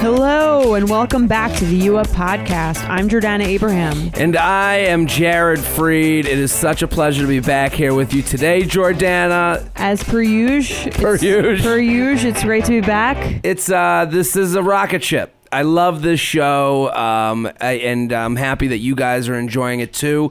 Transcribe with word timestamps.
Hello, 0.00 0.74
and 0.74 0.88
welcome 0.88 1.26
back 1.26 1.56
to 1.58 1.64
the 1.64 1.74
U 1.86 1.96
Up 1.98 2.06
Podcast. 2.08 2.88
I'm 2.88 3.08
Jordana 3.08 3.44
Abraham. 3.44 4.12
And 4.14 4.36
I 4.36 4.76
am 4.76 5.06
Jared 5.08 5.58
Freid. 5.58 6.20
It 6.20 6.38
is 6.38 6.52
such 6.52 6.82
a 6.82 6.88
pleasure 6.88 7.22
to 7.22 7.26
be 7.28 7.40
back 7.40 7.72
here 7.72 7.92
with 7.94 8.14
you 8.14 8.22
today, 8.22 8.62
Jordana. 8.62 9.68
As 9.74 10.04
per 10.04 10.22
usual, 10.22 10.92
Per 10.92 11.16
usual. 11.16 11.56
per 11.68 11.78
usual, 11.78 12.30
it's 12.30 12.44
great 12.44 12.64
to 12.66 12.70
be 12.70 12.80
back. 12.80 13.40
It's 13.42 13.70
uh 13.70 14.06
this 14.08 14.36
is 14.36 14.54
a 14.54 14.62
rocket 14.62 15.02
ship. 15.02 15.34
I 15.50 15.62
love 15.62 16.02
this 16.02 16.20
show, 16.20 16.92
um, 16.92 17.50
I, 17.60 17.72
and 17.72 18.12
I'm 18.12 18.36
happy 18.36 18.68
that 18.68 18.78
you 18.78 18.94
guys 18.94 19.28
are 19.28 19.34
enjoying 19.38 19.80
it 19.80 19.92
too. 19.92 20.30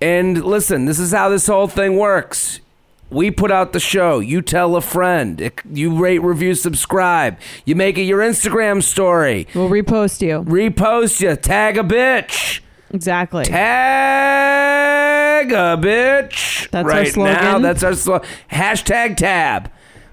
And 0.00 0.44
listen, 0.44 0.84
this 0.84 0.98
is 1.00 1.10
how 1.12 1.28
this 1.28 1.46
whole 1.46 1.66
thing 1.68 1.96
works. 1.96 2.60
We 3.12 3.30
put 3.30 3.50
out 3.50 3.72
the 3.72 3.80
show. 3.80 4.20
You 4.20 4.40
tell 4.40 4.74
a 4.74 4.80
friend. 4.80 5.52
You 5.70 6.02
rate, 6.02 6.20
review, 6.20 6.54
subscribe. 6.54 7.38
You 7.66 7.76
make 7.76 7.98
it 7.98 8.02
your 8.02 8.20
Instagram 8.20 8.82
story. 8.82 9.46
We'll 9.54 9.68
repost 9.68 10.26
you. 10.26 10.42
Repost 10.50 11.20
you. 11.20 11.36
Tag 11.36 11.76
a 11.76 11.82
bitch. 11.82 12.60
Exactly. 12.90 13.44
Tag 13.44 15.52
a 15.52 15.76
bitch. 15.80 16.70
That's 16.70 16.88
our 16.88 17.04
slogan? 17.04 17.34
now. 17.34 17.58
That's 17.58 17.82
our 17.82 17.94
slogan. 17.94 18.26
Hashtag 18.50 19.18
tab. 19.18 19.70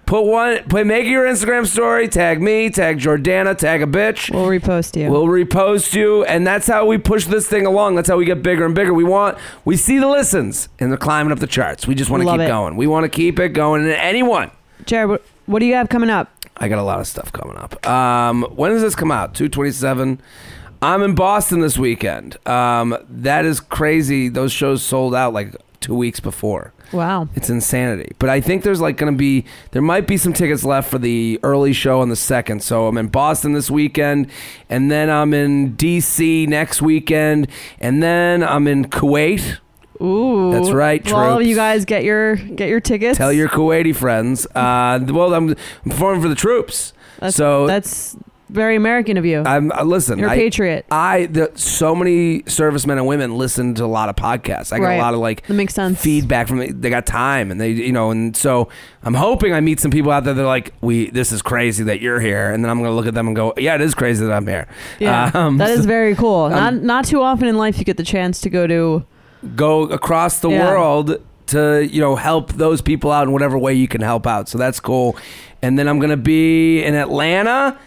Put 0.09 0.23
one. 0.23 0.63
Put 0.63 0.88
make 0.88 1.05
your 1.05 1.27
Instagram 1.27 1.67
story. 1.67 2.07
Tag 2.07 2.41
me. 2.41 2.71
Tag 2.71 2.97
Jordana. 2.97 3.55
Tag 3.55 3.83
a 3.83 3.85
bitch. 3.85 4.33
We'll 4.33 4.47
repost 4.47 4.99
you. 4.99 5.07
We'll 5.07 5.27
repost 5.27 5.93
you, 5.93 6.23
and 6.23 6.47
that's 6.47 6.65
how 6.65 6.88
we 6.88 6.97
push 6.97 7.25
this 7.25 7.47
thing 7.47 7.67
along. 7.67 7.93
That's 7.93 8.09
how 8.09 8.17
we 8.17 8.25
get 8.25 8.41
bigger 8.41 8.65
and 8.65 8.73
bigger. 8.73 8.91
We 8.91 9.03
want, 9.03 9.37
we 9.65 9.77
see 9.77 9.99
the 9.99 10.07
listens, 10.07 10.67
and 10.80 10.89
they're 10.89 10.97
climbing 10.97 11.31
up 11.31 11.37
the 11.37 11.45
charts. 11.45 11.85
We 11.85 11.93
just 11.93 12.09
want 12.09 12.23
to 12.23 12.31
keep 12.31 12.41
it. 12.41 12.47
going. 12.47 12.75
We 12.75 12.87
want 12.87 13.03
to 13.03 13.09
keep 13.09 13.37
it 13.37 13.49
going. 13.49 13.83
And 13.83 13.91
anyone, 13.91 14.49
Jared, 14.87 15.09
what, 15.09 15.23
what 15.45 15.59
do 15.59 15.67
you 15.67 15.75
have 15.75 15.89
coming 15.89 16.09
up? 16.09 16.31
I 16.57 16.69
got 16.69 16.80
a 16.80 16.83
lot 16.83 16.99
of 16.99 17.05
stuff 17.05 17.31
coming 17.31 17.57
up. 17.57 17.85
Um, 17.87 18.41
when 18.55 18.71
does 18.71 18.81
this 18.81 18.95
come 18.95 19.11
out? 19.11 19.35
Two 19.35 19.47
twenty 19.47 19.69
seven. 19.69 20.19
I'm 20.81 21.03
in 21.03 21.13
Boston 21.13 21.59
this 21.59 21.77
weekend. 21.77 22.35
Um, 22.47 22.97
that 23.09 23.45
is 23.45 23.59
crazy. 23.59 24.27
Those 24.27 24.52
shows 24.52 24.81
sold 24.81 25.13
out 25.13 25.33
like 25.33 25.55
two 25.80 25.95
weeks 25.95 26.19
before. 26.19 26.73
Wow. 26.91 27.27
It's 27.35 27.49
insanity. 27.49 28.13
But 28.19 28.30
I 28.30 28.41
think 28.41 28.63
there's 28.63 28.81
like 28.81 28.97
going 28.97 29.13
to 29.13 29.17
be, 29.17 29.45
there 29.72 29.81
might 29.81 30.08
be 30.08 30.17
some 30.17 30.33
tickets 30.33 30.63
left 30.63 30.89
for 30.89 30.97
the 30.97 31.39
early 31.44 31.71
show 31.73 32.02
on 32.02 32.09
the 32.09 32.16
second. 32.16 32.63
So 32.63 32.88
I'm 32.88 32.97
in 32.97 33.08
Boston 33.08 33.53
this 33.53 33.69
weekend, 33.69 34.30
and 34.69 34.89
then 34.91 35.09
I'm 35.09 35.33
in 35.33 35.75
DC 35.75 36.47
next 36.47 36.81
weekend, 36.81 37.47
and 37.80 38.02
then 38.02 38.44
I'm 38.44 38.67
in 38.67 38.86
Kuwait. 38.86 39.58
Ooh. 40.02 40.52
That's 40.53 40.71
right, 40.71 41.05
Well, 41.11 41.36
troops. 41.36 41.49
you 41.49 41.55
guys 41.55 41.83
get 41.86 42.03
your 42.05 42.36
get 42.38 42.69
your 42.69 42.80
tickets. 42.80 43.17
Tell 43.17 43.33
your 43.33 43.49
Kuwaiti 43.49 43.93
friends. 43.93 44.45
Uh, 44.55 44.99
well, 45.09 45.33
I'm, 45.33 45.49
I'm 45.49 45.91
performing 45.91 46.21
for 46.21 46.30
the 46.30 46.36
troops. 46.36 46.93
That's, 47.19 47.36
so 47.36 47.67
that's 47.67 48.16
very 48.50 48.75
American 48.75 49.17
of 49.17 49.25
you. 49.25 49.44
I'm 49.45 49.72
uh, 49.72 49.83
listen. 49.83 50.19
You're 50.19 50.30
a 50.30 50.31
I- 50.33 50.36
patriot. 50.36 50.86
I 50.92 51.28
the, 51.28 51.52
so 51.55 51.95
many 51.95 52.44
servicemen 52.47 52.97
and 52.97 53.05
women 53.08 53.38
listen 53.38 53.75
to 53.75 53.86
a 53.86 53.88
lot 53.88 54.09
of 54.09 54.16
podcasts. 54.16 54.73
I 54.73 54.80
get 54.80 54.86
Right. 54.86 54.95
a 54.95 55.02
lot 55.02 55.14
of 55.14 55.20
like 55.20 55.45
That 55.48 55.54
makes 55.54 55.73
sense. 55.73 56.02
feedback 56.02 56.48
from 56.48 56.59
the, 56.59 56.71
they 56.71 56.89
got 56.89 57.05
time 57.05 57.52
and 57.52 57.61
they 57.61 57.70
you 57.71 57.92
know 57.92 58.11
and 58.11 58.36
so 58.36 58.70
I'm 59.04 59.14
hoping 59.14 59.54
I 59.54 59.61
meet 59.61 59.80
some 59.80 59.92
people 59.92 60.11
out 60.11 60.23
there 60.23 60.33
that 60.33 60.42
are 60.42 60.45
like 60.45 60.73
we 60.82 61.09
this 61.11 61.32
is 61.32 61.42
crazy 61.42 61.83
that 61.86 62.02
you're 62.02 62.20
here 62.20 62.52
and 62.52 62.64
then 62.64 62.70
I'm 62.71 62.80
gonna 62.82 62.95
look 62.95 63.08
at 63.08 63.14
them 63.14 63.27
and 63.27 63.36
go 63.36 63.54
yeah 63.58 63.76
it 63.76 63.82
is 63.82 63.93
crazy 63.95 64.26
that 64.26 64.32
I'm 64.33 64.48
here. 64.48 64.67
yeah, 64.99 65.32
Um, 65.36 65.58
that 65.58 65.70
is 65.70 65.82
so 65.82 65.88
very 65.88 66.15
cool. 66.15 66.49
not 66.49 66.73
not 66.76 67.05
too 67.05 67.21
often 67.21 67.48
in 67.48 67.58
life 67.58 67.77
you 67.77 67.86
get 67.86 67.98
the 67.98 68.04
chance 68.04 68.42
to 68.42 68.49
go 68.49 68.65
to. 68.67 69.05
go 69.55 69.83
across 69.83 70.39
the 70.39 70.49
Yeah. 70.49 70.65
world 70.71 71.17
to 71.48 71.88
you 71.89 72.02
know 72.02 72.15
help 72.15 72.54
those 72.54 72.82
people 72.82 73.11
out 73.11 73.23
in 73.27 73.32
whatever 73.33 73.58
way 73.58 73.73
you 73.73 73.88
can 73.88 74.02
help 74.02 74.26
out. 74.27 74.49
So 74.49 74.58
that's 74.58 74.80
cool. 74.80 75.15
And 75.61 75.77
then 75.80 75.88
I'm 75.88 75.99
gonna 75.99 76.17
be 76.17 76.83
in 76.83 76.95
Atlanta 76.95 77.77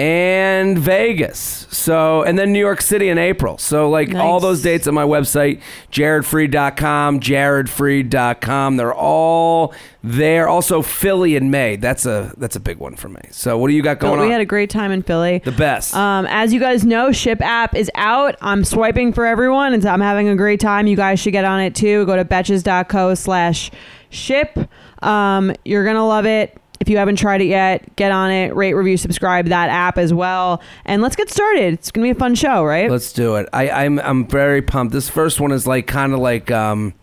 and 0.00 0.78
Vegas. 0.78 1.66
So 1.70 2.22
and 2.22 2.38
then 2.38 2.54
New 2.54 2.58
York 2.58 2.80
City 2.80 3.10
in 3.10 3.18
April. 3.18 3.58
So 3.58 3.90
like 3.90 4.14
all 4.14 4.40
those 4.40 4.62
dates 4.62 4.86
on 4.86 4.94
my 4.94 5.04
website, 5.04 5.60
jaredfreid.com, 5.92 7.20
jaredfreid.com. 7.20 8.76
They're 8.78 8.94
all 8.94 9.74
there. 10.02 10.48
Also 10.48 10.80
Philly 10.80 11.36
in 11.36 11.50
May. 11.50 11.76
That's 11.76 12.06
a 12.06 12.32
that's 12.38 12.56
a 12.56 12.60
big 12.60 12.78
one 12.78 12.96
for 12.96 13.10
me. 13.10 13.20
So 13.30 13.58
what 13.58 13.68
do 13.68 13.74
you 13.74 13.82
got 13.82 13.98
going 13.98 14.14
we 14.14 14.20
on? 14.20 14.26
We 14.28 14.32
had 14.32 14.40
a 14.40 14.46
great 14.46 14.70
time 14.70 14.90
in 14.90 15.02
Philly. 15.02 15.42
the 15.44 15.52
best. 15.52 15.94
Um, 15.94 16.26
as 16.30 16.54
you 16.54 16.60
guys 16.60 16.82
know, 16.82 17.12
Ship 17.12 17.42
app 17.42 17.74
is 17.74 17.90
out. 17.94 18.36
I'm 18.40 18.64
swiping 18.64 19.12
for 19.12 19.26
everyone, 19.26 19.74
and 19.74 19.84
I'm 19.84 20.00
having 20.00 20.30
a 20.30 20.36
great 20.36 20.60
time. 20.60 20.86
You 20.86 20.96
guys 20.96 21.20
should 21.20 21.32
get 21.32 21.44
on 21.44 21.60
it 21.60 21.74
too. 21.74 22.06
Go 22.06 22.16
to 22.16 22.24
betches.co 22.24 23.14
slash 23.16 23.70
ship. 24.08 24.58
Um, 25.02 25.52
you're 25.66 25.84
gonna 25.84 26.06
love 26.06 26.24
it. 26.24 26.56
If 26.80 26.88
you 26.88 26.96
haven't 26.96 27.16
tried 27.16 27.42
it 27.42 27.46
yet, 27.46 27.94
get 27.96 28.10
on 28.10 28.30
it. 28.30 28.56
Rate, 28.56 28.72
review, 28.72 28.96
subscribe 28.96 29.46
that 29.48 29.68
app 29.68 29.98
as 29.98 30.14
well, 30.14 30.62
and 30.86 31.02
let's 31.02 31.14
get 31.14 31.28
started. 31.28 31.74
It's 31.74 31.90
gonna 31.90 32.06
be 32.06 32.10
a 32.10 32.14
fun 32.14 32.34
show, 32.34 32.64
right? 32.64 32.90
Let's 32.90 33.12
do 33.12 33.36
it. 33.36 33.48
I, 33.52 33.68
I'm 33.70 33.98
I'm 34.00 34.26
very 34.26 34.62
pumped. 34.62 34.92
This 34.94 35.08
first 35.08 35.40
one 35.40 35.52
is 35.52 35.66
like 35.66 35.86
kind 35.86 36.14
of 36.14 36.20
like 36.20 36.50
um, 36.50 36.94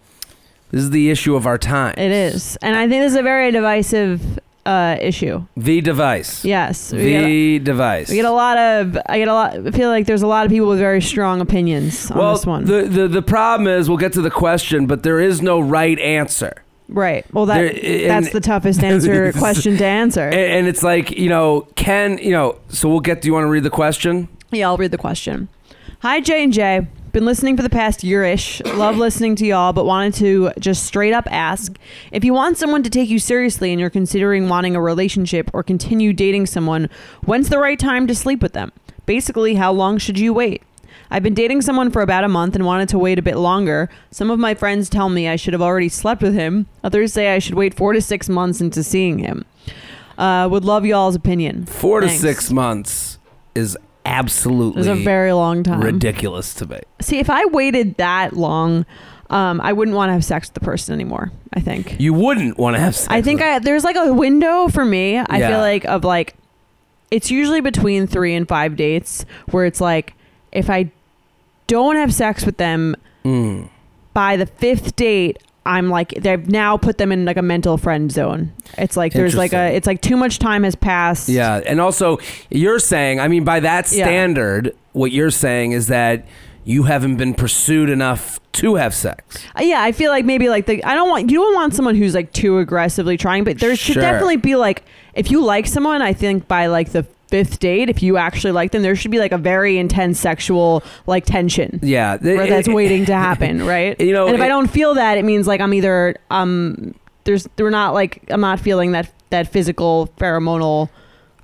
this 0.72 0.82
is 0.82 0.90
the 0.90 1.12
issue 1.12 1.36
of 1.36 1.46
our 1.46 1.60
time. 1.60 1.94
it 1.96 2.12
is, 2.12 2.58
and 2.64 2.76
I 2.76 2.90
think 2.90 3.04
this 3.04 3.12
is 3.14 3.20
a 3.20 3.24
very 3.24 3.52
divisive 3.52 4.40
uh, 4.66 4.98
issue. 5.00 5.46
The 5.56 5.80
device. 5.82 6.44
Yes, 6.44 6.92
we 6.92 7.12
get, 7.12 7.24
a, 7.24 7.26
The 7.26 7.60
device. 7.60 8.10
we 8.10 8.16
get 8.16 8.26
a 8.26 8.32
lot 8.32 8.58
of. 8.58 8.98
I 9.06 9.20
get 9.20 9.28
a 9.28 9.34
lot. 9.34 9.68
I 9.68 9.72
feel 9.72 9.90
like 9.90 10.08
there's 10.08 10.24
a 10.24 10.28
lot 10.28 10.46
of 10.46 10.52
people 10.52 10.70
with 10.70 10.80
very 10.80 11.04
strong 11.04 11.40
opinions 11.40 12.10
on 12.10 12.18
well, 12.18 12.34
this 12.36 12.48
one. 12.48 12.66
the, 12.66 12.82
the 12.82 13.08
the 13.08 13.22
problem 13.22 13.68
is 13.68 13.88
we'll 13.90 14.00
get 14.00 14.14
to 14.14 14.22
the 14.22 14.32
question, 14.32 14.88
but 14.88 15.04
there 15.04 15.20
is 15.20 15.40
no 15.40 15.60
right 15.60 16.00
answer. 16.00 16.64
Right. 16.88 17.26
Well, 17.34 17.46
that 17.48 17.58
There- 17.58 17.70
and- 18.10 18.10
that's 18.26 18.34
the 18.34 18.40
toughest 18.42 18.84
answer 18.84 19.32
question 19.34 19.78
to 19.78 19.86
answer. 19.86 20.24
And, 20.26 20.34
and 20.36 20.68
it's 20.68 20.84
like 20.84 21.12
you 21.12 21.30
know, 21.30 21.68
can 21.76 22.18
you 22.20 22.32
know? 22.32 22.58
So 22.70 22.90
we'll 22.90 23.00
get. 23.00 23.22
Do 23.22 23.28
you 23.28 23.34
want 23.34 23.46
to 23.46 23.50
read 23.50 23.64
the 23.64 23.70
question? 23.70 24.28
Yeah, 24.52 24.68
I'll 24.68 24.78
read 24.78 24.92
the 24.92 24.98
question. 24.98 25.50
Hi, 26.02 26.20
J 26.22 26.44
and 26.44 26.54
J. 26.54 26.88
Been 27.12 27.26
listening 27.26 27.58
for 27.58 27.64
the 27.64 27.70
past 27.70 28.04
year-ish. 28.04 28.62
Love 28.76 28.98
listening 28.98 29.36
to 29.38 29.46
y'all, 29.48 29.74
but 29.74 29.86
wanted 29.86 30.14
to 30.16 30.52
just 30.60 30.84
straight 30.84 31.14
up 31.14 31.26
ask 31.32 31.76
if 32.12 32.24
you 32.24 32.32
want 32.34 32.58
someone 32.58 32.84
to 32.84 32.90
take 32.92 33.10
you 33.10 33.18
seriously 33.18 33.72
and 33.72 33.80
you're 33.80 33.90
considering 33.90 34.48
wanting 34.50 34.76
a 34.76 34.82
relationship 34.82 35.50
or 35.54 35.64
continue 35.64 36.14
dating 36.14 36.46
someone. 36.46 36.90
When's 37.26 37.50
the 37.50 37.58
right 37.58 37.80
time 37.80 38.06
to 38.08 38.14
sleep 38.14 38.44
with 38.44 38.54
them? 38.54 38.72
Basically, 39.08 39.56
how 39.56 39.72
long 39.72 39.98
should 39.98 40.20
you 40.20 40.32
wait? 40.32 40.62
I've 41.10 41.24
been 41.24 41.34
dating 41.34 41.62
someone 41.62 41.92
for 41.92 42.02
about 42.02 42.24
a 42.24 42.28
month 42.28 42.56
and 42.56 42.66
wanted 42.66 42.90
to 42.90 43.00
wait 43.00 43.18
a 43.20 43.22
bit 43.22 43.38
longer. 43.38 43.90
Some 44.12 44.30
of 44.30 44.40
my 44.40 44.54
friends 44.54 44.90
tell 44.90 45.10
me 45.10 45.28
I 45.28 45.36
should 45.36 45.54
have 45.54 45.62
already 45.62 45.90
slept 45.90 46.22
with 46.22 46.34
him. 46.34 46.68
Others 46.84 47.14
say 47.14 47.34
I 47.34 47.40
should 47.40 47.56
wait 47.56 47.74
four 47.74 47.94
to 47.94 48.02
six 48.02 48.28
months 48.30 48.60
into 48.62 48.84
seeing 48.84 49.20
him. 49.20 49.46
Uh, 50.18 50.48
would 50.52 50.66
love 50.66 50.86
y'all's 50.86 51.16
opinion. 51.16 51.66
Four 51.66 52.02
Thanks. 52.02 52.16
to 52.16 52.20
six 52.22 52.52
months 52.52 53.20
is 53.56 53.78
absolutely 54.06 54.80
It's 54.82 54.88
a 54.90 54.96
very 55.04 55.32
long 55.34 55.64
time. 55.64 55.82
ridiculous 55.82 56.54
to 56.56 56.66
me. 56.66 56.80
See, 57.02 57.20
if 57.20 57.30
I 57.30 57.46
waited 57.46 57.98
that 57.98 58.34
long, 58.34 58.86
um, 59.30 59.60
I 59.62 59.74
wouldn't 59.74 59.96
want 59.96 60.10
to 60.10 60.14
have 60.14 60.24
sex 60.26 60.48
with 60.48 60.54
the 60.56 60.60
person 60.62 60.94
anymore. 60.94 61.32
I 61.54 61.60
think. 61.60 62.00
You 62.00 62.14
wouldn't 62.14 62.58
want 62.58 62.76
to 62.76 62.80
have 62.82 62.96
sex. 62.96 63.08
I 63.12 63.22
think 63.22 63.40
with- 63.42 63.48
I, 63.50 63.60
there's 63.60 63.84
like 63.84 63.96
a 63.96 64.14
window 64.14 64.68
for 64.70 64.86
me. 64.86 65.18
I 65.18 65.38
Yeah. 65.40 65.50
feel 65.50 65.60
like 65.60 65.86
of 65.86 66.04
like, 66.04 66.36
it's 67.12 67.30
usually 67.32 67.62
between 67.62 68.08
three 68.08 68.34
and 68.36 68.48
five 68.48 68.76
dates 68.76 69.26
where 69.52 69.66
it's 69.66 69.80
like, 69.82 70.14
if 70.52 70.70
I 70.70 70.90
don't 71.68 71.96
have 71.96 72.14
sex 72.14 72.46
with 72.46 72.58
them 72.58 72.96
Mm. 73.26 73.68
by 74.14 74.38
the 74.38 74.46
fifth 74.46 74.96
date, 74.96 75.38
I'm 75.66 75.90
like 75.90 76.12
they've 76.12 76.48
now 76.50 76.78
put 76.78 76.98
them 76.98 77.12
in 77.12 77.26
like 77.26 77.36
a 77.36 77.42
mental 77.42 77.78
friend 77.78 78.10
zone. 78.12 78.54
It's 78.78 78.96
like 78.96 79.12
there's 79.14 79.36
like 79.36 79.52
a 79.54 79.76
it's 79.76 79.86
like 79.86 80.00
too 80.02 80.16
much 80.16 80.40
time 80.40 80.64
has 80.64 80.76
passed. 80.76 81.28
Yeah, 81.28 81.60
and 81.66 81.82
also 81.82 82.20
you're 82.50 82.80
saying, 82.80 83.20
I 83.20 83.28
mean, 83.28 83.44
by 83.44 83.60
that 83.60 83.92
Yeah. 83.92 84.06
standard, 84.06 84.74
what 84.94 85.12
you're 85.12 85.30
saying 85.32 85.74
is 85.74 85.88
that 85.88 86.26
you 86.64 86.84
haven't 86.84 87.18
been 87.18 87.34
pursued 87.34 87.90
enough 87.90 88.40
to 88.54 88.76
have 88.76 88.94
sex. 88.94 89.38
Uh, 89.60 89.64
Yeah, 89.64 89.82
I 89.84 89.92
feel 89.92 90.10
like 90.10 90.24
maybe 90.26 90.48
like 90.50 90.68
the 90.68 90.82
I 90.86 90.96
don't 90.96 91.10
want 91.10 91.30
you 91.30 91.38
don't 91.40 91.54
want 91.56 91.74
someone 91.74 91.96
who's 91.96 92.16
like 92.16 92.32
too 92.32 92.60
aggressively 92.60 93.18
trying, 93.18 93.44
but 93.44 93.60
there 93.60 93.76
should 93.76 93.96
Sure. 93.96 94.02
definitely 94.04 94.38
be 94.38 94.56
like 94.56 94.84
if 95.16 95.30
you 95.32 95.44
like 95.44 95.68
someone, 95.68 96.02
I 96.02 96.14
think 96.14 96.48
by 96.48 96.68
like 96.68 96.92
the 96.94 97.06
fifth 97.28 97.60
date, 97.60 97.90
if 97.90 98.02
you 98.02 98.18
actually 98.18 98.52
like 98.54 98.72
them, 98.72 98.82
there 98.82 98.96
should 98.96 99.12
be 99.12 99.20
like 99.20 99.32
a 99.32 99.38
very 99.38 99.78
intense 99.78 100.20
sexual 100.20 100.84
like 101.06 101.26
tension 101.26 101.80
Yeah, 101.84 102.18
that's 102.18 102.68
waiting 102.80 103.06
to 103.06 103.14
happen, 103.14 103.66
right? 103.66 104.00
You 104.00 104.14
know, 104.14 104.28
and 104.28 104.36
if 104.36 104.42
I 104.42 104.48
don't 104.48 104.68
feel 104.68 104.94
that, 104.96 105.18
it 105.18 105.26
means 105.26 105.48
like 105.48 105.62
I'm 105.62 105.74
either 105.74 106.16
um 106.30 106.96
there's 107.26 107.48
we're 107.58 107.70
not 107.70 107.94
like 107.94 108.24
I'm 108.30 108.42
not 108.42 108.60
feeling 108.60 108.92
that 108.94 109.12
that 109.30 109.48
physical 109.52 110.10
pheromonal 110.18 110.90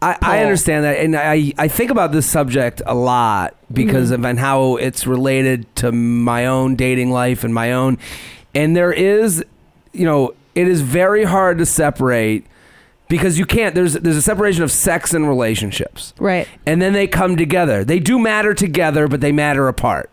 I, 0.02 0.18
I 0.22 0.42
understand 0.42 0.84
that, 0.84 0.98
and 0.98 1.16
I 1.16 1.54
I 1.58 1.70
think 1.70 1.90
about 1.90 2.12
this 2.12 2.26
subject 2.26 2.82
a 2.86 2.94
lot 2.94 3.56
because 3.72 4.12
Mm-hmm. 4.12 4.22
of 4.22 4.26
and 4.26 4.40
how 4.40 4.76
it's 4.76 5.08
related 5.08 5.74
to 5.78 5.94
my 5.94 6.46
own 6.46 6.76
dating 6.76 7.12
life 7.12 7.46
and 7.46 7.54
my 7.54 7.72
own, 7.72 7.98
and 8.54 8.76
there 8.76 8.92
is, 8.92 9.44
you 9.94 10.06
know, 10.06 10.34
it 10.56 10.68
is 10.68 10.82
very 10.82 11.24
hard 11.24 11.58
to 11.60 11.66
separate 11.66 12.46
because 13.18 13.38
you 13.38 13.46
can't. 13.46 13.76
There's 13.76 13.94
there's 13.94 14.16
a 14.18 14.22
separation 14.24 14.64
of 14.64 14.72
sex 14.72 15.14
and 15.14 15.28
relationships, 15.30 16.16
Right. 16.18 16.48
and 16.66 16.82
then 16.82 16.94
they 16.94 17.06
come 17.06 17.38
together. 17.38 17.84
They 17.84 18.00
do 18.00 18.18
matter 18.18 18.56
together, 18.56 19.08
but 19.08 19.22
they 19.22 19.32
matter 19.32 19.68
apart. 19.68 20.10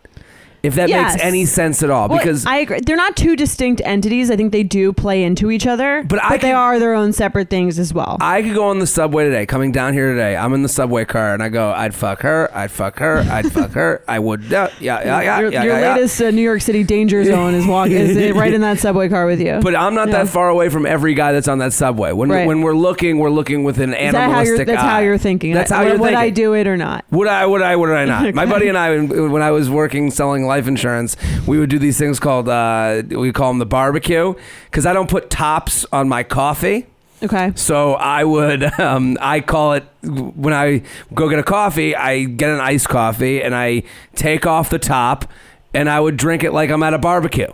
If 0.63 0.75
that 0.75 0.89
Yes. 0.89 1.15
makes 1.15 1.25
any 1.25 1.45
sense 1.47 1.83
at 1.83 1.91
all, 1.91 2.09
Well, 2.09 2.19
because 2.19 2.45
I 2.47 2.59
agree. 2.59 2.81
They're 2.85 2.97
not 2.97 3.17
two 3.17 3.35
distinct 3.37 3.81
entities. 3.85 4.31
I 4.31 4.37
think 4.37 4.53
they 4.53 4.63
do 4.63 4.93
play 4.93 5.23
into 5.23 5.51
each 5.51 5.67
other, 5.67 6.05
But 6.07 6.23
I 6.23 6.37
they 6.37 6.49
can- 6.49 6.55
are 6.57 6.79
their 6.79 6.95
own 6.95 7.13
separate 7.13 7.49
things 7.49 7.79
as 7.79 7.95
well. 7.95 8.19
I 8.21 8.43
could 8.43 8.55
go 8.55 8.65
on 8.65 8.79
the 8.79 8.87
subway 8.87 9.25
today, 9.25 9.47
coming 9.47 9.73
down 9.73 9.95
here 9.95 10.11
today. 10.11 10.37
I'm 10.37 10.53
in 10.53 10.63
the 10.63 10.69
subway 10.69 11.05
car, 11.07 11.33
and 11.33 11.43
I 11.43 11.49
go, 11.49 11.73
I'd 11.75 11.95
fuck 11.95 12.21
her, 12.23 12.51
I'd 12.55 12.71
fuck 12.71 12.99
her, 12.99 13.25
I'd 13.31 13.51
fuck 13.51 13.73
her, 13.73 14.03
I 14.07 14.19
would, 14.19 14.45
yeah, 14.45 14.69
yeah, 14.81 15.01
yeah, 15.03 15.21
yeah, 15.23 15.41
your 15.41 15.53
yeah, 15.53 15.63
your 15.65 15.73
yeah, 15.75 15.81
yeah. 15.81 15.95
latest 15.95 16.21
uh, 16.21 16.31
New 16.31 16.43
York 16.43 16.61
City 16.61 16.85
danger 16.85 17.25
zone 17.33 17.55
is 17.55 17.67
walking 17.67 17.97
is 17.97 18.33
right 18.37 18.53
in 18.53 18.61
that 18.61 18.79
subway 18.79 19.09
car 19.09 19.27
with 19.27 19.41
you. 19.41 19.61
But 19.63 19.75
I'm 19.75 19.95
not 19.95 20.09
Yeah. 20.09 20.19
that 20.25 20.29
far 20.29 20.49
away 20.51 20.69
from 20.69 20.85
every 20.85 21.15
guy 21.15 21.33
that's 21.33 21.49
on 21.49 21.59
that 21.59 21.73
subway. 21.73 22.13
When 22.13 22.29
Right. 22.31 22.47
when 22.47 22.61
we're 22.61 22.75
looking, 22.77 23.19
we're 23.19 23.31
looking 23.31 23.65
with 23.65 23.79
an 23.81 23.95
is 23.95 24.13
that 24.13 24.19
how 24.21 24.27
you're? 24.29 24.39
animalistic 24.41 24.67
That's 24.67 24.83
how 24.83 24.97
eye. 24.97 25.01
you're 25.03 25.19
thinking. 25.19 25.55
That's 25.55 25.71
how 25.71 25.81
would, 25.85 25.89
you're 25.89 25.99
would 25.99 26.15
I 26.15 26.29
do 26.31 26.53
it 26.55 26.67
or 26.67 26.77
not? 26.77 27.05
Would 27.11 27.29
I? 27.29 27.47
Would 27.47 27.63
I? 27.63 27.77
Would 27.77 27.91
I 27.91 28.05
not? 28.05 28.35
My 28.41 28.45
buddy 28.47 28.69
and 28.69 28.77
I, 28.77 28.99
when 28.99 29.43
I 29.43 29.51
was 29.53 29.71
working 29.71 30.11
selling 30.11 30.45
life 30.51 30.67
insurance, 30.67 31.17
we 31.47 31.59
would 31.59 31.71
do 31.71 31.79
these 31.79 31.97
things 31.97 32.21
called 32.21 32.49
uh, 32.49 33.03
we 33.09 33.33
call 33.33 33.49
them 33.49 33.59
the 33.59 33.67
barbecue 33.67 34.35
because 34.67 34.85
I 34.85 34.93
don't 34.93 35.09
put 35.09 35.31
tops 35.31 35.87
on 35.93 36.09
my 36.09 36.23
coffee. 36.23 36.87
Okay. 37.23 37.53
So 37.55 37.95
I 37.95 38.25
would, 38.25 38.63
um, 38.81 39.17
I 39.21 39.41
call 39.41 39.75
it 39.75 39.85
when 40.03 40.53
I 40.53 40.83
go 41.15 41.29
get 41.29 41.39
a 41.39 41.43
coffee, 41.43 41.95
I 41.95 42.25
get 42.25 42.51
an 42.51 42.61
iced 42.61 42.89
coffee 42.89 43.43
and 43.43 43.55
I 43.55 43.85
take 44.15 44.47
off 44.47 44.71
the 44.71 44.79
top 44.79 45.31
and 45.73 45.89
I 45.89 46.01
would 46.01 46.17
drink 46.17 46.43
it 46.43 46.53
like 46.53 46.71
I'm 46.71 46.83
at 46.83 46.95
a 46.95 46.99
barbecue. 46.99 47.53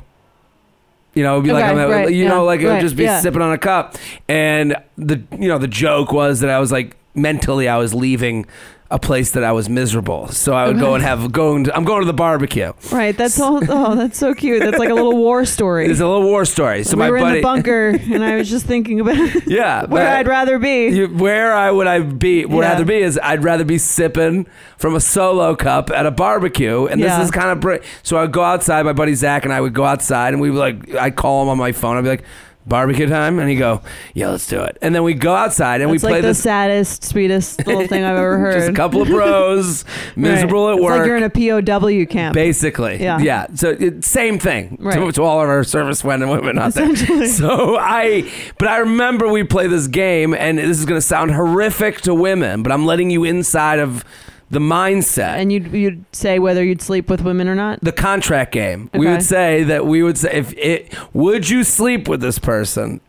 You 1.14 1.22
know, 1.22 1.34
it'd 1.34 1.44
be 1.44 1.52
like 1.52 1.64
I'm 1.64 1.78
at, 1.78 1.88
right, 1.88 2.10
you 2.10 2.24
yeah, 2.24 2.28
know, 2.28 2.44
like 2.44 2.60
it 2.60 2.64
would 2.64 2.72
right, 2.72 2.82
just 2.82 2.96
be 2.96 3.04
yeah. 3.04 3.20
sipping 3.20 3.40
on 3.40 3.52
a 3.52 3.58
cup. 3.58 3.96
And 4.28 4.76
the, 4.96 5.22
you 5.32 5.48
know, 5.48 5.58
the 5.58 5.68
joke 5.68 6.12
was 6.12 6.40
that 6.40 6.50
I 6.50 6.58
was 6.58 6.70
like 6.70 6.94
mentally 7.14 7.68
I 7.68 7.78
was 7.78 7.94
leaving 7.94 8.46
a 8.88 8.98
place 9.00 9.32
that 9.32 9.42
I 9.42 9.50
was 9.50 9.68
miserable. 9.68 10.28
So 10.28 10.54
I 10.54 10.68
would 10.68 10.78
go 10.78 10.94
and 10.94 11.02
have 11.02 11.32
going. 11.32 11.64
To, 11.64 11.74
I'm 11.76 11.84
going 11.84 12.00
to 12.02 12.06
the 12.06 12.12
barbecue. 12.12 12.72
Right. 12.92 13.16
That's 13.16 13.40
all. 13.40 13.56
Oh, 13.68 13.94
that's 13.96 14.16
so 14.18 14.32
cute. 14.32 14.62
That's 14.62 14.78
like 14.78 14.90
a 14.90 14.94
little 14.94 15.16
war 15.16 15.44
story. 15.44 15.86
It's 15.88 15.98
a 16.00 16.06
little 16.06 16.22
war 16.22 16.44
story. 16.44 16.84
So 16.84 16.96
we 16.96 17.00
my 17.00 17.10
were 17.10 17.18
buddy, 17.18 17.30
in 17.38 17.42
the 17.42 17.42
bunker, 17.42 17.88
and 18.12 18.22
I 18.24 18.36
was 18.36 18.48
just 18.48 18.64
thinking 18.66 19.00
about 19.00 19.16
yeah, 19.46 19.84
where 19.86 20.06
I'd 20.16 20.28
rather 20.28 20.58
be. 20.58 20.88
You- 20.88 21.08
where 21.08 21.52
I 21.52 21.70
would 21.70 21.86
I 21.86 22.00
be 22.00 22.44
would 22.46 22.62
Yeah. 22.62 22.70
rather 22.72 22.84
be 22.84 22.96
is 22.96 23.18
I'd 23.22 23.42
rather 23.42 23.64
be 23.64 23.78
sipping 23.78 24.46
from 24.78 24.94
a 24.94 25.00
solo 25.00 25.56
cup 25.56 25.90
at 25.90 26.06
a 26.06 26.10
barbecue, 26.10 26.86
and 26.86 27.00
Yeah. 27.00 27.18
this 27.18 27.26
is 27.26 27.30
kind 27.32 27.64
of 27.64 27.82
so 28.02 28.18
I'd 28.18 28.32
go 28.32 28.42
outside. 28.44 28.84
My 28.84 28.92
buddy 28.92 29.14
Zach 29.14 29.44
and 29.44 29.52
I 29.52 29.60
would 29.60 29.74
go 29.74 29.84
outside, 29.84 30.32
and 30.32 30.40
we 30.40 30.50
would 30.50 30.60
like 30.60 30.94
I'd 30.94 31.16
call 31.16 31.42
him 31.42 31.48
on 31.48 31.58
my 31.58 31.72
phone. 31.72 31.96
I'd 31.96 32.02
be 32.04 32.08
like. 32.10 32.24
Barbecue 32.66 33.06
time, 33.08 33.38
and 33.38 33.48
he'd 33.48 33.56
go, 33.56 33.80
"Yeah, 34.14 34.30
let's 34.30 34.46
do 34.46 34.60
it." 34.62 34.76
And 34.82 34.94
then 34.94 35.02
we 35.04 35.14
go 35.14 35.34
outside 35.34 35.80
and 35.80 35.90
we 35.90 35.98
like 35.98 36.10
play 36.10 36.20
the 36.20 36.28
this. 36.28 36.42
saddest, 36.42 37.04
sweetest 37.04 37.66
little 37.66 37.86
thing 37.86 38.02
I've 38.04 38.16
ever 38.16 38.38
heard. 38.38 38.54
Just 38.58 38.68
a 38.70 38.72
couple 38.72 39.02
of 39.02 39.08
bros, 39.08 39.84
miserable 40.16 40.64
Right. 40.66 40.72
at 40.72 40.76
It's 40.78 40.82
work. 40.84 40.98
like 40.98 41.06
you're 41.06 41.16
in 41.16 41.22
a 41.22 41.30
POW 41.62 42.06
camp. 42.12 42.34
Basically, 42.34 43.00
Yeah. 43.00 43.18
yeah. 43.20 43.46
So 43.54 43.70
it, 43.70 44.04
same 44.04 44.38
thing 44.38 44.78
to, 44.78 44.82
Right. 44.84 45.14
to 45.14 45.22
all 45.22 45.40
of 45.40 45.48
our 45.48 45.62
service 45.64 46.02
men 46.04 46.22
and 46.22 46.30
women 46.30 46.58
out 46.58 46.74
there. 46.74 46.90
Essentially. 46.90 47.28
So 47.36 47.76
I, 47.78 48.30
but 48.58 48.68
I 48.68 48.78
remember 48.78 49.28
we 49.28 49.44
play 49.44 49.66
this 49.68 49.86
game, 49.86 50.34
and 50.34 50.58
this 50.58 50.78
is 50.78 50.84
going 50.86 51.00
to 51.00 51.06
sound 51.06 51.32
horrific 51.32 52.00
to 52.02 52.14
women, 52.14 52.62
but 52.62 52.72
I'm 52.72 52.84
letting 52.86 53.10
you 53.10 53.24
inside 53.24 53.78
of 53.78 54.04
the 54.50 54.58
mindset. 54.60 55.34
and 55.36 55.52
you'd 55.52 55.72
you'd 55.72 56.04
say 56.12 56.38
whether 56.38 56.62
you'd 56.64 56.80
sleep 56.82 57.10
with 57.10 57.20
women 57.22 57.48
or 57.48 57.54
not. 57.54 57.80
the 57.82 57.92
contract 57.92 58.52
game. 58.52 58.88
We 58.94 59.00
Okay. 59.06 59.10
would 59.12 59.22
say 59.22 59.64
that 59.64 59.86
we 59.86 60.02
would 60.02 60.16
say 60.18 60.30
if 60.32 60.52
it 60.56 60.94
would 61.12 61.48
you 61.48 61.64
sleep 61.64 62.08
with 62.08 62.20
this 62.20 62.38
person 62.38 63.00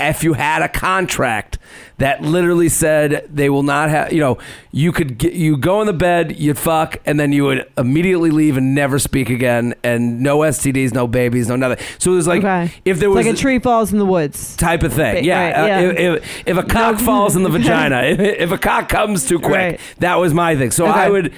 if 0.00 0.24
you 0.24 0.32
had 0.32 0.62
a 0.62 0.68
contract 0.68 1.58
that 1.98 2.20
literally 2.22 2.68
said 2.68 3.24
they 3.32 3.48
will 3.48 3.62
not 3.62 3.88
have 3.88 4.12
you 4.12 4.18
know 4.20 4.36
you 4.72 4.90
could 4.90 5.16
get, 5.18 5.32
you 5.34 5.56
go 5.56 5.80
in 5.80 5.86
the 5.86 5.92
bed 5.92 6.36
you'd 6.38 6.58
fuck 6.58 6.96
and 7.06 7.20
then 7.20 7.30
you 7.32 7.44
would 7.44 7.70
immediately 7.78 8.30
leave 8.30 8.56
and 8.56 8.74
never 8.74 8.98
speak 8.98 9.30
again 9.30 9.74
and 9.84 10.20
no 10.20 10.38
STDs 10.38 10.92
no 10.92 11.06
babies 11.06 11.48
no 11.48 11.54
nothing 11.54 11.84
so 11.98 12.10
it 12.12 12.16
was 12.16 12.26
like 12.26 12.40
okay. 12.42 12.72
if 12.84 12.98
there 12.98 13.08
It's 13.10 13.16
was 13.16 13.26
like 13.26 13.34
a 13.36 13.38
tree 13.38 13.58
falls 13.60 13.92
in 13.92 13.98
the 14.00 14.06
woods. 14.06 14.56
type 14.56 14.82
of 14.82 14.92
thing. 14.92 15.24
Yeah. 15.24 15.40
right, 15.44 15.52
Uh, 15.62 15.66
yeah. 15.66 15.80
If, 15.80 15.98
if, 16.22 16.48
if 16.48 16.56
a 16.56 16.62
cock 16.64 16.98
falls 16.98 17.36
in 17.36 17.44
the 17.44 17.48
vagina, 17.58 18.02
if, 18.02 18.18
if 18.18 18.50
a 18.50 18.58
cock 18.58 18.88
comes 18.88 19.28
too 19.28 19.38
quick, 19.38 19.52
Right. 19.52 19.80
that 19.98 20.16
was 20.16 20.34
my 20.34 20.56
thing. 20.56 20.72
So 20.72 20.86
Okay. 20.88 20.98
I 20.98 21.08
would. 21.10 21.32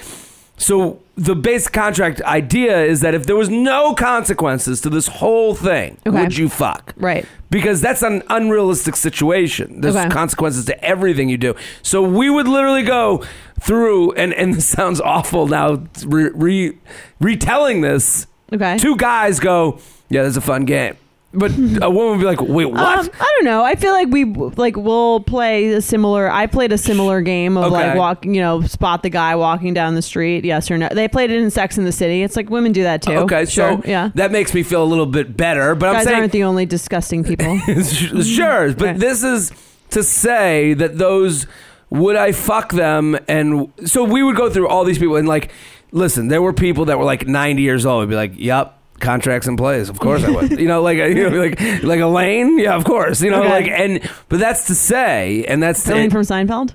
So 0.56 1.00
the 1.16 1.34
base 1.34 1.68
contract 1.68 2.20
idea 2.22 2.82
is 2.84 3.00
that 3.00 3.14
if 3.14 3.26
there 3.26 3.36
was 3.36 3.48
no 3.48 3.94
consequences 3.94 4.80
to 4.82 4.90
this 4.90 5.06
whole 5.08 5.54
thing, 5.54 5.98
Okay. 6.06 6.20
would 6.22 6.36
you 6.36 6.48
fuck? 6.48 6.92
Right. 6.96 7.26
Because 7.50 7.80
that's 7.80 8.02
an 8.02 8.22
unrealistic 8.30 8.96
situation. 8.96 9.80
There's 9.80 9.96
Okay. 9.96 10.08
consequences 10.08 10.64
to 10.66 10.84
everything 10.84 11.28
you 11.28 11.36
do. 11.36 11.54
So 11.82 12.02
we 12.02 12.30
would 12.30 12.48
literally 12.48 12.82
go 12.82 13.22
through, 13.60 14.12
and 14.12 14.32
and 14.34 14.54
this 14.54 14.66
sounds 14.66 15.00
awful 15.00 15.46
now, 15.46 15.82
re, 16.06 16.30
re, 16.34 16.72
retelling 17.20 17.80
this. 17.80 18.26
Okay. 18.52 18.76
Two 18.78 18.96
guys 18.96 19.40
go, 19.40 19.78
yeah, 20.08 20.22
that's 20.22 20.36
a 20.36 20.40
fun 20.40 20.64
game. 20.64 20.94
But 21.36 21.50
a 21.82 21.90
woman 21.90 22.12
would 22.12 22.20
be 22.20 22.24
like, 22.24 22.40
wait, 22.40 22.66
what? 22.66 22.98
Um, 22.98 23.10
I 23.20 23.32
don't 23.36 23.44
know. 23.44 23.64
I 23.64 23.74
feel 23.74 23.92
like 23.92 24.08
we 24.08 24.24
like 24.24 24.76
we'll 24.76 25.20
play 25.20 25.68
a 25.72 25.82
similar. 25.82 26.30
I 26.30 26.46
played 26.46 26.72
a 26.72 26.78
similar 26.78 27.20
game 27.22 27.56
of 27.56 27.64
Okay. 27.64 27.88
like 27.88 27.96
walking, 27.98 28.34
you 28.34 28.40
know, 28.40 28.62
spot 28.62 29.02
the 29.02 29.10
guy 29.10 29.34
walking 29.36 29.74
down 29.74 29.94
the 29.96 30.02
street. 30.02 30.44
Yes 30.44 30.70
or 30.70 30.78
no. 30.78 30.88
They 30.92 31.08
played 31.08 31.30
it 31.30 31.40
in 31.40 31.50
Sex 31.50 31.76
in 31.76 31.84
the 31.84 31.92
City. 31.92 32.22
It's 32.22 32.36
like 32.36 32.50
women 32.50 32.72
do 32.72 32.84
that 32.84 33.02
too. 33.02 33.12
Okay, 33.12 33.46
sure. 33.46 33.82
so 33.82 33.82
yeah. 33.84 34.10
that 34.14 34.30
makes 34.30 34.54
me 34.54 34.62
feel 34.62 34.82
a 34.82 34.86
little 34.86 35.06
bit 35.06 35.36
better. 35.36 35.74
But 35.74 35.88
I'm 35.88 35.94
Guys 35.96 36.04
saying, 36.04 36.20
aren't 36.20 36.32
the 36.32 36.44
only 36.44 36.66
disgusting 36.66 37.24
people. 37.24 37.58
sure, 38.22 38.72
but 38.74 38.88
Okay. 38.90 38.98
this 38.98 39.22
is 39.24 39.50
to 39.90 40.02
say 40.02 40.74
that 40.74 40.98
those 40.98 41.46
would 41.90 42.16
I 42.16 42.32
fuck 42.32 42.72
them, 42.72 43.16
and 43.28 43.72
so 43.84 44.04
we 44.04 44.22
would 44.22 44.36
go 44.36 44.50
through 44.50 44.68
all 44.68 44.84
these 44.84 44.98
people 44.98 45.16
and 45.16 45.28
like, 45.28 45.50
listen, 45.92 46.28
there 46.28 46.42
were 46.42 46.52
people 46.52 46.86
that 46.86 46.98
were 46.98 47.04
like 47.04 47.26
90 47.26 47.62
years 47.62 47.86
old. 47.86 48.00
Would 48.00 48.08
be 48.08 48.16
like, 48.16 48.32
yep. 48.36 48.78
Contracts 49.00 49.46
in 49.48 49.56
place, 49.56 49.88
of 49.88 49.98
course 49.98 50.22
I 50.24 50.30
would. 50.30 50.58
You 50.60 50.68
know, 50.68 50.80
like 50.82 50.98
you 50.98 51.28
know, 51.28 51.36
like 51.38 51.60
like 51.82 52.00
Elaine, 52.00 52.58
yeah, 52.58 52.74
of 52.74 52.84
course. 52.84 53.20
You 53.20 53.30
know, 53.30 53.40
Okay. 53.42 53.50
like 53.50 53.68
and 53.68 54.10
but 54.28 54.38
that's 54.40 54.66
to 54.68 54.74
say, 54.74 55.44
and 55.46 55.62
that's 55.62 55.82
to, 55.84 55.92
Elaine 55.92 56.10
from 56.10 56.22
Seinfeld. 56.22 56.74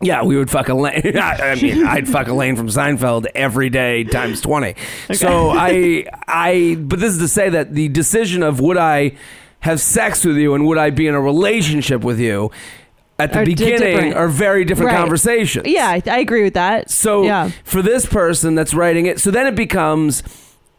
yeah, 0.00 0.22
we 0.22 0.36
would 0.36 0.50
fuck 0.50 0.68
Elaine. 0.68 1.16
I 1.18 1.54
mean, 1.60 1.84
I'd 1.86 2.06
fuck 2.08 2.28
Elaine 2.28 2.54
from 2.56 2.68
Seinfeld 2.68 3.26
every 3.34 3.70
day 3.70 4.04
times 4.04 4.40
twenty. 4.40 4.74
So 5.14 5.50
I, 5.50 6.04
I, 6.28 6.76
but 6.78 7.00
this 7.00 7.12
is 7.14 7.18
to 7.20 7.28
say 7.28 7.48
that 7.48 7.74
the 7.74 7.88
decision 7.88 8.42
of 8.42 8.60
would 8.60 8.76
I 8.76 9.12
have 9.60 9.80
sex 9.80 10.24
with 10.24 10.36
you 10.36 10.54
and 10.54 10.66
would 10.66 10.78
I 10.78 10.90
be 10.90 11.06
in 11.06 11.14
a 11.14 11.20
relationship 11.20 12.02
with 12.04 12.20
you 12.20 12.50
at 13.18 13.32
the 13.32 13.38
Are 13.40 13.44
beginning 13.46 13.78
different. 13.78 14.14
are 14.16 14.28
very 14.28 14.64
different 14.66 14.90
Right. 14.90 14.98
conversations. 14.98 15.66
Yeah, 15.66 15.88
I, 15.88 16.02
I 16.06 16.18
agree 16.18 16.42
with 16.44 16.54
that. 16.54 16.90
So 16.90 17.22
yeah. 17.22 17.50
for 17.64 17.80
this 17.80 18.04
person 18.04 18.54
that's 18.54 18.74
writing 18.74 19.06
it, 19.06 19.18
so 19.20 19.30
then 19.30 19.46
it 19.46 19.54
becomes, 19.54 20.22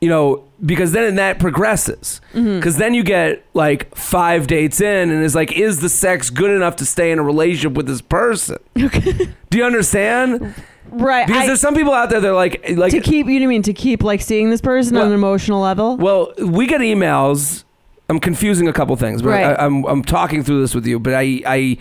you 0.05 0.11
know, 0.11 0.43
because 0.63 0.91
then 0.91 1.15
that 1.15 1.39
progresses. 1.39 2.21
Mm-hmm. 2.33 2.57
Because 2.57 2.77
then 2.77 2.93
you 2.93 3.03
get 3.03 3.43
like 3.55 3.93
five 3.95 4.45
dates 4.45 4.79
in, 4.79 5.09
and 5.09 5.23
it's 5.25 5.33
like, 5.33 5.51
is 5.51 5.79
the 5.81 5.89
sex 5.89 6.29
good 6.29 6.51
enough 6.51 6.75
to 6.75 6.85
stay 6.85 7.11
in 7.11 7.17
a 7.17 7.23
relationship 7.23 7.73
with 7.73 7.87
this 7.87 8.01
person? 8.01 8.57
Do 8.75 9.57
you 9.57 9.63
understand? 9.63 10.53
right. 10.91 11.25
Because 11.25 11.41
I- 11.43 11.47
there's 11.47 11.59
some 11.59 11.73
people 11.73 11.93
out 11.93 12.11
there 12.11 12.19
that 12.21 12.29
are 12.29 12.35
like, 12.35 12.63
like, 12.77 12.91
to 12.91 13.01
keep 13.01 13.25
you 13.25 13.47
mean 13.47 13.63
to 13.63 13.73
keep 13.73 14.03
like 14.03 14.21
seeing 14.21 14.51
this 14.51 14.61
person 14.61 14.95
on 14.95 15.07
an 15.07 15.13
emotional 15.13 15.59
level. 15.59 15.97
well, 15.97 16.31
we 16.37 16.67
get 16.67 16.81
emails. 16.81 17.63
I'm 18.07 18.19
confusing 18.19 18.67
a 18.67 18.73
couple 18.73 18.95
things, 18.97 19.23
but 19.23 19.29
Right. 19.29 19.45
I, 19.59 19.65
I'm 19.65 19.83
I'm 19.85 20.03
talking 20.03 20.43
through 20.43 20.61
this 20.61 20.75
with 20.75 20.85
you. 20.85 20.99
But 20.99 21.15
I 21.15 21.41
I 21.47 21.77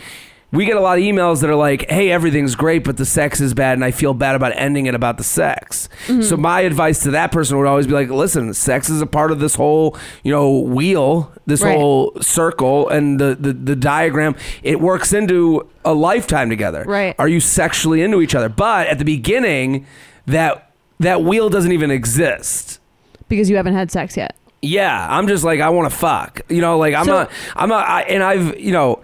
we 0.55 0.65
get 0.65 0.77
a 0.77 0.81
lot 0.81 0.97
of 0.99 1.05
emails 1.05 1.41
that 1.41 1.51
are 1.51 1.55
like, 1.57 1.91
"Hey, 1.91 2.11
everything's 2.11 2.55
great, 2.55 2.85
but 2.85 2.97
the 2.97 3.05
sex 3.05 3.41
is 3.41 3.53
bad, 3.55 3.75
and 3.75 3.85
I 3.85 3.91
feel 3.91 4.15
bad 4.15 4.35
about 4.35 4.53
ending 4.57 4.87
it 4.87 4.95
about 4.95 5.19
the 5.19 5.25
sex." 5.25 5.89
Mm-hmm. 6.07 6.23
So 6.23 6.37
my 6.37 6.61
advice 6.61 7.03
to 7.03 7.11
that 7.13 7.33
person 7.33 7.59
would 7.59 7.67
always 7.67 7.87
be 7.87 7.93
like, 7.93 8.09
"Listen, 8.11 8.55
sex 8.55 8.89
is 8.89 9.01
a 9.03 9.07
part 9.07 9.31
of 9.31 9.41
this 9.41 9.55
whole 9.57 9.97
you 10.23 10.31
know 10.33 10.59
wheel, 10.61 11.33
this 11.47 11.63
Right. 11.63 11.77
whole 11.77 12.13
circle, 12.21 12.89
and 12.89 13.19
the, 13.21 13.37
the 13.39 13.53
the 13.53 13.77
diagram. 13.77 14.37
It 14.63 14.81
works 14.81 15.13
into 15.13 15.67
a 15.85 15.93
lifetime 15.95 16.49
together. 16.49 16.85
Right. 16.87 17.15
Are 17.19 17.29
you 17.29 17.41
sexually 17.41 18.01
into 18.03 18.21
each 18.23 18.35
other? 18.35 18.49
But 18.49 18.87
at 18.87 18.99
the 18.99 19.05
beginning, 19.05 19.87
that 20.27 20.71
that 21.01 21.23
wheel 21.23 21.51
doesn't 21.51 21.73
even 21.73 21.91
exist." 21.91 22.81
because 23.29 23.49
you 23.49 23.57
haven't 23.57 23.75
had 23.75 23.91
sex 23.91 24.17
yet. 24.17 24.37
Yeah, 24.61 25.07
I'm 25.11 25.27
just 25.29 25.45
like 25.45 25.61
I 25.61 25.71
want 25.71 25.91
to 25.91 25.97
fuck. 25.97 26.43
You 26.49 26.61
know, 26.61 26.79
like 26.79 26.95
I'm 26.95 27.05
So- 27.07 27.13
not. 27.13 27.31
I'm 27.57 27.69
not. 27.69 27.87
I, 27.89 28.03
and 28.03 28.23
I've 28.23 28.59
you 28.61 28.73
know 28.73 29.01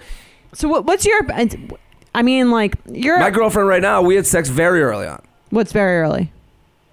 So 0.52 0.69
what, 0.69 0.85
what's 0.85 1.04
your? 1.07 1.21
I 2.14 2.23
mean, 2.23 2.50
like 2.50 2.75
you're. 2.90 3.19
my 3.19 3.30
girlfriend 3.30 3.69
right 3.69 3.83
now. 3.83 4.02
We 4.02 4.16
had 4.16 4.26
sex 4.26 4.49
very 4.49 4.83
early 4.83 5.07
on. 5.07 5.23
what's 5.50 5.73
very 5.73 5.99
early? 6.00 6.33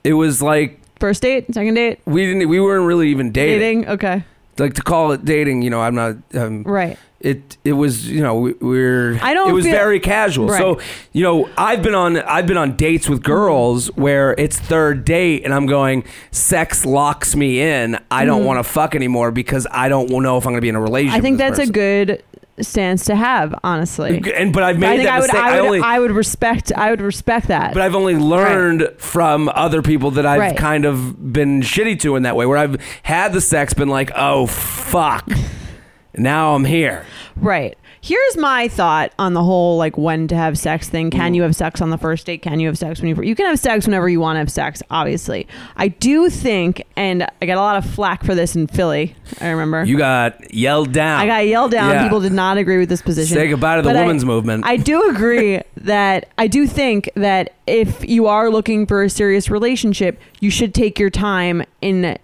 It 0.03 0.13
was 0.13 0.41
like 0.41 0.79
First 0.99 1.21
date, 1.21 1.53
second 1.53 1.75
date, 1.75 1.99
we 2.05 2.25
didn't. 2.25 2.49
We 2.49 2.59
weren't 2.59 2.85
really 2.87 3.09
even 3.09 3.31
dating. 3.31 3.59
dating. 3.81 3.89
Okay. 3.89 4.23
Like 4.57 4.73
to 4.75 4.81
call 4.81 5.11
it 5.11 5.23
dating, 5.25 5.61
you 5.61 5.69
know, 5.69 5.79
I'm 5.81 5.93
not. 5.95 6.15
Um, 6.33 6.63
Right. 6.63 6.97
It 7.19 7.57
it 7.65 7.73
was 7.73 8.07
you 8.07 8.21
know 8.21 8.35
we- 8.35 8.53
we're 8.61 9.17
I 9.23 9.33
don't 9.33 9.49
it 9.49 9.53
was 9.53 9.65
feel- 9.65 9.73
very 9.73 9.99
casual 9.99 10.49
so 10.49 10.79
you 11.13 11.23
know 11.23 11.49
I've 11.57 11.81
been 11.81 11.95
on 11.95 12.17
I've 12.17 12.45
been 12.45 12.57
on 12.57 12.75
dates 12.75 13.09
with 13.09 13.23
girls 13.23 13.87
where 13.95 14.35
it's 14.37 14.59
third 14.59 15.03
date 15.03 15.43
and 15.43 15.51
I'm 15.51 15.65
going 15.65 16.03
sex 16.29 16.85
locks 16.85 17.35
me 17.35 17.59
in 17.59 17.97
I 18.11 18.25
don't 18.25 18.45
want 18.45 18.59
to 18.59 18.63
fuck 18.71 18.93
anymore 18.93 19.31
because 19.31 19.65
I 19.71 19.89
don't 19.89 20.11
know 20.11 20.37
if 20.37 20.43
I'm 20.45 20.51
going 20.51 20.57
to 20.57 20.61
be 20.61 20.69
in 20.69 20.75
a 20.75 20.79
relationship 20.81 21.15
Mm-hmm. 21.15 21.17
I 21.17 21.21
think 21.21 21.39
with 21.39 21.57
that's 21.57 21.69
a 21.69 21.71
good 21.73 22.23
stance 22.59 23.05
to 23.05 23.15
have, 23.15 23.53
honestly. 23.63 24.21
and 24.35 24.51
but 24.53 24.63
I've 24.63 24.77
I 24.77 24.79
made 24.79 24.97
think 24.97 25.03
that 25.09 25.13
I 25.13 25.19
would, 25.19 25.23
mistake 25.27 25.41
I 25.41 25.51
would, 25.61 25.65
only 25.67 25.79
I 25.81 25.99
would 25.99 26.11
respect, 26.11 26.71
I 26.75 26.89
would 26.89 27.01
respect 27.01 27.47
that. 27.49 27.73
but 27.73 27.81
I've 27.83 27.95
only 27.95 28.15
learned 28.15 28.89
from 28.97 29.49
other 29.53 29.81
people 29.81 30.11
that 30.11 30.25
I've 30.25 30.39
Right. 30.39 30.57
kind 30.57 30.85
of 30.85 31.31
been 31.33 31.61
shitty 31.61 31.99
to 32.01 32.15
in 32.15 32.23
that 32.23 32.35
way 32.35 32.45
where 32.45 32.57
I've 32.57 32.81
had 33.03 33.33
the 33.33 33.41
sex 33.41 33.73
been 33.73 33.89
like 33.89 34.11
oh 34.15 34.47
fuck 34.47 35.27
now 36.17 36.55
I'm 36.55 36.65
here 36.65 37.05
Right. 37.35 37.77
Here's 38.01 38.37
my 38.37 38.67
thought 38.67 39.13
on 39.17 39.33
the 39.33 39.43
whole 39.43 39.77
like 39.77 39.97
when 39.97 40.27
to 40.27 40.35
have 40.35 40.57
sex 40.57 40.89
thing. 40.89 41.09
Can 41.09 41.33
mm. 41.33 41.35
you 41.35 41.41
have 41.43 41.55
sex 41.55 41.81
on 41.81 41.89
the 41.89 41.97
first 41.97 42.25
date? 42.25 42.41
Can 42.41 42.59
you 42.59 42.67
have 42.67 42.77
sex 42.77 43.01
when 43.01 43.09
you 43.09 43.21
you 43.23 43.35
can 43.35 43.45
have 43.45 43.59
sex 43.59 43.85
whenever 43.85 44.07
you 44.07 44.19
want 44.19 44.35
to 44.35 44.39
have 44.39 44.51
sex, 44.51 44.83
obviously. 44.89 45.47
I 45.75 45.87
do 45.87 46.29
think 46.29 46.83
and 46.95 47.27
I 47.41 47.45
got 47.45 47.57
a 47.57 47.61
lot 47.61 47.77
of 47.77 47.89
flack 47.89 48.23
for 48.23 48.35
this 48.35 48.55
in 48.55 48.67
Philly, 48.67 49.15
I 49.41 49.49
remember. 49.49 49.83
you 49.85 49.97
got 49.97 50.53
yelled 50.53 50.93
down 50.93 51.19
I 51.19 51.27
got 51.27 51.47
yelled 51.47 51.71
down. 51.71 51.91
Yeah. 51.91 52.03
People 52.03 52.21
did 52.21 52.33
not 52.33 52.57
agree 52.57 52.77
with 52.77 52.89
this 52.89 53.01
position. 53.01 53.35
Say 53.35 53.47
goodbye 53.47 53.77
to 53.77 53.81
the 53.81 53.89
But 53.89 53.95
I- 53.95 54.01
women's 54.01 54.25
movement. 54.25 54.65
I 54.65 54.77
do 54.77 55.09
agree 55.09 55.61
that 55.77 56.29
I 56.37 56.47
do 56.47 56.67
think 56.67 57.09
that 57.15 57.53
if 57.65 58.07
you 58.07 58.27
are 58.27 58.49
looking 58.49 58.85
for 58.85 59.03
a 59.03 59.09
serious 59.09 59.49
relationship, 59.49 60.19
you 60.39 60.49
should 60.49 60.73
take 60.73 60.99
your 60.99 61.09
time 61.09 61.63
in 61.81 62.17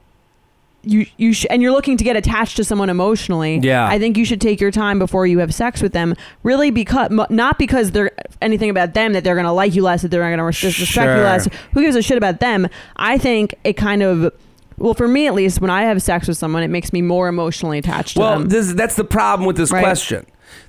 you 0.83 1.05
you 1.17 1.33
sh- 1.33 1.45
and 1.49 1.61
you're 1.61 1.71
looking 1.71 1.95
to 1.97 2.03
get 2.03 2.15
attached 2.15 2.57
to 2.57 2.63
someone 2.63 2.89
emotionally. 2.89 3.59
Yeah. 3.63 3.87
I 3.87 3.97
think 3.99 4.17
you 4.17 4.25
should 4.25 4.41
take 4.41 4.59
your 4.59 4.71
time 4.71 4.99
before 4.99 5.25
you 5.25 5.39
have 5.39 5.53
sex 5.53 5.81
with 5.81 5.93
them. 5.93 6.15
Really, 6.43 6.71
because 6.71 7.09
mo- 7.09 7.27
not 7.29 7.57
because 7.57 7.91
they're 7.91 8.11
anything 8.41 8.69
about 8.69 8.93
them 8.93 9.13
that 9.13 9.23
they're 9.23 9.35
going 9.35 9.45
to 9.45 9.51
like 9.51 9.73
you 9.75 9.81
less, 9.83 10.01
that 10.01 10.09
they're 10.09 10.21
not 10.21 10.29
going 10.35 10.37
to 10.39 10.43
respect 10.43 10.75
Sure. 10.75 11.15
you 11.17 11.21
less. 11.23 11.47
Who 11.73 11.81
gives 11.81 11.95
a 11.95 12.01
shit 12.01 12.17
about 12.17 12.39
them? 12.39 12.67
I 12.97 13.17
think 13.17 13.55
it 13.63 13.73
kind 13.73 14.03
of. 14.03 14.33
Well, 14.77 14.93
for 14.95 15.07
me 15.07 15.27
at 15.27 15.35
least, 15.35 15.61
when 15.61 15.69
I 15.69 15.83
have 15.83 16.01
sex 16.01 16.27
with 16.27 16.37
someone, 16.37 16.63
it 16.63 16.67
makes 16.69 16.91
me 16.91 17.01
more 17.01 17.27
emotionally 17.27 17.77
attached 17.77 18.15
to 18.15 18.19
Well, 18.21 18.39
them. 18.39 18.49
this 18.49 18.73
that's 18.73 18.95
the 18.95 19.03
problem 19.03 19.45
with 19.45 19.55
this 19.55 19.71
Right. 19.71 19.83
question. 19.83 20.25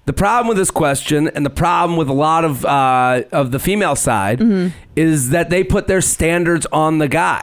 The 0.06 0.12
problem 0.12 0.46
with 0.48 0.58
this 0.58 0.70
question, 0.70 1.28
and 1.28 1.44
the 1.44 1.50
problem 1.50 1.96
with 1.98 2.08
a 2.08 2.12
lot 2.12 2.44
of 2.44 2.64
uh, 2.64 3.22
of 3.32 3.50
the 3.50 3.58
female 3.58 3.96
side, 3.96 4.38
Mm-hmm. 4.40 4.68
is 4.94 5.30
that 5.30 5.48
they 5.50 5.64
put 5.64 5.86
their 5.88 6.00
standards 6.02 6.66
on 6.72 6.98
the 6.98 7.08
guy. 7.08 7.42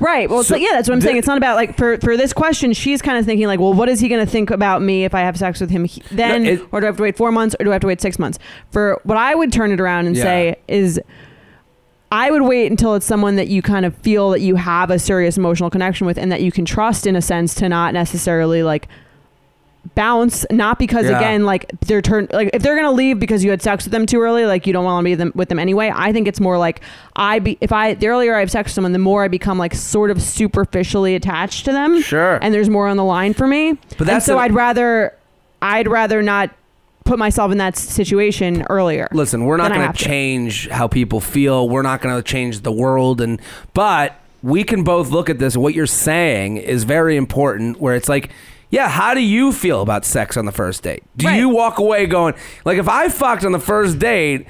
Right. 0.00 0.28
Well, 0.30 0.42
So 0.42 0.54
like, 0.54 0.62
yeah, 0.62 0.70
that's 0.72 0.88
what 0.88 0.94
I'm 0.94 1.00
saying. 1.02 1.18
It's 1.18 1.26
not 1.26 1.36
about 1.36 1.56
like 1.56 1.76
for 1.76 1.98
for 1.98 2.16
this 2.16 2.32
question. 2.32 2.72
She's 2.72 3.00
kind 3.02 3.18
of 3.18 3.26
thinking 3.26 3.46
like, 3.46 3.60
well, 3.60 3.74
what 3.74 3.88
is 3.88 4.00
he 4.00 4.08
going 4.08 4.24
to 4.24 4.30
think 4.30 4.50
about 4.50 4.80
me 4.82 5.04
if 5.04 5.14
I 5.14 5.20
have 5.20 5.36
sex 5.36 5.60
with 5.60 5.70
him 5.70 5.84
he- 5.84 6.02
then, 6.10 6.46
it- 6.46 6.60
or 6.72 6.80
do 6.80 6.86
I 6.86 6.88
have 6.88 6.96
to 6.96 7.02
wait 7.02 7.16
four 7.16 7.30
months, 7.30 7.54
or 7.60 7.64
do 7.64 7.70
I 7.70 7.74
have 7.74 7.82
to 7.82 7.86
wait 7.86 8.00
six 8.00 8.18
months? 8.18 8.38
For 8.70 8.98
what 9.04 9.18
I 9.18 9.34
would 9.34 9.52
turn 9.52 9.70
it 9.72 9.80
around 9.80 10.06
and 10.06 10.16
Yeah. 10.16 10.22
say 10.22 10.56
is, 10.68 10.98
I 12.12 12.30
would 12.30 12.42
wait 12.42 12.70
until 12.70 12.94
it's 12.94 13.06
someone 13.06 13.36
that 13.36 13.48
you 13.48 13.62
kind 13.62 13.84
of 13.86 13.94
feel 13.98 14.30
that 14.30 14.40
you 14.40 14.56
have 14.56 14.90
a 14.90 14.98
serious 14.98 15.36
emotional 15.36 15.70
connection 15.70 16.06
with, 16.06 16.18
and 16.18 16.32
that 16.32 16.42
you 16.42 16.50
can 16.50 16.64
trust 16.64 17.06
in 17.06 17.14
a 17.14 17.22
sense 17.22 17.54
to 17.56 17.68
not 17.68 17.92
necessarily 17.94 18.62
like 18.62 18.88
bounce 19.94 20.44
not 20.50 20.78
because 20.78 21.06
Yeah. 21.06 21.16
again 21.18 21.44
like 21.46 21.70
they're 21.80 22.02
turn 22.02 22.28
like 22.32 22.50
if 22.52 22.62
they're 22.62 22.76
gonna 22.76 22.92
leave 22.92 23.18
because 23.18 23.42
you 23.42 23.50
had 23.50 23.62
sex 23.62 23.84
with 23.84 23.92
them 23.92 24.04
too 24.06 24.20
early 24.20 24.44
like 24.44 24.66
you 24.66 24.72
don't 24.74 24.84
want 24.84 25.02
to 25.02 25.04
be 25.04 25.14
them 25.14 25.32
with 25.34 25.48
them 25.48 25.58
anyway 25.58 25.90
i 25.94 26.12
think 26.12 26.28
it's 26.28 26.38
more 26.38 26.58
like 26.58 26.80
i 27.16 27.38
be 27.38 27.56
if 27.62 27.72
i 27.72 27.94
the 27.94 28.06
earlier 28.06 28.34
i 28.36 28.40
have 28.40 28.50
sex 28.50 28.68
with 28.68 28.74
someone 28.74 28.92
the 28.92 28.98
more 28.98 29.24
i 29.24 29.28
become 29.28 29.56
like 29.58 29.74
sort 29.74 30.10
of 30.10 30.20
superficially 30.20 31.14
attached 31.14 31.64
to 31.64 31.72
them 31.72 32.00
Sure. 32.02 32.38
and 32.42 32.52
there's 32.52 32.68
more 32.68 32.88
on 32.88 32.98
the 32.98 33.04
line 33.04 33.32
for 33.32 33.46
me 33.46 33.78
But 33.96 34.06
that's 34.06 34.10
and 34.28 34.34
so 34.34 34.38
i 34.38 34.44
i'd 34.44 34.52
rather 34.52 35.14
i'd 35.62 35.88
rather 35.88 36.20
not 36.22 36.50
put 37.04 37.18
myself 37.18 37.50
in 37.50 37.58
that 37.58 37.76
situation 37.76 38.64
earlier 38.68 39.08
Listen, 39.12 39.44
we're 39.46 39.56
not 39.56 39.68
going 39.70 39.80
have 39.80 39.96
to 39.96 40.04
change 40.04 40.68
how 40.68 40.86
people 40.88 41.20
feel. 41.20 41.68
We're 41.68 41.82
not 41.82 42.02
to 42.14 42.22
change 42.22 42.60
the 42.60 42.70
world, 42.70 43.20
and 43.20 43.40
but 43.74 44.14
we 44.42 44.62
can 44.62 44.84
both 44.84 45.10
look 45.10 45.28
at 45.28 45.38
this. 45.40 45.56
What 45.56 45.74
you're 45.74 45.86
saying 45.88 46.58
is 46.58 46.84
very 46.84 47.16
important. 47.16 47.80
Where 47.80 47.94
it's 47.96 48.08
like. 48.08 48.30
Yeah, 48.70 48.88
how 48.88 49.14
do 49.14 49.20
you 49.20 49.52
feel 49.52 49.82
about 49.82 50.04
sex 50.04 50.36
on 50.36 50.44
the 50.46 50.52
first 50.52 50.82
date? 50.82 51.02
Do 51.16 51.26
Right. 51.26 51.36
you 51.38 51.48
walk 51.48 51.78
away 51.78 52.06
going 52.06 52.34
like 52.64 52.78
if 52.78 52.88
I 52.88 53.08
fucked 53.08 53.44
on 53.44 53.52
the 53.52 53.58
first 53.58 53.98
date, 53.98 54.46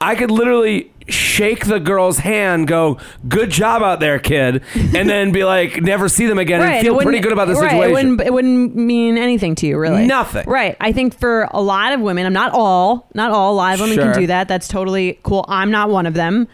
I 0.00 0.14
could 0.14 0.30
literally 0.30 0.90
shake 1.08 1.66
the 1.66 1.78
girl's 1.80 2.18
hand, 2.18 2.66
go, 2.68 2.96
"Good 3.28 3.50
job 3.50 3.82
out 3.82 4.00
there, 4.00 4.18
kid," 4.18 4.62
and 4.74 5.08
then 5.10 5.30
be 5.32 5.44
like, 5.44 5.82
never 5.82 6.08
see 6.08 6.26
them 6.26 6.38
again, 6.38 6.62
and 6.62 6.80
feel 6.82 6.96
pretty 6.98 7.18
good 7.18 7.32
about 7.32 7.48
the 7.48 7.54
right, 7.54 7.70
situation. 7.70 7.90
It 7.90 7.92
wouldn't, 7.92 8.20
it 8.22 8.32
wouldn't 8.32 8.76
mean 8.76 9.18
anything 9.18 9.54
to 9.56 9.66
you, 9.66 9.76
really. 9.78 10.06
Nothing. 10.06 10.44
Right. 10.48 10.76
I 10.80 10.92
think 10.92 11.18
for 11.18 11.48
a 11.50 11.60
lot 11.60 11.92
of 11.92 12.00
women, 12.00 12.26
I'm 12.26 12.32
not 12.32 12.52
all, 12.52 13.08
not 13.14 13.30
all, 13.30 13.52
a 13.52 13.56
lot 13.56 13.74
of 13.74 13.80
women 13.80 13.96
Sure. 13.96 14.12
can 14.12 14.20
do 14.20 14.26
that. 14.28 14.48
That's 14.48 14.68
totally 14.68 15.18
cool. 15.22 15.44
I'm 15.48 15.70
not 15.70 15.90
one 15.90 16.06
of 16.06 16.14
them. 16.14 16.48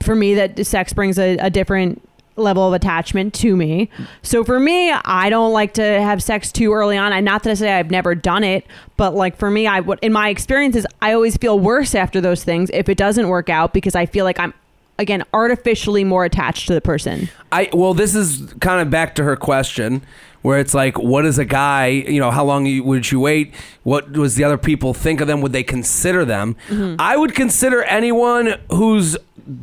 For 0.00 0.14
me, 0.14 0.34
that 0.34 0.64
sex 0.66 0.92
brings 0.92 1.18
a, 1.18 1.36
a 1.38 1.50
different 1.50 2.06
level 2.36 2.66
of 2.66 2.72
attachment 2.72 3.34
to 3.34 3.56
me. 3.56 3.88
So 4.22 4.44
for 4.44 4.58
me, 4.58 4.90
I 4.90 5.30
don't 5.30 5.52
like 5.52 5.74
to 5.74 5.82
have 5.82 6.22
sex 6.22 6.50
too 6.50 6.72
early 6.72 6.96
on. 6.96 7.12
I 7.12 7.20
not 7.20 7.42
to 7.44 7.54
say 7.56 7.72
I've 7.72 7.90
never 7.90 8.14
done 8.14 8.44
it, 8.44 8.66
but 8.96 9.14
like 9.14 9.36
for 9.36 9.50
me, 9.50 9.66
I 9.66 9.80
would 9.80 9.98
in 10.02 10.12
my 10.12 10.28
experiences, 10.28 10.86
I 11.00 11.12
always 11.12 11.36
feel 11.36 11.58
worse 11.58 11.94
after 11.94 12.20
those 12.20 12.44
things 12.44 12.70
if 12.72 12.88
it 12.88 12.96
doesn't 12.96 13.28
work 13.28 13.48
out 13.48 13.72
because 13.72 13.94
I 13.94 14.06
feel 14.06 14.24
like 14.24 14.38
I'm 14.38 14.54
again 14.98 15.24
artificially 15.32 16.04
more 16.04 16.24
attached 16.24 16.68
to 16.68 16.74
the 16.74 16.80
person. 16.80 17.28
I 17.50 17.68
well, 17.72 17.94
this 17.94 18.14
is 18.14 18.54
kind 18.60 18.80
of 18.80 18.90
back 18.90 19.14
to 19.16 19.24
her 19.24 19.36
question, 19.36 20.02
where 20.42 20.58
it's 20.58 20.74
like, 20.74 20.98
what 20.98 21.24
is 21.24 21.38
a 21.38 21.44
guy? 21.44 21.86
You 21.88 22.20
know, 22.20 22.30
how 22.30 22.44
long 22.44 22.84
would 22.84 23.10
you 23.10 23.20
wait? 23.20 23.54
What 23.82 24.12
was 24.12 24.36
the 24.36 24.44
other 24.44 24.58
people 24.58 24.94
think 24.94 25.20
of 25.20 25.26
them? 25.28 25.40
Would 25.40 25.52
they 25.52 25.62
consider 25.62 26.24
them? 26.24 26.56
Mm-hmm. 26.68 26.96
I 26.98 27.16
would 27.16 27.34
consider 27.34 27.82
anyone 27.84 28.56
who's 28.70 29.16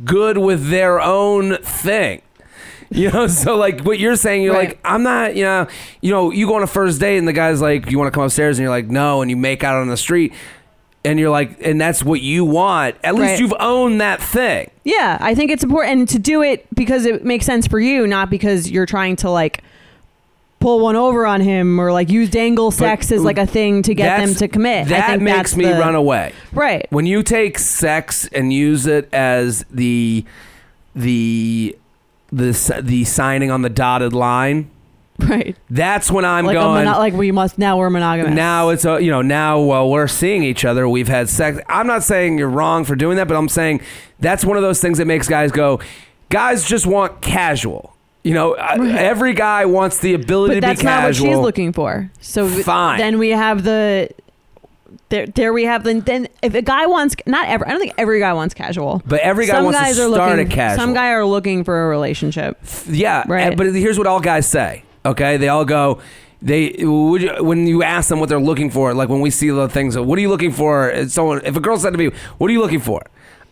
good 0.04 0.38
with 0.38 0.68
their 0.68 1.00
own 1.00 1.56
thing. 1.58 2.22
You 2.92 3.10
know, 3.12 3.28
so 3.28 3.56
like 3.56 3.82
what 3.82 3.98
you're 4.00 4.16
saying, 4.16 4.42
you're 4.42 4.52
Right. 4.54 4.70
like, 4.70 4.80
I'm 4.84 5.02
not, 5.04 5.36
you 5.36 5.44
know, 5.44 5.68
you 6.00 6.10
know, 6.10 6.32
you 6.32 6.46
go 6.48 6.54
on 6.56 6.62
a 6.64 6.66
first 6.66 6.98
date 7.00 7.18
and 7.18 7.28
the 7.28 7.32
guy's 7.32 7.60
like, 7.60 7.88
you 7.90 7.98
want 7.98 8.08
to 8.08 8.14
come 8.14 8.24
upstairs, 8.24 8.58
and 8.58 8.64
you're 8.64 8.70
like, 8.70 8.88
no, 8.88 9.22
and 9.22 9.30
you 9.30 9.36
make 9.36 9.62
out 9.62 9.76
on 9.76 9.86
the 9.88 9.96
street, 9.96 10.32
and 11.04 11.18
you're 11.18 11.30
like, 11.30 11.56
and 11.64 11.80
that's 11.80 12.02
what 12.02 12.20
you 12.20 12.44
want. 12.44 12.96
At 13.04 13.14
least 13.14 13.30
Right. 13.30 13.40
you've 13.40 13.54
owned 13.60 14.00
that 14.00 14.20
thing. 14.20 14.70
Yeah, 14.84 15.18
I 15.20 15.36
think 15.36 15.52
it's 15.52 15.62
important 15.62 15.98
and 16.00 16.08
to 16.08 16.18
do 16.18 16.42
it 16.42 16.66
because 16.74 17.06
it 17.06 17.24
makes 17.24 17.46
sense 17.46 17.66
for 17.68 17.78
you, 17.78 18.06
not 18.08 18.28
because 18.28 18.68
you're 18.70 18.86
trying 18.86 19.14
to 19.16 19.30
like 19.30 19.62
pull 20.58 20.80
one 20.80 20.96
over 20.96 21.24
on 21.24 21.40
him 21.40 21.78
or 21.80 21.92
like 21.92 22.10
use 22.10 22.28
dangle 22.28 22.70
sex 22.72 23.10
as 23.12 23.22
like 23.22 23.38
a 23.38 23.46
thing 23.46 23.82
to 23.82 23.94
get 23.94 24.08
them 24.18 24.20
That's- 24.30 24.38
to 24.40 24.48
commit. 24.48 24.88
That 24.88 25.04
I 25.04 25.12
think 25.12 25.22
makes 25.22 25.36
that's 25.36 25.56
me 25.56 25.64
the- 25.66 25.72
run 25.78 25.94
away. 25.94 26.32
Right. 26.52 26.86
When 26.90 27.06
you 27.06 27.22
take 27.22 27.58
sex 27.58 28.28
and 28.32 28.52
use 28.52 28.86
it 28.86 29.08
as 29.14 29.64
the 29.70 30.24
the 30.94 31.76
the 32.32 32.80
the 32.82 33.04
signing 33.04 33.50
on 33.50 33.62
the 33.62 33.68
dotted 33.70 34.12
line, 34.12 34.70
Right. 35.18 35.56
that's 35.68 36.10
when 36.10 36.24
I'm 36.24 36.46
like 36.46 36.54
going. 36.54 36.84
mono- 36.84 36.98
like 36.98 37.12
we 37.14 37.30
must 37.32 37.58
now 37.58 37.76
we're 37.78 37.90
monogamous. 37.90 38.34
now 38.34 38.70
it's 38.70 38.84
a 38.84 39.02
you 39.02 39.10
know 39.10 39.20
now 39.22 39.60
while 39.60 39.90
we're 39.90 40.08
seeing 40.08 40.42
each 40.42 40.64
other 40.64 40.88
we've 40.88 41.08
had 41.08 41.28
sex 41.28 41.58
i'm 41.68 41.86
not 41.86 42.02
saying 42.02 42.38
you're 42.38 42.48
wrong 42.48 42.86
for 42.86 42.96
doing 42.96 43.16
that 43.18 43.28
but 43.28 43.36
i'm 43.36 43.48
saying 43.48 43.82
that's 44.20 44.46
one 44.46 44.56
of 44.56 44.62
those 44.62 44.80
things 44.80 44.96
that 44.96 45.04
makes 45.06 45.28
guys 45.28 45.52
go 45.52 45.78
guys 46.30 46.64
just 46.64 46.86
want 46.86 47.20
casual 47.20 47.94
you 48.22 48.32
know 48.32 48.54
uh, 48.54 48.76
I- 48.80 48.92
every 48.98 49.34
guy 49.34 49.66
wants 49.66 49.98
the 49.98 50.14
ability 50.14 50.54
but 50.54 50.60
to 50.60 50.66
that's 50.68 50.80
be 50.80 50.86
not 50.86 51.04
what 51.04 51.16
she's 51.16 51.36
looking 51.36 51.72
for. 51.74 52.10
So 52.20 52.48
Fine. 52.48 52.98
then 52.98 53.18
we 53.18 53.28
have 53.30 53.62
the 53.62 54.08
there, 55.08 55.26
there 55.26 55.52
we 55.52 55.64
have 55.64 55.84
the 55.84 56.00
then 56.00 56.28
if 56.42 56.54
a 56.54 56.62
guy 56.62 56.86
wants 56.86 57.16
not 57.26 57.48
every 57.48 57.66
I 57.66 57.70
don't 57.70 57.80
think 57.80 57.94
every 57.98 58.20
guy 58.20 58.32
wants 58.32 58.54
casual. 58.54 59.02
But 59.06 59.20
every 59.20 59.46
guy 59.46 59.54
some 59.54 59.64
wants 59.64 59.78
to 59.78 59.84
guys 59.84 59.98
are 59.98 60.12
start 60.12 60.38
looking, 60.38 60.52
a 60.52 60.54
casual. 60.54 60.84
Some 60.84 60.94
guy 60.94 61.10
are 61.10 61.24
looking 61.24 61.64
for 61.64 61.84
a 61.84 61.88
relationship. 61.88 62.58
Yeah, 62.88 63.24
Right. 63.26 63.56
But 63.56 63.74
here's 63.74 63.98
what 63.98 64.06
all 64.06 64.20
guys 64.20 64.46
say. 64.46 64.84
Okay, 65.04 65.36
they 65.36 65.48
all 65.48 65.64
go. 65.64 66.00
They 66.42 66.74
would 66.78 67.22
you, 67.22 67.44
when 67.44 67.66
you 67.66 67.82
ask 67.82 68.08
them 68.08 68.18
what 68.18 68.28
they're 68.28 68.40
looking 68.40 68.70
for, 68.70 68.94
like 68.94 69.08
when 69.08 69.20
we 69.20 69.30
see 69.30 69.50
the 69.50 69.68
things. 69.68 69.98
What 69.98 70.18
are 70.18 70.22
you 70.22 70.30
looking 70.30 70.52
for? 70.52 71.06
Someone, 71.08 71.42
if 71.44 71.56
a 71.56 71.60
girl 71.60 71.76
said 71.78 71.90
to 71.90 71.98
me, 71.98 72.10
"What 72.38 72.48
are 72.48 72.52
you 72.52 72.60
looking 72.60 72.80
for?" 72.80 73.02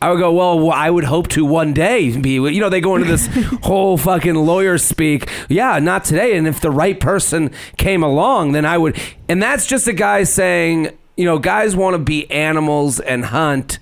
I 0.00 0.10
would 0.10 0.20
go, 0.20 0.32
well, 0.32 0.70
I 0.70 0.90
would 0.90 1.02
hope 1.04 1.26
to 1.30 1.44
one 1.44 1.74
day 1.74 2.16
be, 2.16 2.34
you 2.34 2.60
know, 2.60 2.68
they 2.68 2.80
go 2.80 2.94
into 2.94 3.08
this 3.08 3.26
whole 3.64 3.98
fucking 3.98 4.34
lawyer 4.36 4.78
speak. 4.78 5.28
Yeah, 5.48 5.80
not 5.80 6.04
today. 6.04 6.36
And 6.36 6.46
if 6.46 6.60
the 6.60 6.70
right 6.70 6.98
person 7.00 7.50
came 7.78 8.04
along, 8.04 8.52
then 8.52 8.64
I 8.64 8.78
would. 8.78 8.96
And 9.28 9.42
that's 9.42 9.66
just 9.66 9.88
a 9.88 9.92
guy 9.92 10.22
saying, 10.22 10.96
you 11.18 11.24
know, 11.24 11.38
guys 11.38 11.74
want 11.74 11.94
to 11.94 11.98
be 11.98 12.30
animals 12.30 13.00
and 13.00 13.24
hunt 13.26 13.80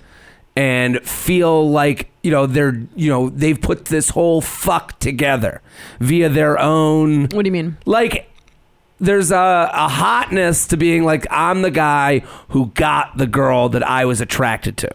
and 0.55 0.99
feel 1.07 1.69
like 1.69 2.09
you 2.23 2.31
know 2.31 2.47
they're 2.47 2.81
you 2.95 3.09
know 3.11 3.29
they've 3.29 3.61
put 3.61 3.85
this 3.85 4.09
whole 4.09 4.41
fuck 4.41 4.97
together 4.99 5.61
via 5.99 6.29
their 6.29 6.57
own 6.59 7.27
What 7.29 7.43
do 7.43 7.47
you 7.47 7.51
mean? 7.51 7.77
like 7.85 8.27
there's 8.99 9.31
a, 9.31 9.69
a 9.71 9.87
hotness 9.87 10.65
to 10.69 10.77
being 10.77 11.03
like 11.03 11.27
i'm 11.29 11.61
the 11.61 11.69
guy 11.69 12.19
who 12.49 12.71
got 12.73 13.15
the 13.17 13.27
girl 13.27 13.69
that 13.69 13.83
i 13.87 14.03
was 14.03 14.19
attracted 14.19 14.77
to 14.77 14.89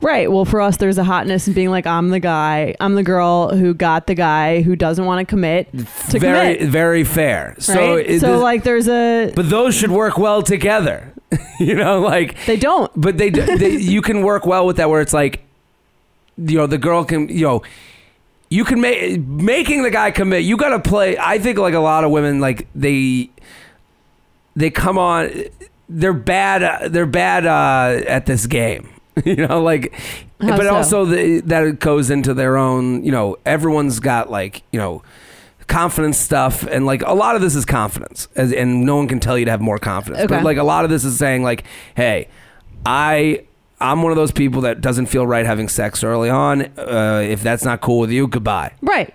Right. 0.00 0.30
Well, 0.30 0.44
for 0.44 0.60
us, 0.60 0.76
there's 0.76 0.98
a 0.98 1.04
hotness 1.04 1.48
in 1.48 1.54
being 1.54 1.70
like, 1.70 1.86
I'm 1.86 2.10
the 2.10 2.20
guy, 2.20 2.74
I'm 2.80 2.94
the 2.94 3.02
girl 3.02 3.54
who 3.56 3.72
got 3.74 4.06
the 4.06 4.14
guy 4.14 4.60
who 4.62 4.76
doesn't 4.76 5.04
want 5.04 5.26
to 5.26 5.30
commit 5.30 5.70
to 6.10 6.18
very 6.18 6.56
commit. 6.56 6.70
very 6.70 7.04
fair. 7.04 7.54
So 7.58 7.96
it- 7.96 8.20
so 8.20 8.38
like, 8.38 8.62
there's 8.62 8.88
a 8.88 9.32
but 9.34 9.48
those 9.50 9.74
should 9.74 9.90
work 9.90 10.18
well 10.18 10.42
together. 10.42 11.12
you 11.60 11.74
know, 11.74 12.00
like 12.00 12.36
they 12.46 12.56
don't. 12.56 12.90
but 12.94 13.18
they, 13.18 13.30
they 13.30 13.70
you 13.76 14.00
can 14.02 14.22
work 14.22 14.46
well 14.46 14.64
with 14.66 14.76
that 14.76 14.88
where 14.90 15.00
it's 15.00 15.12
like 15.12 15.42
you 16.38 16.56
know 16.58 16.66
the 16.66 16.78
girl 16.78 17.04
can 17.04 17.28
you 17.28 17.40
know 17.46 17.62
you 18.50 18.64
can 18.64 18.80
make 18.80 19.20
making 19.20 19.82
the 19.82 19.90
guy 19.90 20.10
commit 20.10 20.44
you 20.44 20.56
got 20.58 20.68
to 20.68 20.78
play 20.78 21.16
i 21.18 21.38
think 21.38 21.56
like 21.58 21.72
a 21.72 21.78
lot 21.80 22.04
of 22.04 22.10
women 22.10 22.38
like 22.40 22.68
they 22.74 23.30
they 24.54 24.68
come 24.70 24.98
on 24.98 25.30
they're 25.88 26.12
bad 26.12 26.92
they're 26.92 27.06
bad 27.06 27.46
uh 27.46 28.04
at 28.06 28.26
this 28.26 28.46
game 28.46 28.86
you 29.24 29.36
know 29.46 29.62
like 29.62 29.92
How 30.40 30.56
but 30.56 30.62
so? 30.64 30.74
also 30.74 31.04
the, 31.06 31.40
that 31.42 31.78
goes 31.80 32.10
into 32.10 32.34
their 32.34 32.56
own 32.56 33.02
you 33.04 33.10
know 33.12 33.36
everyone's 33.46 33.98
got 34.00 34.30
like 34.30 34.62
you 34.72 34.78
know 34.78 35.02
confidence 35.68 36.16
stuff 36.18 36.62
and 36.64 36.86
like 36.86 37.02
a 37.02 37.12
lot 37.14 37.34
of 37.34 37.42
this 37.42 37.54
is 37.56 37.64
confidence 37.64 38.28
as, 38.36 38.52
and 38.52 38.84
no 38.84 38.96
one 38.96 39.08
can 39.08 39.18
tell 39.18 39.36
you 39.38 39.44
to 39.46 39.50
have 39.50 39.60
more 39.60 39.78
confidence 39.78 40.22
Okay. 40.24 40.34
but 40.36 40.44
like 40.44 40.58
a 40.58 40.62
lot 40.62 40.84
of 40.84 40.90
this 40.90 41.04
is 41.04 41.18
saying 41.18 41.42
like 41.42 41.64
hey 41.96 42.28
i 42.84 43.42
i'm 43.80 44.02
one 44.02 44.12
of 44.12 44.16
those 44.16 44.30
people 44.32 44.60
that 44.60 44.80
doesn't 44.80 45.06
feel 45.06 45.26
right 45.26 45.44
having 45.44 45.68
sex 45.68 46.04
early 46.04 46.30
on 46.30 46.62
uh, 46.78 47.20
if 47.26 47.42
that's 47.42 47.64
not 47.64 47.80
cool 47.80 47.98
with 47.98 48.10
you 48.12 48.28
goodbye 48.28 48.72
Right. 48.80 49.12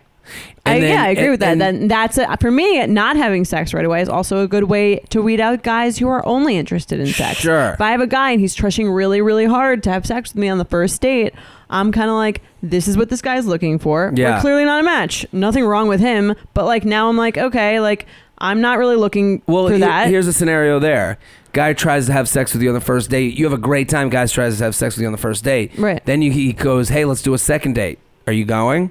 I, 0.66 0.80
then- 0.80 0.90
yeah, 0.90 1.04
I 1.04 1.08
agree 1.10 1.24
and- 1.24 1.32
with 1.32 1.40
that. 1.42 1.58
Then 1.58 1.88
that's 1.88 2.18
a, 2.18 2.38
for 2.38 2.52
me. 2.52 2.86
Not 2.88 3.16
having 3.18 3.46
sex 3.46 3.74
right 3.74 3.86
away 3.86 4.02
is 4.02 4.10
also 4.10 4.44
a 4.44 4.48
good 4.48 4.66
way 4.66 4.98
to 5.10 5.22
weed 5.22 5.40
out 5.40 5.64
guys 5.64 5.98
who 5.98 6.08
are 6.08 6.26
only 6.26 6.58
interested 6.58 7.00
in 7.00 7.08
sex. 7.08 7.40
Sure. 7.40 7.72
If 7.74 7.82
I 7.82 7.92
have 7.92 8.02
a 8.02 8.08
guy 8.08 8.32
and 8.32 8.40
he's 8.40 8.54
trying 8.56 8.90
really, 8.92 9.22
really 9.22 9.46
hard 9.46 9.84
to 9.84 9.92
have 9.92 10.06
sex 10.06 10.32
with 10.34 10.40
me 10.40 10.48
on 10.50 10.58
the 10.60 10.66
first 10.66 11.02
date, 11.02 11.34
I'm 11.70 11.92
kind 11.92 12.10
of 12.10 12.16
like, 12.16 12.42
this 12.62 12.88
is 12.88 12.98
what 12.98 13.10
this 13.10 13.22
guy's 13.22 13.46
looking 13.48 13.80
for. 13.80 14.12
Yeah. 14.16 14.36
We're 14.36 14.42
clearly 14.42 14.66
not 14.66 14.80
a 14.82 14.84
match. 14.84 15.26
Nothing 15.32 15.66
wrong 15.66 15.88
with 15.88 16.00
him, 16.00 16.36
but 16.54 16.66
like 16.66 16.86
now 16.86 17.10
I'm 17.10 17.18
like, 17.18 17.38
okay, 17.38 17.80
like 17.80 18.06
I'm 18.38 18.62
not 18.62 18.78
really 18.78 18.96
looking 18.98 19.42
well 19.48 19.68
for 19.68 19.74
he- 19.76 19.80
that. 19.82 20.08
here's 20.10 20.28
a 20.28 20.34
scenario 20.34 20.80
there 20.80 21.18
guy 21.54 21.74
tries 21.74 22.06
to 22.06 22.14
have 22.14 22.30
sex 22.30 22.54
with 22.54 22.62
you 22.64 22.70
on 22.70 22.74
the 22.74 22.80
first 22.80 23.10
date 23.10 23.38
you 23.38 23.44
have 23.44 23.52
a 23.52 23.58
great 23.58 23.90
time 23.90 24.08
guys 24.10 24.32
tries 24.32 24.58
to 24.58 24.64
have 24.64 24.74
sex 24.74 24.96
with 24.96 25.02
you 25.02 25.06
on 25.08 25.12
the 25.12 25.18
first 25.18 25.44
date 25.44 25.70
Right. 25.78 26.04
then 26.06 26.22
you, 26.22 26.32
he 26.32 26.54
goes 26.54 26.88
hey 26.88 27.04
let's 27.04 27.22
do 27.22 27.34
a 27.34 27.38
second 27.38 27.74
date 27.74 28.00
are 28.26 28.32
you 28.32 28.46
going 28.46 28.90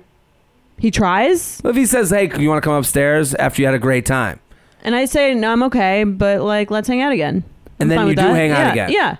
he 0.80 0.90
tries, 0.90 1.60
if 1.64 1.76
he 1.76 1.86
says, 1.86 2.10
"Hey, 2.10 2.30
you 2.38 2.48
want 2.48 2.62
to 2.62 2.66
come 2.66 2.74
upstairs 2.74 3.34
after 3.36 3.62
you 3.62 3.66
had 3.66 3.74
a 3.74 3.78
great 3.78 4.04
time," 4.06 4.40
and 4.82 4.94
I 4.96 5.04
say, 5.04 5.34
no, 5.34 5.52
I'm 5.52 5.62
okay, 5.64 6.04
but 6.04 6.40
like 6.42 6.70
let's 6.70 6.88
hang 6.88 7.00
out 7.02 7.12
again. 7.12 7.44
I'm 7.46 7.84
And 7.84 7.90
then 7.90 7.98
fine 7.98 8.06
you 8.06 8.10
with 8.10 8.16
do 8.18 8.22
that. 8.24 8.34
hang 8.34 8.50
out 8.50 8.58
Yeah, 8.58 8.72
again. 8.72 8.90
Yeah. 8.92 9.16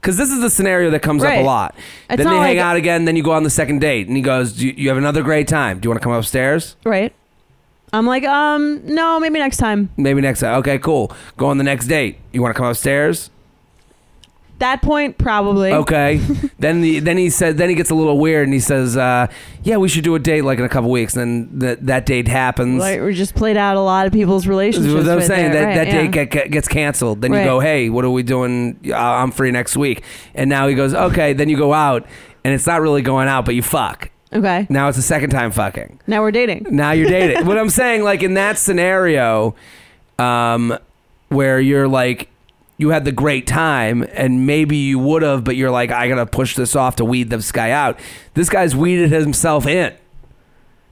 because 0.00 0.16
this 0.18 0.30
is 0.30 0.40
the 0.40 0.50
scenario 0.50 0.90
that 0.90 1.00
comes 1.00 1.22
up 1.22 1.30
Right. 1.30 1.40
a 1.40 1.44
lot. 1.44 1.74
It's 2.10 2.18
then 2.18 2.26
not 2.26 2.32
they 2.32 2.46
hang 2.48 2.56
like- 2.58 2.64
out 2.66 2.76
again. 2.76 3.04
Then 3.06 3.16
you 3.16 3.22
go 3.22 3.32
on 3.32 3.42
the 3.42 3.50
second 3.50 3.80
date, 3.80 4.06
and 4.08 4.16
he 4.16 4.22
goes, 4.22 4.52
"Do 4.52 4.66
you, 4.66 4.74
you 4.76 4.88
have 4.90 4.98
another 4.98 5.22
great 5.22 5.48
time? 5.48 5.78
Do 5.78 5.86
you 5.86 5.90
want 5.90 6.00
to 6.02 6.04
come 6.04 6.12
upstairs? 6.12 6.76
Right. 6.84 7.12
I'm 7.92 8.06
like, 8.06 8.24
um, 8.24 8.80
no, 8.84 9.20
maybe 9.20 9.38
next 9.38 9.58
time. 9.58 9.88
Maybe 9.96 10.20
next 10.20 10.40
time. 10.40 10.58
Okay, 10.58 10.78
cool. 10.78 11.12
Go 11.36 11.46
on 11.46 11.58
the 11.58 11.64
next 11.64 11.86
date. 11.86 12.18
You 12.32 12.42
want 12.42 12.52
to 12.54 12.58
come 12.58 12.66
upstairs? 12.68 13.30
That 14.60 14.82
point, 14.82 15.18
probably. 15.18 15.72
Okay. 15.72 16.16
then 16.58 16.80
the, 16.80 17.00
then 17.00 17.16
he 17.18 17.28
said 17.28 17.58
then 17.58 17.68
he 17.68 17.74
gets 17.74 17.90
a 17.90 17.94
little 17.94 18.18
weird 18.18 18.44
and 18.46 18.54
he 18.54 18.60
says, 18.60 18.96
uh, 18.96 19.26
"Yeah, 19.64 19.78
we 19.78 19.88
should 19.88 20.04
do 20.04 20.14
a 20.14 20.18
date 20.18 20.42
like 20.42 20.58
in 20.58 20.64
a 20.64 20.68
couple 20.68 20.90
weeks." 20.90 21.16
And 21.16 21.50
then 21.50 21.58
that 21.58 21.86
that 21.86 22.06
date 22.06 22.28
happens. 22.28 22.78
Like 22.80 23.00
we 23.00 23.14
just 23.14 23.34
played 23.34 23.56
out 23.56 23.76
a 23.76 23.80
lot 23.80 24.06
of 24.06 24.12
people's 24.12 24.42
That's 24.44 24.48
relationships. 24.50 24.94
what 24.94 25.08
I'm 25.08 25.18
right 25.18 25.26
saying. 25.26 25.52
there. 25.52 25.60
That, 25.60 25.66
Right, 25.66 25.74
that 25.74 25.86
yeah. 25.88 26.02
date 26.02 26.10
get, 26.12 26.30
get- 26.30 26.50
gets 26.50 26.68
canceled. 26.68 27.20
Then 27.20 27.32
Right. 27.32 27.40
you 27.40 27.44
go, 27.46 27.58
hey, 27.60 27.90
what 27.90 28.04
are 28.04 28.10
we 28.10 28.22
doing? 28.22 28.78
Uh, 28.88 28.94
I'm 28.96 29.32
free 29.32 29.50
next 29.50 29.76
week. 29.76 30.02
And 30.34 30.48
now 30.48 30.68
he 30.68 30.74
goes, 30.74 30.94
okay. 30.94 31.32
Then 31.32 31.48
you 31.48 31.56
go 31.56 31.72
out, 31.74 32.06
and 32.44 32.54
it's 32.54 32.66
not 32.66 32.80
really 32.80 33.02
going 33.02 33.26
out, 33.28 33.44
but 33.44 33.54
you 33.56 33.62
fuck. 33.62 34.10
Okay. 34.32 34.66
Now 34.70 34.88
it's 34.88 34.96
the 34.96 35.02
second 35.02 35.30
time 35.30 35.50
fucking. 35.50 36.00
Now 36.06 36.22
we're 36.22 36.30
dating. 36.32 36.66
Now 36.70 36.92
you're 36.92 37.08
dating. 37.08 37.46
what 37.46 37.58
I'm 37.58 37.70
saying, 37.70 38.02
like 38.04 38.22
in 38.22 38.34
that 38.34 38.56
scenario, 38.58 39.54
um, 40.18 40.78
where 41.28 41.60
you're 41.60 41.88
like, 41.88 42.28
you 42.76 42.90
had 42.90 43.04
the 43.04 43.12
great 43.12 43.46
time, 43.46 44.04
and 44.14 44.46
maybe 44.46 44.76
you 44.76 44.98
would 44.98 45.22
have, 45.22 45.44
but 45.44 45.56
you're 45.56 45.70
like, 45.70 45.90
I 45.90 46.08
gotta 46.08 46.26
push 46.26 46.56
this 46.56 46.74
off 46.74 46.96
to 46.96 47.04
weed 47.04 47.30
this 47.30 47.52
guy 47.52 47.70
out. 47.70 47.98
This 48.34 48.48
guy's 48.48 48.74
weeded 48.74 49.12
himself 49.12 49.66
in. 49.66 49.94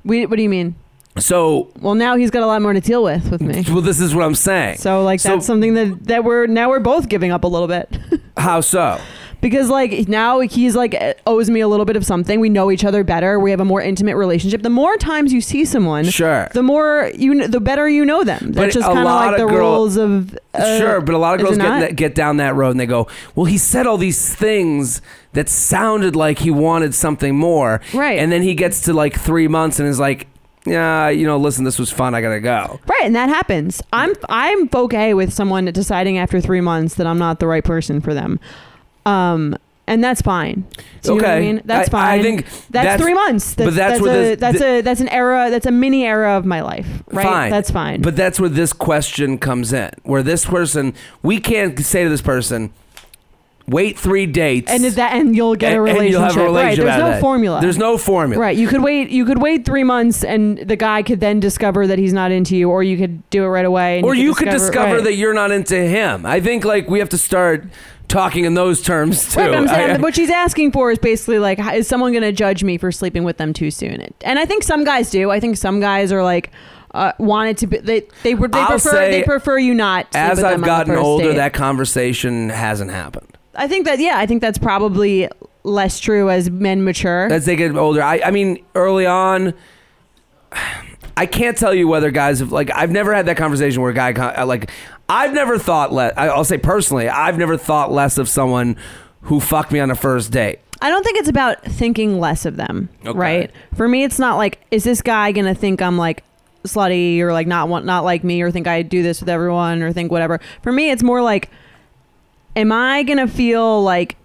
We, 0.05 0.27
what 0.27 0.37
do 0.37 0.43
you 0.43 0.49
mean? 0.49 0.77
So, 1.19 1.71
Well, 1.81 1.95
now 1.95 2.17
he's 2.17 2.31
got 2.31 2.43
a 2.43 2.47
lot 2.47 2.63
more 2.63 2.73
to 2.73 2.81
deal 2.81 3.03
with 3.05 3.31
with 3.31 3.43
me. 3.43 3.65
well, 3.69 3.83
this 3.83 4.01
is 4.01 4.15
what 4.15 4.25
I'm 4.25 4.35
saying. 4.35 4.79
So 4.79 5.03
like 5.03 5.21
So- 5.21 5.31
that's 5.31 5.45
something 5.47 5.75
that 5.75 6.05
that 6.07 6.25
we're 6.25 6.47
now 6.47 6.71
we're 6.71 6.81
both 6.81 7.09
giving 7.09 7.31
up 7.33 7.45
a 7.45 7.49
little 7.49 7.69
bit 7.69 7.99
How 8.37 8.61
so? 8.63 8.99
Because 9.43 9.69
like 9.69 10.09
now 10.09 10.41
he's 10.41 10.75
like 10.75 10.97
owes 11.27 11.51
me 11.51 11.61
a 11.61 11.69
little 11.69 11.85
bit 11.85 11.97
of 11.97 12.07
something. 12.07 12.41
We 12.41 12.49
know 12.49 12.71
each 12.71 12.85
other 12.87 13.05
better. 13.05 13.39
We 13.39 13.51
have 13.51 13.61
a 13.61 13.65
more 13.67 13.83
intimate 13.83 14.17
relationship. 14.17 14.63
The 14.63 14.71
more 14.71 14.97
times 14.97 15.35
you 15.35 15.43
see 15.43 15.67
someone, 15.67 16.05
Sure. 16.07 16.49
the 16.55 16.63
more 16.63 17.11
you 17.15 17.47
the 17.47 17.61
better 17.61 17.87
you 17.87 18.07
know 18.07 18.25
them. 18.25 18.53
But 18.55 18.55
That's 18.55 18.75
just 18.77 18.89
a 18.89 18.93
kind 18.95 19.01
of 19.01 19.05
like 19.05 19.37
the 19.37 19.47
girl- 19.47 19.73
rules 19.75 19.97
of 19.99 20.39
uh, 20.55 20.79
sure, 20.79 21.01
but 21.03 21.15
a 21.15 21.19
lot 21.19 21.35
of 21.35 21.45
girls 21.45 21.59
get, 21.59 21.81
that, 21.81 21.97
get 21.97 22.15
down 22.15 22.39
that 22.39 22.55
road 22.55 22.71
and 22.71 22.81
they 22.81 22.87
go, 22.87 23.09
"Well, 23.35 23.45
he 23.47 23.59
said 23.59 23.87
all 23.87 23.99
these 23.99 24.35
things 24.35 25.03
that 25.35 25.51
sounded 25.51 26.17
like 26.17 26.39
he 26.39 26.51
wanted 26.51 26.95
something 26.95 27.37
more." 27.37 27.81
Right. 27.93 28.19
And 28.19 28.33
then 28.33 28.43
he 28.43 28.55
gets 28.55 28.81
to 28.83 28.93
like 28.95 29.19
3 29.19 29.49
months 29.49 29.79
and 29.81 29.89
is 29.89 29.99
like, 29.99 30.29
"Yeah, 30.67 31.09
you 31.09 31.27
know, 31.27 31.37
listen, 31.39 31.65
this 31.65 31.79
was 31.79 31.91
fun. 31.91 32.15
I 32.15 32.21
got 32.21 32.31
to 32.35 32.41
go." 32.41 32.79
Right, 32.87 33.03
and 33.05 33.17
that 33.17 33.29
happens. 33.29 33.83
I'm 33.93 34.13
I'm 34.29 34.69
okay 34.73 35.15
with 35.15 35.33
someone 35.33 35.65
deciding 35.67 36.19
after 36.19 36.41
three 36.41 36.61
months 36.61 36.95
that 36.95 37.07
I'm 37.07 37.19
not 37.19 37.41
the 37.41 37.47
right 37.49 37.65
person 37.65 38.01
for 38.01 38.15
them, 38.15 38.39
um, 39.07 39.57
and 39.87 40.03
that's 40.03 40.23
fine. 40.23 40.65
You 41.05 41.11
know 41.11 41.15
what 41.17 41.25
I 41.25 41.33
Okay. 41.37 41.41
mean? 41.47 41.63
That's 41.65 41.89
I- 41.89 41.93
fine. 41.93 42.21
I 42.21 42.23
think 42.23 42.45
that's, 42.45 42.67
that's- 42.71 43.01
three 43.01 43.15
months. 43.15 43.55
but 43.57 43.65
that's 43.65 43.77
that's 43.77 44.01
where 44.01 44.13
a 44.15 44.25
this- 44.37 44.41
that's 44.41 44.59
thi- 44.59 44.79
a 44.79 44.81
that's 44.83 45.01
an 45.01 45.09
era. 45.09 45.49
That's 45.51 45.67
a 45.67 45.73
mini 45.73 46.05
era 46.07 46.37
of 46.37 46.45
my 46.47 46.61
life. 46.61 46.87
Right. 47.11 47.25
Fine. 47.27 47.51
That's 47.51 47.71
fine. 47.71 48.01
But 48.01 48.15
that's 48.17 48.39
where 48.39 48.49
this 48.49 48.73
question 48.73 49.39
comes 49.39 49.73
in. 49.73 49.91
Where 50.05 50.23
this 50.23 50.45
person, 50.45 50.95
we 51.23 51.41
can't 51.41 51.79
say 51.81 52.05
to 52.05 52.09
this 52.09 52.23
person, 52.23 52.71
"Wait 53.67 53.99
3 53.99 54.27
dates." 54.27 54.71
and 54.71 54.85
is 54.85 54.95
that 54.95 55.13
and 55.15 55.35
you'll 55.35 55.57
get 55.57 55.73
a 55.73 55.77
and- 55.77 55.85
relationship. 55.85 56.11
you'll 56.13 56.23
have 56.23 56.37
a 56.37 56.45
relationship 56.45 56.85
right. 56.85 56.91
There's 56.97 57.03
no 57.05 57.11
that. 57.11 57.21
formula. 57.21 57.61
There's 57.61 57.79
no 57.79 57.99
formula. 57.99 58.41
Right. 58.41 58.57
You 58.57 58.69
could 58.69 58.83
wait. 58.83 59.11
You 59.11 59.25
could 59.25 59.43
wait 59.43 59.65
three 59.65 59.85
months, 59.85 60.23
and 60.23 60.59
the 60.59 60.77
guy 60.77 61.03
could 61.03 61.19
then 61.21 61.41
discover 61.41 61.87
that 61.89 61.99
he's 61.99 62.13
not 62.13 62.31
into 62.31 62.57
you, 62.57 62.71
or 62.71 62.83
you 62.85 62.97
could 62.97 63.29
do 63.31 63.43
it 63.45 63.49
right 63.49 63.65
away. 63.67 63.99
And 63.99 64.05
Or 64.07 64.15
you 64.15 64.33
could 64.35 64.49
discover 64.51 64.95
right. 64.97 65.05
that 65.05 65.15
you're 65.15 65.35
not 65.35 65.51
into 65.51 65.77
him. 65.77 66.25
I 66.25 66.41
think 66.41 66.65
like 66.65 66.89
we 66.89 67.01
have 67.01 67.09
to 67.11 67.19
start 67.19 67.65
talking 68.13 68.45
in 68.45 68.55
those 68.55 68.81
terms 68.81 69.33
too. 69.33 69.41
Right, 69.41 69.51
but 69.51 69.57
I'm 69.57 69.69
saying 69.69 69.91
I- 69.91 69.99
what 69.99 70.15
she's 70.15 70.31
asking 70.31 70.73
for 70.73 70.91
is 70.93 70.99
basically 70.99 71.39
like, 71.39 71.59
is 71.75 71.89
someone 71.89 72.13
going 72.13 72.23
to 72.23 72.33
judge 72.33 72.63
me 72.63 72.79
for 72.79 72.93
sleeping 72.93 73.25
with 73.25 73.39
them 73.39 73.53
too 73.53 73.71
soon? 73.71 74.13
And 74.21 74.39
I 74.39 74.45
think 74.45 74.63
some 74.63 74.85
guys 74.85 75.11
do. 75.11 75.31
I 75.31 75.41
think 75.41 75.57
some 75.57 75.81
guys 75.81 76.13
are 76.13 76.23
like, 76.23 76.51
uh, 76.95 77.13
wanted 77.19 77.57
to 77.59 77.67
be. 77.67 77.79
They 77.79 78.07
they 78.23 78.35
were 78.35 78.49
they 78.49 78.65
prefer 78.65 79.11
they 79.11 79.23
prefer 79.23 79.59
you 79.59 79.75
not. 79.75 80.07
As 80.15 80.43
I've 80.45 80.63
gotten 80.63 80.95
older, 80.97 81.31
date. 81.31 81.37
that 81.37 81.55
conversation 81.55 82.51
hasn't 82.51 82.91
happened. 82.91 83.37
I 83.55 83.67
think 83.67 83.87
that 83.87 83.99
yeah, 83.99 84.19
I 84.19 84.27
think 84.27 84.43
that's 84.43 84.59
probably 84.59 85.29
less 85.65 85.99
true 85.99 86.29
as 86.29 86.51
men 86.51 86.85
mature. 86.85 87.33
As 87.33 87.47
they 87.47 87.57
get 87.57 87.75
older, 87.77 88.03
I, 88.03 88.21
I 88.25 88.31
mean, 88.31 88.63
early 88.75 89.07
on, 89.07 89.55
I 91.17 91.27
can't 91.27 91.57
tell 91.57 91.75
you 91.75 91.89
whether 91.89 92.11
guys 92.11 92.41
have 92.41 92.53
like. 92.53 92.71
I've 92.75 92.91
never 92.91 93.15
had 93.15 93.27
that 93.27 93.37
conversation 93.37 93.81
where 93.81 93.91
a 93.91 93.95
guy 93.95 94.13
uh, 94.13 94.45
like. 94.47 94.71
I've 95.13 95.35
never 95.35 95.59
thought 95.59 95.93
less. 95.93 96.15
I'll 96.17 96.45
say 96.45 96.59
personally, 96.59 97.09
I've 97.09 97.37
never 97.39 97.57
thought 97.57 97.93
less 97.93 98.17
of 98.19 98.29
someone 98.29 98.77
who 99.23 99.41
fucked 99.41 99.71
me 99.73 99.79
on 99.81 99.91
a 99.91 99.95
first 99.95 100.31
date. 100.33 100.59
I 100.81 100.89
don't 100.89 101.05
think 101.05 101.19
it's 101.19 101.29
about 101.29 101.63
thinking 101.65 102.19
less 102.19 102.45
of 102.47 102.57
them, 102.57 102.89
Okay. 103.07 103.17
right? 103.19 103.51
For 103.77 103.87
me, 103.87 104.03
it's 104.05 104.19
not 104.19 104.37
like 104.37 104.61
is 104.71 104.85
this 104.85 105.03
guy 105.03 105.31
gonna 105.33 105.55
think 105.55 105.81
I'm 105.83 105.97
like 105.99 106.25
slutty 106.65 107.21
or 107.21 107.33
like 107.33 107.47
not 107.47 107.69
want 107.69 107.85
not 107.85 108.05
like 108.05 108.25
me 108.25 108.41
or 108.43 108.51
think 108.51 108.67
I 108.67 108.83
do 108.83 109.03
this 109.03 109.21
with 109.21 109.29
everyone 109.29 109.83
or 109.83 109.93
think 109.93 110.11
whatever. 110.11 110.41
For 110.63 110.73
me, 110.73 110.91
it's 110.91 111.03
more 111.03 111.21
like, 111.23 111.51
am 112.57 112.73
I 112.73 113.03
gonna 113.05 113.29
feel 113.29 113.83
like 113.83 114.17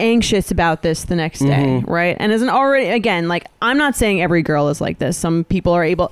anxious 0.00 0.50
about 0.50 0.82
this 0.82 1.04
the 1.04 1.14
next 1.14 1.38
day, 1.40 1.46
Mhm. 1.80 1.84
right? 1.88 2.16
And 2.18 2.32
as 2.32 2.42
an 2.42 2.48
already 2.48 2.88
again, 2.88 3.28
like 3.28 3.44
I'm 3.60 3.78
not 3.78 3.94
saying 3.94 4.20
every 4.20 4.42
girl 4.42 4.68
is 4.68 4.80
like 4.80 4.98
this. 4.98 5.16
Some 5.16 5.44
people 5.44 5.72
are 5.74 5.84
able 5.84 6.10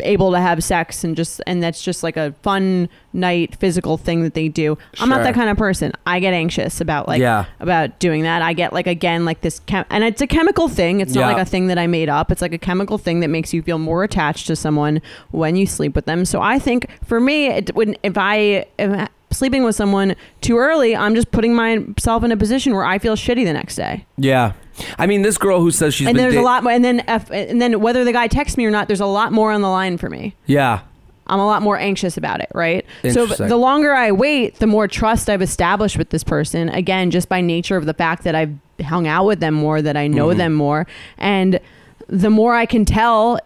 able 0.00 0.32
to 0.32 0.40
have 0.40 0.62
sex 0.64 1.04
and 1.04 1.16
just 1.16 1.40
and 1.46 1.62
that's 1.62 1.82
just 1.82 2.02
like 2.02 2.16
a 2.16 2.32
fun 2.42 2.88
night 3.12 3.54
physical 3.56 3.96
thing 3.98 4.22
that 4.22 4.34
they 4.34 4.48
do. 4.48 4.78
I'm 5.00 5.08
not 5.08 5.22
that 5.22 5.34
kind 5.34 5.50
of 5.50 5.56
person. 5.56 5.92
I 6.06 6.18
get 6.20 6.32
anxious 6.34 6.80
about 6.80 7.08
like 7.08 7.20
Yeah. 7.20 7.44
about 7.60 7.98
doing 7.98 8.22
that. 8.22 8.42
I 8.42 8.52
get 8.52 8.72
like 8.72 8.86
again 8.86 9.24
like 9.24 9.40
this 9.42 9.60
chem- 9.66 9.84
and 9.90 10.02
it's 10.04 10.20
a 10.22 10.26
chemical 10.26 10.68
thing. 10.68 11.00
It's 11.00 11.14
not 11.14 11.32
like 11.32 11.42
a 11.42 11.48
thing 11.48 11.66
that 11.66 11.78
I 11.78 11.86
made 11.86 12.08
up. 12.08 12.32
It's 12.32 12.42
like 12.42 12.52
a 12.54 12.58
chemical 12.58 12.98
thing 12.98 13.20
that 13.20 13.28
makes 13.28 13.52
you 13.52 13.62
feel 13.62 13.78
more 13.78 14.02
attached 14.04 14.46
to 14.46 14.56
someone 14.56 15.02
when 15.30 15.56
you 15.56 15.66
sleep 15.66 15.94
with 15.94 16.06
them. 16.06 16.24
So 16.24 16.40
I 16.40 16.58
think 16.58 16.86
for 17.04 17.20
me, 17.20 17.46
it, 17.48 17.74
when 17.74 17.96
if 18.02 18.16
I 18.16 18.66
am 18.78 19.08
sleeping 19.32 19.64
with 19.64 19.74
someone 19.74 20.14
too 20.40 20.58
early, 20.58 20.94
I'm 20.94 21.14
just 21.14 21.30
putting 21.30 21.54
myself 21.54 22.24
in 22.24 22.32
a 22.32 22.36
position 22.36 22.74
where 22.74 22.84
I 22.84 22.98
feel 22.98 23.16
shitty 23.16 23.44
the 23.44 23.52
next 23.52 23.76
day. 23.76 24.04
Yeah, 24.16 24.52
I 24.98 25.06
mean, 25.06 25.22
this 25.22 25.38
girl 25.38 25.60
who 25.60 25.70
says 25.70 25.94
she's 25.94 26.06
and 26.08 26.18
there's 26.18 26.34
a 26.34 26.42
lot 26.42 26.62
more. 26.62 26.72
And 26.72 26.84
then 26.84 27.04
if, 27.08 27.30
and 27.30 27.60
then 27.60 27.80
whether 27.80 28.04
the 28.04 28.12
guy 28.12 28.26
texts 28.28 28.56
me 28.56 28.64
or 28.66 28.70
not, 28.70 28.86
there's 28.88 29.00
a 29.00 29.06
lot 29.06 29.32
more 29.32 29.52
on 29.52 29.60
the 29.62 29.68
line 29.68 29.98
for 29.98 30.08
me. 30.08 30.34
Yeah, 30.46 30.80
I'm 31.26 31.38
a 31.40 31.46
lot 31.46 31.62
more 31.62 31.78
anxious 31.78 32.16
about 32.16 32.40
it, 32.40 32.48
right? 32.54 32.84
So 33.10 33.26
the 33.26 33.56
longer 33.56 33.92
I 33.94 34.12
wait, 34.12 34.56
the 34.56 34.66
more 34.66 34.88
trust 34.88 35.30
I've 35.30 35.42
established 35.42 35.96
with 35.96 36.10
this 36.10 36.24
person. 36.24 36.68
Again, 36.68 37.10
just 37.10 37.28
by 37.28 37.40
nature 37.40 37.76
of 37.76 37.86
the 37.86 37.94
fact 37.94 38.24
that 38.24 38.34
I've 38.34 38.54
hung 38.84 39.06
out 39.06 39.24
with 39.26 39.40
them 39.40 39.54
more, 39.54 39.80
that 39.82 39.96
I 39.96 40.06
know 40.08 40.28
Mm-hmm. 40.28 40.38
them 40.38 40.52
more, 40.54 40.86
and 41.18 41.60
the 42.08 42.30
more 42.30 42.54
I 42.54 42.66
can 42.66 42.84
tell 42.84 43.38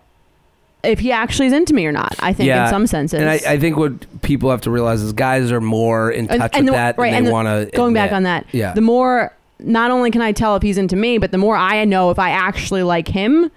if 0.85 0.99
he 1.01 1.11
actually 1.13 1.47
is 1.47 1.53
into 1.53 1.75
me 1.75 1.85
or 1.87 1.93
not. 1.93 2.15
I 2.21 2.33
think 2.33 2.49
in 2.51 2.69
some 2.71 2.87
senses. 2.87 3.21
And 3.21 3.29
I, 3.29 3.41
I 3.47 3.59
think 3.59 3.77
what 3.77 4.23
people 4.23 4.51
have 4.51 4.61
to 4.63 4.71
realize 4.71 5.03
is 5.03 5.13
guys 5.13 5.51
are 5.51 5.61
more 5.61 6.11
in 6.11 6.29
touch 6.29 6.55
with 6.57 6.67
the- 6.67 6.73
that 6.73 6.97
right, 6.99 7.13
and 7.13 7.27
they 7.27 7.29
the- 7.31 7.33
want 7.35 7.47
to. 7.71 7.77
going 7.77 7.93
back 7.95 8.13
on 8.13 8.23
that 8.25 8.47
Yeah. 8.53 8.73
the 8.73 8.81
more 8.81 9.33
not 9.59 9.91
only 9.91 10.11
can 10.11 10.21
i 10.21 10.33
tell 10.33 10.55
if 10.55 10.63
he's 10.63 10.77
into 10.77 10.97
me 10.97 11.17
but 11.17 11.31
the 11.33 11.39
more 11.39 11.57
i 11.57 11.83
know 11.87 12.11
if 12.11 12.19
i 12.19 12.29
actually 12.29 12.83
like 12.83 13.09
him 13.09 13.51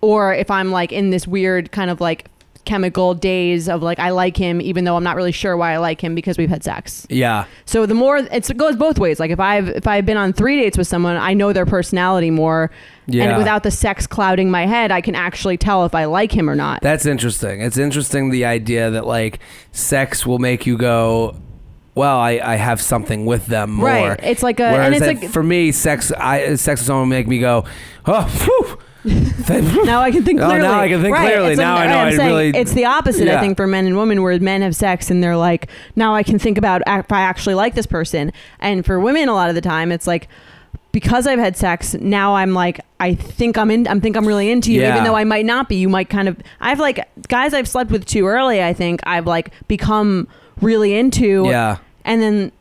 or 0.00 0.32
if 0.32 0.50
i'm 0.50 0.70
like 0.70 0.90
in 0.90 1.10
this 1.10 1.28
weird 1.28 1.70
kind 1.70 1.90
of 1.90 2.00
like 2.00 2.24
chemical 2.64 3.14
days 3.14 3.68
of 3.68 3.82
like 3.82 3.98
i 3.98 4.10
like 4.10 4.36
him 4.36 4.60
even 4.60 4.84
though 4.84 4.96
i'm 4.96 5.02
not 5.04 5.16
really 5.16 5.32
sure 5.32 5.56
why 5.56 5.72
i 5.72 5.76
like 5.78 6.02
him 6.02 6.14
because 6.14 6.36
we've 6.36 6.50
had 6.50 6.62
sex 6.62 7.06
yeah. 7.08 7.46
so 7.64 7.86
the 7.86 7.94
more 7.94 8.18
it's, 8.18 8.50
it 8.50 8.56
goes 8.56 8.76
both 8.76 8.98
ways 8.98 9.18
like 9.18 9.30
if 9.30 9.40
i've 9.40 9.68
if 9.68 9.86
i've 9.86 10.04
been 10.04 10.16
on 10.18 10.32
three 10.32 10.58
dates 10.60 10.76
with 10.76 10.86
someone 10.86 11.16
i 11.16 11.32
know 11.32 11.52
their 11.52 11.64
personality 11.66 12.30
more 12.30 12.70
Yeah. 13.06 13.24
and 13.24 13.38
without 13.38 13.62
the 13.62 13.70
sex 13.70 14.06
clouding 14.06 14.50
my 14.50 14.66
head 14.66 14.90
i 14.92 15.00
can 15.00 15.14
actually 15.14 15.56
tell 15.56 15.86
if 15.86 15.94
i 15.94 16.04
like 16.04 16.30
him 16.30 16.50
or 16.50 16.54
not 16.54 16.82
That's 16.82 17.06
interesting. 17.06 17.60
It's 17.62 17.78
interesting 17.78 18.30
the 18.30 18.44
idea 18.44 18.90
that 18.90 19.06
like 19.06 19.38
sex 19.72 20.26
will 20.26 20.38
make 20.38 20.66
you 20.66 20.76
go, 20.76 21.36
well, 21.94 22.18
I, 22.18 22.40
I 22.42 22.56
have 22.56 22.80
something 22.80 23.26
with 23.26 23.46
them 23.46 23.70
more. 23.72 23.86
Right. 23.86 24.20
It's 24.22 24.42
like 24.42 24.60
a- 24.60 24.70
Whereas 24.72 24.86
and 24.86 24.94
it's 25.04 25.22
like- 25.22 25.30
for 25.32 25.42
me, 25.42 25.72
sex 25.72 26.12
I 26.12 26.54
sex 26.54 26.80
with 26.80 26.86
someone 26.86 27.02
will 27.08 27.16
make 27.16 27.26
me 27.26 27.38
go, 27.40 27.64
oh, 28.06 28.22
whew. 28.44 28.78
Now 29.04 30.00
I 30.00 30.10
can 30.10 30.24
think 30.24 30.40
Oh, 30.40 30.46
clearly. 30.46 30.62
now 30.62 30.80
I 30.80 30.88
can 30.88 31.00
think 31.02 31.14
right. 31.14 31.26
clearly. 31.32 31.52
It's 31.52 31.58
like- 31.58 31.66
Now 31.66 31.76
I 31.76 31.80
right, 31.86 31.90
know 31.90 31.98
I'm 31.98 32.06
I 32.08 32.16
saying 32.16 32.28
really- 32.28 32.48
It's 32.58 32.72
the 32.72 32.84
opposite, 32.84 33.26
Yeah. 33.26 33.38
I 33.38 33.40
think, 33.40 33.56
for 33.56 33.66
men 33.66 33.86
and 33.86 33.96
women, 33.96 34.22
where 34.22 34.38
men 34.40 34.62
have 34.62 34.74
sex 34.74 35.10
and 35.10 35.22
they're 35.22 35.36
like, 35.36 35.68
now 35.96 36.14
I 36.14 36.22
can 36.22 36.38
think 36.38 36.58
about 36.58 36.82
if 36.86 37.10
I 37.12 37.20
actually 37.22 37.54
like 37.54 37.74
this 37.74 37.86
person. 37.86 38.32
And 38.60 38.84
for 38.84 38.98
women, 39.00 39.28
a 39.28 39.34
lot 39.34 39.48
of 39.48 39.54
the 39.54 39.60
time, 39.60 39.92
it's 39.92 40.06
like. 40.06 40.28
Because 40.90 41.26
I've 41.26 41.38
had 41.38 41.54
sex, 41.54 41.94
now 42.00 42.34
I'm 42.36 42.54
like, 42.54 42.80
I 42.98 43.14
think 43.14 43.58
I'm 43.58 43.70
in. 43.70 43.86
I 43.86 43.98
think 44.00 44.16
I'm 44.16 44.26
really 44.26 44.50
into 44.50 44.72
you, 44.72 44.80
Yeah. 44.80 44.94
even 44.94 45.04
though 45.04 45.14
I 45.14 45.22
might 45.22 45.44
not 45.44 45.68
be. 45.68 45.76
You 45.76 45.88
might 45.88 46.08
kind 46.08 46.28
of. 46.28 46.36
I've 46.62 46.80
like 46.80 47.06
guys 47.28 47.52
I've 47.52 47.68
slept 47.68 47.90
with 47.90 48.06
too 48.06 48.26
early. 48.26 48.62
I 48.62 48.72
think 48.72 49.00
I've 49.04 49.26
like 49.26 49.50
become 49.68 50.26
really 50.62 50.94
into. 50.94 51.44
yeah. 51.46 51.76
And 52.06 52.22
then, 52.22 52.52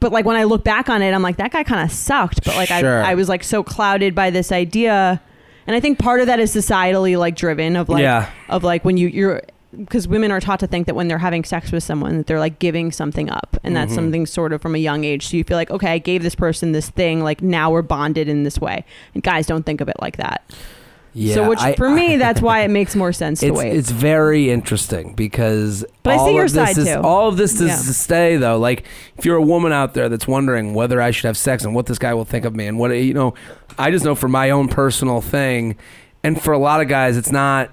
but 0.00 0.12
like 0.12 0.24
when 0.24 0.36
I 0.36 0.44
look 0.44 0.64
back 0.64 0.88
on 0.88 1.02
it, 1.02 1.12
I'm 1.12 1.22
like, 1.22 1.36
that 1.38 1.50
guy 1.52 1.64
kind 1.64 1.84
of 1.84 1.90
sucked. 1.94 2.44
But 2.44 2.56
like 2.56 2.68
Sure. 2.68 3.02
I, 3.02 3.12
I 3.12 3.14
was 3.14 3.28
like 3.28 3.42
so 3.44 3.62
clouded 3.62 4.14
by 4.14 4.30
this 4.30 4.52
idea. 4.52 5.20
And 5.66 5.76
I 5.76 5.80
think 5.80 5.98
part 5.98 6.20
of 6.20 6.26
that 6.26 6.38
is 6.40 6.54
societally 6.54 7.18
like 7.18 7.36
driven 7.36 7.76
of 7.76 7.88
like, 7.88 8.02
Yeah. 8.02 8.30
of 8.48 8.62
like 8.64 8.84
when 8.84 8.96
you, 8.96 9.08
you're, 9.08 9.42
because 9.76 10.08
women 10.08 10.30
are 10.30 10.40
taught 10.40 10.60
to 10.60 10.66
think 10.66 10.86
that 10.86 10.94
when 10.94 11.08
they're 11.08 11.18
having 11.18 11.44
sex 11.44 11.70
with 11.72 11.82
someone 11.82 12.16
that 12.16 12.26
they're 12.26 12.38
like 12.38 12.58
giving 12.58 12.90
something 12.90 13.28
up 13.28 13.58
and 13.62 13.76
that's 13.76 13.92
Mhm. 13.92 13.96
something 13.96 14.26
sort 14.26 14.54
of 14.54 14.62
from 14.62 14.74
a 14.74 14.78
young 14.78 15.04
age 15.04 15.26
so 15.28 15.36
you 15.36 15.44
feel 15.44 15.58
like 15.58 15.70
okay 15.70 15.92
i 15.92 15.98
gave 15.98 16.22
this 16.22 16.34
person 16.34 16.72
this 16.72 16.88
thing 16.88 17.22
like 17.22 17.42
now 17.42 17.70
we're 17.70 17.82
bonded 17.82 18.28
in 18.30 18.44
this 18.44 18.58
way 18.58 18.82
and 19.12 19.22
guys 19.22 19.46
don't 19.46 19.66
think 19.66 19.82
of 19.82 19.88
it 19.90 19.96
like 20.00 20.16
that 20.16 20.42
Yeah. 21.14 21.34
so 21.34 21.48
which 21.48 21.58
I- 21.60 21.74
for 21.74 21.88
me 21.90 22.16
that's 22.24 22.40
why 22.40 22.60
it 22.60 22.68
makes 22.68 22.94
more 22.94 23.12
sense 23.12 23.40
to 23.40 23.46
it's, 23.48 23.56
wait 23.58 23.74
it's 23.76 23.90
very 23.90 24.50
interesting 24.50 25.14
because 25.14 25.84
But 26.02 26.14
I 26.14 26.16
see 26.16 26.20
all 26.22 26.30
your 26.32 26.44
of 26.44 26.52
this 26.52 26.68
side, 26.74 26.78
is, 26.78 26.86
too. 26.86 27.00
all 27.00 27.28
of 27.28 27.36
this 27.36 27.54
is 27.60 27.68
Yeah. 27.68 27.76
to 27.76 27.94
stay 27.94 28.36
though 28.36 28.58
like 28.58 28.84
if 29.16 29.24
you're 29.24 29.36
a 29.36 29.42
woman 29.42 29.72
out 29.72 29.94
there 29.94 30.08
that's 30.08 30.28
wondering 30.28 30.74
whether 30.74 31.00
i 31.00 31.10
should 31.10 31.26
have 31.26 31.36
sex 31.36 31.64
and 31.64 31.74
what 31.74 31.86
this 31.86 31.98
guy 31.98 32.14
will 32.14 32.24
think 32.24 32.44
of 32.44 32.54
me 32.54 32.66
and 32.66 32.78
what 32.78 32.90
you 32.92 33.14
know 33.14 33.34
i 33.78 33.90
just 33.90 34.04
know 34.04 34.14
for 34.14 34.28
my 34.28 34.50
own 34.50 34.68
personal 34.68 35.20
thing 35.20 35.76
and 36.22 36.40
for 36.40 36.52
a 36.52 36.58
lot 36.58 36.80
of 36.80 36.88
guys 36.88 37.16
it's 37.16 37.32
not 37.32 37.70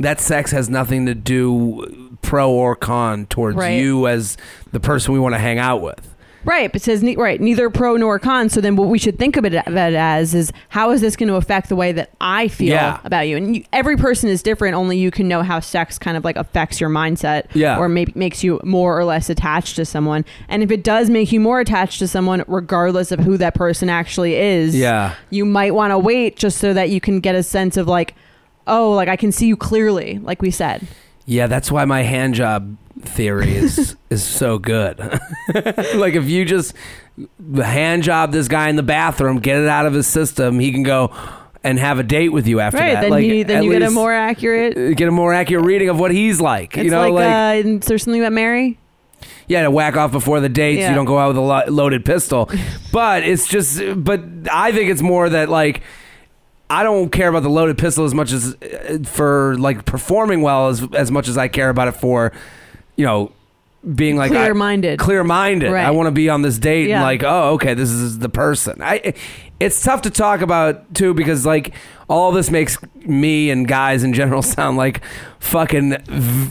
that 0.00 0.20
sex 0.20 0.50
has 0.50 0.68
nothing 0.68 1.06
to 1.06 1.14
do 1.14 2.16
pro 2.22 2.50
or 2.50 2.74
con 2.74 3.26
towards 3.26 3.56
Right. 3.56 3.80
you 3.80 4.06
as 4.08 4.36
the 4.72 4.80
person 4.80 5.14
we 5.14 5.20
want 5.20 5.34
to 5.34 5.38
hang 5.38 5.58
out 5.58 5.82
with 5.82 6.13
Right, 6.44 6.70
but 6.70 6.82
it 6.82 6.84
says 6.84 7.02
ne- 7.02 7.16
right, 7.16 7.40
neither 7.40 7.70
pro 7.70 7.96
nor 7.96 8.18
con. 8.18 8.48
So 8.48 8.60
then, 8.60 8.76
what 8.76 8.88
we 8.88 8.98
should 8.98 9.18
think 9.18 9.36
of 9.36 9.44
it, 9.44 9.54
of 9.54 9.74
it 9.74 9.94
as 9.94 10.34
is 10.34 10.52
how 10.68 10.90
is 10.90 11.00
this 11.00 11.16
going 11.16 11.28
to 11.28 11.36
affect 11.36 11.68
the 11.68 11.76
way 11.76 11.92
that 11.92 12.10
I 12.20 12.48
feel 12.48 12.68
Yeah. 12.70 12.98
about 13.04 13.22
you? 13.28 13.36
And 13.36 13.56
you, 13.56 13.64
every 13.72 13.96
person 13.96 14.28
is 14.28 14.42
different. 14.42 14.74
Only 14.74 14.98
you 14.98 15.10
can 15.10 15.26
know 15.28 15.42
how 15.42 15.60
sex 15.60 15.98
kind 15.98 16.16
of 16.16 16.24
like 16.24 16.36
affects 16.36 16.80
your 16.80 16.90
mindset, 16.90 17.44
Yeah. 17.54 17.78
or 17.78 17.88
maybe 17.88 18.12
makes 18.14 18.44
you 18.44 18.60
more 18.64 18.98
or 18.98 19.04
less 19.04 19.30
attached 19.30 19.76
to 19.76 19.84
someone. 19.84 20.24
And 20.48 20.62
if 20.62 20.70
it 20.70 20.82
does 20.84 21.08
make 21.10 21.32
you 21.32 21.40
more 21.40 21.60
attached 21.60 21.98
to 22.00 22.08
someone, 22.08 22.44
regardless 22.46 23.10
of 23.12 23.20
who 23.20 23.36
that 23.38 23.54
person 23.54 23.88
actually 23.88 24.34
is, 24.36 24.74
yeah 24.76 25.14
you 25.30 25.44
might 25.44 25.74
want 25.74 25.90
to 25.90 25.98
wait 25.98 26.36
just 26.36 26.58
so 26.58 26.72
that 26.72 26.90
you 26.90 27.00
can 27.00 27.20
get 27.20 27.34
a 27.34 27.42
sense 27.42 27.76
of 27.76 27.88
like, 27.88 28.14
oh, 28.66 28.92
like 28.92 29.08
I 29.08 29.16
can 29.16 29.32
see 29.32 29.46
you 29.46 29.56
clearly, 29.56 30.18
like 30.22 30.40
we 30.42 30.50
said. 30.50 30.86
Yeah, 31.26 31.46
that's 31.46 31.70
why 31.72 31.84
my 31.86 32.02
hand 32.02 32.34
job 32.34 32.76
theory 33.00 33.54
is 33.54 33.96
is 34.10 34.24
so 34.24 34.58
good. 34.58 34.98
like 35.94 36.14
if 36.14 36.28
you 36.28 36.44
just 36.44 36.74
hand 37.56 38.02
job 38.02 38.32
this 38.32 38.48
guy 38.48 38.68
in 38.68 38.76
the 38.76 38.82
bathroom, 38.82 39.38
get 39.38 39.58
it 39.58 39.68
out 39.68 39.86
of 39.86 39.92
his 39.92 40.06
system, 40.06 40.58
he 40.58 40.72
can 40.72 40.82
go 40.82 41.14
and 41.62 41.78
have 41.78 41.98
a 41.98 42.02
date 42.02 42.28
with 42.28 42.46
you 42.46 42.60
after 42.60 42.78
right, 42.78 42.94
that. 42.94 43.00
then 43.02 43.10
like, 43.10 43.24
you 43.24 43.44
then 43.44 43.62
you 43.64 43.72
get 43.72 43.82
a 43.82 43.90
more 43.90 44.12
accurate. 44.12 44.96
get 44.96 45.08
a 45.08 45.12
more 45.12 45.32
accurate 45.32 45.64
reading 45.64 45.88
of 45.88 45.98
what 45.98 46.10
he's 46.10 46.40
like. 46.40 46.76
It's 46.76 46.84
you 46.84 46.90
know, 46.90 47.08
like, 47.08 47.12
like, 47.12 47.64
uh, 47.64 47.68
is 47.68 47.86
there 47.86 47.98
something 47.98 48.20
about 48.20 48.32
Mary? 48.32 48.78
yeah, 49.46 49.62
to 49.62 49.70
whack 49.70 49.96
off 49.96 50.12
before 50.12 50.40
the 50.40 50.48
dates, 50.48 50.80
Yeah. 50.80 50.90
you 50.90 50.94
don't 50.94 51.04
go 51.04 51.18
out 51.18 51.28
with 51.28 51.36
a 51.36 51.40
lo- 51.40 51.64
loaded 51.68 52.04
pistol. 52.04 52.50
but 52.92 53.22
it's 53.22 53.46
just, 53.46 53.80
but 53.96 54.22
I 54.50 54.72
think 54.72 54.90
it's 54.90 55.02
more 55.02 55.28
that 55.28 55.48
like. 55.48 55.82
I 56.70 56.82
don't 56.82 57.10
care 57.10 57.28
about 57.28 57.42
the 57.42 57.50
loaded 57.50 57.76
pistol 57.76 58.06
as 58.06 58.14
much 58.14 58.32
as 58.32 58.54
uh, 58.54 58.98
for 59.04 59.54
like 59.58 59.84
performing 59.84 60.40
well 60.40 60.68
as 60.68 60.82
as 60.94 61.10
much 61.10 61.28
as 61.28 61.36
I 61.36 61.46
care 61.46 61.68
about 61.68 61.88
it 61.88 61.92
for, 61.92 62.32
you 62.96 63.04
know, 63.04 63.32
being 63.94 64.16
like 64.16 64.30
Clear-minded. 64.30 64.98
clear-minded. 64.98 65.70
Right. 65.70 65.84
I 65.84 65.90
want 65.90 66.06
to 66.06 66.10
be 66.12 66.28
on 66.30 66.40
this 66.42 66.58
date 66.58 66.88
Yeah. 66.88 66.96
and 66.96 67.02
like, 67.04 67.22
oh, 67.22 67.52
okay, 67.54 67.74
this 67.74 67.90
is 67.90 68.18
the 68.18 68.28
person. 68.30 68.80
I 68.82 69.14
it's 69.60 69.82
tough 69.82 70.02
to 70.02 70.10
talk 70.10 70.40
about 70.40 70.94
too 70.94 71.14
because 71.14 71.44
like 71.46 71.74
all 72.08 72.32
this 72.32 72.50
makes 72.50 72.76
me 73.06 73.50
and 73.50 73.68
guys 73.68 74.02
in 74.02 74.12
general 74.12 74.42
sound 74.56 74.76
like 74.76 75.02
fucking 75.38 75.96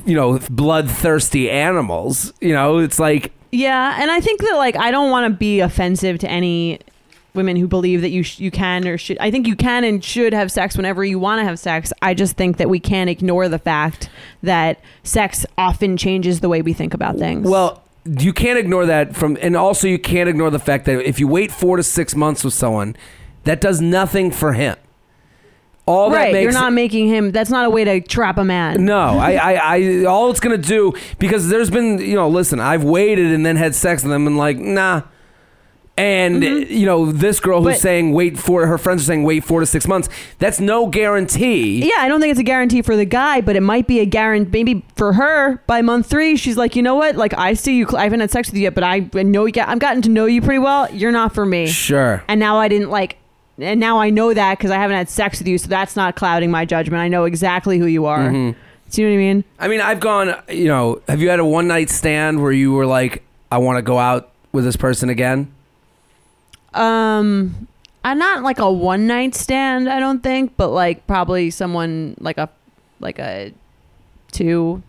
you 0.06 0.16
know 0.16 0.40
bloodthirsty 0.50 1.50
animals. 1.50 2.34
You 2.40 2.54
know, 2.54 2.78
it's 2.78 3.00
like 3.00 3.32
Yeah, 3.52 3.98
and 4.02 4.12
I 4.12 4.20
think 4.20 4.42
that 4.42 4.56
like 4.56 4.76
I 4.76 4.92
don't 4.92 5.10
want 5.12 5.32
to 5.32 5.38
be 5.38 5.60
offensive 5.60 6.20
to 6.20 6.30
any 6.30 6.80
women 7.34 7.56
who 7.56 7.68
believe 7.68 8.02
that 8.02 8.10
you 8.10 8.24
sh- 8.24 8.40
you 8.40 8.52
can 8.52 8.88
or 8.88 8.98
should. 8.98 9.18
I 9.20 9.32
think 9.32 9.48
you 9.48 9.56
can 9.56 9.84
and 9.84 10.04
should 10.04 10.34
have 10.34 10.52
sex 10.52 10.78
whenever 10.78 11.04
you 11.04 11.20
want 11.20 11.40
to 11.40 11.46
have 11.46 11.60
sex. 11.60 11.92
I 12.02 12.14
just 12.14 12.36
think 12.36 12.58
that 12.58 12.70
we 12.70 12.80
can't 12.80 13.10
ignore 13.10 13.50
the 13.50 13.60
fact 13.60 14.10
that 14.44 14.80
sex 15.04 15.46
often 15.58 15.98
changes 15.98 16.40
the 16.42 16.50
way 16.50 16.62
we 16.62 16.74
think 16.74 16.94
about 16.94 17.18
things. 17.18 17.50
Well, 17.50 17.82
you 18.06 18.34
can't 18.34 18.60
ignore 18.60 18.86
that 18.86 19.16
from, 19.16 19.38
and 19.42 19.56
also 19.56 19.88
you 19.88 20.00
can't 20.00 20.30
ignore 20.30 20.50
the 20.50 20.60
fact 20.60 20.86
that 20.86 21.02
if 21.08 21.20
you 21.20 21.28
wait 21.28 21.52
four 21.52 21.78
to 21.78 21.84
six 21.84 22.16
months 22.16 22.44
with 22.44 22.54
someone, 22.54 22.96
that 23.46 23.62
does 23.62 23.82
nothing 23.82 24.32
for 24.32 24.54
him. 24.54 24.76
All 25.86 26.12
right, 26.12 26.28
that 26.28 26.34
makes 26.34 26.44
you're 26.44 26.54
not 26.54 26.72
making 26.72 27.10
him. 27.10 27.32
That's 27.32 27.50
not 27.50 27.66
a 27.66 27.70
way 27.70 27.84
to 27.84 28.00
trap 28.00 28.38
a 28.38 28.46
man. 28.46 28.86
no, 28.86 29.02
I, 29.20 29.34
I, 29.34 29.54
I, 29.54 30.04
all 30.06 30.32
it's 30.32 30.40
gonna 30.40 30.58
do 30.58 30.94
because 31.20 31.50
there's 31.50 31.70
been, 31.70 32.00
you 32.00 32.16
know, 32.16 32.30
listen, 32.30 32.62
I've 32.62 32.86
waited 32.86 33.34
and 33.34 33.46
then 33.46 33.58
had 33.58 33.76
sex 33.76 34.04
with 34.04 34.12
them 34.12 34.28
and 34.28 34.38
like, 34.38 34.58
nah. 34.58 35.02
And 35.96 36.44
you 36.44 36.88
know, 36.88 37.12
this 37.12 37.40
girl 37.40 37.60
who's 37.62 37.64
Mm-hmm. 37.64 37.74
But- 37.76 37.80
saying 37.82 38.14
wait 38.14 38.40
for 38.40 38.66
her 38.66 38.78
friends 38.80 39.04
are 39.04 39.06
saying 39.06 39.24
wait 39.24 39.44
four 39.44 39.60
to 39.60 39.66
six 39.66 39.88
months. 39.88 40.10
That's 40.40 40.60
no 40.60 40.88
guarantee. 40.88 41.86
Yeah, 41.88 41.98
I 42.00 42.08
don't 42.08 42.20
think 42.20 42.32
it's 42.32 42.40
a 42.40 42.44
guarantee 42.44 42.82
for 42.82 42.96
the 42.96 43.06
guy, 43.06 43.42
but 43.42 43.56
it 43.56 43.62
might 43.62 43.86
be 43.88 44.00
a 44.00 44.06
guarantee. 44.06 44.50
Maybe 44.52 44.86
for 44.96 45.14
her, 45.14 45.62
by 45.68 45.82
month 45.84 46.08
three, 46.10 46.36
she's 46.36 46.58
like, 46.58 46.76
you 46.76 46.82
know 46.82 46.96
what? 46.96 47.16
Like, 47.16 47.34
I 47.38 47.54
see 47.54 47.78
you. 47.78 47.88
I 47.96 48.04
haven't 48.04 48.22
had 48.22 48.32
sex 48.32 48.50
with 48.50 48.56
you 48.58 48.64
yet, 48.64 48.74
but 48.74 48.84
I 48.84 49.00
know 49.14 49.46
you. 49.46 49.54
I've 49.62 49.80
gotten 49.80 50.02
to 50.04 50.10
know 50.10 50.26
you 50.26 50.42
pretty 50.42 50.60
well. 50.60 50.92
You're 50.92 51.12
not 51.12 51.34
for 51.36 51.46
me. 51.46 51.68
Sure. 51.68 52.24
and 52.28 52.40
now 52.40 52.58
I 52.58 52.68
didn't 52.68 52.90
like 52.90 53.18
and 53.60 53.80
now 53.80 54.00
I 54.00 54.10
know 54.10 54.34
that 54.34 54.58
because 54.58 54.72
I 54.72 54.78
haven't 54.78 54.98
had 54.98 55.10
sex 55.10 55.38
with 55.38 55.48
you, 55.48 55.60
so 55.60 55.68
that's 55.68 55.96
not 55.96 56.16
clouding 56.16 56.50
my 56.50 56.66
judgment. 56.66 57.02
I 57.02 57.08
know 57.08 57.26
exactly 57.26 57.78
who 57.78 57.86
you 57.86 58.06
are. 58.08 58.30
Mhm. 58.30 58.56
Do 58.90 59.02
you 59.02 59.08
know 59.08 59.14
what 59.14 59.20
I 59.20 59.24
mean? 59.34 59.44
I 59.60 59.68
mean, 59.68 59.80
I've 59.82 60.00
gone. 60.00 60.36
You 60.50 60.66
know, 60.70 61.02
have 61.08 61.22
you 61.22 61.30
had 61.30 61.40
a 61.40 61.46
one 61.46 61.68
night 61.68 61.92
stand 61.92 62.42
where 62.42 62.52
you 62.52 62.72
were 62.74 62.88
like, 62.88 63.22
I 63.52 63.60
want 63.60 63.78
to 63.78 63.84
go 63.84 64.00
out 64.00 64.32
with 64.52 64.64
this 64.64 64.76
person 64.76 65.10
again? 65.10 65.52
Um, 66.76 67.68
I'm 68.04 68.18
not 68.20 68.44
like 68.44 68.60
a 68.60 68.72
one 68.72 69.08
night 69.08 69.36
stand. 69.36 69.90
I 69.90 70.00
don't 70.00 70.22
think, 70.22 70.58
but 70.58 70.70
like 70.70 71.08
probably 71.08 71.50
someone 71.50 72.16
like 72.20 72.38
a 72.38 72.50
like 73.00 73.20
a 73.20 73.54
two 74.32 74.82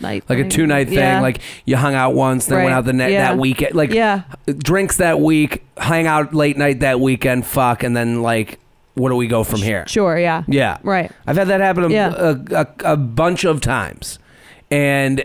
night 0.00 0.24
Like 0.28 0.38
a 0.38 0.48
two 0.48 0.66
night 0.66 0.88
thing. 0.88 0.98
Yeah. 0.98 1.20
Like 1.20 1.40
you 1.64 1.76
hung 1.76 1.94
out 1.94 2.14
once, 2.14 2.46
then 2.46 2.58
went 2.64 2.72
out 2.74 2.84
the 2.84 2.92
net 2.92 3.10
Yeah. 3.10 3.30
that 3.32 3.38
weekend. 3.38 3.74
Like 3.74 3.90
yeah, 3.92 4.22
drinks 4.46 4.98
that 4.98 5.20
week, 5.20 5.64
hang 5.76 6.06
out 6.06 6.34
late 6.34 6.56
night 6.56 6.80
that 6.80 7.00
weekend, 7.00 7.46
fuck, 7.46 7.82
and 7.82 7.96
then 7.96 8.22
like, 8.22 8.58
what 8.94 9.08
do 9.10 9.16
we 9.16 9.26
go 9.26 9.42
from 9.44 9.60
here? 9.60 9.84
sure, 9.88 10.18
yeah, 10.18 10.42
Yeah. 10.48 10.78
right. 10.82 11.10
I've 11.26 11.36
had 11.36 11.48
that 11.48 11.60
happen 11.60 11.84
a, 11.84 11.88
Yeah. 11.88 12.14
a, 12.16 12.36
a, 12.54 12.92
a 12.92 12.96
bunch 12.96 13.44
of 13.44 13.60
times. 13.60 14.18
And 14.70 15.24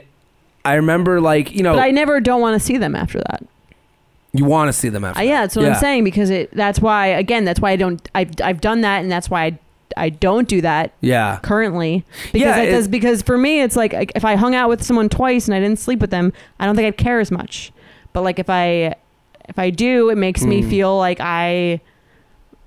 I 0.64 0.76
remember, 0.76 1.20
like, 1.20 1.52
you 1.54 1.64
know, 1.64 1.74
But 1.74 1.84
I 1.84 1.92
never 1.92 2.20
don't 2.22 2.40
want 2.40 2.60
to 2.60 2.66
see 2.66 2.78
them 2.78 2.96
after 2.96 3.20
that. 3.20 3.44
You 4.34 4.46
want 4.46 4.68
to 4.70 4.74
see 4.74 4.90
them 4.90 5.04
after. 5.06 5.20
Uh, 5.20 5.24
yeah, 5.24 5.42
that's 5.42 5.56
what 5.56 5.64
Yeah. 5.64 5.70
I'm 5.74 5.80
saying 5.80 6.04
because 6.04 6.30
it. 6.30 6.52
That's 6.54 6.80
why 6.80 7.08
again. 7.08 7.46
That's 7.46 7.60
why 7.60 7.72
I 7.72 7.76
don't. 7.76 8.08
I've 8.16 8.32
I've 8.44 8.62
done 8.62 8.82
that, 8.82 9.02
and 9.02 9.12
that's 9.12 9.30
why 9.30 9.46
I. 9.46 9.60
I 9.96 10.10
don't 10.10 10.48
do 10.48 10.60
that 10.62 10.92
Yeah. 11.02 11.38
currently 11.44 12.04
because 12.32 12.42
Yeah, 12.42 12.56
that 12.56 12.68
it- 12.68 12.72
does 12.72 12.88
because 12.88 13.22
for 13.22 13.38
me 13.38 13.62
it's 13.62 13.76
like 13.76 13.94
like, 13.94 14.12
if 14.16 14.26
I 14.26 14.36
hung 14.36 14.56
out 14.56 14.68
with 14.68 14.82
someone 14.82 15.08
twice 15.08 15.46
and 15.48 15.54
I 15.54 15.60
didn't 15.60 15.78
sleep 15.78 16.00
with 16.00 16.10
them, 16.10 16.34
I 16.60 16.66
don't 16.66 16.76
think 16.76 16.88
I'd 16.88 16.98
care 16.98 17.20
as 17.20 17.30
much. 17.30 17.72
But 18.12 18.24
like 18.24 18.40
if 18.40 18.50
I 18.50 18.96
if 19.48 19.60
I 19.60 19.70
do, 19.70 20.10
it 20.10 20.18
makes 20.18 20.44
me 20.44 20.64
Mm. 20.64 20.70
feel 20.70 20.98
like 20.98 21.20
I 21.20 21.80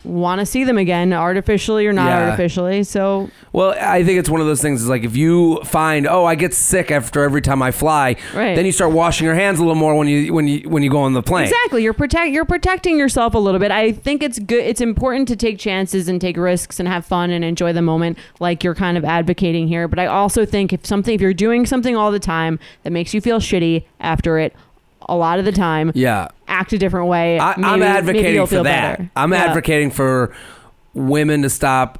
want 0.06 0.38
to 0.40 0.46
see 0.46 0.64
them 0.64 0.78
again, 0.78 1.12
artificially 1.12 1.86
or 1.86 1.92
not 1.92 2.06
Yeah. 2.06 2.24
artificially. 2.30 2.84
So 2.84 3.28
Well, 3.52 3.74
I 3.80 4.04
think 4.04 4.18
it's 4.18 4.30
one 4.30 4.40
of 4.40 4.46
those 4.46 4.62
things. 4.62 4.82
Is 4.82 4.88
like 4.88 5.04
if 5.04 5.16
you 5.16 5.60
find, 5.64 6.06
oh, 6.06 6.24
I 6.24 6.34
get 6.34 6.54
sick 6.54 6.90
after 6.90 7.22
every 7.22 7.42
time 7.42 7.62
I 7.62 7.70
fly, 7.70 8.16
Right. 8.34 8.54
then 8.54 8.64
you 8.66 8.72
start 8.72 8.92
washing 8.92 9.24
your 9.24 9.34
hands 9.34 9.58
a 9.58 9.62
little 9.62 9.74
more 9.74 9.94
when 9.96 10.08
you 10.08 10.32
when 10.32 10.46
you 10.48 10.68
when 10.68 10.82
you 10.82 10.90
go 10.90 11.00
on 11.00 11.12
the 11.12 11.22
plane. 11.22 11.44
Exactly. 11.44 11.82
You're 11.82 11.92
protect 11.92 12.30
you're 12.32 12.44
protecting 12.44 12.98
yourself 12.98 13.34
a 13.34 13.38
little 13.38 13.60
bit. 13.60 13.70
I 13.70 13.92
think 13.92 14.22
it's 14.22 14.38
good 14.38 14.64
it's 14.64 14.80
important 14.80 15.28
to 15.28 15.36
take 15.36 15.58
chances 15.58 16.08
and 16.08 16.20
take 16.20 16.36
risks 16.36 16.78
and 16.80 16.88
have 16.88 17.04
fun 17.04 17.30
and 17.30 17.44
enjoy 17.44 17.72
the 17.72 17.82
moment 17.82 18.18
like 18.40 18.62
you're 18.64 18.74
kind 18.74 18.96
of 18.96 19.04
advocating 19.04 19.68
here. 19.68 19.88
But 19.88 19.98
I 19.98 20.06
also 20.06 20.44
think 20.46 20.72
if 20.72 20.86
something 20.86 21.14
if 21.14 21.20
you're 21.20 21.34
doing 21.34 21.66
something 21.66 21.96
all 21.96 22.10
the 22.12 22.18
time 22.20 22.58
that 22.82 22.90
makes 22.92 23.12
you 23.14 23.20
feel 23.20 23.38
shitty 23.40 23.84
after 24.00 24.38
it 24.38 24.54
a 25.08 25.16
lot 25.16 25.38
of 25.38 25.44
the 25.44 25.52
time, 25.52 25.92
Yeah. 25.94 26.28
act 26.48 26.72
a 26.72 26.78
different 26.78 27.06
way. 27.08 27.38
I, 27.38 27.54
maybe 27.56 27.84
advocating 27.84 28.34
you'll 28.34 28.46
for 28.46 28.56
feel 28.56 28.64
that. 28.64 28.98
better. 28.98 29.10
I'm 29.16 29.32
Yeah. 29.32 29.44
advocating 29.44 29.90
for 29.90 30.32
women 30.94 31.42
to 31.42 31.50
stop 31.50 31.98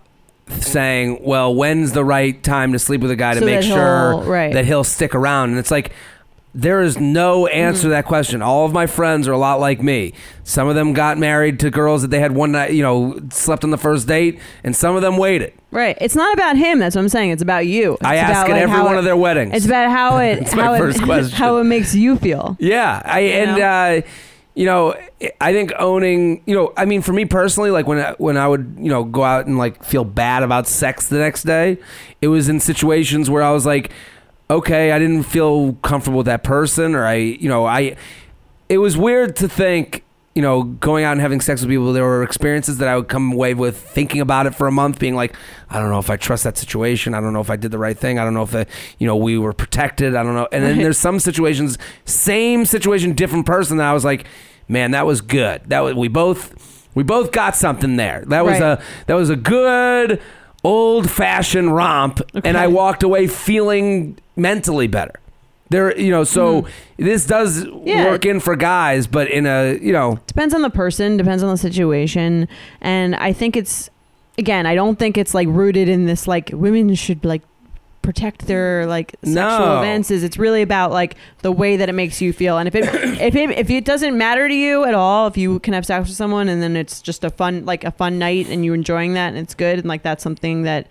saying, 0.60 1.18
"Well, 1.22 1.54
when's 1.54 1.92
the 1.92 2.04
right 2.04 2.40
time 2.42 2.72
to 2.72 2.78
sleep 2.78 3.00
with 3.00 3.10
a 3.10 3.16
guy 3.16 3.34
to 3.34 3.40
So 3.40 3.46
make 3.46 3.62
sure 3.62 4.22
right. 4.24 4.52
that 4.52 4.64
he'll 4.64 4.84
stick 4.84 5.14
around?" 5.14 5.50
And 5.50 5.58
it's 5.58 5.70
like 5.70 5.90
there 6.58 6.80
is 6.80 6.98
no 6.98 7.46
answer 7.48 7.76
Mm-hmm. 7.80 7.82
to 7.82 7.88
that 7.90 8.06
question. 8.06 8.40
All 8.42 8.64
of 8.64 8.72
my 8.72 8.86
friends 8.86 9.28
are 9.28 9.32
a 9.32 9.38
lot 9.38 9.60
like 9.60 9.82
me. 9.82 10.14
Some 10.44 10.68
of 10.68 10.74
them 10.74 10.94
got 10.94 11.18
married 11.18 11.60
to 11.60 11.70
girls 11.70 12.00
that 12.02 12.08
they 12.08 12.18
had 12.18 12.32
one 12.32 12.52
night, 12.52 12.72
you 12.72 12.82
know, 12.82 13.20
slept 13.30 13.62
on 13.62 13.70
the 13.70 13.76
first 13.78 14.08
date, 14.08 14.38
and 14.64 14.74
some 14.74 14.96
of 14.96 15.02
them 15.02 15.18
waited. 15.18 15.52
Right. 15.70 15.98
It's 16.00 16.14
not 16.16 16.32
about 16.32 16.56
him. 16.56 16.78
That's 16.78 16.96
what 16.96 17.02
I'm 17.02 17.08
saying. 17.10 17.30
It's 17.30 17.42
about 17.42 17.66
you. 17.66 17.94
It's 17.94 18.04
I 18.04 18.14
about, 18.14 18.30
ask 18.30 18.46
at 18.46 18.52
like, 18.52 18.62
every 18.62 18.74
how 18.74 18.84
one 18.86 18.94
it- 18.94 18.98
of 19.00 19.04
their 19.04 19.16
weddings. 19.16 19.52
It's 19.54 19.66
about 19.66 19.90
how 19.90 20.16
it 20.28 20.36
That's 20.40 20.54
my 20.56 20.62
how 20.64 20.78
first 20.78 20.98
it 20.98 21.04
question. 21.04 21.36
how 21.36 21.58
it 21.58 21.64
makes 21.64 21.94
you 21.94 22.16
feel. 22.16 22.56
Yeah, 22.58 23.02
I 23.04 23.20
and 23.20 23.60
uh, 24.02 24.06
you 24.54 24.64
know, 24.64 24.94
I 25.38 25.52
think 25.52 25.72
owning, 25.78 26.42
you 26.46 26.54
know, 26.54 26.72
I 26.78 26.86
mean, 26.86 27.02
for 27.02 27.12
me 27.12 27.26
personally, 27.26 27.70
like 27.70 27.86
when 27.86 27.98
I, 27.98 28.12
when 28.16 28.38
I 28.38 28.48
would, 28.48 28.76
you 28.78 28.88
know, 28.88 29.04
go 29.04 29.22
out 29.22 29.44
and 29.46 29.58
like 29.58 29.84
feel 29.84 30.04
bad 30.04 30.42
about 30.42 30.66
sex 30.66 31.08
the 31.08 31.18
next 31.18 31.42
day, 31.42 31.76
it 32.22 32.28
was 32.28 32.48
in 32.48 32.60
situations 32.60 33.28
where 33.28 33.42
I 33.42 33.50
was 33.50 33.66
like, 33.66 33.90
okay, 34.50 34.92
I 34.92 34.98
didn't 34.98 35.24
feel 35.24 35.74
comfortable 35.82 36.18
with 36.18 36.26
that 36.26 36.42
person, 36.44 36.94
or 36.94 37.04
I, 37.04 37.14
you 37.14 37.48
know, 37.48 37.66
I, 37.66 37.96
it 38.68 38.78
was 38.78 38.96
weird 38.96 39.36
to 39.36 39.48
think. 39.48 40.02
You 40.34 40.42
know, 40.42 40.64
going 40.64 41.02
out 41.02 41.12
and 41.12 41.20
having 41.22 41.40
sex 41.40 41.62
with 41.62 41.70
people, 41.70 41.94
there 41.94 42.04
were 42.04 42.22
experiences 42.22 42.76
that 42.76 42.88
I 42.88 42.96
would 42.96 43.08
come 43.08 43.32
away 43.32 43.54
with 43.54 43.78
thinking 43.78 44.20
about 44.20 44.44
it 44.44 44.54
for 44.54 44.66
a 44.66 44.70
month, 44.70 44.98
being 44.98 45.14
like, 45.14 45.34
I 45.70 45.78
don't 45.78 45.88
know 45.88 45.98
if 45.98 46.10
I 46.10 46.18
trust 46.18 46.44
that 46.44 46.58
situation. 46.58 47.14
I 47.14 47.22
don't 47.22 47.32
know 47.32 47.40
if 47.40 47.48
I 47.48 47.56
did 47.56 47.70
the 47.70 47.78
right 47.78 47.96
thing. 47.96 48.18
I 48.18 48.24
don't 48.24 48.34
know 48.34 48.42
if, 48.42 48.50
the, 48.50 48.66
you 48.98 49.06
know, 49.06 49.16
we 49.16 49.38
were 49.38 49.54
protected. 49.54 50.14
I 50.14 50.22
don't 50.22 50.34
know. 50.34 50.46
And 50.52 50.62
then 50.62 50.76
there's 50.76 50.98
some 50.98 51.20
situations, 51.20 51.78
same 52.04 52.66
situation, 52.66 53.14
different 53.14 53.46
person. 53.46 53.78
That 53.78 53.86
I 53.86 53.94
was 53.94 54.04
like, 54.04 54.26
man, 54.68 54.90
that 54.90 55.06
was 55.06 55.22
good. 55.22 55.62
That 55.68 55.80
was 55.80 55.94
we 55.94 56.08
both 56.08 56.86
we 56.94 57.02
both 57.02 57.32
got 57.32 57.56
something 57.56 57.96
there. 57.96 58.22
That 58.26 58.44
was 58.44 58.60
Right. 58.60 58.78
a 58.78 58.82
that 59.06 59.14
was 59.14 59.30
a 59.30 59.36
good 59.36 60.20
old 60.66 61.08
fashioned 61.08 61.74
romp, 61.74 62.20
and 62.44 62.56
I 62.56 62.66
walked 62.66 63.02
away 63.02 63.28
feeling 63.28 64.18
mentally 64.34 64.88
better. 64.88 65.20
There, 65.68 65.98
you 65.98 66.10
know, 66.10 66.24
so 66.24 66.62
hmm. 66.62 67.04
this 67.04 67.26
does. 67.26 67.64
Yeah. 67.84 68.06
work 68.06 68.24
in 68.26 68.40
for 68.40 68.56
guys, 68.56 69.06
but 69.06 69.28
in 69.30 69.46
a 69.46 69.78
you 69.80 69.92
know, 69.92 70.18
depends 70.26 70.54
on 70.54 70.62
the 70.62 70.70
person 70.70 71.16
depends 71.16 71.42
on 71.42 71.50
the 71.50 71.56
situation 71.56 72.48
and 72.80 73.14
i 73.16 73.32
think 73.32 73.56
it's 73.56 73.90
again 74.38 74.66
i 74.66 74.74
don't 74.74 74.98
think 74.98 75.16
it's 75.16 75.34
like 75.34 75.48
rooted 75.48 75.88
in 75.88 76.06
this 76.06 76.26
like 76.26 76.50
women 76.52 76.94
should 76.94 77.24
like 77.24 77.42
protect 78.06 78.46
their 78.46 78.86
like 78.86 79.16
sexual 79.24 79.34
No. 79.66 79.76
advances 79.78 80.22
it's 80.22 80.38
really 80.38 80.62
about 80.62 80.92
like 80.92 81.16
the 81.42 81.50
way 81.50 81.76
that 81.76 81.88
it 81.88 81.92
makes 81.94 82.22
you 82.22 82.32
feel 82.32 82.56
and 82.56 82.68
if 82.68 82.74
it 82.76 82.84
if 83.20 83.34
it 83.34 83.50
if 83.58 83.68
it 83.68 83.84
doesn't 83.84 84.16
matter 84.16 84.48
to 84.48 84.54
you 84.54 84.84
at 84.84 84.94
all 84.94 85.26
if 85.26 85.36
you 85.36 85.58
can 85.58 85.74
have 85.74 85.84
sex 85.84 86.06
with 86.08 86.16
someone 86.16 86.48
and 86.48 86.62
then 86.62 86.76
it's 86.76 87.02
just 87.02 87.24
a 87.24 87.30
fun 87.30 87.64
like 87.66 87.82
a 87.82 87.90
fun 87.90 88.18
night 88.18 88.48
and 88.48 88.64
you're 88.64 88.76
enjoying 88.76 89.14
that 89.14 89.28
and 89.30 89.38
it's 89.38 89.54
good 89.54 89.80
and 89.80 89.88
like 89.88 90.02
that's 90.04 90.22
something 90.22 90.62
that 90.62 90.86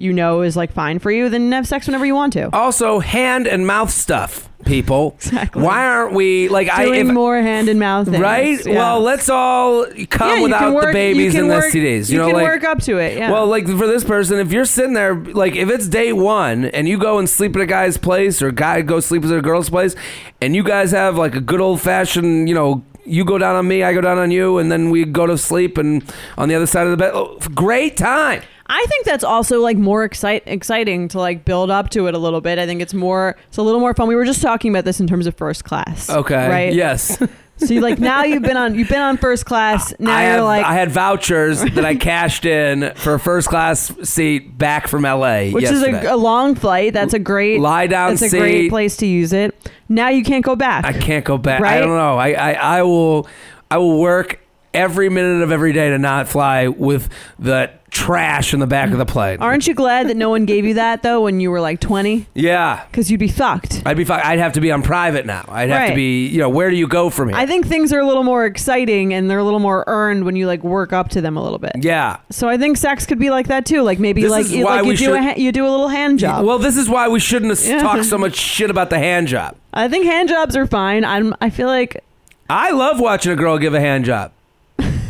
you 0.00 0.12
know 0.12 0.40
is 0.42 0.56
like 0.56 0.72
fine 0.72 0.98
for 0.98 1.10
you 1.10 1.28
then 1.28 1.52
have 1.52 1.66
sex 1.68 1.86
whenever 1.86 2.06
you 2.06 2.14
want 2.14 2.32
to 2.32 2.54
also 2.56 2.98
hand 3.00 3.46
and 3.46 3.66
mouth 3.66 3.90
stuff, 3.90 4.48
people. 4.64 5.12
Exactly. 5.18 5.62
Why 5.62 5.86
aren't 5.86 6.14
we 6.14 6.48
like 6.48 6.68
I 6.70 6.86
doing 6.86 7.08
if, 7.08 7.12
more 7.14 7.36
hand 7.40 7.68
and 7.68 7.78
mouth 7.78 8.08
things. 8.08 8.18
right? 8.20 8.64
Yeah. 8.66 8.74
Well, 8.76 9.00
let's 9.00 9.28
all 9.28 9.86
come 10.08 10.38
you 10.38 10.42
without 10.44 10.72
work- 10.74 10.86
the 10.86 10.92
babies 10.92 11.34
and 11.34 11.48
work- 11.48 11.70
the 11.70 11.78
STDs. 11.78 12.08
You, 12.08 12.14
you 12.14 12.18
know, 12.18 12.26
can 12.28 12.34
like 12.36 12.44
work 12.44 12.64
up 12.64 12.80
to 12.82 12.98
it 12.98 13.18
yeah 13.18 13.30
Well, 13.30 13.46
like 13.46 13.66
for 13.66 13.86
this 13.86 14.02
person, 14.04 14.38
if 14.38 14.52
you're 14.52 14.64
sitting 14.64 14.94
there, 14.94 15.14
like 15.14 15.54
if 15.54 15.68
it's 15.68 15.86
day 15.86 16.12
one 16.12 16.64
and 16.64 16.88
you 16.88 16.98
go 16.98 17.18
and 17.18 17.28
sleep 17.28 17.54
at 17.56 17.62
a 17.62 17.66
guy's 17.66 17.96
place 17.98 18.40
or 18.42 18.50
guy 18.50 18.80
goes 18.82 19.06
sleep 19.06 19.24
at 19.24 19.30
a 19.30 19.42
girl's 19.42 19.70
place, 19.70 19.94
and 20.40 20.56
you 20.56 20.62
guys 20.64 20.92
have 20.92 21.16
like 21.16 21.34
a 21.34 21.40
good 21.40 21.60
old 21.60 21.80
fashioned, 21.80 22.48
you 22.48 22.54
know, 22.54 22.82
you 23.04 23.24
go 23.24 23.38
down 23.38 23.56
on 23.56 23.66
me, 23.66 23.82
I 23.82 23.92
go 23.92 24.00
down 24.00 24.18
on 24.18 24.30
you, 24.30 24.58
and 24.58 24.70
then 24.70 24.90
we 24.90 25.04
go 25.04 25.26
to 25.26 25.36
sleep 25.36 25.78
and 25.78 26.02
on 26.38 26.48
the 26.48 26.54
other 26.54 26.66
side 26.66 26.84
of 26.86 26.90
the 26.90 26.96
bed. 26.96 27.12
Oh, 27.14 27.38
great 27.54 27.96
time. 27.96 28.42
I 28.72 28.86
think 28.88 29.04
that's 29.04 29.24
also 29.24 29.60
like 29.60 29.76
more 29.76 30.04
excite- 30.04 30.44
exciting 30.46 31.08
to 31.08 31.18
like 31.18 31.44
build 31.44 31.70
up 31.70 31.90
to 31.90 32.06
it 32.06 32.14
a 32.14 32.18
little 32.18 32.40
bit. 32.40 32.58
I 32.58 32.66
think 32.66 32.80
it's 32.80 32.94
more, 32.94 33.36
it's 33.48 33.58
a 33.58 33.62
little 33.62 33.80
more 33.80 33.94
fun. 33.94 34.06
We 34.06 34.14
were 34.14 34.24
just 34.24 34.40
talking 34.40 34.70
about 34.70 34.84
this 34.84 35.00
in 35.00 35.08
terms 35.08 35.26
of 35.26 35.34
first 35.36 35.64
class. 35.64 36.08
Okay. 36.08 36.48
Right. 36.48 36.72
Yes. 36.72 37.20
So 37.62 37.74
you 37.74 37.82
like 37.82 37.98
now 37.98 38.22
you've 38.24 38.42
been 38.42 38.56
on, 38.56 38.74
you've 38.74 38.88
been 38.88 39.02
on 39.02 39.18
first 39.18 39.44
class. 39.44 39.92
Now 39.98 40.16
I 40.16 40.22
you're 40.22 40.32
have, 40.36 40.44
like, 40.44 40.64
I 40.64 40.72
had 40.72 40.90
vouchers 40.90 41.60
that 41.60 41.84
I 41.84 41.94
cashed 41.94 42.46
in 42.46 42.94
for 42.94 43.12
a 43.12 43.20
first 43.20 43.48
class 43.48 43.92
seat 44.02 44.56
back 44.56 44.88
from 44.88 45.02
LA. 45.02 45.50
which 45.50 45.64
yesterday. 45.64 45.98
is 45.98 46.04
a, 46.06 46.14
a 46.14 46.16
long 46.16 46.54
flight. 46.54 46.94
That's 46.94 47.12
a 47.12 47.18
great, 47.18 47.60
lie 47.60 47.86
down 47.86 48.16
that's 48.16 48.22
a 48.22 48.30
great 48.30 48.70
place 48.70 48.96
to 48.96 49.06
use 49.06 49.34
it. 49.34 49.54
Now 49.90 50.08
you 50.08 50.24
can't 50.24 50.42
go 50.42 50.56
back. 50.56 50.86
I 50.86 50.94
can't 50.94 51.22
go 51.22 51.36
back. 51.36 51.60
I 51.60 51.80
don't 51.80 51.88
know. 51.98 52.16
I, 52.16 52.30
I, 52.30 52.52
I 52.78 52.82
will 52.82 53.28
I 53.70 53.76
will 53.76 54.00
work 54.00 54.40
every 54.72 55.10
minute 55.10 55.42
of 55.42 55.52
every 55.52 55.74
day 55.74 55.90
to 55.90 55.98
not 55.98 56.28
fly 56.28 56.68
with 56.68 57.10
the 57.38 57.70
trash 57.90 58.54
in 58.54 58.60
the 58.60 58.66
back 58.66 58.90
of 58.92 58.98
the 58.98 59.06
plane. 59.06 59.38
Aren't 59.40 59.66
you 59.66 59.74
glad 59.74 60.08
that 60.08 60.16
no 60.16 60.30
one 60.30 60.44
gave 60.46 60.64
you 60.64 60.74
that 60.74 61.02
though 61.02 61.22
when 61.22 61.40
you 61.40 61.50
were 61.50 61.60
like 61.60 61.80
20? 61.80 62.26
yeah. 62.34 62.84
Because 62.90 63.10
you'd 63.10 63.20
be 63.20 63.28
fucked. 63.28 63.82
I'd 63.84 63.96
be 63.96 64.04
fine. 64.04 64.20
I'd 64.24 64.38
have 64.38 64.52
to 64.54 64.60
be 64.60 64.70
on 64.72 64.82
private 64.82 65.26
now. 65.26 65.44
I'd 65.48 65.70
have 65.70 65.88
to 65.90 65.94
be, 65.94 66.26
you 66.26 66.38
know, 66.38 66.48
where 66.48 66.70
do 66.70 66.76
you 66.76 66.86
go 66.88 67.10
from 67.10 67.28
here? 67.28 67.36
I 67.38 67.46
think 67.46 67.66
things 67.66 67.92
are 67.92 67.98
a 68.00 68.06
little 68.06 68.22
more 68.22 68.44
exciting 68.46 69.12
and 69.12 69.28
they're 69.28 69.38
a 69.38 69.44
little 69.44 69.58
more 69.60 69.84
earned 69.86 70.24
when 70.24 70.36
you 70.36 70.46
like 70.46 70.62
work 70.62 70.92
up 70.92 71.08
to 71.10 71.20
them 71.20 71.36
a 71.36 71.42
little 71.42 71.58
bit. 71.58 71.72
yeah. 71.80 72.18
So 72.30 72.48
I 72.48 72.56
think 72.56 72.76
sex 72.76 73.06
could 73.06 73.18
be 73.18 73.30
like 73.30 73.48
that 73.48 73.66
too. 73.66 73.82
Like 73.82 73.98
maybe 73.98 74.22
This 74.22 74.30
like 74.30 74.44
is 74.46 74.52
you, 74.52 74.64
why 74.64 74.76
like 74.76 74.84
we 74.84 74.90
you 74.92 74.96
do 74.96 75.04
should- 75.06 75.14
a 75.16 75.22
ha- 75.22 75.34
you 75.36 75.52
do 75.52 75.66
a 75.66 75.70
little 75.70 75.88
hand 75.88 76.18
job. 76.18 76.44
Well, 76.44 76.58
this 76.58 76.76
is 76.76 76.88
why 76.88 77.08
we 77.08 77.18
shouldn't 77.20 77.50
have 77.58 77.66
Yeah. 77.66 77.80
talked 77.82 78.04
so 78.04 78.18
much 78.18 78.36
shit 78.36 78.70
about 78.70 78.90
the 78.90 78.98
hand 78.98 79.28
job. 79.28 79.56
I 79.74 79.88
think 79.88 80.04
hand 80.06 80.28
jobs 80.28 80.56
are 80.56 80.66
fine. 80.66 81.04
I'm 81.04 81.34
I 81.40 81.50
feel 81.50 81.66
like 81.68 82.02
I 82.48 82.70
love 82.72 82.98
watching 83.00 83.30
a 83.32 83.36
girl 83.36 83.58
give 83.58 83.74
a 83.74 83.80
hand 83.80 84.04
job. 84.04 84.32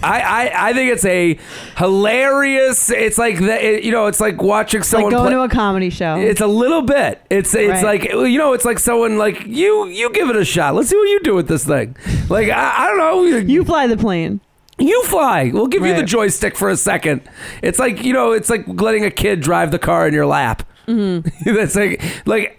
I, 0.02 0.20
I, 0.48 0.70
I 0.70 0.72
think 0.72 0.92
it's 0.92 1.04
a 1.04 1.38
hilarious. 1.76 2.90
It's 2.90 3.18
like 3.18 3.38
the, 3.38 3.64
it- 3.64 3.84
you 3.84 3.92
know, 3.92 4.06
it's 4.06 4.20
like 4.20 4.40
watching 4.40 4.80
it's 4.80 4.92
like 4.92 4.98
someone 5.00 5.12
going 5.12 5.24
play. 5.24 5.32
to 5.34 5.42
a 5.42 5.48
comedy 5.48 5.90
show. 5.90 6.16
It's 6.16 6.40
a 6.40 6.46
little 6.46 6.82
bit. 6.82 7.20
It's 7.30 7.54
it's 7.54 7.82
Right. 7.82 8.02
like 8.02 8.12
you 8.12 8.38
know. 8.38 8.52
It's 8.52 8.64
like 8.64 8.78
someone 8.78 9.18
like 9.18 9.46
you. 9.46 9.86
You 9.88 10.10
give 10.12 10.30
it 10.30 10.36
a 10.36 10.44
shot. 10.44 10.74
Let's 10.74 10.88
see 10.88 10.96
what 10.96 11.08
you 11.08 11.20
do 11.20 11.34
with 11.34 11.48
this 11.48 11.64
thing. 11.66 11.96
Like 12.28 12.48
I, 12.48 12.84
I 12.84 12.86
don't 12.88 12.98
know. 12.98 13.22
You, 13.24 13.64
fly 13.64 13.86
the 13.86 13.96
plane. 13.96 14.40
you 14.78 15.02
fly. 15.04 15.50
We'll 15.52 15.66
give 15.68 15.84
you 15.84 15.94
the 15.94 16.02
joystick 16.02 16.56
for 16.56 16.70
a 16.70 16.76
second. 16.76 17.22
It's 17.62 17.78
like 17.78 18.02
you 18.02 18.12
know. 18.12 18.32
It's 18.32 18.48
like 18.50 18.64
letting 18.66 19.04
a 19.04 19.10
kid 19.10 19.40
drive 19.40 19.70
the 19.70 19.78
car 19.78 20.06
in 20.08 20.14
your 20.14 20.26
lap. 20.26 20.62
Mm-hmm. 20.86 21.28
That's 21.54 21.76
like 21.76 22.02
like 22.26 22.56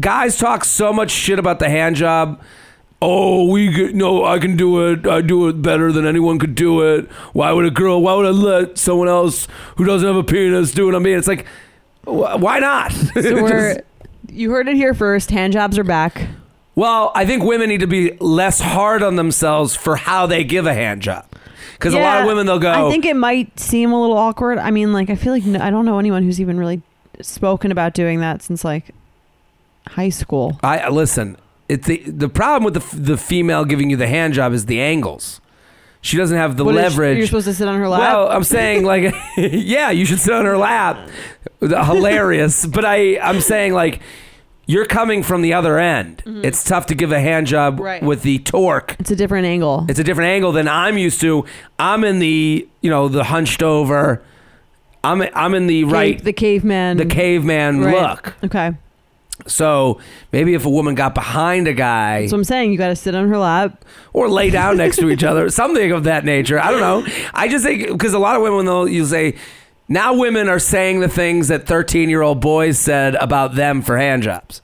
guys 0.00 0.36
talk 0.36 0.64
so 0.64 0.92
much 0.92 1.10
shit 1.10 1.38
about 1.38 1.58
the 1.58 1.68
hand 1.68 1.96
job. 1.96 2.42
Oh, 3.04 3.50
we 3.50 3.72
get, 3.72 3.96
no, 3.96 4.24
I 4.24 4.38
can 4.38 4.56
do 4.56 4.86
it. 4.88 5.08
I 5.08 5.22
do 5.22 5.48
it 5.48 5.60
better 5.60 5.90
than 5.90 6.06
anyone 6.06 6.38
could 6.38 6.54
do 6.54 6.82
it. 6.82 7.10
Why 7.32 7.50
would 7.50 7.64
a 7.64 7.70
girl? 7.70 8.00
Why 8.00 8.14
would 8.14 8.26
I 8.26 8.30
let 8.30 8.78
someone 8.78 9.08
else 9.08 9.48
who 9.76 9.84
doesn't 9.84 10.06
have 10.06 10.14
a 10.14 10.22
penis 10.22 10.70
do 10.70 10.88
it 10.88 10.94
on 10.94 11.02
me? 11.02 11.12
It's 11.12 11.26
like, 11.26 11.44
wh- 12.04 12.38
why 12.38 12.60
not? 12.60 12.92
So 12.92 13.10
we're 13.42 13.82
you 14.30 14.52
heard 14.52 14.68
it 14.68 14.76
here 14.76 14.94
first. 14.94 15.32
Hand 15.32 15.52
jobs 15.52 15.78
are 15.78 15.84
back. 15.84 16.28
Well, 16.76 17.10
I 17.16 17.26
think 17.26 17.42
women 17.42 17.68
need 17.70 17.80
to 17.80 17.88
be 17.88 18.16
less 18.20 18.60
hard 18.60 19.02
on 19.02 19.16
themselves 19.16 19.74
for 19.74 19.96
how 19.96 20.26
they 20.26 20.44
give 20.44 20.66
a 20.66 20.72
hand 20.72 21.02
job. 21.02 21.26
Because 21.72 21.94
a 21.94 21.98
lot 21.98 22.20
of 22.20 22.26
women, 22.26 22.46
they'll 22.46 22.60
go, 22.60 22.70
I 22.70 22.88
think 22.88 23.04
it 23.04 23.16
might 23.16 23.58
seem 23.58 23.90
a 23.90 24.00
little 24.00 24.16
awkward. 24.16 24.58
I 24.58 24.70
mean, 24.70 24.92
like 24.92 25.10
I 25.10 25.16
feel 25.16 25.32
like 25.32 25.44
no, 25.44 25.60
I 25.60 25.70
don't 25.70 25.84
know 25.84 25.98
anyone 25.98 26.22
who's 26.22 26.40
even 26.40 26.56
really 26.56 26.80
spoken 27.20 27.72
about 27.72 27.94
doing 27.94 28.20
that 28.20 28.42
since 28.42 28.64
like 28.64 28.94
high 29.88 30.10
school. 30.10 30.60
I 30.62 30.88
listen. 30.88 31.36
It's 31.72 31.86
the 31.86 31.98
the 32.06 32.28
problem 32.28 32.64
with 32.64 32.74
the 32.74 32.96
the 33.12 33.16
female 33.16 33.64
giving 33.64 33.90
you 33.90 33.96
the 33.96 34.08
hand 34.08 34.34
job 34.34 34.52
is 34.52 34.66
the 34.66 34.80
angles. 34.80 35.40
She 36.04 36.16
doesn't 36.16 36.36
have 36.36 36.56
the 36.56 36.64
What 36.64 36.74
is- 36.74 36.82
leverage. 36.82 37.16
You're 37.18 37.26
supposed 37.26 37.46
to 37.46 37.54
sit 37.54 37.68
on 37.68 37.78
her 37.78 37.88
lap. 37.88 38.00
Well, 38.00 38.28
I'm 38.28 38.44
saying 38.44 38.84
like, 38.84 39.14
yeah, 39.36 39.90
you 39.90 40.04
should 40.04 40.18
sit 40.18 40.32
on 40.34 40.44
her 40.44 40.58
lap. 40.58 41.08
Hilarious, 41.60 42.66
but 42.76 42.84
I 42.84 43.18
I'm 43.18 43.40
saying 43.40 43.72
like. 43.72 44.00
You're 44.64 44.86
coming 44.86 45.24
from 45.24 45.42
the 45.42 45.54
other 45.54 45.76
end. 45.76 46.22
It's 46.24 46.62
tough 46.62 46.86
to 46.86 46.94
give 46.94 47.10
a 47.10 47.18
hand 47.20 47.48
job 47.48 47.74
Mm-hmm. 47.74 47.82
Right. 47.82 48.02
with 48.02 48.22
the 48.22 48.38
torque. 48.38 48.94
it's 49.00 49.10
a 49.10 49.16
different 49.16 49.44
angle. 49.44 49.86
It's 49.88 49.98
a 49.98 50.04
different 50.04 50.28
angle 50.28 50.52
than 50.52 50.68
I'm 50.68 50.96
used 50.96 51.20
to. 51.22 51.44
I'm 51.80 52.04
in 52.04 52.20
the, 52.20 52.66
you 52.80 52.88
know, 52.88 53.08
the 53.08 53.24
hunched 53.24 53.62
over. 53.64 54.22
I'm 55.02 55.20
I'm 55.34 55.54
in 55.54 55.66
the 55.66 55.82
right 55.84 56.14
Cave- 56.16 56.24
the 56.24 56.32
caveman. 56.32 56.96
the 56.96 57.06
caveman 57.06 57.80
Right. 57.80 57.92
look. 58.10 58.34
Okay. 58.44 58.70
So 59.46 59.98
maybe 60.30 60.54
if 60.54 60.64
a 60.66 60.70
woman 60.70 60.94
got 60.94 61.14
behind 61.14 61.66
a 61.66 61.72
guy 61.72 62.26
So 62.26 62.36
I'm 62.36 62.44
saying 62.44 62.70
you 62.70 62.78
got 62.78 62.88
to 62.88 62.96
sit 62.96 63.14
on 63.14 63.28
her 63.28 63.38
lap. 63.38 63.84
or 64.12 64.28
lay 64.28 64.50
down 64.50 64.76
next 64.76 64.96
to 64.98 65.10
each 65.10 65.24
other, 65.24 65.48
something 65.62 65.90
of 65.90 66.04
that 66.04 66.24
nature. 66.24 66.60
I 66.60 66.70
don't 66.70 66.80
know. 66.80 67.06
I 67.34 67.48
just 67.48 67.64
think 67.64 67.88
because 67.88 68.14
a 68.14 68.18
lot 68.18 68.36
of 68.36 68.42
women 68.42 68.66
they'll 68.66 68.86
you 68.88 69.04
say 69.06 69.34
now 69.88 70.14
women 70.14 70.48
are 70.48 70.58
saying 70.60 71.00
the 71.00 71.08
things 71.08 71.48
that 71.48 71.66
13 71.66 72.08
year 72.08 72.22
old 72.22 72.40
boys 72.40 72.78
said 72.78 73.14
about 73.16 73.54
them 73.56 73.82
for 73.82 73.96
hand 73.98 74.22
jobs. 74.22 74.62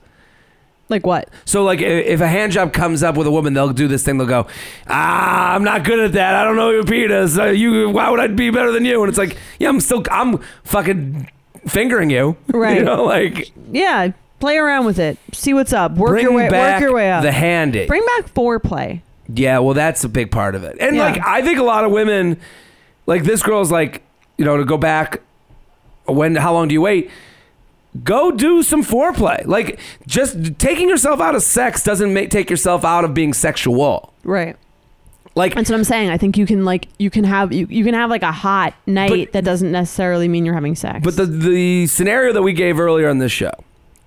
Like 0.87 1.05
what? 1.05 1.29
So 1.45 1.63
like 1.63 1.81
if 1.81 2.19
a 2.21 2.27
hand 2.27 2.51
job 2.51 2.73
comes 2.73 3.03
up 3.03 3.15
with 3.15 3.27
a 3.27 3.31
woman, 3.31 3.53
they'll 3.53 3.73
do 3.73 3.87
this 3.87 4.03
thing. 4.03 4.17
They'll 4.17 4.25
go, 4.27 4.47
ah, 4.87 5.53
I'm 5.53 5.63
not 5.63 5.83
good 5.83 5.99
at 5.99 6.13
that. 6.13 6.35
I 6.35 6.43
don't 6.43 6.55
know 6.55 6.71
your 6.71 6.83
penis. 6.83 7.37
Uh, 7.37 7.45
you, 7.47 7.89
why 7.89 8.09
would 8.09 8.19
I 8.19 8.25
be 8.27 8.49
better 8.49 8.71
than 8.71 8.85
you? 8.85 9.01
And 9.03 9.09
it's 9.09 9.17
like, 9.17 9.37
yeah, 9.59 9.69
I'm 9.69 9.79
still, 9.81 10.03
I'm 10.09 10.39
fucking 10.63 11.29
fingering 11.67 12.09
you. 12.09 12.37
Right. 12.47 12.77
You 12.77 12.85
know, 12.85 13.03
like 13.03 13.51
Yeah. 13.71 14.13
Play 14.39 14.57
around 14.57 14.85
with 14.85 14.99
it. 14.99 15.17
See 15.33 15.53
what's 15.53 15.73
up. 15.73 15.93
Work 15.93 16.11
bring 16.11 16.23
your 16.23 16.33
way. 16.33 16.49
back 16.49 16.75
Work 16.75 16.81
your 16.81 16.93
way 16.93 17.11
up. 17.11 17.23
the 17.23 17.31
handy. 17.31 17.85
Bring 17.87 18.05
back 18.17 18.33
foreplay. 18.33 19.01
Yeah, 19.33 19.59
well, 19.59 19.73
that's 19.73 20.03
a 20.03 20.09
big 20.09 20.31
part 20.31 20.55
of 20.55 20.63
it. 20.63 20.77
And 20.79 20.95
Yeah. 20.95 21.05
like, 21.05 21.21
I 21.25 21.41
think 21.41 21.59
a 21.59 21.63
lot 21.63 21.83
of 21.85 21.91
women, 21.91 22.37
like 23.05 23.23
this 23.23 23.43
girl's 23.43 23.71
like, 23.71 24.01
you 24.37 24.45
know, 24.45 24.57
to 24.57 24.65
go 24.65 24.77
back. 24.77 25.21
When? 26.05 26.35
How 26.35 26.53
long 26.53 26.67
do 26.67 26.73
you 26.73 26.81
wait? 26.81 27.11
Go 28.03 28.31
do 28.31 28.63
some 28.63 28.83
foreplay. 28.83 29.45
Like, 29.45 29.79
just 30.07 30.57
taking 30.57 30.87
yourself 30.89 31.19
out 31.19 31.35
of 31.35 31.43
sex 31.43 31.83
doesn't 31.83 32.13
make 32.13 32.29
take 32.29 32.49
yourself 32.49 32.85
out 32.85 33.03
of 33.03 33.13
being 33.13 33.33
sexual. 33.33 34.13
Right. 34.23 34.55
Like, 35.35 35.53
That's 35.55 35.69
what 35.69 35.75
I'm 35.77 35.83
saying. 35.83 36.09
I 36.09 36.17
think 36.17 36.37
you 36.37 36.45
can 36.45 36.65
like 36.65 36.87
you 36.97 37.09
can 37.09 37.23
have 37.23 37.53
you, 37.53 37.67
you 37.69 37.83
can 37.83 37.93
have 37.93 38.09
like 38.09 38.23
a 38.23 38.31
hot 38.31 38.73
night 38.87 39.09
But- 39.27 39.33
that 39.33 39.43
doesn't 39.43 39.71
necessarily 39.71 40.27
mean 40.27 40.45
you're 40.45 40.55
having 40.55 40.75
sex. 40.75 41.01
But 41.03 41.15
the 41.17 41.25
the 41.25 41.87
scenario 41.87 42.33
that 42.33 42.41
we 42.41 42.53
gave 42.53 42.79
earlier 42.79 43.09
on 43.09 43.19
this 43.19 43.31
show, 43.31 43.51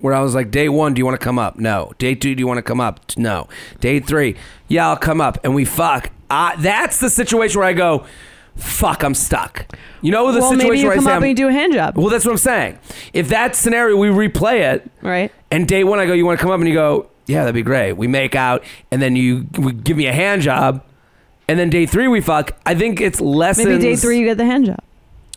where 0.03 0.13
I 0.13 0.19
was 0.19 0.35
like, 0.35 0.51
day 0.51 0.67
one, 0.67 0.93
do 0.93 0.99
you 0.99 1.05
want 1.05 1.17
to 1.17 1.23
come 1.23 1.39
up? 1.39 1.57
No. 1.57 1.93
Day 1.97 2.13
two, 2.13 2.35
do 2.35 2.41
you 2.41 2.45
want 2.45 2.57
to 2.57 2.61
come 2.61 2.81
up? 2.81 2.99
No. 3.15 3.47
Day 3.79 4.01
three, 4.01 4.35
yeah, 4.67 4.89
I'll 4.89 4.97
come 4.97 5.21
up, 5.21 5.37
and 5.45 5.55
we 5.55 5.63
fuck. 5.63 6.11
Uh, 6.29 6.57
that's 6.57 6.99
the 6.99 7.09
situation 7.09 7.57
where 7.57 7.69
I 7.69 7.71
go, 7.71 8.05
fuck, 8.57 9.01
I'm 9.01 9.15
stuck. 9.15 9.65
You 10.01 10.11
know 10.11 10.29
the 10.33 10.41
well, 10.41 10.49
situation 10.49 10.67
maybe 10.67 10.79
you 10.81 10.87
where 10.87 10.95
come 10.95 11.07
I 11.07 11.11
say, 11.11 11.15
up 11.15 11.21
and 11.21 11.29
you 11.29 11.35
do 11.35 11.47
a 11.47 11.53
hand 11.53 11.71
job. 11.71 11.97
well, 11.97 12.09
that's 12.09 12.25
what 12.25 12.31
I'm 12.31 12.37
saying. 12.37 12.79
If 13.13 13.29
that 13.29 13.55
scenario 13.55 13.95
we 13.95 14.09
replay 14.09 14.73
it, 14.73 14.91
right. 15.01 15.31
and 15.49 15.65
day 15.69 15.85
one 15.85 15.99
I 15.99 16.05
go, 16.05 16.11
you 16.11 16.25
want 16.25 16.37
to 16.37 16.43
come 16.43 16.51
up, 16.51 16.59
and 16.59 16.67
you 16.67 16.75
go, 16.75 17.09
yeah, 17.25 17.39
that'd 17.39 17.55
be 17.55 17.61
great. 17.61 17.93
We 17.93 18.07
make 18.07 18.35
out, 18.35 18.65
and 18.91 19.01
then 19.01 19.15
you 19.15 19.43
give 19.45 19.95
me 19.95 20.07
a 20.07 20.13
hand 20.13 20.41
job. 20.41 20.83
And 21.47 21.57
then 21.57 21.69
day 21.69 21.85
three 21.85 22.09
we 22.09 22.19
fuck. 22.19 22.51
I 22.65 22.75
think 22.75 22.99
it's 22.99 23.21
lessons. 23.21 23.67
Maybe 23.67 23.81
day 23.81 23.95
three 23.95 24.19
you 24.19 24.25
get 24.25 24.37
the 24.37 24.45
hand 24.45 24.65
job. 24.65 24.79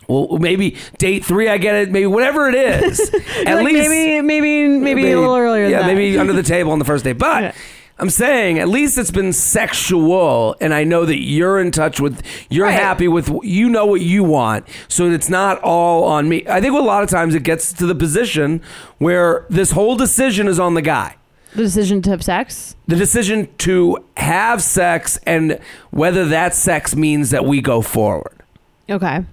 Well, 0.08 0.38
maybe 0.38 0.76
date 0.98 1.24
three, 1.24 1.48
I 1.48 1.58
get 1.58 1.74
it. 1.74 1.90
Maybe 1.90 2.06
whatever 2.06 2.48
it 2.48 2.54
is. 2.54 3.00
At 3.46 3.56
like 3.56 3.64
least 3.64 3.88
maybe 3.90 4.20
maybe 4.22 4.68
maybe, 4.68 5.10
a 5.12 5.18
little 5.20 5.34
earlier. 5.36 5.64
Yeah, 5.66 5.78
than 5.78 5.88
that. 5.88 5.94
maybe 5.94 6.18
under 6.18 6.32
the 6.32 6.42
table 6.42 6.72
on 6.72 6.78
the 6.78 6.84
first 6.84 7.04
day. 7.04 7.12
But 7.12 7.42
Yeah. 7.42 7.52
I'm 7.98 8.10
saying 8.10 8.58
at 8.58 8.68
least 8.68 8.98
it's 8.98 9.10
been 9.10 9.32
sexual, 9.32 10.54
and 10.60 10.74
I 10.74 10.84
know 10.84 11.06
that 11.06 11.18
you're 11.22 11.58
in 11.58 11.70
touch 11.70 11.98
with, 12.00 12.22
you're 12.50 12.66
Right. 12.66 12.72
happy 12.74 13.08
with, 13.08 13.30
you 13.42 13.68
know 13.70 13.86
what 13.86 14.02
you 14.02 14.22
want, 14.22 14.66
so 14.86 15.10
it's 15.10 15.30
not 15.30 15.58
all 15.62 16.04
on 16.04 16.28
me. 16.28 16.44
I 16.48 16.60
think 16.60 16.74
a 16.74 16.78
lot 16.78 17.02
of 17.02 17.08
times 17.08 17.34
it 17.34 17.42
gets 17.42 17.72
to 17.72 17.86
the 17.86 17.94
position 17.94 18.60
where 18.98 19.46
this 19.48 19.70
whole 19.70 19.96
decision 19.96 20.46
is 20.46 20.60
on 20.60 20.74
the 20.74 20.82
guy 20.82 21.16
the 21.54 21.62
decision 21.62 22.02
to 22.02 22.10
have 22.10 22.22
sex. 22.22 22.76
the 22.86 22.96
decision 22.96 23.48
to 23.58 23.96
have 24.18 24.62
sex 24.62 25.18
and 25.26 25.58
whether 25.90 26.26
that 26.26 26.54
sex 26.54 26.94
means 26.94 27.30
that 27.30 27.46
we 27.46 27.62
go 27.62 27.80
forward. 27.80 28.34
Okay. 28.90 29.24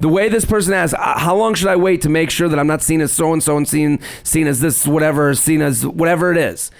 The 0.00 0.08
way 0.08 0.28
this 0.28 0.44
person 0.44 0.72
asks, 0.74 0.94
uh, 0.94 1.18
how 1.18 1.34
long 1.36 1.54
should 1.54 1.68
I 1.68 1.76
wait 1.76 2.00
to 2.02 2.08
make 2.08 2.30
sure 2.30 2.48
that 2.48 2.58
I'm 2.58 2.66
not 2.68 2.82
seen 2.82 3.00
as 3.00 3.10
so 3.12 3.32
and 3.32 3.42
so 3.42 3.56
and 3.56 3.66
seen 3.66 3.98
seen 4.22 4.46
as 4.46 4.60
this 4.60 4.86
whatever, 4.86 5.34
seen 5.34 5.60
as 5.60 5.84
whatever 5.86 6.30
it 6.30 6.38
is? 6.38 6.70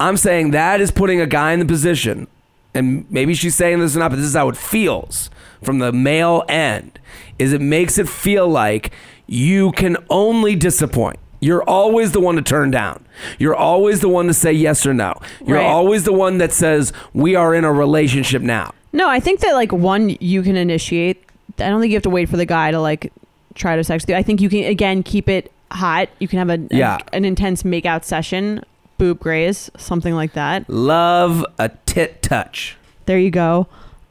I'm 0.00 0.16
saying 0.16 0.52
that 0.52 0.80
is 0.80 0.90
putting 0.90 1.20
a 1.20 1.26
guy 1.26 1.52
in 1.52 1.58
the 1.60 1.66
position, 1.66 2.26
and 2.74 3.04
maybe 3.10 3.34
she's 3.34 3.54
saying 3.54 3.80
this 3.80 3.94
or 3.94 3.98
not, 4.00 4.10
but 4.10 4.16
this 4.16 4.24
is 4.26 4.34
how 4.34 4.48
it 4.48 4.56
feels 4.56 5.30
from 5.62 5.78
the 5.78 5.92
male 5.92 6.42
end. 6.48 6.98
Is 7.38 7.52
it 7.52 7.60
makes 7.60 7.98
it 7.98 8.08
feel 8.08 8.48
like 8.48 8.92
you 9.26 9.72
can 9.72 9.96
only 10.10 10.56
disappoint. 10.56 11.18
You're 11.40 11.62
always 11.64 12.12
the 12.12 12.20
one 12.20 12.36
to 12.36 12.42
turn 12.42 12.70
down. 12.70 13.04
You're 13.38 13.54
always 13.54 14.00
the 14.00 14.08
one 14.08 14.26
to 14.28 14.34
say 14.34 14.52
yes 14.52 14.86
or 14.86 14.94
no. 14.94 15.14
You're 15.46 15.58
Right. 15.58 15.66
always 15.66 16.04
the 16.04 16.12
one 16.12 16.38
that 16.38 16.52
says 16.52 16.92
we 17.12 17.34
are 17.34 17.54
in 17.54 17.64
a 17.64 17.72
relationship 17.72 18.40
now. 18.40 18.72
No, 18.92 19.08
I 19.08 19.20
think 19.20 19.40
that 19.40 19.52
like 19.52 19.70
one 19.72 20.16
you 20.20 20.42
can 20.42 20.56
initiate. 20.56 21.22
I 21.58 21.68
don't 21.68 21.80
think 21.80 21.90
you 21.90 21.96
have 21.96 22.02
to 22.04 22.10
wait 22.10 22.28
for 22.28 22.36
the 22.36 22.46
guy 22.46 22.70
to 22.70 22.80
like 22.80 23.12
try 23.54 23.76
to 23.76 23.84
sex 23.84 24.02
with 24.04 24.10
you. 24.10 24.16
I 24.16 24.22
think 24.22 24.40
you 24.40 24.48
can 24.48 24.64
again 24.64 25.02
keep 25.02 25.28
it 25.28 25.52
hot. 25.70 26.08
You 26.18 26.28
can 26.28 26.38
have 26.38 26.50
a, 26.50 26.54
a- 26.54 26.76
Yeah. 26.76 26.98
an 27.12 27.24
intense 27.24 27.62
makeout 27.62 28.04
session, 28.04 28.64
boob 28.98 29.20
graze, 29.20 29.70
something 29.76 30.14
like 30.14 30.32
that. 30.34 30.68
Love 30.68 31.44
a 31.58 31.68
tit 31.86 32.22
touch. 32.22 32.76
There 33.06 33.18
you 33.18 33.30
go. 33.30 33.66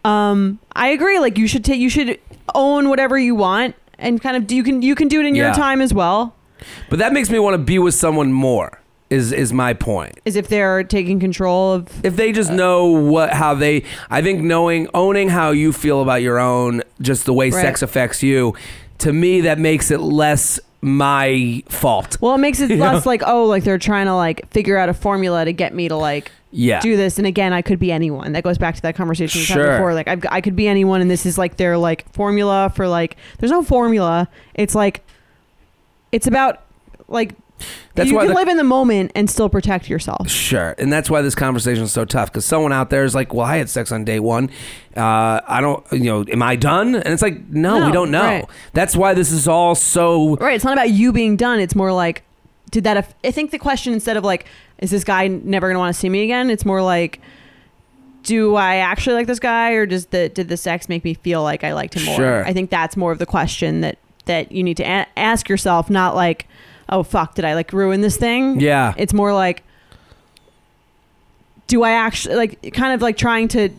Um, 0.05 0.59
I 0.75 0.89
agree. 0.89 1.19
Like 1.19 1.37
you 1.37 1.47
should 1.47 1.63
take 1.65 1.79
you 1.79 1.89
should 1.89 2.19
own 2.55 2.89
whatever 2.89 3.17
you 3.17 3.35
want 3.35 3.75
and 3.97 4.21
kind 4.21 4.35
of 4.37 4.51
you 4.51 4.63
can 4.63 4.81
you 4.81 4.95
can 4.95 5.07
do 5.07 5.19
it 5.21 5.25
in 5.25 5.35
your 5.35 5.53
time 5.53 5.81
as 5.81 5.93
well. 5.93 6.35
But 6.89 6.99
that 6.99 7.11
makes 7.13 7.29
me 7.29 7.39
want 7.39 7.55
to 7.55 7.57
be 7.57 7.79
with 7.79 7.93
someone 7.93 8.31
more. 8.31 8.79
Is 9.13 9.31
is 9.31 9.53
my 9.53 9.73
point. 9.73 10.19
Is 10.25 10.35
if 10.35 10.47
they're 10.47 10.83
taking 10.83 11.19
control 11.19 11.73
of 11.73 12.05
If 12.05 12.15
they 12.15 12.31
just 12.31 12.51
know 12.51 12.85
what 12.87 13.31
how 13.33 13.53
they 13.53 13.83
I 14.09 14.21
think 14.21 14.41
knowing 14.41 14.87
owning 14.93 15.29
how 15.29 15.51
you 15.51 15.71
feel 15.73 16.01
about 16.01 16.21
your 16.21 16.39
own 16.39 16.81
just 17.01 17.25
the 17.25 17.33
way 17.33 17.49
Right. 17.51 17.61
sex 17.61 17.81
affects 17.81 18.23
you, 18.23 18.53
to 18.99 19.13
me 19.13 19.41
that 19.41 19.59
makes 19.59 19.91
it 19.91 19.99
less 19.99 20.59
my 20.81 21.63
fault. 21.69 22.17
well, 22.21 22.35
it 22.35 22.39
makes 22.39 22.59
it 22.59 22.69
less 22.77 23.05
like 23.05 23.21
oh, 23.25 23.45
like 23.45 23.63
they're 23.63 23.77
trying 23.77 24.05
to 24.07 24.15
like 24.15 24.49
figure 24.51 24.77
out 24.77 24.89
a 24.89 24.93
formula 24.93 25.45
to 25.45 25.53
get 25.53 25.73
me 25.73 25.87
to 25.87 25.95
like 25.95 26.31
Yeah. 26.51 26.79
do 26.81 26.97
this. 26.97 27.17
And 27.17 27.25
again, 27.27 27.53
I 27.53 27.61
could 27.61 27.79
be 27.79 27.91
anyone. 27.91 28.33
That 28.33 28.43
goes 28.43 28.57
back 28.57 28.75
to 28.75 28.81
that 28.81 28.95
conversation 28.95 29.39
we 29.39 29.45
Sure. 29.45 29.65
had 29.65 29.77
before. 29.77 29.93
Like 29.93 30.07
I've, 30.07 30.25
I 30.29 30.41
could 30.41 30.55
be 30.55 30.67
anyone, 30.67 30.99
and 31.01 31.09
this 31.09 31.25
is 31.25 31.37
like 31.37 31.55
their 31.57 31.77
like 31.77 32.11
formula 32.13 32.71
for 32.75 32.87
like. 32.87 33.15
There's 33.39 33.51
no 33.51 33.63
formula. 33.63 34.27
It's 34.55 34.75
like, 34.75 35.05
it's 36.11 36.27
about 36.27 36.63
like. 37.07 37.33
That's 37.95 38.09
you 38.09 38.15
why 38.15 38.23
can 38.23 38.29
the- 38.29 38.35
live 38.35 38.47
in 38.47 38.57
the 38.57 38.63
moment 38.63 39.11
and 39.15 39.29
still 39.29 39.49
protect 39.49 39.87
yourself. 39.89 40.27
Sure, 40.29 40.73
and 40.79 40.91
that's 40.91 41.09
why 41.09 41.21
this 41.21 41.35
conversation 41.35 41.83
is 41.83 41.91
so 41.91 42.05
tough 42.05 42.31
because 42.31 42.43
someone 42.43 42.73
out 42.73 42.89
there 42.89 43.03
is 43.03 43.13
like, 43.13 43.33
"Well, 43.33 43.45
I 43.45 43.57
had 43.57 43.69
sex 43.69 43.91
on 43.91 44.03
day 44.03 44.19
one. 44.19 44.49
Uh, 44.97 45.39
I 45.47 45.61
don't, 45.61 45.85
you 45.91 46.05
know, 46.05 46.25
am 46.27 46.41
I 46.41 46.55
done?" 46.55 46.95
And 46.95 47.07
it's 47.07 47.21
like, 47.21 47.47
"No, 47.49 47.85
we 47.85 47.91
don't 47.91 48.09
know." 48.11 48.21
right. 48.21 48.45
That's 48.73 48.95
why 48.95 49.13
this 49.13 49.31
is 49.31 49.47
all 49.47 49.75
so 49.75 50.35
Right. 50.37 50.55
It's 50.55 50.63
not 50.65 50.73
about 50.73 50.89
you 50.89 51.11
being 51.11 51.35
done. 51.37 51.59
It's 51.59 51.75
more 51.75 51.93
like, 51.93 52.23
did 52.71 52.83
that? 52.85 52.97
Aff- 52.97 53.13
I 53.23 53.29
think 53.31 53.51
the 53.51 53.59
question 53.59 53.93
instead 53.93 54.17
of 54.17 54.23
like, 54.23 54.47
is 54.79 54.89
this 54.89 55.03
guy 55.03 55.27
never 55.27 55.67
going 55.67 55.75
to 55.75 55.79
want 55.79 55.93
to 55.93 55.99
see 55.99 56.09
me 56.09 56.23
again? 56.23 56.49
It's 56.49 56.65
more 56.65 56.81
like, 56.81 57.21
do 58.23 58.55
I 58.55 58.77
actually 58.77 59.15
like 59.15 59.27
this 59.27 59.39
guy, 59.39 59.71
or 59.73 59.85
does 59.85 60.07
the 60.07 60.29
did 60.29 60.47
the 60.49 60.57
sex 60.57 60.89
make 60.89 61.03
me 61.03 61.13
feel 61.13 61.43
like 61.43 61.63
I 61.63 61.73
liked 61.73 61.93
him 61.95 62.05
more? 62.05 62.15
Sure. 62.15 62.45
I 62.45 62.53
think 62.53 62.69
that's 62.69 62.97
more 62.97 63.11
of 63.11 63.19
the 63.19 63.25
question 63.27 63.81
that 63.81 63.97
that 64.25 64.51
you 64.51 64.63
need 64.63 64.77
to 64.77 64.83
a- 64.83 65.07
ask 65.17 65.47
yourself, 65.49 65.89
not 65.89 66.15
like, 66.15 66.47
oh 66.93 67.03
fuck, 67.03 67.35
did 67.35 67.43
I 67.45 67.53
like 67.55 67.73
ruin 67.73 68.01
this 68.01 68.17
thing? 68.17 68.59
yeah. 68.59 68.93
It's 68.97 69.13
more 69.13 69.33
like, 69.33 69.63
do 71.67 71.83
I 71.83 71.91
actually 71.91 72.35
like 72.35 72.73
kind 72.73 72.93
of 72.93 73.01
like 73.01 73.17
trying 73.17 73.47
to 73.49 73.69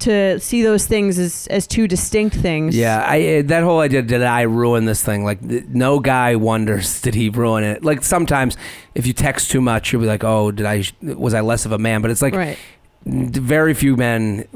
to 0.00 0.40
see 0.40 0.62
those 0.64 0.84
things 0.86 1.18
as 1.18 1.46
as 1.48 1.66
two 1.66 1.86
distinct 1.88 2.36
things? 2.36 2.76
Yeah, 2.76 3.04
I 3.06 3.38
uh, 3.38 3.42
that 3.46 3.62
whole 3.62 3.80
idea 3.80 4.02
did 4.02 4.22
I 4.22 4.42
ruin 4.42 4.84
this 4.84 5.02
thing? 5.02 5.24
Like 5.24 5.46
th- 5.48 5.64
no 5.68 6.00
guy 6.00 6.36
wonders 6.36 7.00
did 7.06 7.14
he 7.14 7.28
ruin 7.28 7.64
it. 7.64 7.84
Like 7.84 8.02
sometimes 8.02 8.56
if 8.94 9.06
you 9.06 9.12
text 9.12 9.50
too 9.50 9.60
much, 9.60 9.92
you'll 9.92 10.02
be 10.02 10.08
like, 10.08 10.24
"Oh, 10.24 10.50
did 10.50 10.66
I 10.66 10.84
was 11.02 11.34
I 11.34 11.40
less 11.40 11.64
of 11.66 11.72
a 11.72 11.78
man?" 11.78 12.02
But 12.02 12.10
it's 12.10 12.22
like 12.22 12.34
Right. 12.34 12.58
very 13.04 13.74
few 13.74 13.96
men 13.96 14.46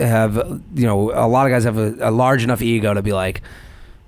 have 0.00 0.36
you 0.74 0.86
know, 0.86 1.10
a 1.12 1.28
lot 1.28 1.46
of 1.46 1.50
guys 1.52 1.64
have 1.64 1.78
a, 1.78 1.96
a 2.00 2.10
large 2.10 2.44
enough 2.44 2.62
ego 2.62 2.94
to 2.94 3.02
be 3.02 3.12
like, 3.12 3.42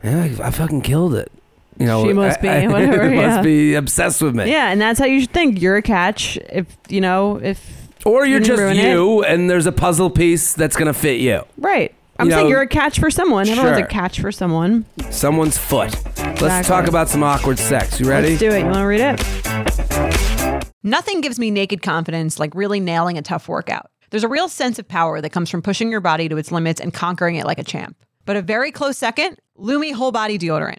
yeah, 0.04 0.22
I, 0.40 0.46
I 0.48 0.50
fucking 0.50 0.82
killed 0.82 1.14
it." 1.14 1.32
You 1.78 1.87
know, 1.87 2.04
She 2.06 2.12
must 2.12 2.40
be, 2.40 2.48
I- 2.48 2.62
I- 2.62 2.66
whatever, 2.72 3.04
must 3.11 3.16
yeah. 3.16 3.42
be 3.42 3.74
obsessed 3.74 4.20
with 4.22 4.35
me. 4.37 4.50
Yeah, 4.50 4.70
and 4.70 4.80
that's 4.80 4.98
how 4.98 5.06
you 5.06 5.20
should 5.20 5.32
think. 5.32 5.61
You're 5.61 5.76
a 5.76 5.82
catch. 5.82 6.37
If 6.50 6.66
you 6.88 7.00
know, 7.00 7.37
if 7.42 7.88
Or 8.04 8.26
you're 8.26 8.40
You 8.40 8.44
just 8.44 8.61
ruin 8.61 8.76
you, 8.76 9.22
and 9.24 9.48
there's 9.50 9.66
a 9.66 9.72
puzzle 9.72 10.11
piece 10.11 10.52
that's 10.54 10.76
gonna 10.76 10.92
fit 10.94 11.20
you. 11.20 11.42
right. 11.58 11.94
I'm 12.18 12.26
You 12.26 12.32
saying 12.32 12.44
know- 12.44 12.50
you're 12.50 12.61
a 12.61 12.66
catch 12.68 13.00
for 13.00 13.11
someone. 13.11 13.48
Everyone's 13.48 13.78
Sure. 13.78 13.85
a 13.87 13.88
catch 13.88 14.20
for 14.20 14.30
someone. 14.30 14.85
Someone's 15.11 15.56
foot. 15.58 15.96
Let's 16.40 16.68
talk 16.68 16.87
about 16.87 17.08
some 17.08 17.22
awkward 17.22 17.58
sex. 17.58 17.98
You 17.98 18.08
ready? 18.08 18.28
Let's 18.28 18.40
do 18.40 18.50
it. 18.50 18.58
You 18.61 18.64
want 18.66 18.76
to 18.76 18.87
read 18.87 19.00
it? 19.00 20.68
Nothing 20.85 21.20
gives 21.20 21.38
me 21.38 21.50
naked 21.50 21.80
confidence 21.82 22.38
like 22.38 22.55
really 22.55 22.80
nailing 22.80 23.16
a 23.18 23.22
tough 23.22 23.49
workout. 23.49 23.86
There's 24.11 24.24
a 24.24 24.28
real 24.28 24.49
sense 24.49 24.78
of 24.78 24.86
power 24.86 25.20
that 25.20 25.30
comes 25.30 25.49
from 25.49 25.62
pushing 25.62 25.90
your 25.90 26.01
body 26.01 26.28
to 26.28 26.36
its 26.36 26.53
limits 26.53 26.80
and 26.80 26.92
conquering 26.92 27.36
it 27.36 27.47
like 27.47 27.59
a 27.59 27.64
champ. 27.64 27.97
But 28.26 28.36
a 28.36 28.42
very 28.42 28.70
close 28.70 28.99
second, 28.99 29.38
Lume 29.57 29.92
Whole 29.92 30.12
Body 30.12 30.38
Deodorant. 30.38 30.78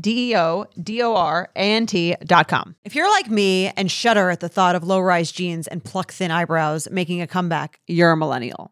D 0.00 0.30
E 0.30 0.36
O 0.36 0.66
D 0.82 1.02
O 1.02 1.14
R 1.14 1.50
A 1.54 1.58
N 1.58 1.86
T.com. 1.86 2.76
If 2.84 2.94
you're 2.94 3.10
like 3.10 3.30
me 3.30 3.68
and 3.76 3.90
shudder 3.90 4.30
at 4.30 4.40
the 4.40 4.48
thought 4.48 4.74
of 4.74 4.84
low 4.84 5.00
rise 5.00 5.32
jeans 5.32 5.66
and 5.66 5.82
pluck 5.82 6.12
thin 6.12 6.30
eyebrows 6.30 6.88
making 6.90 7.20
a 7.20 7.26
comeback, 7.26 7.80
you're 7.86 8.12
a 8.12 8.16
millennial. 8.16 8.71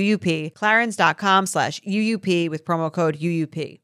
clarins.com 0.01 1.45
slash 1.45 1.81
UUP 1.81 2.49
with 2.49 2.65
promo 2.65 2.91
code 2.91 3.17
UUP. 3.19 3.79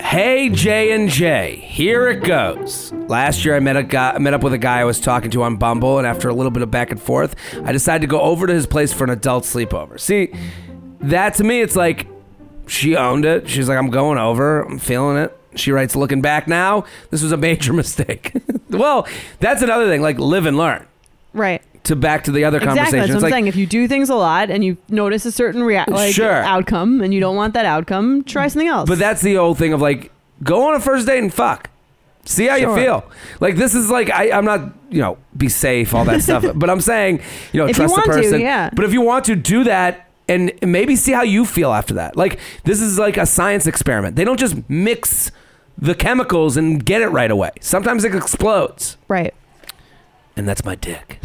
Hey 0.00 0.48
J 0.48 0.92
and 0.92 1.08
J, 1.08 1.56
here 1.56 2.08
it 2.08 2.22
goes. 2.22 2.92
Last 3.08 3.44
year 3.44 3.56
I 3.56 3.60
met 3.60 3.76
a 3.76 3.82
guy, 3.82 4.16
met 4.18 4.32
up 4.32 4.42
with 4.44 4.52
a 4.52 4.58
guy 4.58 4.78
I 4.78 4.84
was 4.84 5.00
talking 5.00 5.30
to 5.32 5.42
on 5.42 5.56
Bumble, 5.56 5.98
and 5.98 6.06
after 6.06 6.28
a 6.28 6.34
little 6.34 6.52
bit 6.52 6.62
of 6.62 6.70
back 6.70 6.90
and 6.90 7.02
forth, 7.02 7.34
I 7.64 7.72
decided 7.72 8.02
to 8.02 8.06
go 8.06 8.20
over 8.20 8.46
to 8.46 8.52
his 8.52 8.66
place 8.66 8.92
for 8.92 9.02
an 9.04 9.10
adult 9.10 9.42
sleepover. 9.44 9.98
See, 9.98 10.32
that 11.00 11.34
to 11.34 11.44
me, 11.44 11.62
it's 11.62 11.74
like 11.74 12.06
she 12.66 12.96
owned 12.96 13.24
it. 13.24 13.48
She's 13.48 13.68
like, 13.68 13.76
I'm 13.76 13.90
going 13.90 14.18
over. 14.18 14.62
I'm 14.62 14.78
feeling 14.78 15.16
it. 15.16 15.36
She 15.56 15.72
writes, 15.72 15.96
looking 15.96 16.20
back 16.20 16.46
now, 16.48 16.84
this 17.10 17.22
was 17.22 17.32
a 17.32 17.36
major 17.36 17.72
mistake. 17.82 18.32
well, 18.70 19.08
that's 19.40 19.62
another 19.62 19.86
thing. 19.88 20.00
Like 20.00 20.18
live 20.18 20.46
and 20.46 20.56
learn. 20.56 20.86
Right. 21.32 21.62
To 21.84 21.96
back 21.96 22.24
to 22.24 22.32
the 22.32 22.44
other 22.44 22.56
Exactly. 22.58 22.76
conversation. 22.78 22.98
That's 23.00 23.10
what 23.10 23.16
I'm 23.16 23.22
like, 23.22 23.32
saying. 23.34 23.46
If 23.46 23.56
you 23.56 23.66
do 23.66 23.86
things 23.88 24.08
a 24.08 24.14
lot 24.14 24.50
and 24.50 24.64
you 24.64 24.78
notice 24.88 25.26
a 25.26 25.32
certain 25.32 25.62
rea- 25.62 25.84
like 25.86 26.14
Sure. 26.14 26.32
outcome 26.42 27.02
and 27.02 27.12
you 27.12 27.20
don't 27.20 27.36
want 27.36 27.52
that 27.54 27.66
outcome, 27.66 28.24
try 28.24 28.48
something 28.48 28.68
else. 28.68 28.88
But 28.88 28.98
that's 28.98 29.20
the 29.20 29.36
old 29.36 29.58
thing 29.58 29.72
of 29.74 29.82
like, 29.82 30.10
go 30.42 30.66
on 30.68 30.74
a 30.74 30.80
first 30.80 31.06
date 31.06 31.18
and 31.18 31.32
fuck. 31.32 31.68
See 32.24 32.46
how 32.46 32.56
Sure. 32.56 32.70
you 32.70 32.82
feel. 32.82 33.04
Like 33.40 33.56
this 33.56 33.74
is 33.74 33.90
like 33.90 34.08
I, 34.10 34.30
I'm 34.30 34.46
not, 34.46 34.72
you 34.88 35.02
know, 35.02 35.18
be 35.36 35.50
safe, 35.50 35.94
all 35.94 36.06
that 36.06 36.22
stuff. 36.22 36.42
But 36.54 36.70
I'm 36.70 36.80
saying, 36.80 37.20
you 37.52 37.60
know, 37.60 37.64
If 37.66 37.76
you 37.76 37.84
trust 37.86 37.92
want 37.92 38.06
the 38.06 38.12
person. 38.12 38.40
yeah. 38.40 38.70
But 38.74 38.86
if 38.86 38.94
you 38.94 39.02
want 39.02 39.26
to 39.26 39.36
do 39.36 39.64
that 39.64 40.08
and 40.26 40.52
maybe 40.62 40.96
see 40.96 41.12
how 41.12 41.22
you 41.22 41.44
feel 41.44 41.70
after 41.70 41.92
that. 41.94 42.16
Like 42.16 42.38
this 42.64 42.80
is 42.80 42.98
like 42.98 43.18
a 43.18 43.26
science 43.26 43.66
experiment. 43.66 44.16
They 44.16 44.24
don't 44.24 44.40
just 44.40 44.56
mix 44.70 45.30
the 45.76 45.94
chemicals 45.94 46.56
and 46.56 46.82
get 46.82 47.02
it 47.02 47.08
right 47.08 47.30
away. 47.30 47.50
Sometimes 47.60 48.04
it 48.04 48.14
explodes. 48.14 48.96
right. 49.06 49.34
And 50.36 50.48
that's 50.48 50.64
my 50.64 50.74
dick. 50.76 51.20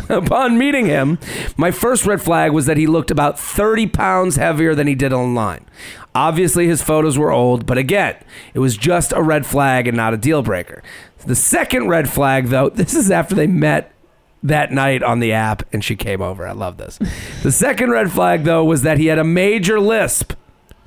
Upon 0.08 0.58
meeting 0.58 0.86
him, 0.86 1.18
my 1.56 1.70
first 1.70 2.06
red 2.06 2.20
flag 2.20 2.52
was 2.52 2.66
that 2.66 2.76
he 2.76 2.86
looked 2.86 3.10
about 3.10 3.38
30 3.38 3.86
pounds 3.88 4.36
heavier 4.36 4.74
than 4.74 4.86
he 4.86 4.94
did 4.94 5.12
online. 5.12 5.66
Obviously, 6.14 6.66
his 6.66 6.82
photos 6.82 7.18
were 7.18 7.32
old, 7.32 7.66
but 7.66 7.78
again, 7.78 8.16
it 8.54 8.60
was 8.60 8.76
just 8.76 9.12
a 9.12 9.22
red 9.22 9.44
flag 9.46 9.88
and 9.88 9.96
not 9.96 10.14
a 10.14 10.16
deal 10.16 10.42
breaker. 10.42 10.82
The 11.26 11.34
second 11.34 11.88
red 11.88 12.08
flag, 12.08 12.48
though, 12.48 12.68
this 12.74 12.94
is 12.94 13.10
after 13.10 13.34
they 13.34 13.46
met 13.46 13.92
that 14.42 14.70
night 14.70 15.02
on 15.02 15.20
the 15.20 15.32
app 15.32 15.62
and 15.72 15.82
she 15.82 15.96
came 15.96 16.20
over. 16.20 16.46
I 16.46 16.52
love 16.52 16.76
this. 16.76 16.98
The 17.42 17.52
second 17.52 17.90
red 17.90 18.12
flag, 18.12 18.44
though, 18.44 18.64
was 18.64 18.82
that 18.82 18.98
he 18.98 19.06
had 19.06 19.18
a 19.18 19.24
major 19.24 19.80
lisp. 19.80 20.34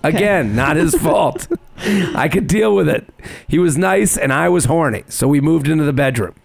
Again, 0.04 0.56
not 0.56 0.76
his 0.78 0.96
fault. 0.96 1.48
I 1.78 2.30
could 2.30 2.48
deal 2.48 2.76
with 2.76 2.88
it. 2.88 3.10
He 3.48 3.60
was 3.60 3.78
nice 3.78 4.16
and 4.18 4.32
I 4.32 4.48
was 4.50 4.66
horny, 4.66 5.04
so 5.10 5.28
we 5.28 5.42
moved 5.42 5.68
into 5.68 5.84
the 5.84 5.94
bedroom. 5.94 6.36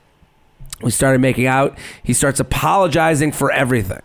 We 0.83 0.91
started 0.91 1.21
making 1.21 1.47
out. 1.47 1.79
He 2.03 2.13
starts 2.13 2.41
apologizing 2.41 3.33
for 3.33 3.51
everything. 3.51 4.03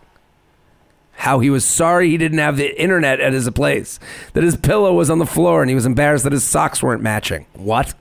How 1.12 1.40
he 1.40 1.50
was 1.50 1.64
sorry 1.64 2.10
he 2.10 2.16
didn't 2.16 2.38
have 2.38 2.56
the 2.56 2.80
internet 2.80 3.20
at 3.20 3.32
his 3.32 3.50
place, 3.50 3.98
that 4.34 4.44
his 4.44 4.56
pillow 4.56 4.94
was 4.94 5.10
on 5.10 5.18
the 5.18 5.26
floor, 5.26 5.62
and 5.62 5.68
he 5.68 5.74
was 5.74 5.86
embarrassed 5.86 6.22
that 6.24 6.32
his 6.32 6.44
socks 6.44 6.80
weren't 6.82 7.02
matching. 7.02 7.46
What? 7.54 7.94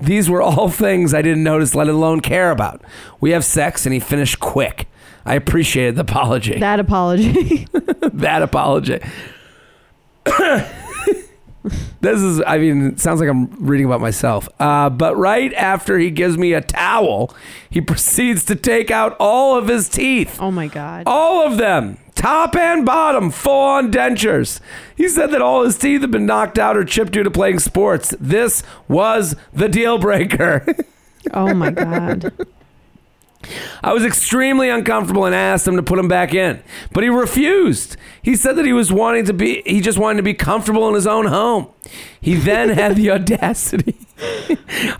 These 0.00 0.30
were 0.30 0.40
all 0.42 0.70
things 0.70 1.12
I 1.12 1.20
didn't 1.22 1.44
notice, 1.44 1.74
let 1.74 1.88
alone 1.88 2.20
care 2.20 2.50
about. 2.50 2.82
We 3.20 3.30
have 3.32 3.44
sex, 3.44 3.84
and 3.84 3.92
he 3.92 4.00
finished 4.00 4.40
quick. 4.40 4.88
I 5.26 5.34
appreciated 5.34 5.96
the 5.96 6.02
apology. 6.02 6.58
That 6.58 6.80
apology. 6.80 7.66
that 8.12 8.42
apology. 8.42 9.00
this 12.00 12.20
is, 12.20 12.42
I 12.46 12.58
mean, 12.58 12.86
it 12.88 13.00
sounds 13.00 13.20
like 13.20 13.28
I'm 13.28 13.46
reading 13.64 13.86
about 13.86 14.00
myself. 14.00 14.48
Uh, 14.60 14.90
but 14.90 15.16
right 15.16 15.52
after 15.54 15.98
he 15.98 16.10
gives 16.10 16.36
me 16.36 16.52
a 16.52 16.60
towel, 16.60 17.34
he 17.70 17.80
proceeds 17.82 18.44
to 18.44 18.54
take 18.56 18.90
out 18.90 19.16
all 19.18 19.56
of 19.56 19.68
his 19.68 19.88
teeth. 19.88 20.38
oh 20.40 20.50
my 20.50 20.66
god. 20.68 21.04
All 21.06 21.46
of 21.46 21.56
them, 21.56 21.96
top 22.14 22.54
and 22.54 22.84
bottom, 22.84 23.30
full 23.30 23.52
on 23.64 23.90
dentures. 23.90 24.60
He 24.96 25.08
said 25.08 25.30
that 25.30 25.40
all 25.42 25.64
his 25.64 25.78
teeth 25.78 26.02
had 26.02 26.10
been 26.10 26.26
knocked 26.26 26.58
out 26.58 26.76
or 26.76 26.84
chipped 26.84 27.12
due 27.12 27.22
to 27.22 27.30
playing 27.30 27.60
sports. 27.60 28.14
This 28.20 28.62
was 28.88 29.34
the 29.52 29.68
deal 29.68 29.98
breaker. 29.98 30.66
Oh 31.32 31.54
my 31.54 31.70
god. 31.70 32.34
I 33.82 33.92
was 33.92 34.04
extremely 34.04 34.68
uncomfortable 34.68 35.24
and 35.24 35.34
asked 35.34 35.66
him 35.66 35.76
to 35.76 35.82
put 35.82 35.98
him 35.98 36.08
back 36.08 36.34
in, 36.34 36.62
but 36.92 37.02
he 37.02 37.08
refused. 37.08 37.96
He 38.22 38.36
said 38.36 38.56
that 38.56 38.64
he 38.64 38.72
was 38.72 38.92
wanting 38.92 39.24
to 39.26 39.32
be, 39.32 39.62
he 39.66 39.80
just 39.80 39.98
wanted 39.98 40.18
to 40.18 40.22
be 40.22 40.34
comfortable 40.34 40.88
in 40.88 40.94
his 40.94 41.06
own 41.06 41.26
home. 41.26 41.68
He 42.20 42.34
then 42.34 42.70
had 42.70 42.96
the 42.96 43.10
audacity, 43.12 43.96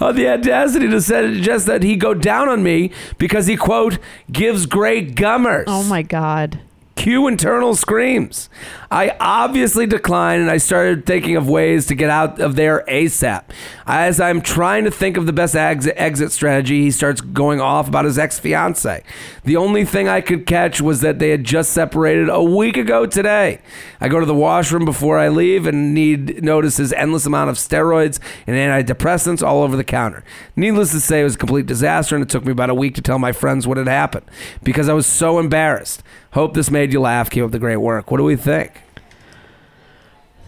oh, 0.00 0.12
the 0.14 0.28
audacity 0.28 0.88
to 0.88 1.00
suggest 1.00 1.66
that 1.66 1.82
he 1.82 1.96
go 1.96 2.14
down 2.14 2.48
on 2.48 2.62
me 2.62 2.90
because 3.18 3.46
he, 3.46 3.56
quote, 3.56 3.98
gives 4.30 4.66
great 4.66 5.14
gummers. 5.14 5.64
Oh 5.66 5.84
my 5.84 6.02
god. 6.02 6.60
Cue 7.04 7.26
internal 7.26 7.74
screams. 7.76 8.48
I 8.90 9.14
obviously 9.20 9.84
declined 9.84 10.40
and 10.40 10.50
I 10.50 10.56
started 10.56 11.04
thinking 11.04 11.36
of 11.36 11.46
ways 11.46 11.84
to 11.88 11.94
get 11.94 12.08
out 12.08 12.40
of 12.40 12.56
there 12.56 12.82
ASAP. 12.88 13.42
As 13.86 14.20
I'm 14.20 14.40
trying 14.40 14.84
to 14.84 14.90
think 14.90 15.18
of 15.18 15.26
the 15.26 15.32
best 15.34 15.54
exit, 15.54 15.92
exit 15.98 16.32
strategy, 16.32 16.80
he 16.80 16.90
starts 16.90 17.20
going 17.20 17.60
off 17.60 17.88
about 17.88 18.06
his 18.06 18.18
ex 18.18 18.38
fiance. 18.38 19.02
The 19.44 19.56
only 19.56 19.84
thing 19.84 20.08
I 20.08 20.22
could 20.22 20.46
catch 20.46 20.80
was 20.80 21.02
that 21.02 21.18
they 21.18 21.28
had 21.28 21.44
just 21.44 21.72
separated 21.72 22.30
a 22.30 22.42
week 22.42 22.78
ago 22.78 23.04
today. 23.04 23.60
I 24.00 24.08
go 24.08 24.18
to 24.18 24.24
the 24.24 24.34
washroom 24.34 24.86
before 24.86 25.18
I 25.18 25.28
leave 25.28 25.66
and 25.66 25.92
need 25.92 26.42
notice 26.42 26.78
his 26.78 26.94
endless 26.94 27.26
amount 27.26 27.50
of 27.50 27.56
steroids 27.56 28.18
and 28.46 28.56
antidepressants 28.56 29.46
all 29.46 29.62
over 29.62 29.76
the 29.76 29.84
counter. 29.84 30.24
Needless 30.56 30.92
to 30.92 31.00
say, 31.00 31.20
it 31.20 31.24
was 31.24 31.34
a 31.34 31.38
complete 31.38 31.66
disaster 31.66 32.14
and 32.14 32.22
it 32.22 32.30
took 32.30 32.46
me 32.46 32.52
about 32.52 32.70
a 32.70 32.74
week 32.74 32.94
to 32.94 33.02
tell 33.02 33.18
my 33.18 33.32
friends 33.32 33.66
what 33.66 33.76
had 33.76 33.88
happened 33.88 34.24
because 34.62 34.88
I 34.88 34.94
was 34.94 35.06
so 35.06 35.38
embarrassed. 35.38 36.02
Hope 36.34 36.54
this 36.54 36.68
made 36.68 36.92
you 36.94 37.00
laugh. 37.00 37.28
Keep 37.28 37.44
up 37.44 37.50
the 37.50 37.58
great 37.58 37.76
work. 37.76 38.10
What 38.10 38.16
do 38.16 38.24
we 38.24 38.36
think? 38.36 38.72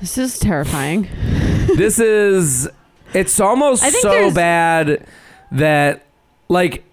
This 0.01 0.16
is 0.16 0.38
terrifying. 0.38 1.09
this 1.76 1.99
is 1.99 2.68
it's 3.12 3.38
almost 3.40 3.82
I 3.82 3.90
think 3.90 4.03
so 4.03 4.11
there's- 4.11 4.34
bad 4.34 5.07
that 5.53 6.07
like 6.49 6.84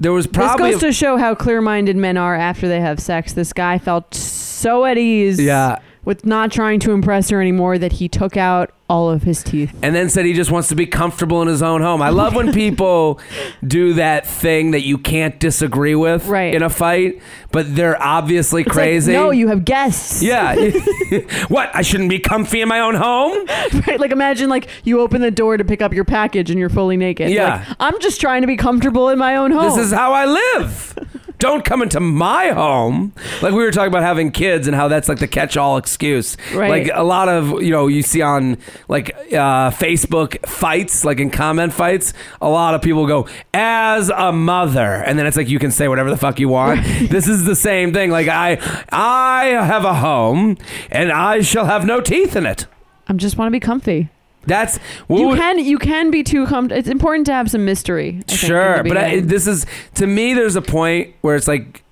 there 0.00 0.12
was 0.12 0.26
probably 0.26 0.70
this 0.72 0.80
goes 0.80 0.88
to 0.88 0.92
show 0.92 1.16
how 1.16 1.34
clear-minded 1.34 1.96
men 1.96 2.16
are 2.16 2.34
after 2.34 2.68
they 2.68 2.80
have 2.80 3.00
sex. 3.00 3.32
This 3.32 3.52
guy 3.52 3.78
felt 3.78 4.14
so 4.14 4.84
at 4.84 4.98
ease 4.98 5.40
yeah 5.40 5.78
with 6.08 6.24
not 6.24 6.50
trying 6.50 6.80
to 6.80 6.92
impress 6.92 7.28
her 7.28 7.38
anymore 7.38 7.76
that 7.76 7.92
he 7.92 8.08
took 8.08 8.34
out 8.34 8.72
all 8.88 9.10
of 9.10 9.22
his 9.24 9.42
teeth. 9.42 9.70
and 9.82 9.94
then 9.94 10.08
said 10.08 10.24
he 10.24 10.32
just 10.32 10.50
wants 10.50 10.68
to 10.68 10.74
be 10.74 10.86
comfortable 10.86 11.42
in 11.42 11.48
his 11.48 11.62
own 11.62 11.82
home. 11.82 12.00
I 12.00 12.08
love 12.08 12.34
when 12.34 12.50
people 12.54 13.20
do 13.66 13.92
that 13.92 14.26
thing 14.26 14.70
that 14.70 14.80
you 14.80 14.96
can't 14.96 15.38
disagree 15.38 15.94
with 15.94 16.26
Right. 16.26 16.54
in 16.54 16.62
a 16.62 16.70
fight, 16.70 17.20
but 17.52 17.76
they're 17.76 18.02
obviously 18.02 18.62
It's 18.62 18.68
like, 18.68 18.74
crazy. 18.74 19.12
no, 19.12 19.30
you 19.30 19.48
have 19.48 19.66
guests. 19.66 20.22
yeah. 20.22 20.54
what? 21.48 21.70
I 21.74 21.82
shouldn't 21.82 22.08
be 22.08 22.18
comfy 22.18 22.62
in 22.62 22.68
my 22.68 22.80
own 22.80 22.94
home? 22.94 23.44
right? 23.86 24.00
Like 24.00 24.10
imagine 24.10 24.48
like 24.48 24.68
you 24.84 25.00
open 25.00 25.20
the 25.20 25.30
door 25.30 25.58
to 25.58 25.64
pick 25.66 25.82
up 25.82 25.92
your 25.92 26.06
package 26.06 26.50
and 26.50 26.58
you're 26.58 26.70
fully 26.70 26.96
naked. 26.96 27.28
Yeah. 27.30 27.66
Like, 27.68 27.76
I'm 27.80 28.00
just 28.00 28.18
trying 28.18 28.40
to 28.40 28.46
be 28.46 28.56
comfortable 28.56 29.10
in 29.10 29.18
my 29.18 29.36
own 29.36 29.50
home. 29.50 29.64
This 29.76 29.76
is 29.86 29.92
how 29.92 30.14
I 30.14 30.24
live. 30.24 30.94
Don't 31.38 31.64
come 31.64 31.82
into 31.82 32.00
my 32.00 32.48
home. 32.48 33.12
Like 33.42 33.52
we 33.52 33.62
were 33.62 33.70
talking 33.70 33.88
about 33.88 34.02
having 34.02 34.30
kids 34.32 34.66
and 34.66 34.74
how 34.74 34.88
that's 34.88 35.08
like 35.08 35.18
the 35.18 35.28
catch-all 35.28 35.76
excuse. 35.76 36.36
Right. 36.52 36.70
Like 36.70 36.90
a 36.92 37.04
lot 37.04 37.28
of 37.28 37.62
you 37.62 37.70
know 37.70 37.86
you 37.86 38.02
see 38.02 38.22
on 38.22 38.58
like 38.88 39.14
uh, 39.32 39.70
Facebook 39.70 40.44
fights, 40.46 41.04
like 41.04 41.20
in 41.20 41.30
comment 41.30 41.72
fights, 41.72 42.12
a 42.40 42.48
lot 42.48 42.74
of 42.74 42.82
people 42.82 43.06
go 43.06 43.28
as 43.54 44.10
a 44.10 44.32
mother, 44.32 44.94
and 44.94 45.18
then 45.18 45.26
it's 45.26 45.36
like 45.36 45.48
you 45.48 45.58
can 45.58 45.70
say 45.70 45.88
whatever 45.88 46.10
the 46.10 46.16
fuck 46.16 46.40
you 46.40 46.48
want. 46.48 46.84
this 47.08 47.28
is 47.28 47.44
the 47.44 47.56
same 47.56 47.92
thing. 47.92 48.10
Like 48.10 48.28
I, 48.28 48.58
I 48.90 49.46
have 49.46 49.84
a 49.84 49.94
home, 49.94 50.56
and 50.90 51.12
I 51.12 51.40
shall 51.42 51.66
have 51.66 51.86
no 51.86 52.00
teeth 52.00 52.34
in 52.34 52.46
it. 52.46 52.66
I 53.06 53.12
just 53.14 53.38
want 53.38 53.48
to 53.48 53.52
be 53.52 53.60
comfy. 53.60 54.10
That's 54.48 54.78
what 55.06 55.20
You 55.20 55.28
would- 55.28 55.38
can 55.38 55.58
you 55.64 55.78
can 55.78 56.10
be 56.10 56.22
too 56.24 56.46
comfortable. 56.46 56.78
It's 56.78 56.88
important 56.88 57.26
to 57.26 57.32
have 57.32 57.50
some 57.50 57.64
mystery. 57.64 58.08
I 58.20 58.22
think, 58.22 58.30
Sure, 58.40 58.82
but 58.82 58.96
I, 58.96 59.20
this 59.20 59.46
is 59.46 59.66
to 59.94 60.06
me. 60.06 60.34
There's 60.34 60.56
a 60.56 60.62
point 60.62 61.14
where 61.20 61.36
it's 61.36 61.46
like 61.48 61.82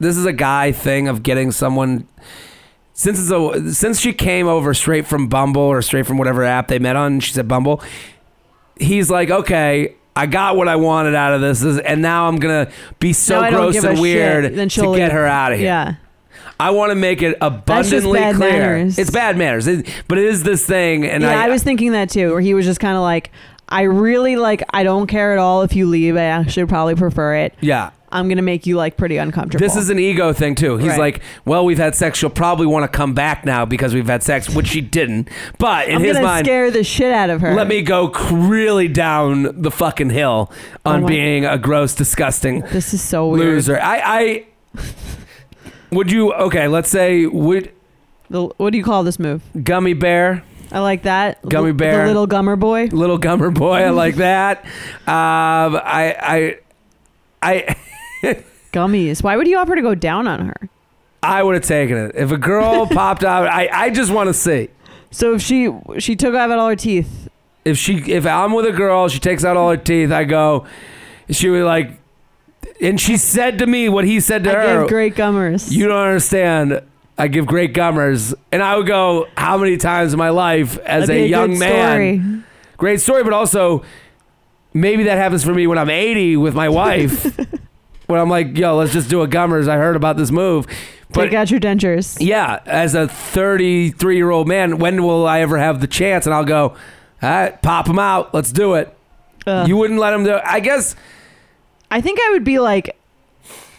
this 0.00 0.16
is 0.16 0.24
a 0.24 0.32
guy 0.32 0.72
thing 0.72 1.08
of 1.08 1.22
getting 1.22 1.52
someone. 1.52 2.06
Since 2.96 3.18
it's 3.18 3.30
a 3.30 3.74
since 3.74 4.00
she 4.00 4.12
came 4.12 4.46
over 4.46 4.72
straight 4.72 5.06
from 5.06 5.26
Bumble 5.28 5.62
or 5.62 5.82
straight 5.82 6.06
from 6.06 6.16
whatever 6.16 6.44
app 6.44 6.68
they 6.68 6.78
met 6.78 6.94
on, 6.96 7.18
she 7.20 7.32
said 7.32 7.48
Bumble. 7.48 7.82
He's 8.78 9.10
like, 9.10 9.30
okay, 9.30 9.94
I 10.16 10.26
got 10.26 10.56
what 10.56 10.68
I 10.68 10.76
wanted 10.76 11.14
out 11.16 11.32
of 11.32 11.40
this, 11.40 11.62
and 11.64 12.00
now 12.02 12.28
I'm 12.28 12.36
gonna 12.36 12.70
be 13.00 13.12
so 13.12 13.40
Now 13.40 13.50
gross 13.50 13.74
and 13.76 13.96
shit, 13.96 14.00
weird 14.00 14.44
then 14.54 14.68
to 14.68 14.70
she'll 14.70 14.94
get 14.94 15.10
her 15.12 15.26
out 15.26 15.52
of 15.52 15.58
here. 15.58 15.66
yeah. 15.66 15.94
I 16.60 16.70
want 16.70 16.90
to 16.90 16.94
make 16.94 17.20
it 17.22 17.36
abundantly 17.40 18.18
bad 18.20 18.36
clear. 18.36 18.50
manners. 18.52 18.98
It's 18.98 19.10
bad 19.10 19.36
manners, 19.36 19.66
It- 19.66 19.86
but 20.08 20.18
it 20.18 20.24
is 20.24 20.42
this 20.42 20.64
thing, 20.64 21.04
and 21.04 21.22
yeah, 21.22 21.40
I, 21.40 21.46
I, 21.46 21.48
was 21.48 21.62
thinking 21.62 21.92
that 21.92 22.10
too, 22.10 22.30
where 22.32 22.40
he 22.40 22.54
was 22.54 22.64
just 22.64 22.80
kind 22.80 22.96
of 22.96 23.02
like, 23.02 23.30
I 23.68 23.82
really 23.82 24.36
like, 24.36 24.62
I 24.70 24.82
don't 24.84 25.06
care 25.06 25.32
at 25.32 25.38
all 25.38 25.62
if 25.62 25.74
you 25.74 25.86
leave. 25.86 26.16
I 26.16 26.24
actually 26.24 26.66
probably 26.66 26.94
prefer 26.94 27.36
it. 27.36 27.54
yeah. 27.60 27.90
I'm 28.12 28.28
gonna 28.28 28.42
make 28.42 28.64
you 28.64 28.76
like 28.76 28.96
pretty 28.96 29.16
uncomfortable. 29.16 29.66
This 29.66 29.74
is 29.74 29.90
an 29.90 29.98
ego 29.98 30.32
thing 30.32 30.54
too. 30.54 30.76
He's 30.76 30.90
Right. 30.90 30.98
like, 31.00 31.20
"Well, 31.44 31.64
we've 31.64 31.78
had 31.78 31.96
sex. 31.96 32.16
She'll 32.16 32.30
probably 32.30 32.64
want 32.68 32.84
to 32.84 32.96
come 32.96 33.12
back 33.12 33.44
now 33.44 33.64
because 33.64 33.92
we've 33.92 34.06
had 34.06 34.22
sex," 34.22 34.48
which 34.48 34.68
she 34.68 34.80
didn't. 34.80 35.28
But 35.58 35.88
in 35.88 35.96
I'm 35.96 36.02
his 36.04 36.20
mind, 36.20 36.46
scare 36.46 36.70
the 36.70 36.84
shit 36.84 37.12
out 37.12 37.28
of 37.28 37.40
her. 37.40 37.52
let 37.56 37.66
me 37.66 37.82
go 37.82 38.12
really 38.30 38.86
down 38.86 39.60
the 39.60 39.70
fucking 39.72 40.10
hill 40.10 40.52
oh 40.86 40.90
on 40.92 41.02
Oh 41.02 41.06
being 41.08 41.44
a 41.44 41.58
gross, 41.58 41.92
disgusting 41.92 42.60
This 42.70 42.94
is 42.94 43.02
so 43.02 43.26
weird. 43.26 43.40
loser. 43.54 43.80
I, 43.82 44.00
I 44.04 44.44
would 45.92 46.10
you? 46.10 46.32
Okay, 46.32 46.68
let's 46.68 46.88
say 46.88 47.26
would 47.26 47.72
The, 48.30 48.44
what 48.56 48.70
do 48.70 48.78
you 48.78 48.84
call 48.84 49.04
this 49.04 49.18
move? 49.18 49.42
gummy 49.62 49.94
bear, 49.94 50.42
I 50.72 50.80
like 50.80 51.02
that. 51.02 51.40
Gummy 51.48 51.70
The- 51.70 51.74
bear. 51.74 52.00
The 52.02 52.06
little 52.08 52.26
gummer 52.26 52.58
boy. 52.58 52.86
little 52.92 53.18
gummer 53.18 53.52
boy. 53.52 53.76
I 53.82 53.90
like 53.90 54.16
that. 54.28 54.64
Um, 55.06 55.76
I, 55.76 56.16
I, 56.20 56.58
I. 57.42 57.76
Gummies. 58.72 59.22
Why 59.22 59.36
would 59.36 59.46
you 59.46 59.56
offer 59.58 59.76
to 59.76 59.82
go 59.82 59.94
down 59.94 60.26
on 60.26 60.46
her? 60.48 60.68
I 61.22 61.42
would 61.42 61.54
have 61.54 61.64
taken 61.64 61.96
it 61.96 62.12
if 62.16 62.30
a 62.32 62.36
girl 62.36 62.86
popped 62.90 63.22
out. 63.24 63.46
I, 63.46 63.68
I 63.72 63.90
just 63.90 64.10
want 64.10 64.28
to 64.28 64.34
see. 64.34 64.68
So 65.10 65.34
if 65.34 65.42
she 65.42 65.70
she 65.98 66.16
took 66.16 66.34
out 66.34 66.50
all 66.50 66.68
her 66.68 66.74
teeth, 66.76 67.28
if 67.64 67.78
she 67.78 67.98
if 68.10 68.26
I'm 68.26 68.52
with 68.52 68.66
a 68.66 68.72
girl, 68.72 69.08
she 69.08 69.20
takes 69.20 69.44
out 69.44 69.56
all 69.56 69.70
her 69.70 69.76
teeth. 69.76 70.10
I 70.10 70.24
go, 70.24 70.66
she 71.30 71.48
would 71.50 71.62
like, 71.62 71.92
and 72.80 73.00
she 73.00 73.16
said 73.16 73.58
to 73.58 73.66
me 73.66 73.88
what 73.88 74.04
he 74.04 74.20
said 74.20 74.44
to 74.44 74.50
I 74.50 74.54
her. 74.66 74.80
give 74.80 74.88
great 74.88 75.14
gummers. 75.16 75.74
you 75.74 75.86
don't 75.86 75.96
understand. 76.06 76.80
I 77.16 77.28
give 77.28 77.46
great 77.46 77.72
gummers, 77.74 78.34
and 78.50 78.60
I 78.62 78.76
would 78.76 78.88
go, 78.88 79.28
how 79.36 79.56
many 79.56 79.76
times 79.76 80.12
in 80.12 80.18
my 80.18 80.30
life 80.30 80.78
as 80.78 81.06
That'd 81.06 81.22
a 81.22 81.24
be 81.26 81.30
young 81.30 81.50
good 81.50 81.58
man? 81.60 81.92
story. 82.18 82.42
Great 82.76 83.00
story, 83.00 83.22
but 83.22 83.32
also 83.32 83.84
maybe 84.72 85.04
that 85.04 85.16
happens 85.16 85.44
for 85.44 85.54
me 85.54 85.66
when 85.68 85.78
I'm 85.78 85.90
80 85.90 86.36
with 86.38 86.54
my 86.56 86.68
wife. 86.68 87.36
when 88.08 88.20
I'm 88.20 88.28
like, 88.28 88.58
yo, 88.58 88.76
let's 88.76 88.92
just 88.92 89.08
do 89.08 89.22
a 89.22 89.28
gummers. 89.28 89.68
I 89.68 89.76
heard 89.76 89.94
about 89.94 90.16
this 90.16 90.32
move. 90.32 90.66
But 91.10 91.26
Take 91.26 91.34
out 91.34 91.50
your 91.52 91.60
dentures. 91.60 92.16
yeah, 92.20 92.58
as 92.66 92.96
a 92.96 93.06
33 93.06 94.16
year 94.16 94.30
old 94.30 94.48
man, 94.48 94.78
when 94.78 95.04
will 95.04 95.24
I 95.24 95.40
ever 95.42 95.56
have 95.58 95.80
the 95.80 95.86
chance? 95.86 96.26
And 96.26 96.34
I'll 96.34 96.44
go, 96.44 96.70
all 96.70 96.76
right, 97.22 97.62
pop 97.62 97.86
them 97.86 98.00
out. 98.00 98.34
Let's 98.34 98.50
do 98.50 98.74
it. 98.74 98.92
Ugh. 99.46 99.68
You 99.68 99.76
wouldn't 99.76 100.00
let 100.00 100.12
him 100.12 100.24
do 100.24 100.34
it. 100.34 100.42
I 100.44 100.58
guess 100.58 100.96
I 101.90 102.00
think 102.00 102.18
I 102.22 102.30
would 102.32 102.44
be 102.44 102.58
like, 102.58 102.96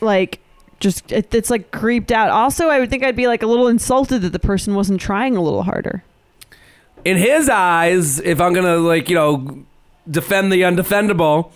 like, 0.02 0.40
just 0.80 1.12
it, 1.12 1.34
it's 1.34 1.50
like 1.50 1.72
creeped 1.72 2.12
out. 2.12 2.30
Also, 2.30 2.68
I 2.68 2.80
would 2.80 2.90
think 2.90 3.04
I'd 3.04 3.16
be 3.16 3.28
like 3.28 3.44
a 3.44 3.48
little 3.48 3.68
insulted 3.68 4.22
that 4.22 4.32
the 4.32 4.40
person 4.40 4.76
wasn't 4.76 5.02
trying 5.02 5.36
a 5.38 5.42
little 5.42 5.64
harder. 5.64 6.04
in 7.04 7.18
his 7.18 7.50
eyes, 7.50 8.20
if 8.20 8.42
I'm 8.42 8.54
going 8.54 8.66
to, 8.66 8.78
like, 8.80 9.10
you 9.10 9.16
know, 9.16 9.60
defend 10.10 10.52
the 10.52 10.62
undefendable, 10.62 11.52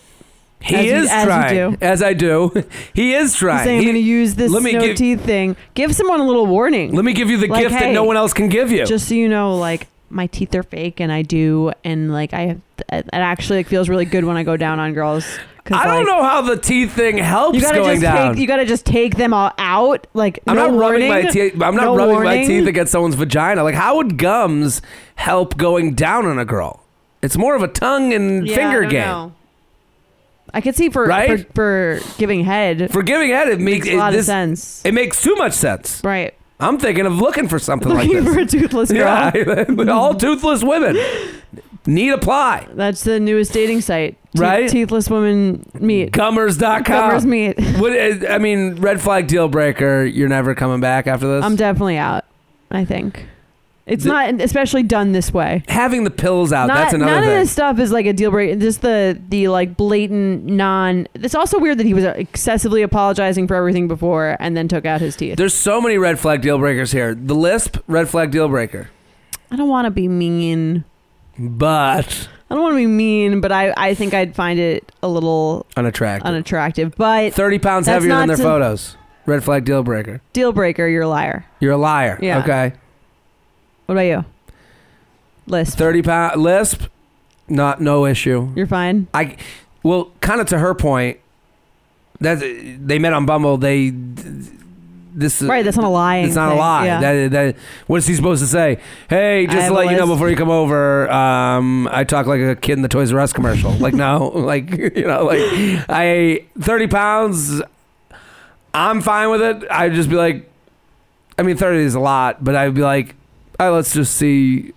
he 0.62 0.76
As 0.76 0.86
you- 0.86 0.94
is 0.96 1.10
as 1.10 1.24
you 1.24 1.28
trying. 1.28 1.72
do. 1.72 1.78
As 1.82 2.04
I 2.04 2.14
do. 2.14 2.52
he 2.94 3.14
is 3.14 3.32
He's 3.32 3.40
trying. 3.40 3.64
saying 3.64 3.78
I'm 3.80 3.84
going 3.86 3.96
to 3.96 4.02
use 4.02 4.36
this 4.36 4.52
let 4.52 4.62
me 4.62 4.74
no 4.74 4.82
give- 4.82 4.98
teeth 4.98 5.22
thing. 5.26 5.56
Give 5.74 5.96
someone 5.96 6.20
a 6.20 6.26
little 6.26 6.46
warning. 6.46 6.94
let 6.94 7.06
me 7.06 7.14
give 7.14 7.30
you 7.30 7.38
the 7.38 7.48
Like, 7.48 7.62
gift 7.64 7.80
that 7.80 7.94
no 7.94 8.04
one 8.04 8.16
else 8.18 8.34
can 8.34 8.50
give 8.50 8.70
you. 8.72 8.86
just 8.86 9.08
so 9.08 9.16
you 9.16 9.28
know, 9.30 9.56
like 9.56 9.88
my 10.10 10.28
teeth 10.28 10.54
are 10.56 10.64
fake, 10.64 11.00
and 11.00 11.12
I 11.12 11.22
do, 11.22 11.72
and 11.84 12.12
like 12.12 12.34
I, 12.34 12.58
it 12.92 13.06
actually 13.14 13.60
like, 13.60 13.68
feels 13.68 13.88
really 13.90 14.06
good 14.06 14.24
when 14.26 14.38
I 14.38 14.44
go 14.44 14.58
down 14.58 14.80
on 14.80 14.94
girls. 14.94 15.26
'Cause, 15.70 15.80
I 15.82 15.86
don't 15.86 15.98
like, 15.98 16.08
know 16.08 16.24
how 16.24 16.42
the 16.42 16.58
teeth 16.58 16.94
thing 16.94 17.18
helps 17.18 17.56
You 17.56 17.62
gotta 17.62 17.78
going 17.80 18.02
just 18.02 18.02
down. 18.02 18.34
take. 18.34 18.42
You 18.42 18.48
gotta 18.48 18.66
just 18.66 18.86
take 18.86 19.16
them 19.16 19.34
all 19.34 19.52
out. 19.58 20.08
Like 20.14 20.40
I'm 20.48 20.56
no 20.56 20.68
not 20.68 20.74
warning. 20.74 21.10
rubbing 21.10 21.26
my 21.26 21.32
teeth. 21.32 21.54
I'm 21.62 21.76
not 21.76 21.86
no 21.86 21.96
rubbing 21.96 22.24
my 22.24 22.44
teeth 22.46 22.68
against 22.68 22.92
someone's 22.92 23.16
vagina. 23.16 23.64
Like, 23.64 23.76
how 23.76 23.96
would 23.98 24.18
gums 24.18 24.82
help 25.16 25.56
going 25.58 25.94
down 25.94 26.26
on 26.26 26.38
a 26.40 26.46
girl? 26.46 26.84
It's 27.22 27.38
more 27.38 27.56
of 27.56 27.62
a 27.64 27.68
tongue 27.68 28.14
and 28.14 28.48
Yeah, 28.48 28.56
finger 28.56 28.80
I 28.80 28.82
don't 28.82 28.90
game. 28.92 29.02
know. 29.08 29.32
I 30.54 30.62
could 30.62 30.76
see 30.76 30.90
for, 30.90 31.06
Right? 31.06 31.46
for 31.54 32.00
for 32.00 32.00
giving 32.18 32.44
head 32.44 32.92
For 32.92 33.04
giving 33.04 33.30
head, 33.30 33.50
it 33.50 33.60
makes, 33.60 33.86
makes 33.86 33.96
a 33.96 33.98
lot 34.00 34.14
it, 34.14 34.18
this, 34.18 34.26
of 34.26 34.32
sense. 34.32 34.82
It 34.84 34.94
makes 34.94 35.22
too 35.22 35.36
much 35.36 35.54
sense. 35.54 36.02
right. 36.04 36.34
I'm 36.62 36.78
thinking 36.78 37.06
of 37.06 37.18
looking 37.22 37.48
for 37.48 37.58
something 37.58 37.88
like 37.94 38.08
Looking 38.10 38.26
this. 38.26 38.34
for 38.34 38.40
a 38.42 38.46
toothless 38.46 38.92
girl. 38.92 39.32
yeah, 39.34 39.94
all 39.94 40.14
toothless 40.16 40.62
women 40.62 40.98
need 41.86 42.10
apply. 42.12 42.68
That's 42.74 43.04
the 43.06 43.18
newest 43.20 43.54
dating 43.54 43.80
site. 43.82 44.18
Te- 44.36 44.42
Right? 44.42 44.70
Teethless 44.70 45.10
woman 45.10 45.66
meet. 45.80 46.12
Gummers.com. 46.12 46.84
Gummers 46.84 47.26
meet. 47.26 47.60
What, 47.80 47.94
is- 47.94 48.24
I 48.30 48.38
mean, 48.38 48.76
red 48.76 49.02
flag 49.02 49.28
deal 49.28 49.48
breaker. 49.48 50.04
You're 50.06 50.30
never 50.30 50.54
coming 50.56 50.80
back 50.82 51.08
after 51.08 51.28
this. 51.36 51.44
I'm 51.46 51.56
definitely 51.56 51.98
out. 51.98 52.26
I 52.70 52.86
think 52.86 53.26
it's 53.88 54.04
The- 54.04 54.10
not 54.12 54.40
especially 54.42 54.84
done 54.84 55.14
this 55.14 55.34
way. 55.34 55.64
Having 55.68 56.04
the 56.04 56.12
pills 56.12 56.54
out. 56.54 56.68
Not, 56.68 56.76
that's 56.76 56.94
another 56.94 57.12
none 57.12 57.24
thing. 57.24 57.32
of 57.34 57.40
this 57.40 57.52
stuff 57.52 57.80
is 57.80 57.92
like 57.92 58.06
a 58.06 58.14
deal 58.14 58.30
breaker. 58.30 58.60
Just 58.60 58.82
the 58.82 59.20
the 59.30 59.48
like 59.48 59.76
blatant 59.76 60.46
non. 60.46 61.08
It's 61.16 61.34
also 61.34 61.58
weird 61.58 61.80
that 61.80 61.88
he 61.88 61.96
was 61.96 62.04
excessively 62.04 62.84
apologizing 62.84 63.48
for 63.48 63.56
everything 63.56 63.88
before 63.88 64.38
and 64.40 64.56
then 64.56 64.68
took 64.68 64.86
out 64.86 65.02
his 65.02 65.16
teeth. 65.16 65.38
There's 65.38 65.56
so 65.56 65.82
many 65.82 65.98
red 65.98 66.20
flag 66.20 66.42
deal 66.42 66.60
breakers 66.60 66.92
here. 66.92 67.16
The 67.16 67.34
lisp, 67.34 67.78
red 67.88 68.08
flag 68.08 68.30
deal 68.30 68.48
breaker. 68.48 68.92
I 69.50 69.56
don't 69.56 69.70
want 69.70 69.86
to 69.86 69.92
be 69.92 70.08
mean. 70.08 70.84
But 71.40 72.30
I 72.50 72.56
don't 72.56 72.64
want 72.64 72.74
to 72.74 72.78
be 72.78 72.88
mean, 72.88 73.42
but 73.42 73.52
I 73.52 73.74
I 73.78 73.94
think 73.94 74.14
I'd 74.14 74.36
find 74.36 74.60
it 74.60 74.92
a 75.04 75.08
little 75.08 75.66
unattractive. 75.78 76.26
unattractive. 76.28 76.96
But 76.98 77.34
30 77.34 77.60
pounds 77.60 77.86
That's 77.86 77.96
heavier 78.04 78.10
than 78.10 78.20
not 78.20 78.28
their 78.28 78.38
to- 78.38 78.44
photos. 78.44 78.96
Red 79.26 79.44
flag 79.44 79.66
deal 79.66 79.84
breaker. 79.84 80.22
Deal 80.34 80.52
breaker, 80.52 80.88
you're 80.88 81.04
a 81.04 81.08
liar. 81.08 81.46
You're 81.60 81.74
a 81.74 81.78
liar. 81.78 82.18
Yeah. 82.22 82.40
Okay. 82.40 82.74
What 83.86 83.94
about 83.94 84.02
you? 84.02 84.26
Lisp. 85.46 85.78
30 85.78 86.02
pound 86.02 86.42
lisp, 86.42 86.84
not 87.48 87.80
no 87.82 88.06
issue. 88.08 88.52
You're 88.56 88.68
fine. 88.68 89.08
I 89.14 89.38
well, 89.84 90.12
kind 90.22 90.42
of 90.42 90.48
to 90.48 90.58
her 90.60 90.74
point. 90.74 91.20
That 92.22 92.40
they 92.40 93.00
met 93.00 93.14
on 93.14 93.26
Bumble. 93.26 93.58
They 93.58 93.92
this 95.14 95.42
Right, 95.42 95.64
that's 95.66 95.78
not 95.78 95.86
a 95.86 95.90
lie. 95.90 96.18
It's 96.18 96.36
not 96.36 96.52
a 96.52 96.56
lie. 96.56 96.86
Yeah. 96.86 97.00
That, 97.02 97.32
that 97.32 97.56
what 97.88 97.98
is 97.98 98.08
he 98.08 98.16
supposed 98.16 98.42
to 98.42 98.48
say? 98.48 98.80
Hey, 99.10 99.48
just 99.48 99.68
to 99.68 99.74
let 99.74 99.90
you 99.90 99.98
know 99.98 100.08
before 100.08 100.30
you 100.30 100.36
come 100.36 100.50
over, 100.50 101.10
um, 101.12 101.88
I 101.92 102.04
talk 102.04 102.26
like 102.28 102.42
a 102.42 102.56
kid 102.56 102.74
in 102.74 102.82
the 102.82 102.88
Toys 102.88 103.12
R 103.12 103.20
Us 103.20 103.34
commercial. 103.34 103.72
like 103.74 103.94
no, 103.94 104.28
like 104.36 104.72
you 104.72 105.06
know, 105.08 105.26
like 105.26 105.40
I 105.90 106.46
thirty 106.60 106.88
pounds. 106.88 107.62
I'm 108.74 109.02
fine 109.02 109.30
with 109.32 109.42
it. 109.42 109.66
I'd 109.72 109.94
just 109.94 110.10
be 110.10 110.16
like, 110.16 110.50
I 111.38 111.44
mean, 111.44 111.58
thirty 111.58 111.80
is 111.84 111.96
a 111.96 112.00
lot, 112.00 112.44
but 112.44 112.56
I'd 112.56 112.74
be 112.76 112.82
like, 112.82 113.16
right, 113.60 113.70
let's 113.70 113.94
just 113.94 114.16
see. 114.16 114.74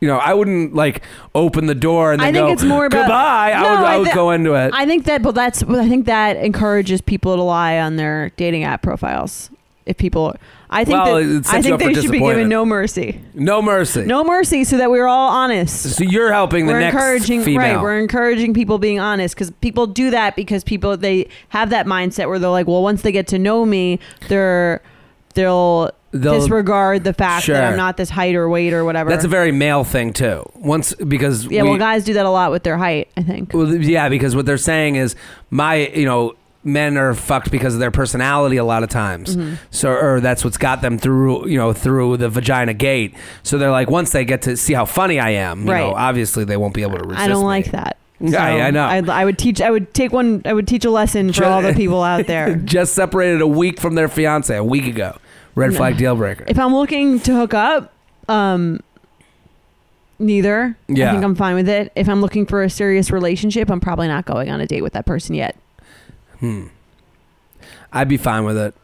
You 0.00 0.08
know, 0.08 0.18
I 0.18 0.34
wouldn't 0.34 0.74
like 0.74 1.02
open 1.34 1.64
the 1.66 1.74
door 1.74 2.12
and 2.12 2.20
then 2.20 2.28
I 2.28 2.32
think 2.32 2.46
go, 2.48 2.52
it's 2.52 2.62
more 2.62 2.84
about- 2.84 3.02
goodbye. 3.04 3.52
I 3.52 3.62
No, 3.62 3.70
would, 3.70 3.78
I 3.86 3.94
I 3.94 3.98
would 3.98 4.08
thi- 4.08 4.14
go 4.14 4.30
into 4.32 4.52
it. 4.54 4.72
I 4.74 4.84
think 4.84 5.04
that, 5.06 5.22
but 5.22 5.34
that's, 5.34 5.62
I 5.62 5.88
think 5.88 6.04
that 6.06 6.36
encourages 6.36 7.00
people 7.00 7.34
to 7.36 7.42
lie 7.42 7.78
on 7.78 7.96
their 7.96 8.30
dating 8.36 8.64
app 8.64 8.82
profiles. 8.82 9.48
If 9.86 9.98
people, 9.98 10.34
I 10.70 10.84
think 10.86 11.04
Well, 11.04 11.16
that 11.16 11.46
I 11.48 11.60
think 11.60 11.78
they 11.78 11.92
should 11.92 12.10
be 12.10 12.18
given 12.18 12.48
no 12.48 12.64
mercy, 12.64 13.20
no 13.34 13.60
mercy. 13.60 14.04
no 14.06 14.24
mercy, 14.24 14.64
so 14.64 14.78
that 14.78 14.90
we're 14.90 15.06
all 15.06 15.28
honest. 15.28 15.96
So 15.96 16.04
you're 16.04 16.32
helping 16.32 16.66
the 16.66 16.72
we're 16.72 16.80
next 16.80 16.94
encouraging, 16.94 17.42
female. 17.42 17.74
right? 17.74 17.82
We're 17.82 17.98
encouraging 17.98 18.54
people 18.54 18.78
being 18.78 18.98
honest 18.98 19.34
because 19.34 19.50
people 19.60 19.86
do 19.86 20.10
that 20.10 20.36
because 20.36 20.64
people 20.64 20.96
they 20.96 21.28
have 21.50 21.68
that 21.70 21.84
mindset 21.84 22.28
where 22.28 22.38
they're 22.38 22.48
like, 22.48 22.66
well, 22.66 22.82
once 22.82 23.02
they 23.02 23.12
get 23.12 23.26
to 23.28 23.38
know 23.38 23.66
me, 23.66 23.98
they're 24.28 24.80
they'll, 25.34 25.90
They'll- 26.12 26.38
disregard 26.40 27.04
the 27.04 27.12
fact 27.12 27.44
Sure. 27.44 27.56
that 27.56 27.72
I'm 27.72 27.76
not 27.76 27.96
this 27.96 28.08
height 28.08 28.34
or 28.36 28.48
weight 28.48 28.72
or 28.72 28.84
whatever. 28.84 29.10
That's 29.10 29.24
a 29.24 29.28
very 29.28 29.52
male 29.52 29.84
thing 29.84 30.12
too. 30.12 30.48
Once 30.54 30.94
because 30.94 31.44
yeah. 31.46 31.62
we, 31.62 31.70
well, 31.70 31.78
guys 31.78 32.04
do 32.04 32.14
that 32.14 32.24
a 32.24 32.30
lot 32.30 32.52
with 32.52 32.62
their 32.62 32.78
height. 32.78 33.08
I 33.16 33.22
think. 33.22 33.52
Well, 33.52 33.74
yeah, 33.74 34.08
because 34.08 34.34
what 34.36 34.46
they're 34.46 34.56
saying 34.56 34.96
is 34.96 35.14
my, 35.50 35.88
you 35.88 36.06
know, 36.06 36.36
men 36.64 36.96
are 36.96 37.14
fucked 37.14 37.50
because 37.50 37.74
of 37.74 37.80
their 37.80 37.90
personality 37.90 38.56
a 38.56 38.64
lot 38.64 38.82
of 38.82 38.88
times. 38.88 39.36
Mm-hmm. 39.36 39.54
So, 39.70 39.90
or 39.92 40.20
that's 40.20 40.42
what's 40.44 40.56
got 40.56 40.80
them 40.82 40.98
through, 40.98 41.48
you 41.48 41.58
know, 41.58 41.72
through 41.72 42.16
the 42.16 42.28
vagina 42.30 42.72
gate. 42.74 43.14
So 43.42 43.58
they're 43.58 43.70
like, 43.70 43.90
once 43.90 44.12
they 44.12 44.24
get 44.24 44.42
to 44.42 44.56
see 44.56 44.72
how 44.72 44.84
funny 44.86 45.20
I 45.20 45.30
am, 45.30 45.60
you 45.60 45.64
know, 45.66 45.72
Right. 45.72 45.82
obviously 46.08 46.44
they 46.44 46.56
won't 46.56 46.72
be 46.74 46.82
able 46.82 46.96
to 46.98 47.04
resist. 47.04 47.20
I 47.20 47.28
don't 47.28 47.40
me. 47.42 47.46
like 47.46 47.70
that. 47.72 47.98
Yeah, 48.20 48.42
I 48.42 48.70
know. 48.70 48.84
I, 48.84 49.02
I 49.20 49.24
would 49.26 49.36
teach. 49.36 49.60
I 49.60 49.70
would 49.70 49.92
take 49.92 50.12
one. 50.12 50.40
I 50.46 50.52
would 50.54 50.66
teach 50.66 50.84
a 50.86 50.90
lesson 50.90 51.32
for 51.32 51.44
all 51.44 51.60
the 51.60 51.74
people 51.74 52.02
out 52.02 52.26
there. 52.28 52.54
Just 52.56 52.94
separated 52.94 53.42
a 53.42 53.46
week 53.46 53.78
from 53.80 53.96
their 53.96 54.08
fiance, 54.08 54.56
a 54.56 54.64
week 54.64 54.86
ago. 54.86 55.18
Red 55.56 55.72
No. 55.72 55.76
flag 55.76 55.98
deal 55.98 56.16
breaker. 56.16 56.44
if 56.48 56.58
I'm 56.58 56.74
looking 56.74 57.20
to 57.20 57.34
hook 57.34 57.52
up, 57.52 57.92
um, 58.28 58.80
neither. 60.18 60.76
Yeah. 60.88 61.08
I 61.08 61.12
think 61.12 61.24
I'm 61.24 61.34
fine 61.34 61.54
with 61.54 61.68
it. 61.68 61.92
If 61.96 62.08
I'm 62.08 62.20
looking 62.20 62.46
for 62.46 62.62
a 62.62 62.70
serious 62.70 63.10
relationship, 63.10 63.70
I'm 63.70 63.80
probably 63.80 64.08
not 64.08 64.24
going 64.24 64.48
on 64.48 64.60
a 64.60 64.66
date 64.66 64.82
with 64.82 64.92
that 64.94 65.06
person 65.06 65.34
yet. 65.34 65.56
Hmm. 66.44 66.66
I'd 67.92 68.08
be 68.08 68.16
fine 68.16 68.44
with 68.44 68.56
it. 68.56 68.74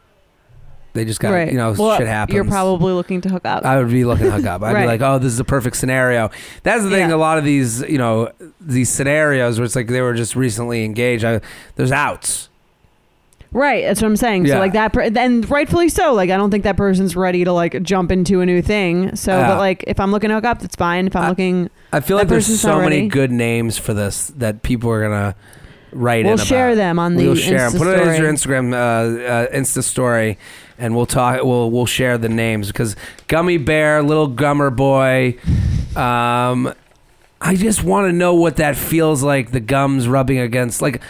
They 0.93 1.05
just 1.05 1.19
got, 1.21 1.47
you 1.49 1.57
know, 1.57 1.73
Well, 1.77 1.97
shit 1.97 2.07
happens. 2.07 2.33
You're 2.35 2.43
probably 2.43 2.91
looking 2.91 3.21
to 3.21 3.29
hook 3.29 3.45
up. 3.45 3.63
I 3.65 3.77
would 3.77 3.89
be 3.89 4.03
looking 4.03 4.25
to 4.25 4.31
hook 4.31 4.45
up. 4.45 4.61
I'd 4.61 4.73
Right. 4.73 4.81
be 4.81 4.87
like, 4.87 5.01
oh, 5.01 5.19
this 5.19 5.31
is 5.31 5.39
a 5.39 5.45
perfect 5.45 5.77
scenario. 5.77 6.29
That's 6.63 6.83
the 6.83 6.89
thing. 6.89 7.09
Yeah. 7.09 7.15
A 7.15 7.17
lot 7.17 7.37
of 7.37 7.45
these, 7.45 7.81
you 7.83 7.97
know, 7.97 8.29
these 8.59 8.89
scenarios 8.89 9.57
where 9.57 9.65
it's 9.65 9.75
like 9.75 9.87
they 9.87 10.01
were 10.01 10.13
just 10.13 10.35
recently 10.35 10.83
engaged. 10.83 11.23
I, 11.23 11.39
there's 11.77 11.93
outs. 11.93 12.49
right. 13.53 13.83
That's 13.85 14.01
what 14.01 14.07
I'm 14.09 14.17
saying. 14.17 14.45
Yeah. 14.47 14.55
So 14.55 14.59
like 14.59 14.73
that, 14.73 14.91
per- 14.91 15.01
and 15.03 15.49
rightfully 15.49 15.87
so. 15.87 16.13
Like 16.13 16.29
I 16.29 16.35
don't 16.35 16.51
think 16.51 16.65
that 16.65 16.75
person's 16.75 17.15
ready 17.15 17.45
to 17.45 17.53
like 17.53 17.81
jump 17.83 18.11
into 18.11 18.41
a 18.41 18.45
new 18.45 18.61
thing. 18.61 19.15
So, 19.15 19.39
but 19.41 19.59
like 19.59 19.85
if 19.87 19.97
I'm 19.97 20.11
looking 20.11 20.27
to 20.29 20.35
hook 20.35 20.45
up, 20.45 20.59
that's 20.59 20.75
fine. 20.75 21.07
If 21.07 21.15
I'm 21.15 21.23
I- 21.23 21.29
looking, 21.29 21.69
I 21.93 22.01
feel 22.01 22.17
like 22.17 22.27
there's 22.27 22.59
so 22.59 22.81
many 22.81 23.07
good 23.07 23.31
names 23.31 23.77
for 23.77 23.93
this 23.93 24.27
that 24.37 24.61
people 24.61 24.89
are 24.89 25.01
gonna 25.01 25.35
write 25.91 26.25
we'll 26.25 26.33
in 26.33 26.39
share 26.39 26.75
them 26.75 26.99
on 26.99 27.15
the 27.15 27.25
We'll 27.25 27.35
share. 27.35 27.69
Insta 27.69 27.77
Put 27.77 27.87
it 27.87 27.99
as 27.99 28.19
your. 28.19 28.31
Instagram 28.31 28.73
uh, 28.73 29.23
uh, 29.23 29.47
Insta 29.51 29.83
story, 29.83 30.37
and 30.77 30.95
we'll 30.95 31.05
talk. 31.05 31.43
We'll 31.43 31.71
we'll 31.71 31.85
share 31.85 32.17
the 32.17 32.29
names 32.29 32.67
because 32.67 32.95
Gummy 33.27 33.57
Bear, 33.57 34.01
Little 34.03 34.29
Gummer 34.29 34.75
Boy. 34.75 35.37
Um, 35.95 36.73
I 37.39 37.55
just 37.55 37.83
want 37.83 38.07
to 38.07 38.13
know 38.13 38.33
what 38.35 38.57
that 38.57 38.75
feels 38.75 39.23
like. 39.23 39.51
The 39.51 39.59
gums 39.59 40.07
rubbing 40.07 40.39
against 40.39 40.81
like. 40.81 41.01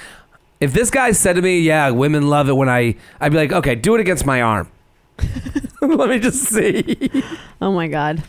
If 0.60 0.74
this 0.74 0.92
guy 0.92 1.12
said 1.12 1.34
to 1.38 1.42
me, 1.42 1.60
"Yeah, 1.62 1.90
women 1.90 2.28
love 2.28 2.48
it 2.48 2.54
when 2.54 2.70
I," 2.70 2.96
I'd 3.20 3.32
be 3.32 3.38
like, 3.38 3.52
"Okay, 3.52 3.76
do 3.76 3.96
it 3.96 4.02
against 4.02 4.26
my 4.26 4.42
arm." 4.42 4.70
Let 5.82 6.10
me 6.10 6.20
just 6.20 6.44
see. 6.44 7.24
Oh 7.60 7.72
my 7.72 7.88
god. 7.88 8.24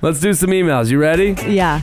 Let's 0.00 0.20
do 0.20 0.34
some 0.34 0.50
emails. 0.50 0.90
You 0.90 0.98
ready? 0.98 1.36
Yeah. 1.46 1.80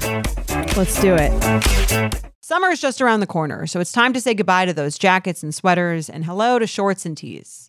Let's 0.76 1.00
do 1.02 1.16
it. 1.18 2.26
Summer 2.50 2.70
is 2.70 2.82
just 2.82 3.00
around 3.00 3.20
the 3.20 3.28
corner, 3.28 3.68
so 3.68 3.80
it's 3.80 3.91
time 3.91 4.12
to 4.12 4.20
say 4.20 4.34
goodbye 4.34 4.66
to 4.66 4.74
those 4.74 4.97
jackets 4.97 5.43
and 5.43 5.54
sweaters 5.54 6.10
and 6.10 6.26
hello 6.26 6.58
to 6.58 6.66
shorts 6.66 7.06
and 7.06 7.16
tees. 7.16 7.68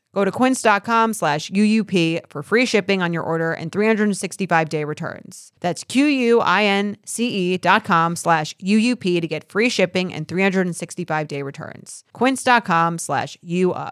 Go 0.13 0.25
to 0.25 0.31
quince.com 0.31 1.13
slash 1.13 1.49
UUP 1.51 2.19
for 2.29 2.43
free 2.43 2.65
shipping 2.65 3.01
on 3.01 3.13
your 3.13 3.23
order 3.23 3.53
and 3.53 3.71
365 3.71 4.67
day 4.67 4.83
returns. 4.83 5.53
That's 5.61 5.83
Q-U-I-N-C-E 5.85 7.57
dot 7.59 7.85
com 7.85 8.15
slash 8.15 8.55
UUP 8.57 9.21
to 9.21 9.27
get 9.27 9.49
free 9.49 9.69
shipping 9.69 10.13
and 10.13 10.27
365 10.27 11.27
day 11.27 11.43
returns. 11.43 12.03
Quince.com 12.13 12.97
slash 12.97 13.37
UUP. 13.45 13.91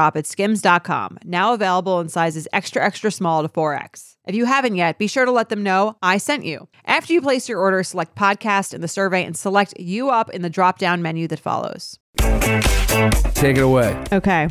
shop 0.01 0.17
at 0.17 0.25
skims.com, 0.25 1.19
now 1.25 1.53
available 1.53 1.99
in 1.99 2.09
sizes 2.09 2.47
extra, 2.51 2.83
extra 2.83 3.11
small 3.11 3.43
to 3.43 3.49
4X. 3.49 4.15
If 4.25 4.35
you 4.35 4.45
haven't 4.45 4.75
yet, 4.75 4.97
be 4.97 5.07
sure 5.07 5.25
to 5.25 5.31
let 5.31 5.49
them 5.49 5.61
know 5.63 5.95
I 6.01 6.17
sent 6.17 6.43
you. 6.43 6.67
After 6.85 7.13
you 7.13 7.21
place 7.21 7.47
your 7.47 7.59
order, 7.59 7.83
select 7.83 8.15
podcast 8.15 8.73
in 8.73 8.81
the 8.81 8.87
survey 8.87 9.23
and 9.23 9.37
select 9.37 9.79
you 9.79 10.09
up 10.09 10.29
in 10.31 10.41
the 10.41 10.49
drop 10.49 10.79
down 10.79 11.01
menu 11.01 11.27
that 11.27 11.39
follows. 11.39 11.99
Take 12.17 13.57
it 13.57 13.63
away. 13.63 14.03
Okay. 14.11 14.49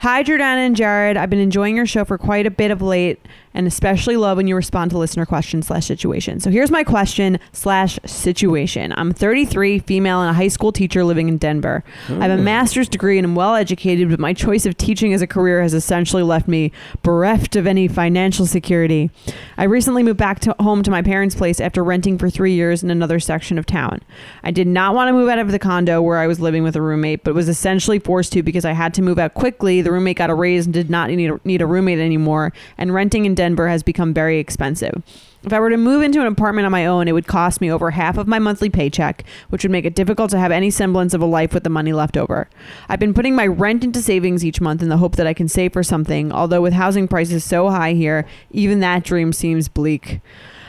Hi, 0.00 0.22
Jordana 0.24 0.66
and 0.66 0.76
Jared. 0.76 1.16
I've 1.16 1.30
been 1.30 1.38
enjoying 1.38 1.76
your 1.76 1.86
show 1.86 2.04
for 2.04 2.18
quite 2.18 2.46
a 2.46 2.50
bit 2.50 2.70
of 2.72 2.82
late, 2.82 3.20
and 3.54 3.66
especially 3.66 4.16
love 4.16 4.36
when 4.36 4.46
you 4.46 4.56
respond 4.56 4.90
to 4.90 4.98
listener 4.98 5.26
questions 5.26 5.66
slash 5.66 5.86
situation. 5.86 6.40
So 6.40 6.50
here's 6.50 6.70
my 6.70 6.84
question 6.84 7.38
slash 7.52 7.98
situation. 8.04 8.92
I'm 8.96 9.12
33, 9.12 9.80
female, 9.80 10.20
and 10.20 10.30
a 10.30 10.32
high 10.32 10.48
school 10.48 10.72
teacher 10.72 11.04
living 11.04 11.28
in 11.28 11.38
Denver. 11.38 11.84
I 12.08 12.26
have 12.26 12.30
a 12.30 12.34
oh. 12.34 12.42
master's 12.42 12.88
degree 12.88 13.18
and 13.18 13.26
am 13.26 13.34
well 13.34 13.54
educated, 13.54 14.10
but 14.10 14.18
my 14.18 14.32
choice 14.32 14.66
of 14.66 14.76
teaching 14.76 15.12
as 15.12 15.22
a 15.22 15.26
career 15.26 15.62
has 15.62 15.74
essentially 15.74 16.22
left 16.22 16.48
me 16.48 16.72
bereft 17.02 17.56
of 17.56 17.66
any 17.66 17.88
financial 17.88 18.46
security. 18.46 19.10
I 19.58 19.64
recently 19.64 20.02
moved 20.02 20.18
back 20.18 20.40
to 20.40 20.54
home 20.60 20.82
to 20.82 20.90
my 20.90 21.02
parents' 21.02 21.34
place 21.34 21.60
after 21.60 21.84
renting 21.84 22.18
for 22.18 22.30
three 22.30 22.54
years 22.54 22.82
in 22.82 22.90
another 22.90 23.20
section 23.20 23.58
of 23.58 23.66
town. 23.66 24.00
I 24.42 24.50
did 24.50 24.66
not 24.66 24.94
want 24.94 25.08
to 25.08 25.12
move 25.12 25.28
out 25.28 25.38
of 25.38 25.50
the 25.50 25.58
condo 25.58 26.00
where 26.00 26.18
I 26.18 26.26
was 26.26 26.40
living 26.40 26.62
with 26.62 26.76
a 26.76 26.82
roommate, 26.82 27.24
but 27.24 27.34
was 27.34 27.48
essentially 27.48 27.98
forced 27.98 28.32
to 28.32 28.42
because 28.42 28.64
I 28.64 28.72
had 28.72 28.94
to 28.94 29.02
move 29.02 29.18
out 29.18 29.34
quickly. 29.34 29.82
The 29.82 29.92
roommate 29.92 30.16
got 30.16 30.30
a 30.30 30.34
raise 30.34 30.66
and 30.66 30.72
did 30.72 30.90
not 30.90 31.10
need 31.10 31.30
a, 31.30 31.40
need 31.44 31.62
a 31.62 31.66
roommate 31.66 31.98
anymore, 31.98 32.52
and 32.78 32.94
renting 32.94 33.26
in 33.26 33.34
Denver 33.34 33.41
has 33.42 33.82
become 33.82 34.14
very 34.14 34.38
expensive. 34.38 35.02
If 35.44 35.52
I 35.52 35.58
were 35.58 35.70
to 35.70 35.76
move 35.76 36.02
into 36.02 36.20
an 36.20 36.26
apartment 36.28 36.66
on 36.66 36.72
my 36.72 36.86
own, 36.86 37.08
it 37.08 37.12
would 37.12 37.26
cost 37.26 37.60
me 37.60 37.70
over 37.70 37.90
half 37.90 38.16
of 38.16 38.28
my 38.28 38.38
monthly 38.38 38.70
paycheck, 38.70 39.24
which 39.48 39.64
would 39.64 39.72
make 39.72 39.84
it 39.84 39.94
difficult 39.96 40.30
to 40.30 40.38
have 40.38 40.52
any 40.52 40.70
semblance 40.70 41.14
of 41.14 41.20
a 41.20 41.26
life 41.26 41.52
with 41.52 41.64
the 41.64 41.70
money 41.70 41.92
left 41.92 42.16
over. 42.16 42.48
I've 42.88 43.00
been 43.00 43.12
putting 43.14 43.34
my 43.34 43.46
rent 43.48 43.82
into 43.82 44.00
savings 44.00 44.44
each 44.44 44.60
month 44.60 44.82
in 44.82 44.88
the 44.88 44.98
hope 44.98 45.16
that 45.16 45.26
I 45.26 45.34
can 45.34 45.48
save 45.48 45.72
for 45.72 45.82
something, 45.82 46.30
although 46.32 46.60
with 46.62 46.72
housing 46.74 47.08
prices 47.08 47.42
so 47.42 47.70
high 47.70 47.92
here, 47.94 48.24
even 48.52 48.78
that 48.80 49.02
dream 49.02 49.32
seems 49.32 49.68
bleak. 49.68 50.20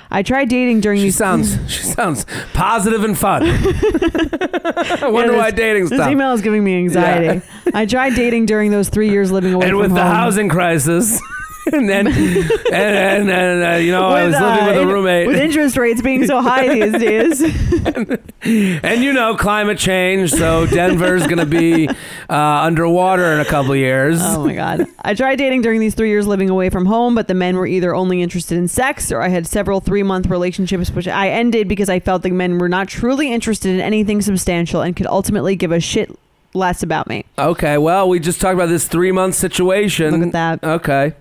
I 0.09 0.21
tried 0.21 0.49
dating 0.49 0.81
during 0.81 0.99
She 0.99 1.05
these 1.05 1.17
sounds 1.17 1.57
she 1.71 1.81
sounds 1.83 2.25
positive 2.53 3.03
and 3.03 3.17
fun. 3.17 3.43
I 3.47 5.09
wonder 5.09 5.33
Yeah, 5.33 5.37
why 5.39 5.51
dating 5.51 5.89
This 5.89 6.07
email 6.07 6.33
is 6.33 6.41
giving 6.41 6.63
me 6.63 6.75
anxiety. 6.77 7.41
I 7.73 7.85
tried 7.87 8.15
dating 8.15 8.45
during 8.45 8.69
those 8.71 8.89
three 8.89 9.09
years 9.09 9.31
living 9.31 9.53
away 9.53 9.67
and 9.67 9.77
with 9.77 9.93
the 9.93 10.03
housing 10.03 10.49
crisis, 10.49 11.19
and 11.71 11.87
then 11.87 12.07
and 12.07 12.73
and, 12.73 13.29
and 13.29 13.63
uh, 13.63 13.77
you 13.77 13.91
know 13.91 14.07
I 14.07 14.25
was 14.25 14.33
living 14.35 14.65
with 14.65 14.75
a 14.77 14.81
in- 14.81 14.87
roommate, 14.87 15.27
With 15.27 15.37
interest 15.37 15.77
rates 15.77 16.01
being 16.01 16.25
so 16.25 16.41
high 16.41 16.67
these 16.67 16.93
days. 16.93 17.41
and 18.43 19.03
you 19.03 19.13
know 19.13 19.35
climate 19.35 19.77
change, 19.77 20.31
so 20.31 20.65
Denver's 20.67 21.25
gonna 21.27 21.45
be 21.45 21.87
uh, 22.29 22.33
underwater 22.33 23.33
in 23.33 23.39
a 23.39 23.45
couple 23.45 23.71
of 23.71 23.77
years. 23.77 24.19
Oh 24.21 24.45
my 24.45 24.55
god. 24.55 24.85
I 25.03 25.13
tried 25.13 25.37
dating 25.37 25.61
during 25.61 25.79
these 25.79 25.95
three 25.95 26.09
years 26.09 26.27
living 26.27 26.49
away 26.49 26.69
from 26.69 26.85
home, 26.85 27.15
but 27.15 27.27
the 27.27 27.33
men 27.33 27.55
were 27.55 27.67
either 27.67 27.95
only 27.95 28.21
interested 28.21 28.57
in 28.57 28.67
sex 28.67 29.11
or 29.11 29.21
I 29.21 29.29
had 29.29 29.47
several 29.47 29.79
three 29.79 30.03
month 30.03 30.27
relationships 30.27 30.91
which 30.91 31.07
I 31.07 31.29
ended 31.29 31.67
because 31.67 31.89
I 31.89 31.99
felt 31.99 32.23
the 32.23 32.31
men 32.31 32.57
were 32.57 32.69
not 32.69 32.87
truly 32.87 33.31
interested 33.31 33.73
in 33.73 33.79
anything 33.79 34.21
substantial 34.21 34.81
and 34.81 34.95
could 34.95 35.07
ultimately 35.07 35.55
give 35.55 35.71
a 35.71 35.79
shit 35.79 36.11
less 36.53 36.83
about 36.83 37.07
me. 37.07 37.25
Okay, 37.37 37.77
well 37.77 38.07
we 38.09 38.19
just 38.19 38.39
talked 38.41 38.53
about 38.53 38.69
this 38.69 38.87
three 38.87 39.11
month 39.11 39.35
situation. 39.35 40.19
Look 40.19 40.27
at 40.27 40.61
that. 40.61 40.63
Okay, 40.63 41.13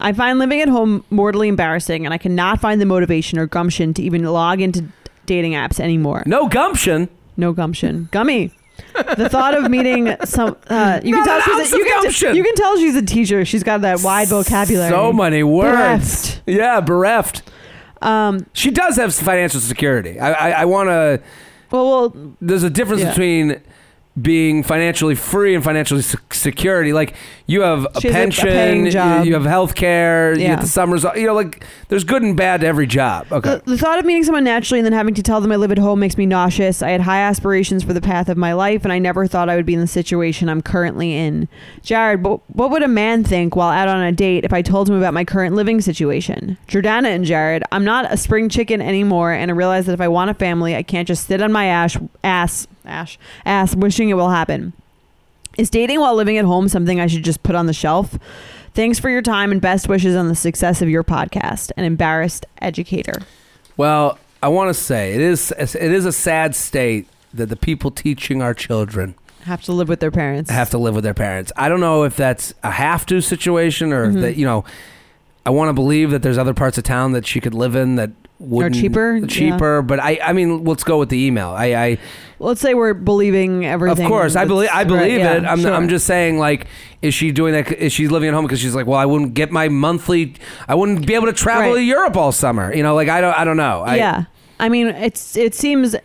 I 0.00 0.12
find 0.12 0.38
living 0.38 0.60
at 0.60 0.68
home 0.68 1.04
mortally 1.10 1.48
embarrassing 1.48 2.04
and 2.04 2.14
I 2.14 2.18
cannot 2.18 2.60
find 2.60 2.80
the 2.80 2.86
motivation 2.86 3.38
or 3.38 3.46
gumption 3.46 3.94
to 3.94 4.02
even 4.02 4.22
log 4.24 4.60
into 4.60 4.84
dating 5.26 5.52
apps 5.52 5.80
anymore. 5.80 6.22
no 6.26 6.48
gumption. 6.48 7.08
No 7.36 7.52
gumption. 7.52 8.08
Gummy. 8.10 8.52
The 9.16 9.28
thought 9.28 9.54
of 9.56 9.70
meeting 9.70 10.14
some 10.24 10.56
uh, 10.68 11.00
you 11.02 11.14
can 11.14 11.24
tell 11.24 11.40
she's 11.40 11.72
a, 11.72 11.76
you, 11.76 11.84
can 11.84 12.02
gumption. 12.02 12.36
you 12.36 12.44
can 12.44 12.54
tell 12.54 12.76
she's 12.76 12.94
a 12.96 13.02
teacher. 13.04 13.44
She's 13.44 13.62
got 13.64 13.80
that 13.82 14.00
wide 14.02 14.28
vocabulary. 14.28 14.88
So 14.90 15.12
many 15.12 15.42
words. 15.42 15.72
Bereft. 16.36 16.42
Yeah, 16.46 16.80
bereft. 16.80 17.42
Um, 18.00 18.46
She 18.52 18.70
does 18.70 18.96
have 18.96 19.12
financial 19.14 19.60
security. 19.60 20.20
I 20.20 20.32
I, 20.32 20.50
I 20.62 20.64
want 20.64 20.88
to. 20.90 21.20
well, 21.72 21.90
well, 22.10 22.34
There's 22.40 22.62
a 22.62 22.70
difference 22.70 23.02
Yeah. 23.02 23.10
between 23.10 23.60
being 24.22 24.62
financially 24.62 25.14
free 25.14 25.54
and 25.54 25.62
financially 25.62 26.02
se- 26.02 26.18
security. 26.30 26.92
Like 26.92 27.14
you 27.46 27.62
have 27.62 27.86
a 27.94 28.00
She 28.00 28.08
has 28.08 28.14
a- 28.14 28.18
a 28.18 28.22
pension, 28.22 28.46
paying 28.48 28.90
job. 28.90 29.26
you 29.26 29.34
have 29.34 29.44
health 29.44 29.74
care, 29.74 30.34
you 30.34 30.42
Yeah. 30.42 30.48
get 30.54 30.60
the 30.62 30.66
summers. 30.68 31.04
You 31.16 31.26
know, 31.26 31.34
like 31.34 31.64
there's 31.88 32.04
good 32.04 32.22
and 32.22 32.36
bad 32.36 32.60
to 32.62 32.66
every 32.66 32.86
job. 32.86 33.26
Okay. 33.32 33.60
The, 33.64 33.72
the 33.72 33.78
thought 33.78 33.98
of 33.98 34.04
meeting 34.04 34.24
someone 34.24 34.44
naturally 34.44 34.78
and 34.80 34.86
then 34.86 34.92
having 34.92 35.14
to 35.14 35.22
tell 35.22 35.40
them 35.40 35.52
I 35.52 35.56
live 35.56 35.72
at 35.72 35.78
home 35.78 36.00
makes 36.00 36.16
me 36.16 36.26
nauseous. 36.26 36.82
I 36.82 36.90
had 36.90 37.02
high 37.02 37.20
aspirations 37.20 37.84
for 37.84 37.92
the 37.92 38.00
path 38.00 38.28
of 38.28 38.36
my 38.36 38.52
life, 38.52 38.84
and 38.84 38.92
I 38.92 38.98
never 38.98 39.26
thought 39.26 39.48
I 39.48 39.56
would 39.56 39.66
be 39.66 39.74
in 39.74 39.80
the 39.80 39.86
situation 39.86 40.48
I'm 40.48 40.62
currently 40.62 41.14
in. 41.14 41.48
Jared, 41.82 42.24
what, 42.24 42.40
what 42.54 42.70
would 42.70 42.82
a 42.82 42.88
man 42.88 43.24
think 43.24 43.56
while 43.56 43.70
out 43.70 43.88
on 43.88 44.02
a 44.02 44.12
date 44.12 44.44
if 44.44 44.52
I 44.52 44.62
told 44.62 44.88
him 44.88 44.96
about 44.96 45.14
my 45.14 45.24
current 45.24 45.54
living 45.54 45.80
situation? 45.80 46.56
Jordana 46.68 47.06
and 47.14 47.24
Jared, 47.24 47.62
I'm 47.72 47.84
not 47.84 48.12
a 48.12 48.16
spring 48.16 48.48
chicken 48.48 48.80
anymore, 48.82 49.32
and 49.32 49.50
I 49.50 49.54
realize 49.54 49.86
that 49.86 49.92
if 49.92 50.00
I 50.00 50.08
want 50.08 50.30
a 50.30 50.34
family, 50.34 50.74
I 50.76 50.82
can't 50.82 51.06
just 51.08 51.26
sit 51.26 51.40
on 51.42 51.52
my 51.52 51.66
ash, 51.66 51.96
ass, 52.24 52.66
ash, 52.88 53.18
ass, 53.44 53.74
wishing 53.76 54.08
it 54.08 54.14
will 54.14 54.30
happen. 54.30 54.72
Is 55.56 55.70
dating 55.70 56.00
while 56.00 56.14
living 56.14 56.36
at 56.38 56.44
home 56.44 56.68
something 56.68 57.00
I 57.00 57.06
should 57.06 57.24
just 57.24 57.42
put 57.42 57.54
on 57.54 57.66
the 57.66 57.72
shelf? 57.72 58.18
Thanks 58.74 58.98
for 58.98 59.10
your 59.10 59.22
time 59.22 59.50
and 59.50 59.60
best 59.60 59.88
wishes 59.88 60.14
on 60.14 60.28
the 60.28 60.34
success 60.36 60.80
of 60.82 60.88
your 60.88 61.02
podcast. 61.02 61.72
An 61.76 61.84
embarrassed 61.84 62.46
educator. 62.62 63.22
Well, 63.76 64.18
I 64.42 64.48
want 64.48 64.68
to 64.74 64.74
say 64.80 65.14
it 65.14 65.20
is 65.20 65.52
it 65.58 65.74
is 65.74 66.04
a 66.04 66.12
sad 66.12 66.54
state 66.54 67.08
that 67.34 67.46
the 67.46 67.56
people 67.56 67.90
teaching 67.90 68.40
our 68.40 68.54
children 68.54 69.14
Have 69.44 69.62
to 69.62 69.72
live 69.72 69.88
with 69.88 69.98
their 70.00 70.10
parents. 70.12 70.50
have 70.50 70.70
to 70.70 70.78
live 70.78 70.94
with 70.94 71.02
their 71.04 71.14
parents. 71.14 71.50
I 71.56 71.68
don't 71.68 71.80
know 71.80 72.04
if 72.04 72.16
that's 72.16 72.54
a 72.62 72.70
have 72.70 73.04
to 73.06 73.20
situation 73.20 73.92
or 73.92 74.12
Mhm. 74.12 74.20
that 74.20 74.36
you 74.36 74.46
know. 74.46 74.64
I 75.44 75.50
want 75.50 75.70
to 75.70 75.72
believe 75.72 76.10
that 76.10 76.22
there's 76.22 76.36
other 76.38 76.52
parts 76.54 76.76
of 76.78 76.84
town 76.84 77.12
that 77.12 77.26
she 77.26 77.40
could 77.40 77.54
live 77.54 77.74
in 77.74 77.96
that 77.96 78.10
would 78.38 78.74
cheaper, 78.74 79.26
cheaper. 79.26 79.82
But 79.82 80.00
I, 80.00 80.18
I 80.22 80.32
mean, 80.32 80.64
let's 80.64 80.84
go 80.84 80.98
with 80.98 81.08
the 81.08 81.24
email. 81.24 81.50
I, 81.50 81.74
I 81.74 81.98
Let's 82.40 82.60
say 82.60 82.74
we're 82.74 82.94
believing 82.94 83.66
everything. 83.66 84.04
Of 84.04 84.08
course, 84.08 84.36
I 84.36 84.44
believe 84.44 84.70
I 84.72 84.84
believe 84.84 85.00
right, 85.00 85.12
yeah, 85.18 85.34
it. 85.38 85.44
I'm, 85.44 85.60
sure. 85.60 85.72
I'm 85.72 85.88
just 85.88 86.06
saying, 86.06 86.38
like, 86.38 86.68
is 87.02 87.12
she 87.12 87.32
doing 87.32 87.52
that? 87.52 87.72
Is 87.72 87.92
she 87.92 88.06
living 88.06 88.28
at 88.28 88.34
home 88.34 88.44
because 88.44 88.60
she's 88.60 88.76
like, 88.76 88.86
well, 88.86 88.98
I 88.98 89.06
wouldn't 89.06 89.34
get 89.34 89.50
my 89.50 89.68
monthly, 89.68 90.34
I 90.68 90.76
wouldn't 90.76 91.04
be 91.04 91.14
able 91.14 91.26
to 91.26 91.32
travel 91.32 91.72
Right. 91.72 91.78
to 91.78 91.82
Europe 91.82 92.16
all 92.16 92.30
summer. 92.30 92.72
You 92.72 92.84
know, 92.84 92.94
like 92.94 93.08
I 93.08 93.20
don't, 93.20 93.36
I 93.36 93.44
don't 93.44 93.56
know. 93.56 93.82
I, 93.82 93.96
yeah. 93.96 94.24
I 94.60 94.68
mean, 94.68 94.86
it's 94.88 95.36
it 95.36 95.54
seems. 95.54 95.96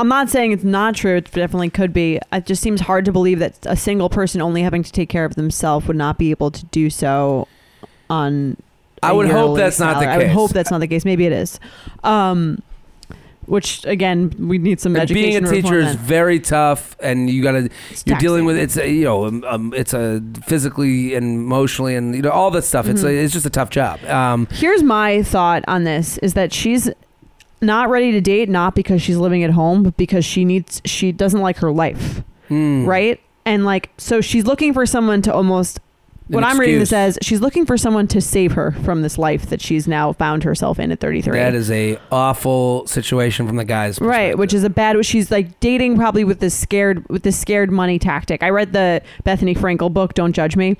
I'm 0.00 0.08
not 0.08 0.28
saying 0.28 0.52
it's 0.52 0.64
not 0.64 0.96
true. 0.96 1.16
It 1.16 1.30
definitely 1.30 1.70
could 1.70 1.92
be. 1.92 2.18
It 2.32 2.46
just 2.46 2.62
seems 2.62 2.80
hard 2.80 3.04
to 3.04 3.12
believe 3.12 3.38
that 3.40 3.58
a 3.66 3.76
single 3.76 4.08
person 4.08 4.40
only 4.40 4.62
having 4.62 4.82
to 4.82 4.90
take 4.90 5.08
care 5.08 5.24
of 5.24 5.34
themselves 5.34 5.86
would 5.86 5.96
not 5.96 6.18
be 6.18 6.30
able 6.30 6.50
to 6.50 6.64
do 6.66 6.88
so 6.88 7.46
on. 8.08 8.56
I 9.08 9.12
would 9.12 9.28
hope 9.30 9.56
that's 9.56 9.78
not 9.78 9.94
the 9.94 10.00
salary. 10.00 10.12
I 10.14 10.16
would 10.18 10.24
case. 10.26 10.34
hope 10.34 10.50
that's 10.52 10.70
not 10.70 10.78
the 10.80 10.88
case. 10.88 11.04
Maybe 11.04 11.26
it 11.26 11.32
is. 11.32 11.60
Um, 12.02 12.62
which 13.46 13.84
again, 13.84 14.34
we 14.38 14.56
need 14.56 14.80
some 14.80 14.94
And 14.96 15.02
education. 15.02 15.30
being 15.30 15.44
a 15.44 15.50
teacher 15.62 15.74
reform 15.74 15.86
is 15.90 15.96
then. 15.96 16.04
very 16.06 16.40
tough, 16.40 16.96
and 17.02 17.28
you 17.28 17.42
gotta 17.42 17.68
you're 18.06 18.18
dealing 18.18 18.46
with 18.46 18.56
it's 18.56 18.78
a, 18.78 18.88
you 18.90 19.04
know 19.04 19.26
um, 19.26 19.44
um, 19.46 19.74
it's 19.76 19.92
a 19.92 20.22
physically 20.46 21.14
and 21.14 21.24
emotionally 21.40 21.94
and 21.94 22.14
you 22.14 22.22
know 22.22 22.30
all 22.30 22.50
that 22.52 22.62
stuff. 22.62 22.88
It's 22.88 23.02
a, 23.02 23.06
Mhm. 23.08 23.22
it's 23.24 23.34
just 23.34 23.44
a 23.44 23.50
tough 23.50 23.68
job. 23.68 24.02
Um, 24.06 24.48
Here's 24.50 24.82
my 24.82 25.22
thought 25.22 25.62
on 25.68 25.84
this 25.84 26.16
is 26.18 26.32
that 26.34 26.54
she's 26.54 26.88
not 27.60 27.90
ready 27.90 28.12
to 28.12 28.20
date 28.20 28.48
not 28.48 28.74
because 28.74 29.00
she's 29.02 29.16
living 29.16 29.42
at 29.42 29.50
home 29.50 29.82
but 29.82 29.96
because 29.96 30.22
she 30.24 30.44
needs 30.44 30.82
she 30.84 31.12
doesn't 31.12 31.40
like 31.40 31.56
her 31.58 31.70
life 31.72 32.22
hmm, 32.48 32.84
right 32.84 33.20
and 33.46 33.64
like 33.64 33.88
so 33.96 34.20
she's 34.20 34.44
looking 34.44 34.74
for 34.74 34.84
someone 34.84 35.22
to 35.22 35.32
almost 35.32 35.80
what 36.28 36.42
i'm 36.44 36.58
reading 36.58 36.78
this 36.78 36.92
as 36.92 37.18
she's 37.22 37.40
looking 37.40 37.66
for 37.66 37.76
someone 37.76 38.06
to 38.06 38.20
save 38.20 38.52
her 38.52 38.72
from 38.72 39.02
this 39.02 39.18
life 39.18 39.46
that 39.50 39.60
she's 39.60 39.86
now 39.86 40.12
found 40.12 40.42
herself 40.42 40.78
in 40.78 40.90
at 40.90 41.00
33 41.00 41.32
That 41.38 41.54
is 41.54 41.70
a 41.70 41.98
awful 42.10 42.86
situation 42.86 43.46
from 43.46 43.56
the 43.56 43.64
guy's 43.64 44.00
right 44.00 44.36
which 44.38 44.54
is 44.54 44.64
a 44.64 44.70
bad 44.70 45.04
she's 45.04 45.30
like 45.30 45.60
dating 45.60 45.96
probably 45.96 46.24
with 46.24 46.40
this 46.40 46.56
scared 46.58 47.06
with 47.08 47.22
this 47.22 47.38
scared 47.38 47.70
money 47.70 47.98
tactic. 47.98 48.42
I 48.42 48.50
read 48.50 48.72
the 48.72 49.02
bethenny 49.24 49.56
frankel 49.56 49.92
book 49.92 50.14
don't 50.14 50.32
judge 50.32 50.56
me 50.56 50.76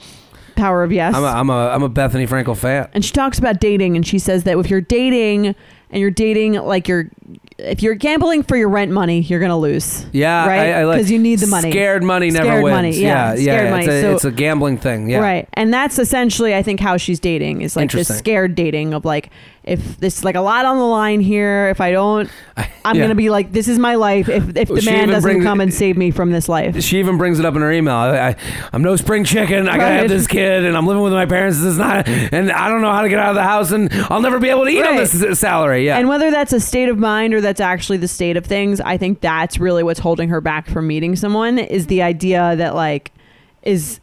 power 0.57 0.85
of 0.85 0.93
yes. 0.93 1.15
I'm 1.15 1.25
a, 1.25 1.27
I'm 1.27 1.51
a 1.51 1.69
I'm 1.69 1.83
a 1.83 1.91
Bethenny 1.91 2.29
Frankel 2.29 2.57
fan. 2.57 2.89
and 2.95 3.05
she 3.05 3.13
talks 3.13 3.39
about 3.39 3.61
dating 3.61 3.97
and 3.97 4.07
she 4.07 4.19
says 4.19 4.45
that 4.45 4.57
if 4.57 4.71
you're 4.71 4.81
dating 4.81 5.49
and 5.91 6.01
you're 6.01 6.11
dating 6.11 6.55
like 6.55 6.89
you're 6.89 7.11
if 7.59 7.83
you're 7.83 7.95
gambling 7.95 8.43
for 8.43 8.57
your 8.57 8.69
rent 8.69 8.91
money 8.91 9.21
you're 9.21 9.39
gonna 9.41 9.59
lose 9.59 10.05
Yeah, 10.13 10.47
right 10.47 10.59
I, 10.75 10.81
I 10.81 10.85
like 10.85 11.07
you 11.09 11.19
need 11.19 11.39
the 11.39 11.47
money 11.47 11.71
Scared 11.71 12.03
money 12.03 12.31
never 12.31 12.47
Scared 12.47 12.65
wins. 12.65 12.75
money, 12.75 12.91
yeah, 12.97 13.35
yeah, 13.35 13.35
scared 13.37 13.65
yeah. 13.67 13.71
money. 13.71 13.85
It's, 13.87 13.93
a, 13.95 14.01
So- 14.03 14.15
it's 14.15 14.25
a 14.25 14.31
gambling 14.33 14.79
thing. 14.79 15.09
Yeah, 15.09 15.19
right 15.19 15.49
and 15.55 15.73
that's 15.73 15.99
essentially 15.99 16.55
i 16.55 16.63
think 16.63 16.81
how 16.81 16.97
she's 16.97 17.21
dating 17.21 17.63
is 17.63 17.77
like 17.77 17.93
this 17.93 18.09
scared 18.09 18.55
dating 18.55 18.93
of 18.95 19.05
like 19.05 19.31
if 19.65 19.97
this 19.99 20.19
is 20.19 20.25
like 20.25 20.35
a 20.35 20.41
lot 20.41 20.67
on 20.67 20.77
the 20.77 20.85
line 20.85 21.21
here 21.21 21.69
if 21.71 21.81
i 21.81 21.91
don't 21.91 22.31
i'm 22.85 22.97
Yeah. 22.97 23.03
gonna 23.05 23.15
be 23.15 23.31
like 23.31 23.51
this 23.51 23.67
is 23.67 23.79
my 23.79 23.95
life 23.95 24.29
if, 24.29 24.55
if 24.57 24.69
the 24.69 24.81
She 24.83 24.91
man 24.91 25.09
doesn't 25.09 25.43
come 25.43 25.61
and 25.61 25.73
save 25.73 25.97
me 25.97 26.11
from 26.11 26.31
this 26.33 26.49
life 26.49 26.83
She 26.83 26.99
even 26.99 27.17
brings 27.19 27.39
it 27.39 27.47
up 27.47 27.55
in 27.57 27.63
her 27.63 27.73
email. 27.73 27.95
I, 27.95 28.29
I, 28.31 28.37
I'm 28.73 28.83
no 28.83 28.95
spring 28.97 29.25
chicken. 29.25 29.69
I 29.69 29.77
gotta 29.79 29.95
have 29.95 30.09
this 30.09 30.27
kid, 30.27 30.65
and 30.65 30.77
I'm 30.77 30.87
living 30.87 31.03
with 31.03 31.13
my 31.15 31.25
parents. 31.27 31.59
This 31.59 31.67
is 31.67 31.79
not, 31.79 32.07
and 32.09 32.53
I 32.53 32.69
don't 32.69 32.83
know 32.83 32.93
how 32.93 33.03
to 33.03 33.09
get 33.09 33.19
out 33.19 33.31
of 33.31 33.35
the 33.37 33.43
house, 33.43 33.73
and 33.73 33.89
I'll 34.11 34.21
never 34.21 34.39
be 34.39 34.51
able 34.51 34.65
to 34.65 34.71
eat 34.71 34.85
on 34.85 34.97
this 34.97 35.39
salary. 35.39 35.87
Yeah, 35.87 35.99
And 35.99 36.09
whether 36.09 36.31
that's 36.31 36.53
a 36.53 36.61
state 36.61 36.89
of 36.89 36.99
mind 36.99 37.33
or 37.33 37.41
that's 37.41 37.61
actually 37.61 37.97
the 37.99 38.09
state 38.09 38.37
of 38.37 38.45
things, 38.45 38.81
I 38.81 38.97
think 38.99 39.21
that's 39.21 39.59
really 39.59 39.83
what's 39.83 40.01
holding 40.01 40.29
her 40.29 40.41
back 40.41 40.69
from 40.69 40.87
meeting 40.87 41.17
someone 41.17 41.59
is 41.59 41.87
the 41.87 42.03
idea 42.03 42.55
that 42.57 42.75
like 42.75 43.13
is 43.63 44.01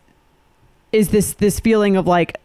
is 0.92 1.10
this 1.10 1.34
this 1.34 1.60
feeling 1.60 1.96
of 1.98 2.08
like 2.08 2.38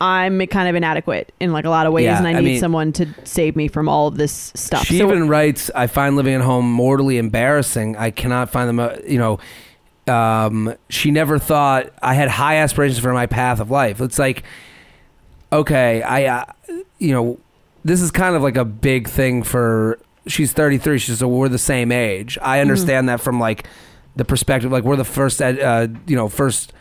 I'm 0.00 0.44
kind 0.46 0.68
of 0.68 0.74
inadequate 0.76 1.32
in 1.40 1.52
like 1.52 1.64
a 1.66 1.70
lot 1.70 1.86
of 1.86 1.92
ways, 1.92 2.04
Yeah, 2.04 2.18
and 2.18 2.26
I 2.26 2.30
I 2.30 2.34
need 2.40 2.42
mean- 2.44 2.60
someone 2.60 2.92
to 2.94 3.06
save 3.24 3.54
me 3.56 3.68
from 3.68 3.88
all 3.88 4.06
of 4.08 4.16
this 4.16 4.50
stuff. 4.54 4.86
She 4.86 4.98
So- 4.98 5.06
even 5.06 5.28
writes, 5.28 5.70
"I 5.74 5.86
find 5.88 6.16
living 6.16 6.34
at 6.34 6.40
home 6.40 6.70
mortally 6.70 7.18
embarrassing. 7.18 7.96
I 7.96 8.10
cannot 8.10 8.50
find 8.50 8.68
them. 8.68 8.80
Uh, 8.80 8.92
you 9.06 9.18
know, 9.18 9.38
um, 10.12 10.74
she 10.88 11.10
never 11.10 11.38
thought 11.38 11.90
I 12.02 12.14
had 12.14 12.28
high 12.30 12.56
aspirations 12.56 12.98
for 12.98 13.12
my 13.12 13.26
path 13.26 13.60
of 13.60 13.70
life. 13.70 14.00
It's 14.00 14.18
like, 14.18 14.42
okay, 15.52 16.02
I, 16.02 16.24
uh, 16.24 16.44
you 16.98 17.12
know, 17.12 17.38
this 17.84 18.00
is 18.00 18.10
kind 18.10 18.34
of 18.34 18.42
like 18.42 18.56
a 18.56 18.64
big 18.64 19.08
thing 19.08 19.42
for. 19.42 19.98
She's 20.26 20.52
33. 20.52 20.98
She's 20.98 21.18
so 21.18 21.28
we're 21.28 21.48
the 21.48 21.58
same 21.58 21.90
age. 21.90 22.36
Mm-hmm. 22.36 22.48
I 22.48 22.60
understand 22.60 23.08
that 23.08 23.20
from 23.20 23.40
like 23.40 23.66
the 24.16 24.24
perspective, 24.24 24.70
like 24.70 24.84
we're 24.84 24.96
the 24.96 25.04
first, 25.04 25.40
uh, 25.40 25.88
you 26.06 26.14
know, 26.14 26.28
first 26.28 26.72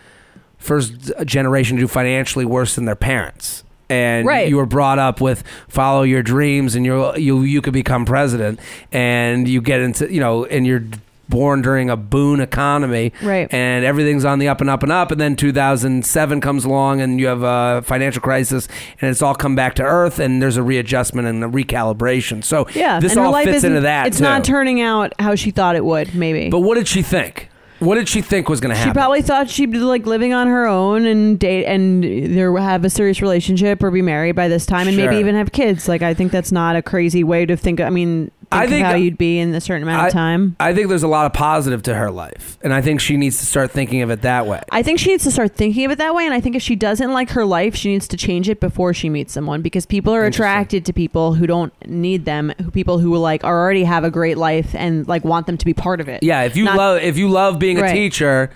first 0.60 1.12
generation 1.26 1.78
to 1.78 1.82
do 1.84 1.88
financially 1.88 2.46
worse 2.46 2.76
than 2.76 2.86
their 2.86 2.96
parents. 2.96 3.64
And 3.90 4.28
Right. 4.28 4.48
you 4.48 4.58
were 4.58 4.68
brought 4.68 5.00
up 5.00 5.20
with 5.20 5.44
follow 5.68 6.04
your 6.04 6.22
dreams, 6.22 6.76
and 6.76 6.86
you 6.86 7.16
you 7.16 7.42
you 7.42 7.60
could 7.62 7.74
become 7.74 8.06
president, 8.06 8.60
and 8.92 9.48
you 9.48 9.62
get 9.62 9.82
into 9.82 10.14
you 10.14 10.20
know, 10.20 10.46
and 10.46 10.68
you're 10.68 10.84
born 11.28 11.62
during 11.62 11.90
a 11.92 11.96
boon 11.96 12.40
economy, 12.40 13.14
Right. 13.22 13.48
And 13.54 13.86
everything's 13.86 14.26
on 14.26 14.40
the 14.40 14.48
up 14.48 14.62
and 14.62 14.70
up 14.70 14.82
and 14.84 14.92
up, 14.92 15.12
and 15.12 15.22
then 15.22 15.36
2007 15.36 16.42
comes 16.42 16.66
along, 16.66 17.02
and 17.02 17.20
you 17.20 17.28
have 17.28 17.44
a 17.44 17.82
financial 17.86 18.22
crisis, 18.22 18.68
and 19.00 19.10
it's 19.12 19.22
all 19.22 19.36
come 19.36 19.56
back 19.56 19.76
to 19.76 19.84
earth, 19.84 20.20
and 20.20 20.42
there's 20.42 20.58
a 20.58 20.64
readjustment 20.64 21.28
and 21.28 21.44
a 21.44 21.48
recalibration. 21.48 22.44
So 22.44 22.68
yeah, 22.74 23.00
this 23.00 23.16
all 23.18 23.34
fits 23.44 23.64
into 23.64 23.82
that. 23.82 24.08
It's 24.08 24.18
too. 24.18 24.24
not 24.24 24.44
turning 24.44 24.82
out 24.82 25.14
how 25.20 25.36
she 25.36 25.52
thought 25.52 25.76
it 25.76 25.86
would. 25.86 26.14
Maybe. 26.16 26.50
But 26.50 26.60
what 26.62 26.76
did 26.76 26.88
she 26.88 27.02
think? 27.02 27.49
What 27.80 27.96
did 27.96 28.10
she 28.10 28.22
think 28.22 28.50
was 28.50 28.60
going 28.60 28.72
to 28.72 28.76
happen? 28.76 28.92
She 28.92 28.94
probably 28.94 29.22
thought 29.22 29.50
she'd 29.50 29.72
be 29.72 29.78
like 29.80 30.06
living 30.06 30.34
on 30.34 30.48
her 30.48 30.68
own 30.68 31.06
and 31.06 31.40
date 31.40 31.66
and 31.66 32.04
either 32.04 32.56
have 32.58 32.84
a 32.84 32.90
serious 32.90 33.22
relationship 33.22 33.82
or 33.82 33.90
be 33.90 34.02
married 34.02 34.36
by 34.36 34.48
this 34.48 34.66
time 34.66 34.88
and 34.88 34.98
maybe 34.98 35.16
even 35.16 35.36
have 35.36 35.52
kids. 35.52 35.88
Like 35.88 36.02
I 36.02 36.14
think 36.14 36.32
that's 36.32 36.52
not 36.52 36.76
a 36.76 36.82
crazy 36.82 37.24
way 37.24 37.46
to 37.46 37.56
think. 37.56 37.80
I 37.80 37.90
mean, 37.90 38.32
I 38.52 38.66
think- 38.68 38.86
how 38.86 38.96
you'd 38.96 39.18
be 39.18 39.38
in 39.40 39.54
a 39.54 39.62
certain 39.62 39.84
amount 39.84 40.08
of 40.08 40.14
time. 40.14 40.56
I 40.60 40.74
think 40.74 40.90
there's 40.90 41.04
a 41.04 41.08
lot 41.08 41.26
of 41.28 41.34
positive 41.34 41.84
to 41.84 41.94
her 41.96 42.10
life, 42.10 42.58
and 42.64 42.74
I 42.74 42.82
think 42.82 43.00
she 43.00 43.16
needs 43.16 43.38
to 43.40 43.46
start 43.46 43.72
thinking 43.72 44.02
of 44.02 44.10
it 44.10 44.24
that 44.24 44.48
way. 44.48 44.62
I 44.72 44.82
think 44.82 44.98
she 45.00 45.10
needs 45.12 45.24
to 45.26 45.32
start 45.32 45.56
thinking 45.56 45.86
of 45.86 45.92
it 45.92 45.98
that 46.00 46.16
way. 46.16 46.26
And 46.26 46.34
I 46.34 46.40
think 46.42 46.56
if 46.56 46.62
she 46.64 46.76
doesn't 46.76 47.12
like 47.14 47.30
her 47.32 47.46
life, 47.46 47.76
she 47.76 47.92
needs 47.92 48.08
to 48.08 48.18
change 48.18 48.50
it 48.50 48.60
before 48.60 48.94
she 48.94 49.08
meets 49.10 49.34
someone 49.34 49.62
because 49.62 49.86
people 49.86 50.14
are 50.16 50.26
Interesting. 50.26 50.44
attracted 50.46 50.86
to 50.86 50.94
people 50.94 51.34
who 51.36 51.46
don't 51.46 51.74
need 51.88 52.26
them, 52.26 52.52
who 52.64 52.72
people 52.72 52.98
who 53.00 53.16
like 53.18 53.44
are 53.44 53.60
already 53.62 53.84
have 53.84 54.04
a 54.04 54.10
great 54.12 54.38
life 54.38 54.74
and 54.74 55.08
like 55.08 55.24
want 55.24 55.46
them 55.46 55.58
to 55.58 55.66
be 55.66 55.74
part 55.74 56.02
of 56.02 56.08
it. 56.10 56.24
Yeah, 56.24 56.42
if 56.44 56.56
you 56.58 56.66
Not- 56.66 56.78
love 56.78 57.02
if 57.02 57.18
you 57.18 57.30
love 57.30 57.60
being 57.60 57.78
a 57.78 57.84
Right. 57.84 57.94
teacher, 57.94 58.50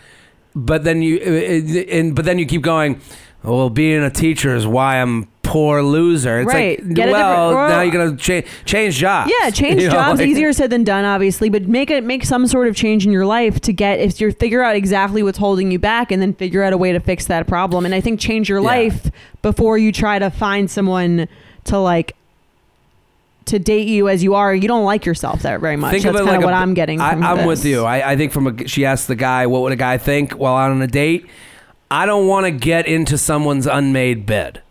but 0.56 0.84
then 0.84 1.02
you 1.02 1.18
uh, 1.18 1.96
and 1.96 2.16
but 2.16 2.26
then 2.26 2.40
you 2.40 2.46
keep 2.46 2.62
going. 2.64 3.00
Well, 3.44 3.70
being 3.70 4.02
a 4.04 4.10
teacher 4.10 4.56
is 4.56 4.66
why 4.66 5.02
I'm 5.02 5.28
poor 5.54 5.84
loser. 5.84 6.40
It's 6.40 6.48
Right. 6.48 6.84
like 6.84 6.96
Get 6.96 7.12
well, 7.12 7.54
now 7.54 7.82
you're 7.82 7.94
gonna 7.94 8.18
cha- 8.18 8.42
change 8.66 8.96
jobs. 8.98 9.32
Yeah, 9.40 9.52
change 9.52 9.82
You 9.82 9.88
know, 9.88 9.94
jobs 9.94 10.20
like- 10.20 10.28
easier 10.30 10.52
said 10.52 10.72
than 10.72 10.84
done, 10.84 11.06
obviously, 11.06 11.48
but 11.50 11.68
make 11.68 11.92
it 11.92 12.04
make 12.04 12.26
some 12.26 12.48
sort 12.48 12.68
of 12.68 12.76
change 12.76 13.06
in 13.06 13.12
your 13.12 13.26
life 13.28 13.60
to 13.62 13.72
get 13.72 14.00
if 14.00 14.20
you 14.20 14.32
figure 14.32 14.64
out 14.64 14.76
exactly 14.76 15.22
what's 15.22 15.38
holding 15.38 15.70
you 15.72 15.78
back, 15.78 16.12
and 16.12 16.20
then 16.22 16.34
figure 16.34 16.64
out 16.64 16.74
a 16.74 16.78
way 16.78 16.92
to 16.92 17.00
fix 17.00 17.26
that 17.28 17.46
problem. 17.46 17.86
And 17.86 17.94
I 17.94 18.02
think 18.02 18.20
change 18.20 18.50
your 18.50 18.62
Yeah. 18.62 18.68
life 18.68 19.12
before 19.44 19.78
you 19.78 19.92
try 19.92 20.18
to 20.18 20.32
find 20.32 20.72
someone 20.72 21.28
to 21.66 21.78
like 21.78 22.16
to 23.46 23.60
date 23.60 23.88
you 23.88 24.10
as 24.10 24.24
you 24.24 24.34
are. 24.36 24.56
You 24.56 24.68
don't 24.68 24.86
like 24.86 25.06
yourself 25.06 25.42
that 25.44 25.60
very 25.60 25.76
much. 25.76 25.92
Think 25.92 26.04
That's 26.06 26.16
of 26.20 26.22
it 26.26 26.30
like 26.30 26.38
of 26.40 26.46
what 26.46 26.54
I'm 26.54 26.74
getting. 26.74 27.00
I, 27.02 27.12
From 27.12 27.24
I'm 27.24 27.38
this. 27.38 27.46
with 27.48 27.66
you. 27.66 27.84
I, 27.84 28.12
I 28.14 28.16
think 28.16 28.32
from 28.32 28.48
a 28.48 28.68
she 28.68 28.86
asked 28.86 29.08
the 29.08 29.16
guy, 29.16 29.46
what 29.48 29.62
would 29.62 29.72
a 29.74 29.76
guy 29.76 29.98
think 29.98 30.32
while 30.32 30.56
out 30.56 30.72
on 30.72 30.82
a 30.82 30.88
date? 30.88 31.28
I 31.92 32.08
don't 32.08 32.26
want 32.26 32.46
to 32.48 32.52
get 32.52 32.88
into 32.88 33.18
someone's 33.20 33.68
unmade 33.68 34.26
bed. 34.26 34.62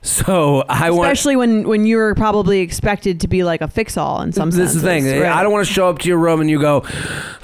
So 0.00 0.64
I 0.68 0.90
want. 0.90 1.06
Especially 1.10 1.34
when 1.36 1.66
when 1.68 1.84
you 1.84 1.96
were 1.96 2.14
probably 2.14 2.60
expected 2.60 3.20
to 3.20 3.28
be 3.28 3.42
like 3.42 3.60
a 3.60 3.68
fix 3.68 3.96
all 3.96 4.20
in 4.22 4.32
some 4.32 4.50
sense. 4.52 4.56
this 4.72 4.76
is 4.76 4.82
the 4.82 4.88
thing. 4.88 5.04
right? 5.20 5.24
I 5.32 5.42
don't 5.42 5.52
want 5.52 5.66
to 5.66 5.72
show 5.72 5.88
up 5.88 5.98
to 6.00 6.08
your 6.08 6.18
room 6.18 6.40
and 6.40 6.48
you 6.48 6.60
go, 6.60 6.84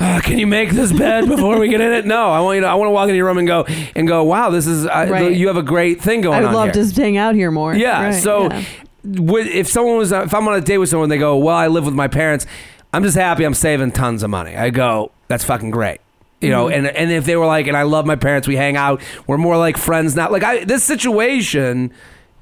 "Ah, 0.00 0.20
"Can 0.22 0.38
you 0.38 0.46
make 0.46 0.70
this 0.70 0.92
bed 0.92 1.28
before 1.28 1.58
we 1.58 1.68
get 1.68 1.80
in 1.80 1.92
it?" 1.92 2.06
No, 2.06 2.30
I 2.30 2.40
want 2.40 2.56
you 2.56 2.60
to. 2.62 2.68
I 2.68 2.74
want 2.74 2.86
to 2.88 2.92
walk 2.92 3.08
into 3.08 3.16
your 3.16 3.26
room 3.26 3.38
and 3.38 3.46
go 3.46 3.64
and 3.96 4.06
go, 4.06 4.22
"Wow, 4.22 4.50
this 4.50 4.66
is. 4.66 4.86
I, 4.86 5.08
Right. 5.10 5.36
You 5.36 5.48
have 5.48 5.56
a 5.56 5.62
great 5.62 6.00
thing 6.00 6.20
going 6.20 6.38
I 6.38 6.40
would 6.40 6.48
on 6.48 6.54
love 6.54 6.74
here." 6.74 6.84
to 6.84 7.02
hang 7.02 7.16
out 7.16 7.34
here 7.34 7.50
more. 7.50 7.74
Yeah. 7.74 8.04
Right, 8.04 8.14
so, 8.14 8.44
yeah. 8.44 8.62
If 9.04 9.68
someone 9.68 9.98
was, 9.98 10.12
if 10.12 10.32
I'm 10.32 10.46
on 10.48 10.54
a 10.54 10.60
date 10.60 10.78
with 10.78 10.88
someone, 10.88 11.08
they 11.08 11.18
go, 11.18 11.36
"Well, 11.36 11.56
I 11.56 11.66
live 11.66 11.84
with 11.84 11.94
my 11.94 12.08
parents. 12.08 12.46
I'm 12.92 13.02
just 13.02 13.16
happy. 13.16 13.44
I'm 13.44 13.54
saving 13.54 13.92
tons 13.92 14.22
of 14.22 14.30
money." 14.30 14.56
I 14.56 14.70
go, 14.70 15.10
"That's 15.28 15.44
fucking 15.44 15.72
great." 15.72 16.00
You 16.40 16.50
know, 16.50 16.66
Mm-hmm. 16.66 16.86
and 16.86 16.96
and 16.96 17.10
if 17.10 17.24
they 17.24 17.36
were 17.36 17.46
like, 17.46 17.66
and 17.66 17.76
I 17.76 17.82
love 17.82 18.06
my 18.06 18.16
parents, 18.16 18.46
we 18.46 18.54
hang 18.56 18.76
out, 18.76 19.00
we're 19.26 19.38
more 19.38 19.56
like 19.56 19.76
friends 19.76 20.14
now. 20.14 20.30
Like 20.30 20.44
I, 20.44 20.64
this 20.64 20.84
situation 20.84 21.90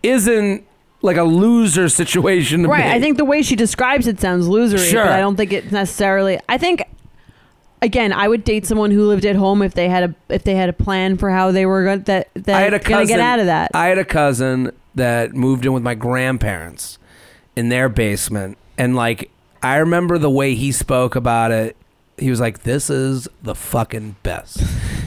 isn't 0.03 0.65
like 1.03 1.17
a 1.17 1.25
loser 1.25 1.89
situation 1.89 2.63
to 2.63 2.69
Right. 2.69 2.85
me. 2.87 2.91
I 2.93 3.01
think 3.01 3.17
the 3.17 3.25
way 3.25 3.43
she 3.43 3.57
describes 3.57 4.07
it 4.07 4.21
sounds 4.21 4.47
losery, 4.47 4.89
Sure. 4.91 5.05
but 5.05 5.13
I 5.13 5.21
don't 5.21 5.37
think 5.37 5.53
it's 5.53 5.73
necessarily. 5.73 6.39
I 6.49 6.59
think 6.59 6.83
again, 7.81 8.13
I 8.13 8.29
would 8.29 8.45
date 8.45 8.67
someone 8.67 8.91
who 8.93 9.07
lived 9.07 9.25
at 9.27 9.35
home 9.37 9.63
if 9.63 9.75
they 9.75 9.89
had 9.89 10.05
a 10.05 10.15
if 10.29 10.45
they 10.45 10.55
had 10.55 10.69
a 10.69 10.73
plan 10.73 11.17
for 11.17 11.31
how 11.31 11.51
they 11.51 11.67
were 11.67 11.85
going 11.85 12.03
that 12.03 12.29
that 12.35 12.73
I 12.73 12.79
gonna 12.79 13.07
get 13.07 13.21
out 13.21 13.41
of 13.41 13.47
that. 13.47 13.71
I 13.75 13.87
had 13.87 13.99
a 13.99 14.05
cousin 14.05 14.71
that 14.95 15.35
moved 15.35 15.67
in 15.67 15.73
with 15.73 15.83
my 15.83 15.95
grandparents 15.95 16.99
in 17.57 17.69
their 17.69 17.89
basement, 17.89 18.57
and 18.79 18.95
like 18.95 19.31
I 19.63 19.77
remember 19.77 20.19
the 20.19 20.31
way 20.31 20.55
he 20.55 20.71
spoke 20.73 21.17
about 21.17 21.51
it. 21.51 21.77
He 22.19 22.31
was 22.31 22.41
like, 22.41 22.63
"This 22.63 22.91
is 22.91 23.29
the 23.43 23.55
fucking 23.55 24.17
best." 24.23 24.63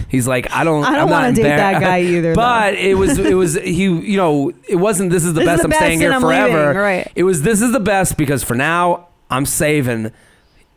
He's 0.10 0.28
like, 0.28 0.52
"I 0.52 0.64
don't, 0.64 0.84
I 0.86 0.96
don't 0.96 1.10
wanna 1.10 1.34
date 1.34 1.44
embar- 1.46 1.58
that 1.58 1.82
guy 1.82 2.02
either, 2.02 2.30
though. 2.30 2.36
But 2.36 2.74
it 2.76 2.96
was, 2.96 3.18
it 3.20 3.36
was 3.36 3.56
he, 3.56 3.84
you 3.84 4.18
know, 4.18 4.52
it 4.68 4.76
wasn't. 4.76 5.12
This 5.12 5.24
is 5.24 5.34
the 5.34 5.42
This 5.42 5.48
is 5.48 5.48
best. 5.48 5.62
the 5.62 5.64
I'm 5.66 5.70
best 5.72 5.80
staying 5.82 6.00
here 6.00 6.12
I'm 6.12 6.22
forever. 6.22 6.68
leaving, 6.68 6.78
right. 6.82 7.12
It 7.16 7.24
was. 7.24 7.42
This 7.44 7.62
is 7.62 7.72
the 7.72 7.80
best 7.80 8.18
because 8.18 8.44
for 8.44 8.56
now 8.56 9.08
I'm 9.30 9.46
saving 9.46 10.12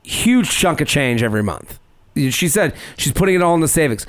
huge 0.02 0.50
chunk 0.50 0.80
of 0.80 0.88
change 0.88 1.22
every 1.22 1.42
month. 1.42 1.78
She 2.16 2.48
said 2.48 2.74
she's 2.96 3.12
putting 3.12 3.34
it 3.36 3.42
all 3.42 3.54
in 3.54 3.60
the 3.60 3.68
savings. 3.68 4.06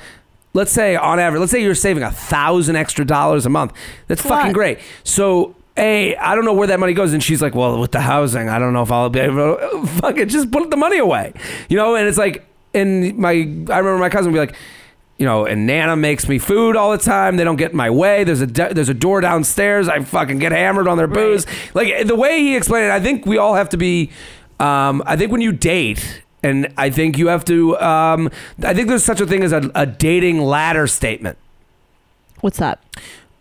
Let's 0.52 0.72
say 0.72 0.96
on 0.96 1.20
average, 1.20 1.40
let's 1.40 1.52
say 1.52 1.62
you're 1.62 1.74
saving 1.76 2.02
a 2.02 2.10
thousand 2.10 2.74
extra 2.76 3.04
dollars 3.04 3.46
a 3.46 3.48
month. 3.48 3.72
That's 4.08 4.20
It's 4.20 4.28
fucking 4.28 4.52
great. 4.52 4.80
So, 5.04 5.54
hey, 5.80 6.14
I 6.16 6.34
don't 6.34 6.44
know 6.44 6.52
where 6.52 6.66
that 6.68 6.78
money 6.78 6.92
goes, 6.92 7.12
and 7.12 7.22
she's 7.22 7.40
like, 7.40 7.54
"Well, 7.54 7.80
with 7.80 7.92
the 7.92 8.00
housing, 8.00 8.48
I 8.48 8.58
don't 8.58 8.72
know 8.72 8.82
if 8.82 8.92
I'll 8.92 9.08
be 9.08 9.20
able 9.20 9.56
to 9.56 9.86
fuck 10.00 10.18
it. 10.18 10.28
Just 10.28 10.50
put 10.50 10.70
the 10.70 10.76
money 10.76 10.98
away, 10.98 11.32
you 11.68 11.76
know." 11.76 11.96
And 11.96 12.06
it's 12.06 12.18
like, 12.18 12.46
and 12.74 13.16
my, 13.16 13.30
I 13.30 13.34
remember 13.78 13.98
my 13.98 14.10
cousin 14.10 14.30
would 14.30 14.36
be 14.36 14.46
like, 14.46 14.56
you 15.18 15.24
know, 15.26 15.46
and 15.46 15.66
Nana 15.66 15.96
makes 15.96 16.28
me 16.28 16.38
food 16.38 16.76
all 16.76 16.92
the 16.92 16.98
time. 16.98 17.36
They 17.36 17.44
don't 17.44 17.56
get 17.56 17.70
in 17.72 17.76
my 17.76 17.90
way. 17.90 18.24
There's 18.24 18.42
a 18.42 18.46
de- 18.46 18.74
there's 18.74 18.88
a 18.90 18.94
door 18.94 19.20
downstairs. 19.20 19.88
I 19.88 20.00
fucking 20.04 20.38
get 20.38 20.52
hammered 20.52 20.86
on 20.86 20.98
their 20.98 21.08
booze. 21.08 21.46
Like 21.74 22.06
the 22.06 22.16
way 22.16 22.40
he 22.40 22.56
explained 22.56 22.86
it, 22.86 22.90
I 22.92 23.00
think 23.00 23.24
we 23.26 23.38
all 23.38 23.54
have 23.54 23.70
to 23.70 23.76
be. 23.76 24.10
Um, 24.58 25.02
I 25.06 25.16
think 25.16 25.32
when 25.32 25.40
you 25.40 25.52
date, 25.52 26.22
and 26.42 26.72
I 26.76 26.90
think 26.90 27.16
you 27.16 27.28
have 27.28 27.44
to. 27.46 27.78
Um, 27.80 28.30
I 28.62 28.74
think 28.74 28.88
there's 28.88 29.04
such 29.04 29.20
a 29.20 29.26
thing 29.26 29.42
as 29.42 29.52
a, 29.52 29.70
a 29.74 29.86
dating 29.86 30.42
ladder 30.42 30.86
statement. 30.86 31.38
What's 32.40 32.58
that? 32.58 32.82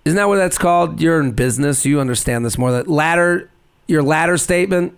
Isn't 0.06 0.18
that 0.18 0.28
what 0.28 0.38
that's 0.38 0.58
called? 0.58 1.02
You're 1.02 1.20
in 1.20 1.32
business. 1.32 1.86
You 1.86 2.00
understand 2.00 2.46
this 2.46 2.58
more. 2.58 2.72
That 2.72 2.88
ladder, 2.88 3.50
your 3.88 4.02
ladder 4.02 4.38
statement. 4.38 4.96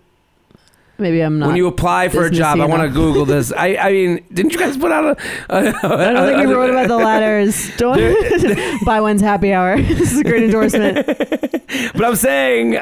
Maybe 0.98 1.22
I'm 1.22 1.40
not. 1.40 1.48
when 1.48 1.56
you 1.56 1.66
apply 1.66 2.10
for 2.10 2.26
a 2.26 2.30
job, 2.30 2.60
I 2.60 2.66
want 2.66 2.84
to. 2.84 2.90
Google 2.90 3.26
this. 3.26 3.52
I, 3.58 3.76
I 3.76 3.92
mean, 3.92 4.24
didn't 4.32 4.54
you 4.54 4.60
guys 4.60 4.78
put 4.78 4.92
out 4.92 5.04
a? 5.04 5.18
a 5.50 5.58
I 5.58 6.14
don't 6.14 6.28
think 6.28 6.48
we 6.48 6.54
wrote 6.54 6.70
about 6.70 6.88
the 6.88 6.98
ladders. 6.98 7.76
Don't 7.78 8.86
buy 8.86 9.02
one's 9.02 9.22
happy 9.22 9.52
hour. 9.52 9.82
this 9.82 10.12
is 10.12 10.20
a 10.20 10.24
great 10.24 10.44
endorsement. 10.44 11.08
But 11.08 12.06
I'm 12.06 12.16
saying 12.16 12.78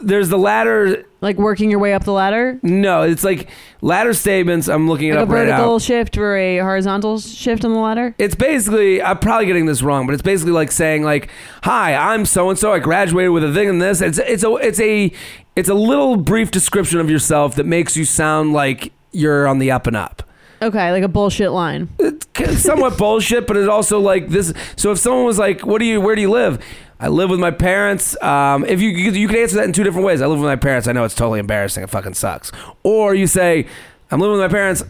there's 0.00 0.28
the 0.28 0.38
ladder. 0.38 1.04
Like 1.20 1.36
working 1.36 1.68
your 1.70 1.80
way 1.80 1.94
up 1.94 2.04
the 2.04 2.12
ladder, 2.12 2.60
No, 2.62 3.02
it's 3.02 3.24
like 3.24 3.48
ladder 3.80 4.14
statements. 4.14 4.68
I'm 4.68 4.88
looking 4.88 5.08
it 5.08 5.14
like 5.14 5.20
a 5.20 5.22
up 5.24 5.28
right 5.30 5.46
vertical 5.46 5.72
now. 5.72 5.78
shift 5.78 6.16
or 6.16 6.36
a 6.36 6.58
horizontal 6.58 7.18
shift 7.18 7.64
on 7.64 7.72
the 7.72 7.80
ladder. 7.80 8.14
It's 8.18 8.36
basically 8.36 9.02
I'm 9.02 9.18
probably 9.18 9.46
getting 9.46 9.66
this 9.66 9.82
wrong, 9.82 10.06
but 10.06 10.12
it's 10.12 10.22
basically 10.22 10.52
like 10.52 10.70
saying 10.70 11.02
like, 11.02 11.28
"Hi, 11.64 11.94
I'm 11.96 12.24
so 12.24 12.48
and 12.50 12.56
so. 12.58 12.72
I 12.72 12.78
graduated 12.78 13.32
with 13.32 13.42
a 13.42 13.52
thing 13.52 13.68
in 13.68 13.80
this." 13.80 14.00
It's 14.00 14.18
it's 14.18 14.44
a 14.44 14.54
it's 14.56 14.78
a 14.78 15.12
it's 15.56 15.68
a 15.68 15.74
little 15.74 16.16
brief 16.16 16.52
description 16.52 17.00
of 17.00 17.10
yourself 17.10 17.56
that 17.56 17.66
makes 17.66 17.96
you 17.96 18.04
sound 18.04 18.52
like 18.52 18.92
you're 19.10 19.48
on 19.48 19.58
the 19.58 19.72
up 19.72 19.88
and 19.88 19.96
up. 19.96 20.22
Okay, 20.62 20.92
like 20.92 21.02
a 21.04 21.08
bullshit 21.08 21.50
line. 21.50 21.88
It's 21.98 22.62
somewhat 22.62 22.96
bullshit, 22.98 23.46
but 23.48 23.56
it's 23.56 23.68
also 23.68 23.98
like 24.00 24.28
this. 24.28 24.52
So 24.76 24.92
if 24.92 24.98
someone 24.98 25.24
was 25.24 25.38
like, 25.38 25.66
"What 25.66 25.78
do 25.80 25.84
you? 25.84 26.00
Where 26.00 26.14
do 26.14 26.20
you 26.20 26.30
live?" 26.30 26.62
I 27.00 27.08
live 27.08 27.30
with 27.30 27.38
my 27.40 27.50
parents. 27.52 28.20
Um, 28.22 28.64
if 28.64 28.80
you 28.80 28.88
you 28.90 29.28
can 29.28 29.36
answer 29.36 29.56
that 29.56 29.64
in 29.64 29.72
two 29.72 29.84
different 29.84 30.04
ways. 30.06 30.20
I 30.20 30.26
live 30.26 30.38
with 30.40 30.46
my 30.48 30.56
parents. 30.56 30.88
I 30.88 30.92
know 30.92 31.04
it's 31.04 31.14
totally 31.14 31.38
embarrassing. 31.38 31.84
It 31.84 31.90
fucking 31.90 32.14
sucks. 32.14 32.50
Or 32.82 33.14
you 33.14 33.26
say, 33.26 33.66
"I'm 34.10 34.20
living 34.20 34.32
with 34.38 34.50
my 34.50 34.54
parents." 34.54 34.84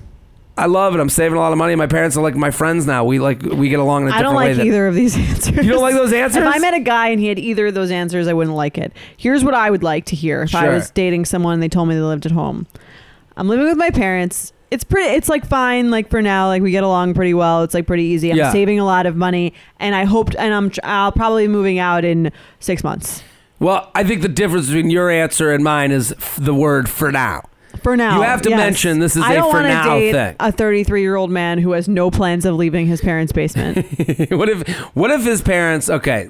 I 0.56 0.66
love 0.66 0.92
it. 0.92 0.98
I'm 1.00 1.08
saving 1.08 1.36
a 1.38 1.40
lot 1.40 1.52
of 1.52 1.58
money. 1.58 1.76
My 1.76 1.86
parents 1.86 2.16
are 2.16 2.20
like 2.20 2.34
my 2.34 2.50
friends 2.50 2.84
now. 2.84 3.04
We 3.04 3.20
like 3.20 3.42
we 3.42 3.68
get 3.68 3.78
along 3.78 4.02
in 4.02 4.08
a 4.08 4.10
I 4.10 4.18
different 4.22 4.24
don't 4.24 4.56
like 4.56 4.66
either 4.66 4.88
of 4.88 4.94
these 4.96 5.16
answers. 5.30 5.64
You 5.64 5.70
don't 5.70 5.82
like 5.82 5.94
those 5.94 6.12
answers? 6.12 6.42
If 6.42 6.52
I 6.52 6.58
met 6.58 6.74
a 6.74 6.80
guy 6.80 7.10
and 7.10 7.20
he 7.20 7.28
had 7.28 7.38
either 7.38 7.68
of 7.68 7.74
those 7.74 7.92
answers, 7.92 8.26
I 8.26 8.32
wouldn't 8.32 8.56
like 8.56 8.76
it. 8.76 8.92
Here's 9.16 9.44
what 9.44 9.54
I 9.54 9.70
would 9.70 9.84
like 9.84 10.06
to 10.06 10.16
hear 10.16 10.42
if 10.42 10.54
I 10.56 10.62
Sure. 10.64 10.72
was 10.74 10.90
dating 10.90 11.26
someone 11.26 11.54
and 11.54 11.62
they 11.62 11.68
told 11.68 11.88
me 11.88 11.94
they 11.94 12.00
lived 12.00 12.26
at 12.26 12.32
home. 12.32 12.66
I'm 13.36 13.48
living 13.48 13.66
with 13.66 13.76
my 13.78 13.90
parents. 13.90 14.52
It's 14.70 14.84
pretty 14.84 15.08
it's 15.14 15.28
like 15.28 15.46
fine 15.46 15.90
like 15.90 16.10
for 16.10 16.20
now 16.22 16.46
like 16.48 16.62
we 16.62 16.70
get 16.70 16.84
along 16.84 17.14
pretty 17.14 17.34
well 17.34 17.62
it's 17.62 17.74
like 17.74 17.86
pretty 17.86 18.02
easy 18.04 18.30
i'm 18.30 18.36
Yeah. 18.36 18.52
saving 18.52 18.78
a 18.78 18.84
lot 18.84 19.06
of 19.06 19.16
money 19.16 19.54
and 19.80 19.94
i 19.94 20.04
hoped 20.04 20.34
and 20.38 20.52
i'm 20.52 20.70
tr- 20.70 20.80
i'll 20.84 21.12
probably 21.12 21.46
be 21.46 21.52
moving 21.52 21.78
out 21.78 22.04
in 22.04 22.30
six 22.60 22.84
months 22.84 23.22
Well, 23.60 23.90
I 23.94 24.04
think 24.04 24.22
the 24.22 24.28
difference 24.28 24.66
between 24.66 24.88
your 24.90 25.10
answer 25.10 25.50
and 25.52 25.64
mine 25.64 25.90
is 25.90 26.12
f- 26.12 26.36
the 26.40 26.54
word 26.54 26.88
for 26.88 27.10
now. 27.10 27.48
for 27.82 27.96
now 27.96 28.16
You 28.16 28.22
have 28.22 28.40
to 28.42 28.50
yes. 28.50 28.56
mention 28.58 28.98
this 29.00 29.16
is 29.16 29.22
I 29.24 29.32
a 29.32 29.36
don't 29.36 29.50
for 29.50 29.56
wanna 29.56 29.68
now 29.68 29.94
date 29.98 30.12
thing. 30.12 30.36
a 30.38 30.52
33 30.52 31.00
year 31.00 31.16
old 31.16 31.30
man 31.30 31.58
who 31.58 31.72
has 31.72 31.88
no 31.88 32.10
plans 32.10 32.44
of 32.44 32.54
leaving 32.54 32.86
his 32.86 33.00
parents 33.00 33.32
basement 33.32 33.78
what 34.30 34.48
if 34.48 34.68
what 34.94 35.10
if 35.10 35.24
his 35.24 35.42
parents? 35.42 35.88
Okay, 35.90 36.28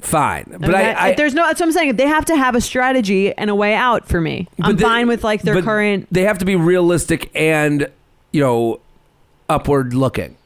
fine, 0.00 0.44
but 0.60 0.70
Okay? 0.70 0.92
I, 0.92 1.08
I 1.08 1.14
there's 1.14 1.34
no 1.34 1.44
that's 1.46 1.60
what 1.60 1.66
i'm 1.66 1.72
saying 1.72 1.96
they 1.96 2.06
have 2.06 2.24
to 2.26 2.36
have 2.36 2.54
a 2.54 2.60
strategy 2.60 3.32
and 3.36 3.50
a 3.50 3.54
way 3.54 3.74
out 3.74 4.08
for 4.08 4.20
me 4.20 4.48
i'm 4.62 4.76
they- 4.76 4.82
fine 4.82 5.08
with 5.08 5.22
like 5.24 5.42
their 5.42 5.60
current 5.62 6.06
They 6.10 6.22
have 6.22 6.38
to 6.38 6.44
be 6.44 6.56
realistic 6.56 7.30
and 7.34 7.88
you 8.32 8.40
know 8.40 8.80
upward 9.48 9.94
looking. 9.94 10.36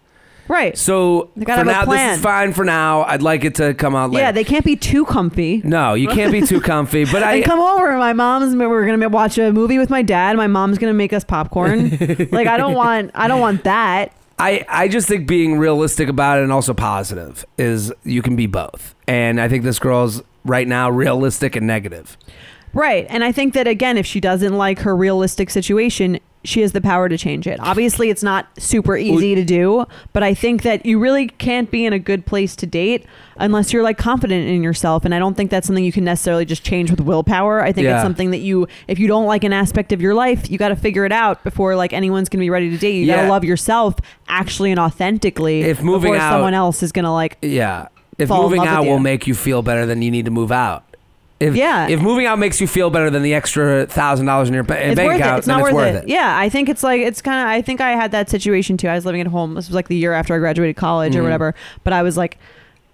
right 0.48 0.76
So 0.76 1.30
for 1.34 1.64
now, 1.64 1.84
this 1.84 2.16
is 2.16 2.22
fine 2.22 2.52
for 2.52 2.64
now. 2.64 3.02
I'd 3.04 3.22
like 3.22 3.44
it 3.44 3.54
to 3.56 3.74
come 3.74 3.94
out 3.94 4.10
later. 4.10 4.24
yeah 4.24 4.32
they 4.32 4.44
can't 4.44 4.64
be 4.64 4.76
too 4.76 5.04
comfy 5.04 5.60
no, 5.64 5.94
you 5.94 6.08
can't 6.08 6.32
be 6.32 6.42
too 6.42 6.60
comfy. 6.60 7.04
But 7.04 7.22
I 7.30 7.36
and 7.36 7.44
come 7.44 7.60
over. 7.60 7.96
My 7.96 8.12
mom's. 8.12 8.54
We're 8.56 8.86
gonna 8.86 9.08
watch 9.08 9.38
a 9.38 9.52
movie 9.52 9.78
with 9.78 9.88
my 9.90 10.02
dad. 10.02 10.36
My 10.36 10.46
mom's 10.46 10.78
gonna 10.78 10.92
make 10.94 11.12
us 11.12 11.24
popcorn. 11.24 11.90
like 12.32 12.46
I 12.46 12.56
don't 12.56 12.74
want. 12.74 13.10
I 13.14 13.28
don't 13.28 13.40
want 13.40 13.64
that. 13.64 14.12
I, 14.38 14.64
I 14.68 14.88
just 14.88 15.06
think 15.06 15.26
being 15.28 15.58
realistic 15.58 16.08
about 16.08 16.38
it 16.38 16.42
and 16.42 16.52
also 16.52 16.74
positive 16.74 17.44
is 17.56 17.92
you 18.02 18.22
can 18.22 18.36
be 18.36 18.46
both. 18.46 18.94
And 19.06 19.40
I 19.40 19.48
think 19.48 19.64
this 19.64 19.78
girl's 19.78 20.22
right 20.44 20.66
now 20.66 20.90
realistic 20.90 21.56
and 21.56 21.66
negative. 21.66 22.16
Right. 22.74 23.06
And 23.08 23.22
I 23.24 23.32
think 23.32 23.54
that 23.54 23.66
again, 23.68 23.96
if 23.96 24.04
she 24.06 24.20
doesn't 24.20 24.52
like 24.56 24.80
her 24.80 24.94
realistic 24.96 25.48
situation, 25.50 26.18
she 26.46 26.60
has 26.60 26.72
the 26.72 26.80
power 26.82 27.08
to 27.08 27.16
change 27.16 27.46
it. 27.46 27.58
Obviously, 27.60 28.10
it's 28.10 28.22
not 28.22 28.46
super 28.60 28.98
easy 28.98 29.34
to 29.34 29.44
do, 29.44 29.86
but 30.12 30.22
I 30.22 30.34
think 30.34 30.60
that 30.62 30.84
you 30.84 30.98
really 30.98 31.28
can't 31.28 31.70
be 31.70 31.86
in 31.86 31.94
a 31.94 31.98
good 31.98 32.26
place 32.26 32.54
to 32.56 32.66
date 32.66 33.06
unless 33.38 33.72
you're 33.72 33.82
like 33.82 33.96
confident 33.96 34.46
in 34.46 34.62
yourself. 34.62 35.06
And 35.06 35.14
I 35.14 35.18
don't 35.18 35.34
think 35.34 35.50
that's 35.50 35.66
something 35.66 35.82
you 35.84 35.92
can 35.92 36.04
necessarily 36.04 36.44
just 36.44 36.62
change 36.62 36.90
with 36.90 37.00
willpower. 37.00 37.62
I 37.62 37.72
think 37.72 37.86
Yeah. 37.86 37.94
it's 37.94 38.02
something 38.04 38.30
that 38.32 38.40
you, 38.40 38.66
if 38.88 38.98
you 38.98 39.08
don't 39.08 39.24
like 39.24 39.42
an 39.44 39.54
aspect 39.54 39.90
of 39.92 40.02
your 40.02 40.12
life, 40.14 40.50
you 40.50 40.58
got 40.58 40.68
to 40.68 40.76
figure 40.76 41.06
it 41.06 41.12
out 41.12 41.42
before 41.44 41.76
like 41.76 41.94
anyone's 41.94 42.28
gonna 42.28 42.40
be 42.40 42.50
ready 42.50 42.68
to 42.68 42.76
date. 42.76 42.96
You 43.00 43.06
got 43.06 43.16
Yeah. 43.16 43.22
to 43.22 43.28
love 43.30 43.44
yourself 43.44 43.94
actually 44.28 44.70
and 44.70 44.78
authentically. 44.78 45.62
If 45.62 45.82
moving 45.82 46.12
before 46.12 46.16
out- 46.22 46.32
someone 46.32 46.52
else 46.52 46.82
is 46.82 46.92
gonna 46.92 47.12
like 47.12 47.38
Yeah. 47.40 47.86
If 48.18 48.28
Fall 48.28 48.40
in 48.40 48.42
moving 48.44 48.58
love 48.58 48.68
with 48.68 48.76
out 48.76 48.84
you. 48.84 48.90
will 48.90 48.98
make 49.00 49.26
you 49.26 49.34
feel 49.34 49.62
better, 49.62 49.86
then 49.86 50.02
you 50.02 50.10
need 50.10 50.26
to 50.26 50.30
move 50.30 50.52
out. 50.52 50.83
If, 51.40 51.56
Yeah. 51.56 51.88
If 51.88 52.00
moving 52.00 52.26
out 52.26 52.38
makes 52.38 52.60
you 52.60 52.66
feel 52.66 52.90
better 52.90 53.10
than 53.10 53.22
the 53.22 53.34
extra 53.34 53.86
thousand 53.86 54.26
dollars 54.26 54.48
in 54.48 54.54
your 54.54 54.62
ba- 54.62 54.86
it's 54.88 54.94
bank 54.96 55.14
account, 55.14 55.34
it. 55.34 55.38
It's 55.38 55.46
then 55.46 55.58
not 55.58 55.66
it's 55.66 55.74
worth, 55.74 55.94
worth 55.94 56.02
it. 56.04 56.08
Yeah, 56.08 56.38
I 56.38 56.48
think 56.48 56.68
it's 56.68 56.82
like 56.82 57.00
it's 57.02 57.20
kind 57.20 57.40
of. 57.42 57.48
I 57.48 57.60
think 57.60 57.80
I 57.80 57.90
had 57.90 58.12
that 58.12 58.30
situation 58.30 58.76
too. 58.76 58.88
I 58.88 58.94
was 58.94 59.04
living 59.04 59.20
at 59.20 59.26
home. 59.26 59.54
This 59.54 59.66
was 59.68 59.74
like 59.74 59.88
the 59.88 59.96
year 59.96 60.12
after 60.12 60.34
I 60.34 60.38
graduated 60.38 60.76
college 60.76 61.16
or 61.16 61.20
Mhm. 61.20 61.24
whatever. 61.24 61.54
But 61.82 61.92
I 61.92 62.02
was 62.02 62.16
like 62.16 62.38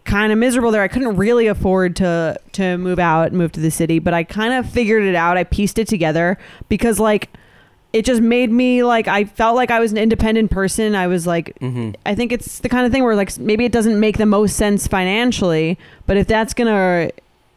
kind 0.05 0.32
of 0.32 0.38
miserable 0.38 0.70
there. 0.70 0.82
I 0.82 0.88
couldn't 0.88 1.16
really 1.16 1.47
afford 1.47 1.95
to 1.97 2.41
to 2.53 2.78
move 2.78 2.99
out 2.99 3.28
and 3.28 3.36
move 3.36 3.53
to 3.53 3.61
the 3.61 3.70
city. 3.70 3.99
But 3.99 4.14
I 4.14 4.24
kind 4.24 4.55
of 4.55 4.68
figured 4.68 5.05
it 5.05 5.14
out. 5.14 5.36
I 5.36 5.45
pieced 5.45 5.78
it 5.78 5.86
together 5.86 6.38
because 6.70 6.99
like 6.99 7.28
it 7.93 8.05
just 8.07 8.22
made 8.22 8.51
me 8.51 8.82
like 8.84 9.07
I 9.07 9.24
felt 9.24 9.55
like 9.55 9.70
I 9.70 9.80
was 9.80 9.93
an 9.93 9.99
independent 9.99 10.51
person. 10.51 10.95
I 10.95 11.07
was 11.09 11.26
like 11.26 11.57
Mhm. 11.61 11.95
I 12.07 12.14
think 12.14 12.32
it's 12.32 12.61
the 12.61 12.68
kind 12.70 12.86
of 12.86 12.91
thing 12.93 13.05
where 13.05 13.14
like 13.16 13.36
maybe 13.38 13.64
it 13.66 13.72
doesn't 13.72 14.01
make 14.01 14.16
the 14.16 14.26
most 14.26 14.57
sense 14.57 14.86
financially, 14.86 15.78
but 16.07 16.16
if 16.16 16.26
that's 16.26 16.55
gonna 16.55 17.11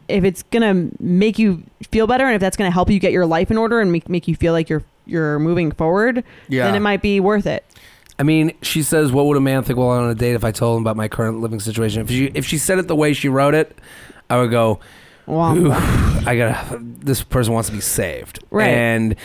if 0.08 0.24
it's 0.24 0.42
gonna 0.44 0.88
make 1.00 1.38
you 1.38 1.62
feel 1.90 2.06
better 2.06 2.24
and 2.26 2.34
if 2.34 2.40
that's 2.40 2.56
gonna 2.56 2.70
help 2.70 2.90
you 2.90 2.98
get 2.98 3.12
your 3.12 3.26
life 3.26 3.50
in 3.50 3.58
order 3.58 3.80
and 3.80 3.90
make, 3.92 4.08
make 4.08 4.26
you 4.28 4.34
feel 4.36 4.52
like 4.52 4.68
you're 4.68 4.82
you're 5.06 5.38
moving 5.38 5.70
forward, 5.70 6.24
Yeah. 6.48 6.64
then 6.64 6.74
it 6.74 6.80
might 6.80 7.02
be 7.02 7.20
worth 7.20 7.46
it. 7.46 7.64
I 8.18 8.22
mean, 8.22 8.52
she 8.62 8.82
says, 8.82 9.12
"What 9.12 9.26
would 9.26 9.36
a 9.36 9.40
man 9.40 9.62
think 9.64 9.78
while 9.78 9.88
on 9.88 10.08
a 10.08 10.14
date 10.14 10.34
if 10.34 10.44
I 10.44 10.50
told 10.52 10.76
him 10.78 10.82
about 10.84 10.96
my 10.96 11.08
current 11.08 11.40
living 11.40 11.60
situation?" 11.60 12.00
If 12.02 12.08
she 12.08 12.26
if 12.34 12.46
she 12.46 12.58
said 12.58 12.78
it 12.78 12.88
the 12.88 12.96
way 12.96 13.12
she 13.12 13.28
wrote 13.28 13.54
it, 13.54 13.76
I 14.30 14.38
would 14.38 14.50
go, 14.50 14.80
Well, 15.26 15.56
Ooh, 15.56 15.72
I 15.72 16.34
gotta. 16.36 16.78
This 16.80 17.22
person 17.22 17.52
wants 17.54 17.68
to 17.70 17.74
be 17.74 17.80
saved, 17.80 18.38
Right. 18.50 18.68
And 18.68 19.16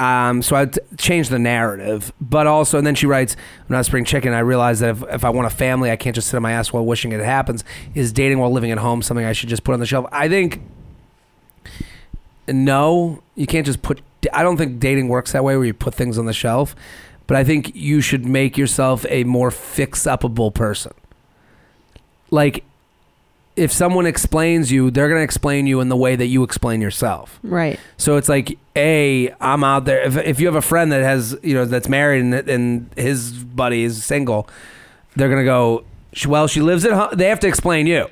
um, 0.00 0.40
so 0.40 0.56
I 0.56 0.64
t- 0.64 0.80
changed 0.96 1.30
the 1.30 1.38
narrative, 1.38 2.10
but 2.20 2.46
also, 2.46 2.78
and 2.78 2.86
then 2.86 2.94
she 2.94 3.06
writes, 3.06 3.36
"I'm 3.60 3.66
not 3.68 3.80
a 3.80 3.84
spring 3.84 4.06
chicken. 4.06 4.32
I 4.32 4.38
realize 4.38 4.80
that 4.80 4.90
if, 4.90 5.02
if 5.10 5.24
I 5.24 5.30
want 5.30 5.46
a 5.46 5.54
family, 5.54 5.90
I 5.90 5.96
can't 5.96 6.14
just 6.14 6.28
sit 6.28 6.36
on 6.36 6.42
my 6.42 6.52
ass 6.52 6.72
while 6.72 6.86
wishing 6.86 7.12
it 7.12 7.20
happens. 7.20 7.64
Is 7.94 8.10
dating 8.10 8.38
while 8.38 8.50
living 8.50 8.70
at 8.70 8.78
home 8.78 9.02
something 9.02 9.26
I 9.26 9.32
should 9.32 9.50
just 9.50 9.62
put 9.62 9.74
on 9.74 9.80
the 9.80 9.86
shelf? 9.86 10.06
I 10.10 10.26
think 10.28 10.62
no, 12.48 13.22
you 13.34 13.46
can't 13.46 13.66
just 13.66 13.82
put. 13.82 14.00
I 14.32 14.42
don't 14.42 14.56
think 14.56 14.80
dating 14.80 15.08
works 15.08 15.32
that 15.32 15.44
way, 15.44 15.54
where 15.56 15.66
you 15.66 15.74
put 15.74 15.94
things 15.94 16.16
on 16.16 16.24
the 16.24 16.32
shelf. 16.32 16.74
But 17.26 17.36
I 17.36 17.44
think 17.44 17.74
you 17.74 18.00
should 18.00 18.24
make 18.24 18.58
yourself 18.58 19.06
a 19.08 19.24
more 19.24 19.50
fix-upable 19.50 20.52
person. 20.54 20.92
Like 22.30 22.64
if 23.56 23.72
someone 23.72 24.06
explains 24.06 24.70
you, 24.70 24.90
they're 24.90 25.08
going 25.08 25.20
to 25.20 25.24
explain 25.24 25.66
you 25.66 25.80
in 25.80 25.88
the 25.88 25.96
way 25.96 26.16
that 26.16 26.26
you 26.26 26.42
explain 26.42 26.80
yourself. 26.80 27.38
right. 27.42 27.78
So 27.96 28.16
it's 28.16 28.28
like, 28.28 28.58
a, 28.76 29.30
I'm 29.40 29.64
out 29.64 29.84
there. 29.84 30.00
If, 30.02 30.16
if 30.16 30.40
you 30.40 30.46
have 30.46 30.54
a 30.54 30.62
friend 30.62 30.92
that 30.92 31.02
has, 31.02 31.36
you 31.42 31.54
know, 31.54 31.64
that's 31.64 31.88
married 31.88 32.22
and, 32.22 32.34
and 32.34 32.90
his 32.96 33.32
buddy 33.32 33.82
is 33.82 34.02
single, 34.04 34.48
they're 35.16 35.28
going 35.28 35.40
to 35.40 35.44
go, 35.44 35.84
well, 36.26 36.46
she 36.46 36.60
lives 36.60 36.84
at 36.84 36.92
home. 36.92 37.10
They 37.12 37.28
have 37.28 37.40
to 37.40 37.48
explain 37.48 37.86
you. 37.86 38.06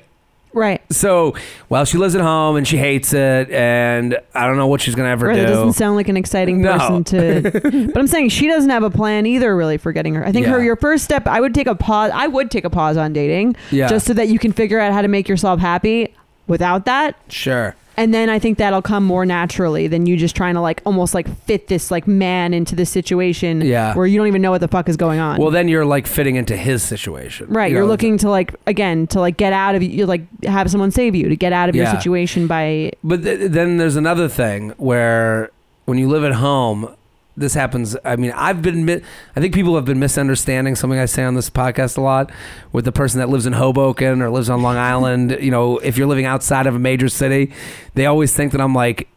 Right. 0.51 0.81
So, 0.91 1.35
well, 1.69 1.85
she 1.85 1.97
lives 1.99 2.15
at 2.15 2.21
home 2.21 2.55
and 2.55 2.67
she 2.67 2.77
hates 2.77 3.13
it, 3.13 3.51
and 3.51 4.17
I 4.33 4.47
don't 4.47 4.57
know 4.57 4.65
what 4.67 4.81
she's 4.81 4.95
going 4.95 5.05
to 5.05 5.11
ever 5.11 5.27
Right. 5.27 5.35
do. 5.35 5.41
That 5.43 5.47
doesn't 5.49 5.73
sound 5.73 5.95
like 5.95 6.09
an 6.09 6.17
exciting 6.17 6.61
No. 6.61 6.77
person 6.77 7.03
to. 7.05 7.51
but 7.93 7.97
I'm 7.97 8.07
saying 8.07 8.29
she 8.29 8.47
doesn't 8.47 8.69
have 8.71 8.81
a 8.83 8.89
plan 8.89 9.25
either, 9.27 9.55
really, 9.55 9.77
for 9.77 9.91
getting 9.91 10.15
her. 10.15 10.25
I 10.25 10.31
think 10.31 10.47
her 10.47 10.57
Yeah. 10.57 10.65
your 10.65 10.75
first 10.75 11.03
step. 11.03 11.27
I 11.27 11.39
would 11.39 11.53
take 11.53 11.67
a 11.67 11.75
pause. 11.75 12.11
I 12.13 12.27
would 12.27 12.49
take 12.49 12.65
a 12.65 12.69
pause 12.69 12.97
on 12.97 13.13
dating, 13.13 13.57
Yeah. 13.69 13.87
just 13.87 14.07
so 14.07 14.13
that 14.13 14.27
you 14.29 14.39
can 14.39 14.51
figure 14.51 14.79
out 14.79 14.91
how 14.91 15.01
to 15.03 15.07
make 15.07 15.29
yourself 15.29 15.59
happy. 15.59 16.13
Without 16.47 16.85
that, 16.85 17.15
sure. 17.29 17.75
And 17.99 18.13
then 18.13 18.29
I 18.29 18.39
think 18.39 18.57
that'll 18.57 18.81
come 18.81 19.03
more 19.03 19.25
naturally 19.25 19.87
than 19.87 20.05
you 20.07 20.17
just 20.17 20.35
trying 20.35 20.55
to 20.55 20.61
like 20.61 20.81
almost 20.85 21.13
like 21.13 21.27
fit 21.45 21.67
this 21.67 21.91
like 21.91 22.07
man 22.07 22.53
into 22.53 22.75
the 22.75 22.85
situation 22.85 23.61
Yeah. 23.61 23.93
where 23.93 24.07
you 24.07 24.17
don't 24.17 24.27
even 24.27 24.41
know 24.41 24.51
what 24.51 24.61
the 24.61 24.67
fuck 24.67 24.89
is 24.89 24.97
going 24.97 25.19
on. 25.19 25.37
Well, 25.39 25.51
then 25.51 25.67
you're 25.67 25.85
like 25.85 26.07
fitting 26.07 26.35
into 26.37 26.55
his 26.57 26.81
situation. 26.81 27.47
right, 27.49 27.69
You 27.69 27.77
you're 27.77 27.83
know, 27.85 27.89
looking 27.91 28.17
to 28.19 28.29
like 28.29 28.55
again 28.65 29.05
to 29.07 29.19
like 29.19 29.37
get 29.37 29.53
out 29.53 29.75
of 29.75 29.83
you 29.83 30.05
like 30.05 30.21
have 30.45 30.71
someone 30.71 30.91
save 30.91 31.13
you 31.13 31.29
to 31.29 31.35
get 31.35 31.53
out 31.53 31.69
of 31.69 31.75
your 31.75 31.85
situation 31.87 32.47
by 32.47 32.93
But 33.03 33.23
th- 33.23 33.51
then 33.51 33.77
there's 33.77 33.95
another 33.97 34.27
thing 34.29 34.69
where 34.77 35.51
when 35.85 35.97
you 35.97 36.07
live 36.07 36.23
at 36.23 36.33
home, 36.33 36.95
this 37.39 37.53
happens. 37.53 37.95
I 38.03 38.15
mean, 38.15 38.31
I've 38.31 38.61
been, 38.61 38.89
I 39.35 39.39
think 39.39 39.53
people 39.53 39.75
have 39.75 39.85
been 39.85 39.99
misunderstanding 39.99 40.75
something 40.75 40.99
I 40.99 41.05
say 41.05 41.23
on 41.23 41.35
this 41.35 41.49
podcast 41.49 41.97
a 41.97 42.01
lot 42.01 42.31
with 42.71 42.85
the 42.85 42.91
person 42.91 43.19
that 43.19 43.29
lives 43.29 43.45
in 43.45 43.53
Hoboken 43.53 44.21
or 44.21 44.29
lives 44.29 44.49
on 44.49 44.61
Long 44.61 44.77
Island. 44.93 45.37
You 45.39 45.51
know, 45.51 45.77
if 45.79 45.97
you're 45.97 46.07
living 46.07 46.25
outside 46.25 46.67
of 46.67 46.75
a 46.75 46.79
major 46.79 47.09
city, 47.09 47.51
they 47.95 48.05
always 48.05 48.33
think 48.35 48.51
that 48.51 48.61
I'm 48.61 48.73
like, 48.75 49.07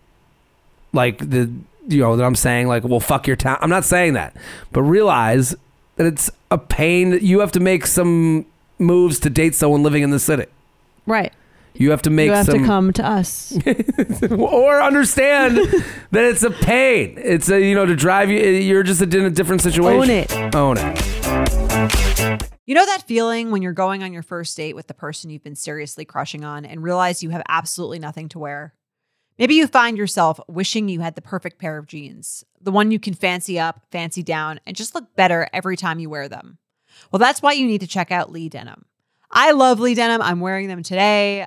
like 0.92 1.18
the, 1.18 1.50
you 1.88 2.00
know, 2.00 2.16
that 2.16 2.24
I'm 2.24 2.34
saying 2.36 2.68
like, 2.68 2.84
well, 2.84 3.00
fuck 3.00 3.26
your 3.26 3.36
town. 3.36 3.58
I'm 3.60 3.70
not 3.70 3.84
saying 3.84 4.12
that, 4.14 4.36
but 4.72 4.82
realize 4.82 5.54
that 5.96 6.06
it's 6.06 6.30
a 6.50 6.58
pain. 6.58 7.10
that 7.10 7.22
You 7.22 7.40
have 7.40 7.52
to 7.52 7.60
make 7.60 7.86
some 7.86 8.46
moves 8.78 9.18
to 9.20 9.30
date 9.30 9.54
someone 9.54 9.82
living 9.82 10.02
in 10.02 10.10
the 10.10 10.18
city. 10.18 10.46
right. 11.06 11.32
You 11.74 11.90
have 11.90 12.02
to 12.02 12.10
make 12.10 12.26
you 12.26 12.32
have 12.32 12.46
some 12.46 12.60
to 12.60 12.66
come 12.66 12.92
to 12.94 13.06
us. 13.06 13.56
or 14.30 14.82
understand 14.82 15.56
that 16.10 16.24
it's 16.24 16.42
a 16.42 16.50
pain. 16.50 17.18
It's 17.18 17.48
a 17.48 17.60
you 17.60 17.74
know 17.74 17.86
to 17.86 17.96
drive 17.96 18.30
you. 18.30 18.38
You're 18.38 18.82
just 18.82 19.00
in 19.00 19.14
a 19.24 19.30
different 19.30 19.62
situation. 19.62 20.02
Own 20.02 20.10
it. 20.10 20.54
Own 20.54 20.76
it. 20.78 22.48
You 22.64 22.74
know 22.76 22.86
that 22.86 23.02
feeling 23.06 23.50
when 23.50 23.62
you're 23.62 23.72
going 23.72 24.02
on 24.02 24.12
your 24.12 24.22
first 24.22 24.56
date 24.56 24.76
with 24.76 24.86
the 24.86 24.94
person 24.94 25.30
you've 25.30 25.42
been 25.42 25.56
seriously 25.56 26.04
crushing 26.04 26.44
on 26.44 26.64
and 26.64 26.82
realize 26.82 27.22
you 27.22 27.30
have 27.30 27.42
absolutely 27.48 27.98
nothing 27.98 28.28
to 28.30 28.38
wear? 28.38 28.74
Maybe 29.38 29.54
you 29.54 29.66
find 29.66 29.98
yourself 29.98 30.38
wishing 30.46 30.88
you 30.88 31.00
had 31.00 31.14
the 31.14 31.22
perfect 31.22 31.58
pair 31.58 31.78
of 31.78 31.86
jeans, 31.86 32.44
the 32.60 32.70
one 32.70 32.90
you 32.90 33.00
can 33.00 33.14
fancy 33.14 33.58
up, 33.58 33.80
fancy 33.90 34.22
down, 34.22 34.60
and 34.66 34.76
just 34.76 34.94
look 34.94 35.16
better 35.16 35.48
every 35.52 35.76
time 35.76 35.98
you 35.98 36.08
wear 36.08 36.28
them. 36.28 36.58
Well, 37.10 37.18
that's 37.18 37.42
why 37.42 37.52
you 37.52 37.66
need 37.66 37.80
to 37.80 37.86
check 37.86 38.12
out 38.12 38.30
Lee 38.30 38.48
Denim. 38.48 38.84
I 39.30 39.52
love 39.52 39.80
Lee 39.80 39.94
Denim. 39.94 40.22
I'm 40.22 40.40
wearing 40.40 40.68
them 40.68 40.82
today 40.82 41.46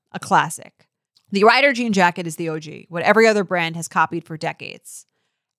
a 0.11 0.19
classic. 0.19 0.87
The 1.31 1.43
Rider 1.43 1.73
jean 1.73 1.93
jacket 1.93 2.27
is 2.27 2.35
the 2.35 2.49
OG, 2.49 2.85
what 2.89 3.03
every 3.03 3.27
other 3.27 3.43
brand 3.43 3.75
has 3.75 3.87
copied 3.87 4.25
for 4.25 4.37
decades. 4.37 5.05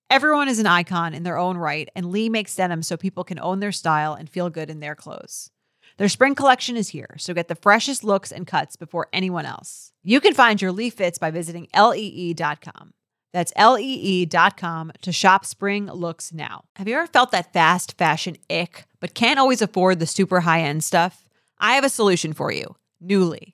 Everyone 0.09 0.47
is 0.47 0.59
an 0.59 0.67
icon 0.67 1.13
in 1.15 1.23
their 1.23 1.37
own 1.37 1.57
right, 1.57 1.89
and 1.95 2.11
Lee 2.11 2.29
makes 2.29 2.55
denim 2.55 2.83
so 2.83 2.95
people 2.97 3.23
can 3.23 3.39
own 3.39 3.59
their 3.59 3.71
style 3.71 4.13
and 4.13 4.29
feel 4.29 4.49
good 4.51 4.69
in 4.69 4.79
their 4.79 4.95
clothes. 4.95 5.49
Their 5.97 6.09
spring 6.09 6.35
collection 6.35 6.77
is 6.77 6.89
here, 6.89 7.15
so 7.17 7.33
get 7.33 7.47
the 7.47 7.55
freshest 7.55 8.03
looks 8.03 8.31
and 8.31 8.45
cuts 8.45 8.75
before 8.75 9.07
anyone 9.11 9.45
else. 9.45 9.91
You 10.03 10.21
can 10.21 10.33
find 10.33 10.61
your 10.61 10.71
Lee 10.71 10.89
fits 10.89 11.17
by 11.17 11.31
visiting 11.31 11.67
lee.com. 11.75 12.93
That's 13.31 13.53
lee.com 13.57 14.91
to 15.01 15.11
shop 15.11 15.45
spring 15.45 15.87
looks 15.87 16.31
now. 16.31 16.65
Have 16.75 16.87
you 16.87 16.95
ever 16.95 17.07
felt 17.07 17.31
that 17.31 17.51
fast 17.51 17.97
fashion 17.97 18.37
ick, 18.49 18.85
but 18.99 19.15
can't 19.15 19.39
always 19.39 19.61
afford 19.61 19.99
the 19.99 20.05
super 20.05 20.41
high 20.41 20.61
end 20.61 20.83
stuff? 20.83 21.27
I 21.57 21.73
have 21.73 21.83
a 21.83 21.89
solution 21.89 22.33
for 22.33 22.51
you 22.51 22.75
Nuuly. 23.03 23.53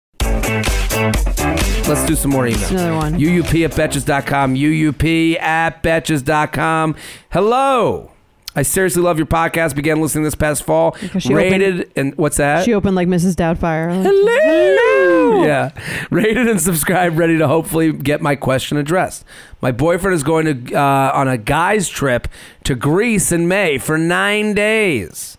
Let's 1.87 2.05
do 2.05 2.15
some 2.15 2.31
more 2.31 2.45
emails. 2.45 2.71
Another 2.71 2.95
one. 2.95 3.13
UUP 3.15 3.65
at 3.65 3.71
Betches.com. 3.71 4.55
UUP 4.55 5.39
at 5.39 5.83
Betches.com. 5.83 6.95
Hello. 7.31 8.11
I 8.53 8.63
seriously 8.63 9.01
love 9.01 9.17
your 9.17 9.27
podcast. 9.27 9.75
Began 9.75 10.01
listening 10.01 10.25
this 10.25 10.35
past 10.35 10.63
fall. 10.63 10.95
She 11.19 11.33
Rated 11.33 11.89
and 11.95 12.15
what's 12.17 12.37
that? 12.37 12.65
She 12.65 12.73
opened 12.73 12.95
like 12.95 13.07
Mrs. 13.07 13.35
Doubtfire. 13.35 13.87
Like, 13.95 14.05
Hello. 14.05 15.43
Yeah. 15.45 15.71
Rated 16.09 16.47
and 16.49 16.59
subscribed, 16.59 17.17
ready 17.17 17.37
to 17.37 17.47
hopefully 17.47 17.93
get 17.93 18.21
my 18.21 18.35
question 18.35 18.77
addressed. 18.77 19.23
My 19.61 19.71
boyfriend 19.71 20.15
is 20.15 20.23
going 20.23 20.65
to 20.65 20.75
uh, 20.75 21.11
on 21.13 21.29
a 21.29 21.37
guy's 21.37 21.87
trip 21.87 22.27
to 22.65 22.75
Greece 22.75 23.31
in 23.31 23.47
May 23.47 23.77
for 23.77 23.97
nine 23.97 24.53
days. 24.53 25.37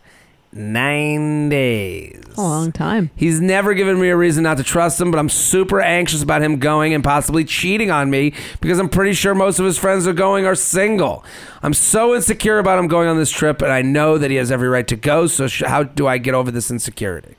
Nine 0.55 1.49
days. 1.49 2.21
a 2.37 2.41
long 2.41 2.73
time. 2.73 3.11
He's 3.17 3.41
never 3.41 3.73
given 3.73 3.99
me 3.99 4.11
a 4.11 4.17
reason 4.17 4.43
not 4.43 4.59
to 4.59 4.63
trust 4.63 5.01
him, 5.01 5.11
but 5.11 5.19
I'm 5.19 5.29
super 5.31 5.81
anxious 5.81 6.23
about 6.23 6.43
him 6.43 6.59
going 6.59 6.93
and 6.93 7.03
possibly 7.03 7.45
cheating 7.45 7.91
on 7.91 8.11
me 8.11 8.35
because 8.61 8.79
I'm 8.79 8.89
pretty 8.91 9.15
sure 9.15 9.35
most 9.35 9.59
of 9.59 9.65
his 9.65 9.79
friends 9.79 10.07
are 10.07 10.13
going 10.13 10.45
are 10.45 10.55
single. 10.55 11.25
I'm 11.63 11.73
so 11.75 12.15
insecure 12.15 12.59
about 12.59 12.79
him 12.79 12.87
going 12.87 13.09
on 13.09 13.17
this 13.17 13.31
trip, 13.31 13.63
and 13.63 13.73
I 13.73 13.81
know 13.83 14.19
that 14.19 14.31
he 14.31 14.37
has 14.37 14.53
every 14.53 14.69
right 14.69 14.87
to 14.89 14.97
go. 14.97 15.27
So, 15.27 15.47
sh- 15.47 15.63
how 15.67 15.85
do 15.85 16.07
I 16.07 16.19
get 16.19 16.35
over 16.35 16.51
this 16.51 16.71
insecurity? 16.71 17.37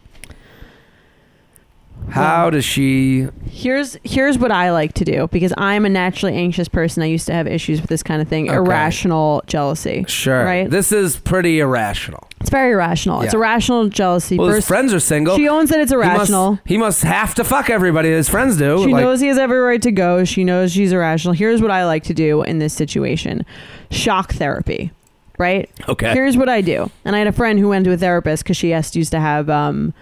How 2.10 2.50
does 2.50 2.66
she? 2.66 3.28
Here's 3.50 3.98
here's 4.04 4.38
what 4.38 4.52
I 4.52 4.72
like 4.72 4.94
to 4.94 5.06
do 5.06 5.28
because 5.32 5.54
I'm 5.58 5.86
a 5.86 5.90
naturally 5.90 6.36
anxious 6.36 6.68
person. 6.68 7.02
I 7.04 7.08
used 7.08 7.26
to 7.28 7.34
have 7.34 7.48
issues 7.48 7.82
with 7.82 7.90
this 7.90 8.04
kind 8.04 8.22
of 8.22 8.28
thing. 8.28 8.50
Okay. 8.50 8.58
Irrational 8.58 9.44
jealousy. 9.48 10.06
Sure. 10.08 10.44
Right? 10.44 10.70
This 10.70 10.92
is 10.92 11.18
pretty 11.18 11.60
irrational. 11.60 12.28
It's 12.42 12.50
very 12.50 12.74
irrational. 12.74 13.22
It's 13.22 13.34
Yeah. 13.34 13.40
irrational 13.40 13.88
jealousy. 13.90 14.38
Well, 14.38 14.48
his 14.48 14.58
First- 14.58 14.68
friends 14.68 14.94
are 14.94 15.00
single. 15.00 15.38
She 15.38 15.48
owns 15.48 15.70
that 15.70 15.80
it's 15.80 15.92
He 15.92 15.98
must- 15.98 16.10
irrational. 16.10 16.60
He 16.66 16.78
must, 16.78 17.04
have 17.04 17.34
to 17.36 17.44
fuck 17.44 17.70
everybody. 17.70 18.10
His 18.10 18.28
friends 18.28 18.58
do. 18.58 18.84
She 18.84 18.92
Like- 18.92 19.02
knows 19.04 19.22
he 19.22 19.28
has 19.28 19.38
every 19.38 19.60
right 19.60 19.82
to 19.82 19.92
go. 19.92 20.24
She 20.26 20.44
knows 20.44 20.72
she's 20.74 20.92
irrational. 20.92 21.34
Here's 21.36 21.62
what 21.62 21.72
I 21.72 21.86
like 21.86 22.04
to 22.04 22.14
do 22.14 22.42
in 22.44 22.60
this 22.60 22.74
situation 22.74 23.46
shock 23.92 24.34
therapy, 24.34 24.92
right? 25.38 25.70
Okay. 25.90 26.14
Here's 26.14 26.38
what 26.38 26.50
I 26.50 26.62
do. 26.62 26.90
And 27.06 27.16
I 27.16 27.20
had 27.20 27.28
a 27.28 27.32
friend 27.32 27.60
who 27.60 27.70
went 27.70 27.86
to 27.86 27.92
a 27.92 27.98
therapist 27.98 28.44
because 28.44 28.58
she 28.58 28.70
has, 28.72 28.96
used 28.96 29.12
to 29.12 29.20
have, 29.20 29.50
um, 29.50 29.94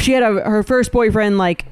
she 0.00 0.12
had 0.12 0.22
a, 0.22 0.32
her 0.48 0.62
first 0.62 0.92
boyfriend, 0.92 1.38
like, 1.38 1.66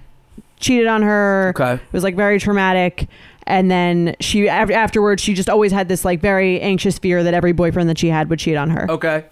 cheated 0.60 0.86
on 0.86 1.02
her. 1.02 1.52
Okay. 1.56 1.74
It 1.74 1.92
was, 1.92 2.04
like, 2.04 2.16
very 2.16 2.38
traumatic. 2.38 3.08
And 3.46 3.70
then 3.70 4.14
she, 4.20 4.46
af- 4.46 4.70
afterwards, 4.70 5.22
she 5.22 5.34
just 5.34 5.48
always 5.48 5.72
had 5.72 5.88
this, 5.88 6.04
like, 6.04 6.20
very 6.20 6.60
anxious 6.60 6.98
fear 6.98 7.22
that 7.24 7.34
every 7.34 7.52
boyfriend 7.52 7.88
that 7.88 7.98
she 7.98 8.08
had 8.08 8.28
would 8.30 8.38
cheat 8.38 8.56
on 8.56 8.70
her. 8.70 8.90
Okay. 8.90 9.24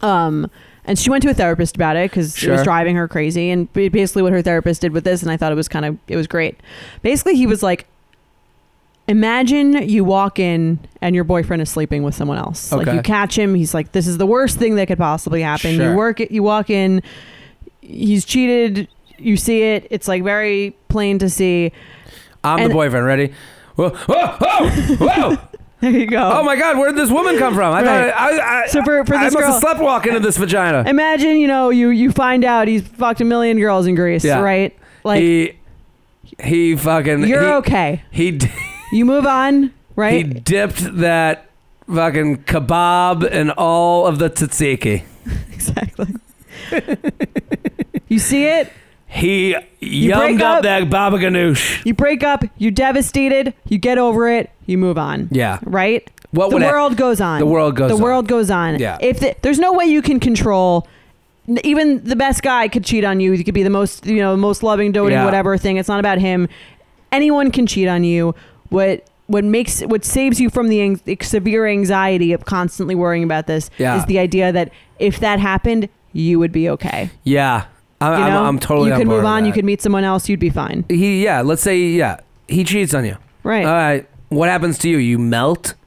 Um, 0.00 0.50
and 0.86 0.98
she 0.98 1.10
went 1.10 1.22
to 1.24 1.28
a 1.28 1.34
therapist 1.34 1.76
about 1.76 1.94
it 1.96 2.10
because 2.10 2.28
it 2.42 2.48
was 2.50 2.58
Sure. 2.58 2.64
driving 2.64 2.96
her 2.96 3.06
crazy. 3.06 3.50
And 3.50 3.70
ba- 3.74 3.90
basically, 3.90 4.22
what 4.22 4.32
her 4.32 4.42
therapist 4.42 4.80
did 4.80 4.92
with 4.92 5.04
this, 5.04 5.22
and 5.22 5.30
I 5.30 5.36
thought 5.36 5.52
it 5.52 5.56
was 5.56 5.68
kind 5.68 5.84
of, 5.84 5.98
it 6.08 6.16
was 6.16 6.26
great. 6.26 6.58
Basically, 7.02 7.36
he 7.36 7.46
was 7.46 7.62
like, 7.62 7.86
imagine 9.10 9.88
you 9.88 10.04
walk 10.04 10.38
in 10.38 10.78
and 11.02 11.14
your 11.14 11.24
boyfriend 11.24 11.60
is 11.62 11.68
sleeping 11.70 12.02
with 12.02 12.14
someone 12.14 12.38
else. 12.38 12.70
Like 12.72 12.86
Okay. 12.86 12.96
you 12.96 13.02
catch 13.02 13.36
him, 13.38 13.54
he's 13.54 13.74
like, 13.74 13.92
this 13.92 14.06
is 14.06 14.18
the 14.18 14.26
worst 14.26 14.58
thing 14.58 14.76
that 14.76 14.86
could 14.88 14.98
possibly 14.98 15.42
happen. 15.42 15.76
Sure. 15.76 15.90
You 15.90 15.96
work 15.96 16.20
it, 16.20 16.30
you 16.30 16.42
walk 16.42 16.70
in, 16.70 17.02
he's 17.80 18.24
cheated. 18.24 18.88
You 19.18 19.36
see 19.36 19.62
it. 19.62 19.86
It's 19.90 20.08
like 20.08 20.22
very 20.22 20.74
plain 20.88 21.18
to 21.18 21.28
see. 21.28 21.72
I'm 22.44 22.60
And- 22.60 22.70
the 22.70 22.74
boyfriend. 22.74 23.04
Ready? 23.04 23.32
Whoa! 23.74 23.90
Whoa! 23.90 24.26
Whoa! 24.38 24.96
whoa. 24.96 25.36
There 25.80 25.90
you 25.90 26.04
go. 26.06 26.20
Oh 26.34 26.42
my 26.42 26.56
God! 26.56 26.76
Where 26.76 26.90
did 26.90 26.98
this 26.98 27.10
woman 27.10 27.38
come 27.38 27.54
from? 27.54 27.72
I 27.72 27.82
Right. 27.82 28.12
thought 28.12 28.20
I, 28.20 28.64
I, 28.64 28.66
So 28.66 28.82
for- 28.82 29.02
for 29.06 29.14
I 29.14 29.24
this 29.24 29.32
must 29.32 29.42
girl- 29.44 29.52
have 29.52 29.60
slept 29.62 29.80
walk 29.80 30.06
into 30.06 30.20
this 30.20 30.36
vagina. 30.36 30.84
Imagine 30.86 31.38
you 31.38 31.48
know 31.48 31.70
you 31.70 31.88
you 31.88 32.12
find 32.12 32.44
out 32.44 32.68
he's 32.68 32.82
fucked 32.86 33.22
a 33.22 33.24
million 33.24 33.58
girls 33.58 33.86
in 33.86 33.94
Greece, 33.94 34.22
Yeah. 34.22 34.40
right? 34.40 34.76
Like 35.04 35.20
he 35.22 35.52
he 36.42 36.76
fucking 36.76 37.24
you're 37.26 37.40
he, 37.40 37.48
okay. 37.48 38.02
He 38.10 38.30
d- 38.32 38.50
You 38.92 39.04
move 39.04 39.26
on, 39.26 39.72
right? 39.96 40.14
he 40.26 40.32
dipped 40.32 40.96
that 40.98 41.46
fucking 41.92 42.44
kebab 42.44 43.28
in 43.30 43.50
all 43.50 44.06
of 44.06 44.18
the 44.18 44.28
tzatziki. 44.30 45.04
exactly. 45.52 46.06
you 48.08 48.18
see 48.18 48.46
it. 48.46 48.72
He 49.06 49.56
You 49.80 50.12
yummed 50.12 50.40
up, 50.40 50.58
up- 50.58 50.62
that 50.62 50.88
baba 50.88 51.18
ganoush. 51.18 51.84
You 51.84 51.94
break 51.94 52.22
up. 52.22 52.44
You're 52.58 52.70
devastated. 52.70 53.54
You 53.68 53.78
get 53.78 53.98
over 53.98 54.28
it. 54.28 54.50
You 54.66 54.78
move 54.78 54.98
on. 54.98 55.28
Yeah. 55.32 55.58
Right. 55.64 56.08
What 56.30 56.50
the 56.50 56.56
would 56.56 56.62
ha- 56.62 56.70
world 56.70 56.96
goes 56.96 57.20
on. 57.20 57.40
The 57.40 57.46
world 57.46 57.74
goes 57.74 57.90
The 57.90 57.96
on. 57.96 58.02
world 58.02 58.28
goes 58.28 58.50
on. 58.52 58.78
Yeah. 58.78 58.98
If 59.00 59.18
the, 59.18 59.34
there's 59.42 59.58
no 59.58 59.72
way 59.72 59.86
you 59.86 60.00
can 60.00 60.20
control. 60.20 60.86
Even 61.64 62.04
the 62.04 62.14
best 62.14 62.42
guy 62.44 62.68
could 62.68 62.84
cheat 62.84 63.04
on 63.04 63.18
you. 63.18 63.32
You 63.32 63.42
could 63.42 63.54
be 63.54 63.64
the 63.64 63.70
most, 63.70 64.06
you 64.06 64.18
know, 64.18 64.36
most 64.36 64.62
loving, 64.62 64.92
doting, 64.92 65.12
Yeah. 65.14 65.24
whatever 65.24 65.58
thing. 65.58 65.76
It's 65.76 65.88
not 65.88 65.98
about 65.98 66.18
him. 66.18 66.48
Anyone 67.10 67.50
can 67.50 67.66
cheat 67.66 67.88
on 67.88 68.04
you. 68.04 68.36
What 68.70 69.04
what 69.26 69.44
makes 69.44 69.80
what 69.82 70.04
saves 70.04 70.40
you 70.40 70.50
from 70.50 70.66
the 70.68 70.80
ang- 70.80 71.00
severe 71.22 71.66
anxiety 71.66 72.32
of 72.32 72.44
constantly 72.46 72.96
worrying 72.96 73.22
about 73.22 73.46
this 73.46 73.70
Yeah. 73.78 73.96
is 73.98 74.04
the 74.06 74.18
idea 74.18 74.50
that 74.50 74.72
if 74.98 75.20
that 75.20 75.38
happened, 75.38 75.88
you 76.12 76.38
would 76.40 76.50
be 76.50 76.68
okay. 76.70 77.10
Yeah. 77.22 77.66
I, 78.00 78.16
You 78.16 78.24
I'm, 78.24 78.46
I'm 78.46 78.58
totally. 78.58 78.90
You 78.90 78.96
could 78.96 79.06
move 79.06 79.24
on. 79.24 79.44
You 79.44 79.52
could 79.52 79.64
meet 79.64 79.82
someone 79.82 80.02
else. 80.04 80.28
You'd 80.28 80.40
be 80.40 80.50
fine. 80.50 80.84
He 80.88 81.22
yeah. 81.22 81.42
Let's 81.42 81.62
say 81.62 81.78
yeah. 81.78 82.20
He 82.48 82.64
cheats 82.64 82.94
on 82.94 83.04
you. 83.04 83.16
Right. 83.44 83.64
All 83.64 83.72
right. 83.72 84.08
What 84.30 84.48
happens 84.48 84.78
to 84.78 84.88
you? 84.88 84.96
You 84.98 85.18
melt. 85.18 85.74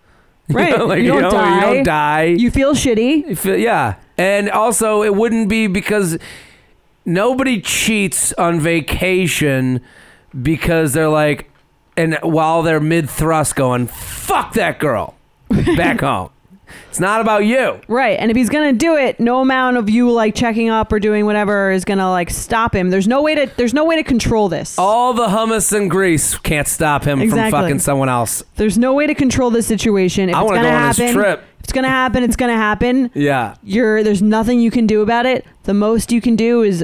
You 0.50 0.56
Right. 0.58 0.78
know, 0.78 0.86
like, 0.88 1.02
You 1.02 1.08
don't 1.08 1.22
know, 1.22 1.32
die. 1.32 1.56
You 1.56 1.62
don't 1.62 1.84
die. 1.86 2.24
You 2.26 2.52
feel 2.52 2.74
shitty. 2.74 3.30
You 3.30 3.36
feel- 3.36 3.58
yeah. 3.58 3.96
And 4.18 4.50
also, 4.50 5.02
it 5.02 5.16
wouldn't 5.16 5.48
be 5.48 5.68
because 5.68 6.18
nobody 7.06 7.62
cheats 7.62 8.34
on 8.34 8.60
vacation 8.60 9.80
because 10.42 10.92
they're 10.94 11.08
like, 11.10 11.50
and 11.98 12.18
while 12.24 12.62
they're 12.64 12.80
mid 12.80 13.10
thrust 13.10 13.56
going, 13.56 13.88
fuck 13.88 14.54
that 14.54 14.80
girl 14.80 15.16
back 15.50 16.00
home. 16.02 16.30
It's 16.90 17.00
not 17.00 17.22
about 17.22 17.46
you. 17.46 17.80
Right. 17.88 18.18
And 18.20 18.32
if 18.32 18.38
he's 18.38 18.50
gonna 18.50 18.74
do 18.74 18.96
it, 18.96 19.20
no 19.20 19.42
amount 19.42 19.78
of 19.78 19.90
you 19.92 20.10
like 20.10 20.34
checking 20.34 20.70
up 20.70 20.92
or 20.92 21.00
doing 21.00 21.26
whatever 21.26 21.70
is 21.72 21.86
gonna 21.86 22.10
like 22.10 22.32
stop 22.32 22.74
him. 22.76 22.90
There's 22.90 23.08
no 23.08 23.22
way 23.22 23.36
to 23.36 23.52
there's 23.58 23.74
no 23.76 23.86
way 23.86 23.96
to 23.98 24.04
control 24.04 24.50
this. 24.50 24.78
All 24.80 25.14
the 25.14 25.28
hummus 25.28 25.72
and 25.76 25.90
Greece 25.90 26.36
can't 26.40 26.68
stop 26.68 27.04
him 27.04 27.22
Exactly. 27.22 27.52
from 27.52 27.62
fucking 27.62 27.80
someone 27.80 28.10
else. 28.10 28.42
There's 28.56 28.78
no 28.78 28.94
way 28.94 29.06
to 29.06 29.14
control 29.14 29.52
this 29.52 29.68
situation. 29.68 30.30
If 30.30 30.36
I 30.36 30.42
it's 30.42 30.46
wanna 30.50 30.62
gonna 30.64 30.70
go 30.72 30.76
on 30.78 30.88
this 30.88 30.98
happen, 30.98 31.14
trip. 31.14 31.40
if 31.60 31.64
it's 31.66 31.74
gonna 31.74 31.90
happen, 31.90 32.24
it's 32.24 32.36
gonna 32.36 32.58
happen. 32.58 33.12
Yeah. 33.14 33.56
You're 33.62 34.04
there's 34.04 34.22
nothing 34.24 34.60
you 34.60 34.72
can 34.72 34.88
do 34.88 35.02
about 35.02 35.28
it. 35.28 35.46
The 35.64 35.76
most 35.76 36.12
you 36.12 36.22
can 36.22 36.36
do 36.36 36.64
is 36.64 36.84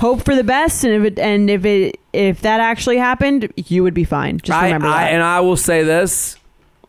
hope 0.00 0.24
for 0.24 0.34
the 0.34 0.44
best 0.44 0.82
and 0.82 0.94
if 0.94 1.12
it 1.12 1.18
and 1.18 1.50
if 1.50 1.64
it 1.64 2.00
if 2.12 2.40
that 2.40 2.60
actually 2.60 2.96
happened, 2.96 3.52
you 3.56 3.82
would 3.82 3.94
be 3.94 4.04
fine. 4.04 4.38
Just 4.38 4.58
I, 4.58 4.66
remember 4.66 4.88
I, 4.88 5.04
that. 5.04 5.12
and 5.12 5.22
I 5.22 5.40
will 5.40 5.56
say 5.56 5.82
this: 5.84 6.36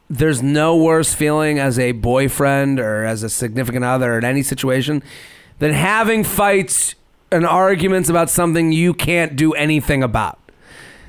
there's 0.09 0.41
no 0.41 0.77
worse 0.77 1.13
feeling 1.13 1.59
as 1.59 1.77
a 1.77 1.91
boyfriend 1.91 2.79
or 2.79 3.03
as 3.03 3.23
a 3.23 3.29
significant 3.29 3.85
other 3.85 4.17
in 4.17 4.25
any 4.25 4.43
situation 4.43 5.03
than 5.59 5.73
having 5.73 6.23
fights 6.23 6.95
and 7.31 7.45
arguments 7.45 8.09
about 8.09 8.29
something 8.29 8.71
you 8.71 8.93
can't 8.93 9.35
do 9.35 9.53
anything 9.53 10.03
about. 10.03 10.39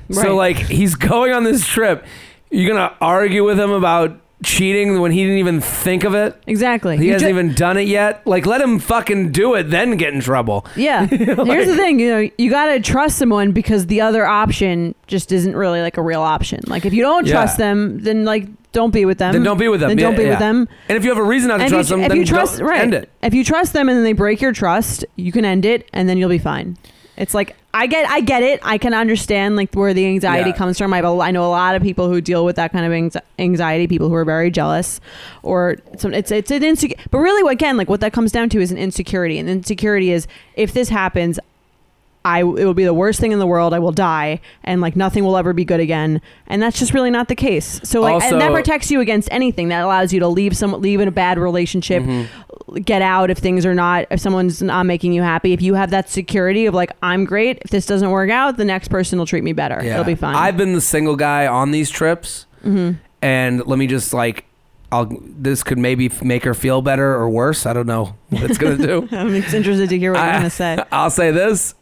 Right. 0.09 0.23
So, 0.23 0.35
like, 0.35 0.57
he's 0.57 0.95
going 1.11 1.33
on 1.33 1.43
this 1.43 1.65
trip. 1.65 2.05
You're 2.51 2.73
gonna 2.73 2.95
argue 3.01 3.43
with 3.43 3.59
him 3.59 3.71
about 3.71 4.19
cheating 4.43 4.99
when 5.01 5.11
he 5.11 5.23
didn't 5.23 5.37
even 5.39 5.61
think 5.61 6.03
of 6.03 6.13
it. 6.13 6.35
exactly. 6.47 6.97
He 6.97 7.05
You 7.07 7.13
hasn't 7.13 7.29
ju- 7.31 7.39
even 7.39 7.53
done 7.53 7.77
it 7.77 7.87
yet. 7.87 8.25
Like, 8.27 8.45
let 8.45 8.61
him 8.61 8.79
fucking 8.79 9.31
do 9.31 9.55
it, 9.55 9.63
then 9.69 9.97
get 9.97 10.13
in 10.13 10.19
trouble. 10.21 10.65
Yeah. 10.75 11.05
Here's 11.07 11.67
the 11.67 11.75
thing, 11.77 11.99
you 11.99 12.09
know, 12.09 12.29
you 12.37 12.49
got 12.49 12.65
to 12.65 12.79
trust 12.79 13.17
someone 13.17 13.51
because 13.51 13.87
the 13.87 14.01
other 14.01 14.25
option 14.25 14.93
just 15.07 15.31
isn't 15.31 15.55
really 15.55 15.81
like 15.81 15.97
a 15.97 16.01
real 16.01 16.21
option. 16.21 16.59
Like 16.67 16.85
if 16.85 16.93
you 16.93 17.01
don't 17.01 17.25
Yeah. 17.25 17.33
trust 17.33 17.57
them, 17.57 17.99
then 17.99 18.25
like 18.25 18.47
don't 18.73 18.91
be 18.91 19.05
with 19.05 19.19
them. 19.19 19.33
Then 19.33 19.43
don't 19.43 19.59
be 19.59 19.67
with 19.67 19.79
them. 19.81 19.89
Then 19.89 19.97
don't 19.97 20.11
Yeah, 20.13 20.17
be 20.17 20.23
yeah. 20.23 20.29
with 20.31 20.39
them. 20.39 20.67
And 20.89 20.97
if 20.97 21.03
you 21.03 21.09
have 21.11 21.19
a 21.19 21.23
reason 21.23 21.49
not 21.49 21.57
to 21.57 21.63
And 21.63 21.71
trust 21.73 21.89
them, 21.89 22.01
if 22.01 22.09
then 22.09 22.17
you 22.17 22.25
trust 22.25 22.57
don't 22.59 22.67
right, 22.67 22.81
end 22.81 22.93
it. 22.95 23.09
if 23.21 23.33
you 23.33 23.43
trust 23.43 23.71
them 23.73 23.87
and 23.87 23.95
then 23.97 24.03
they 24.03 24.13
break 24.13 24.41
your 24.41 24.51
trust, 24.51 25.05
you 25.15 25.31
can 25.31 25.45
end 25.45 25.63
it 25.65 25.87
and 25.93 26.09
then 26.09 26.17
you'll 26.17 26.29
be 26.29 26.37
fine. 26.39 26.75
It's 27.15 27.33
like 27.33 27.55
I 27.75 27.87
get, 27.87 28.07
I 28.09 28.21
get 28.21 28.43
it. 28.43 28.59
I 28.63 28.77
can 28.77 28.93
understand 28.93 29.55
like 29.55 29.73
where 29.73 29.93
the 29.93 30.05
anxiety 30.05 30.49
Yeah. 30.51 30.55
comes 30.55 30.77
from. 30.77 30.93
I, 30.93 30.99
I 30.99 31.31
know 31.31 31.43
a 31.45 31.49
lot 31.49 31.75
of 31.75 31.81
people 31.81 32.07
who 32.09 32.21
deal 32.21 32.45
with 32.45 32.55
that 32.55 32.71
kind 32.71 32.85
of 32.85 33.21
anxiety. 33.39 33.87
People 33.87 34.09
who 34.09 34.15
are 34.15 34.25
very 34.25 34.51
jealous, 34.51 34.99
or 35.41 35.77
some, 35.97 36.13
it's 36.13 36.31
it's 36.31 36.51
an 36.51 36.63
insecure. 36.63 36.97
But 37.11 37.19
really, 37.19 37.51
again, 37.51 37.77
like 37.77 37.89
what 37.89 37.99
that 38.01 38.13
comes 38.13 38.31
down 38.31 38.49
to 38.49 38.59
is 38.61 38.71
an 38.71 38.77
insecurity. 38.77 39.37
And 39.39 39.49
insecurity 39.49 40.11
is 40.11 40.27
if 40.55 40.73
this 40.73 40.89
happens, 40.89 41.39
I 42.25 42.39
it 42.39 42.43
will 42.43 42.73
be 42.73 42.85
the 42.85 42.93
worst 42.93 43.19
thing 43.19 43.31
in 43.31 43.39
the 43.39 43.47
world. 43.47 43.73
I 43.73 43.79
will 43.79 43.91
die, 43.91 44.39
and 44.63 44.79
like 44.81 44.95
nothing 44.95 45.23
will 45.25 45.35
ever 45.37 45.51
be 45.53 45.65
good 45.65 45.79
again. 45.79 46.21
And 46.47 46.61
that's 46.61 46.79
just 46.79 46.93
really 46.93 47.09
not 47.11 47.27
the 47.27 47.35
case. 47.35 47.81
So 47.83 48.01
like, 48.01 48.23
and 48.23 48.39
that 48.39 48.51
protects 48.51 48.89
you 48.91 49.01
against 49.01 49.27
anything. 49.31 49.67
That 49.69 49.83
allows 49.83 50.13
you 50.13 50.19
to 50.21 50.27
leave 50.27 50.55
some 50.55 50.71
leave 50.81 50.99
in 51.01 51.07
a 51.07 51.11
bad 51.11 51.37
relationship, 51.37 52.03
Mm-hmm. 52.03 52.75
get 52.77 53.01
out 53.01 53.29
if 53.29 53.37
things 53.39 53.65
are 53.65 53.75
not 53.75 54.05
if 54.09 54.19
someone's 54.19 54.61
not 54.61 54.85
making 54.85 55.13
you 55.13 55.21
happy. 55.21 55.53
If 55.53 55.61
you 55.61 55.73
have 55.73 55.89
that 55.91 56.09
security 56.09 56.65
of 56.65 56.73
like 56.73 56.91
I'm 57.03 57.25
great. 57.25 57.59
If 57.63 57.71
this 57.71 57.85
doesn't 57.85 58.09
work 58.09 58.29
out, 58.29 58.57
the 58.57 58.65
next 58.65 58.87
person 58.87 59.19
will 59.19 59.25
treat 59.25 59.43
me 59.43 59.53
better. 59.53 59.79
It'll 59.81 60.03
be 60.03 60.15
fine. 60.15 60.35
I've 60.35 60.57
been 60.57 60.73
the 60.73 60.81
single 60.81 61.15
guy 61.15 61.47
on 61.47 61.71
these 61.71 61.89
trips, 61.89 62.45
Mm-hmm. 62.63 62.97
and 63.21 63.65
let 63.67 63.77
me 63.77 63.87
just 63.87 64.13
like, 64.13 64.45
I'll. 64.91 65.09
This 65.21 65.63
could 65.63 65.77
maybe 65.77 66.09
make 66.21 66.45
her 66.45 66.53
feel 66.53 66.81
better 66.81 67.13
or 67.15 67.29
worse. 67.29 67.65
I 67.65 67.73
don't 67.73 67.87
know 67.87 68.15
what 68.29 68.43
it's 68.43 68.57
gonna 68.57 68.77
do. 68.77 69.07
I'm 69.11 69.33
interested 69.35 69.89
to 69.89 69.97
hear 69.99 70.13
what 70.13 70.23
you're 70.23 70.33
gonna 70.33 70.49
say. 70.49 70.77
I'll 70.91 71.09
say 71.09 71.31
this: 71.31 71.75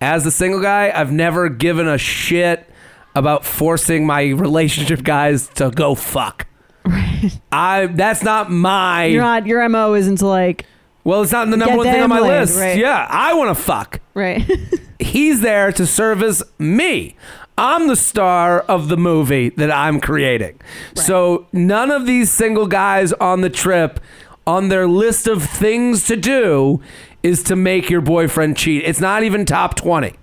as 0.00 0.24
the 0.24 0.30
single 0.30 0.60
guy, 0.60 0.92
I've 0.94 1.12
never 1.12 1.48
given 1.48 1.88
a 1.88 1.98
shit 1.98 2.68
about 3.14 3.44
forcing 3.44 4.06
my 4.06 4.22
relationship 4.28 5.02
guys 5.02 5.48
to 5.54 5.70
go 5.70 5.94
fuck. 5.94 6.46
Right. 6.84 7.40
I. 7.50 7.86
That's 7.86 8.22
not 8.22 8.50
my. 8.50 9.06
You're 9.06 9.22
not 9.22 9.46
your 9.46 9.68
mo 9.68 9.94
isn't 9.94 10.16
to 10.18 10.26
like 10.26 10.66
well, 11.06 11.22
it's 11.22 11.30
not 11.30 11.48
the 11.50 11.56
number 11.56 11.70
Get 11.74 11.76
one 11.76 11.86
thing 11.86 12.02
on 12.02 12.08
my 12.08 12.18
laid, 12.18 12.40
list. 12.40 12.58
right. 12.58 12.76
Yeah, 12.76 13.06
I 13.08 13.32
want 13.34 13.56
to 13.56 13.62
fuck. 13.62 14.00
right. 14.14 14.44
he's 14.98 15.40
there 15.40 15.70
to 15.70 15.86
service 15.86 16.42
me. 16.58 17.14
I'm 17.56 17.86
the 17.86 17.94
star 17.94 18.60
of 18.62 18.88
the 18.88 18.96
movie 18.96 19.50
that 19.50 19.70
I'm 19.70 20.00
creating. 20.00 20.58
Right. 20.96 20.98
So 21.06 21.46
none 21.52 21.92
of 21.92 22.06
these 22.06 22.28
single 22.32 22.66
guys 22.66 23.12
on 23.12 23.40
the 23.40 23.48
trip 23.48 24.00
on 24.48 24.68
their 24.68 24.88
list 24.88 25.28
of 25.28 25.44
things 25.44 26.06
to 26.08 26.16
do 26.16 26.80
is 27.26 27.42
to 27.44 27.56
make 27.56 27.90
your 27.90 28.00
boyfriend 28.00 28.56
cheat. 28.56 28.84
It's 28.84 29.00
not 29.00 29.22
even 29.22 29.44
top 29.44 29.74
20. 29.76 30.14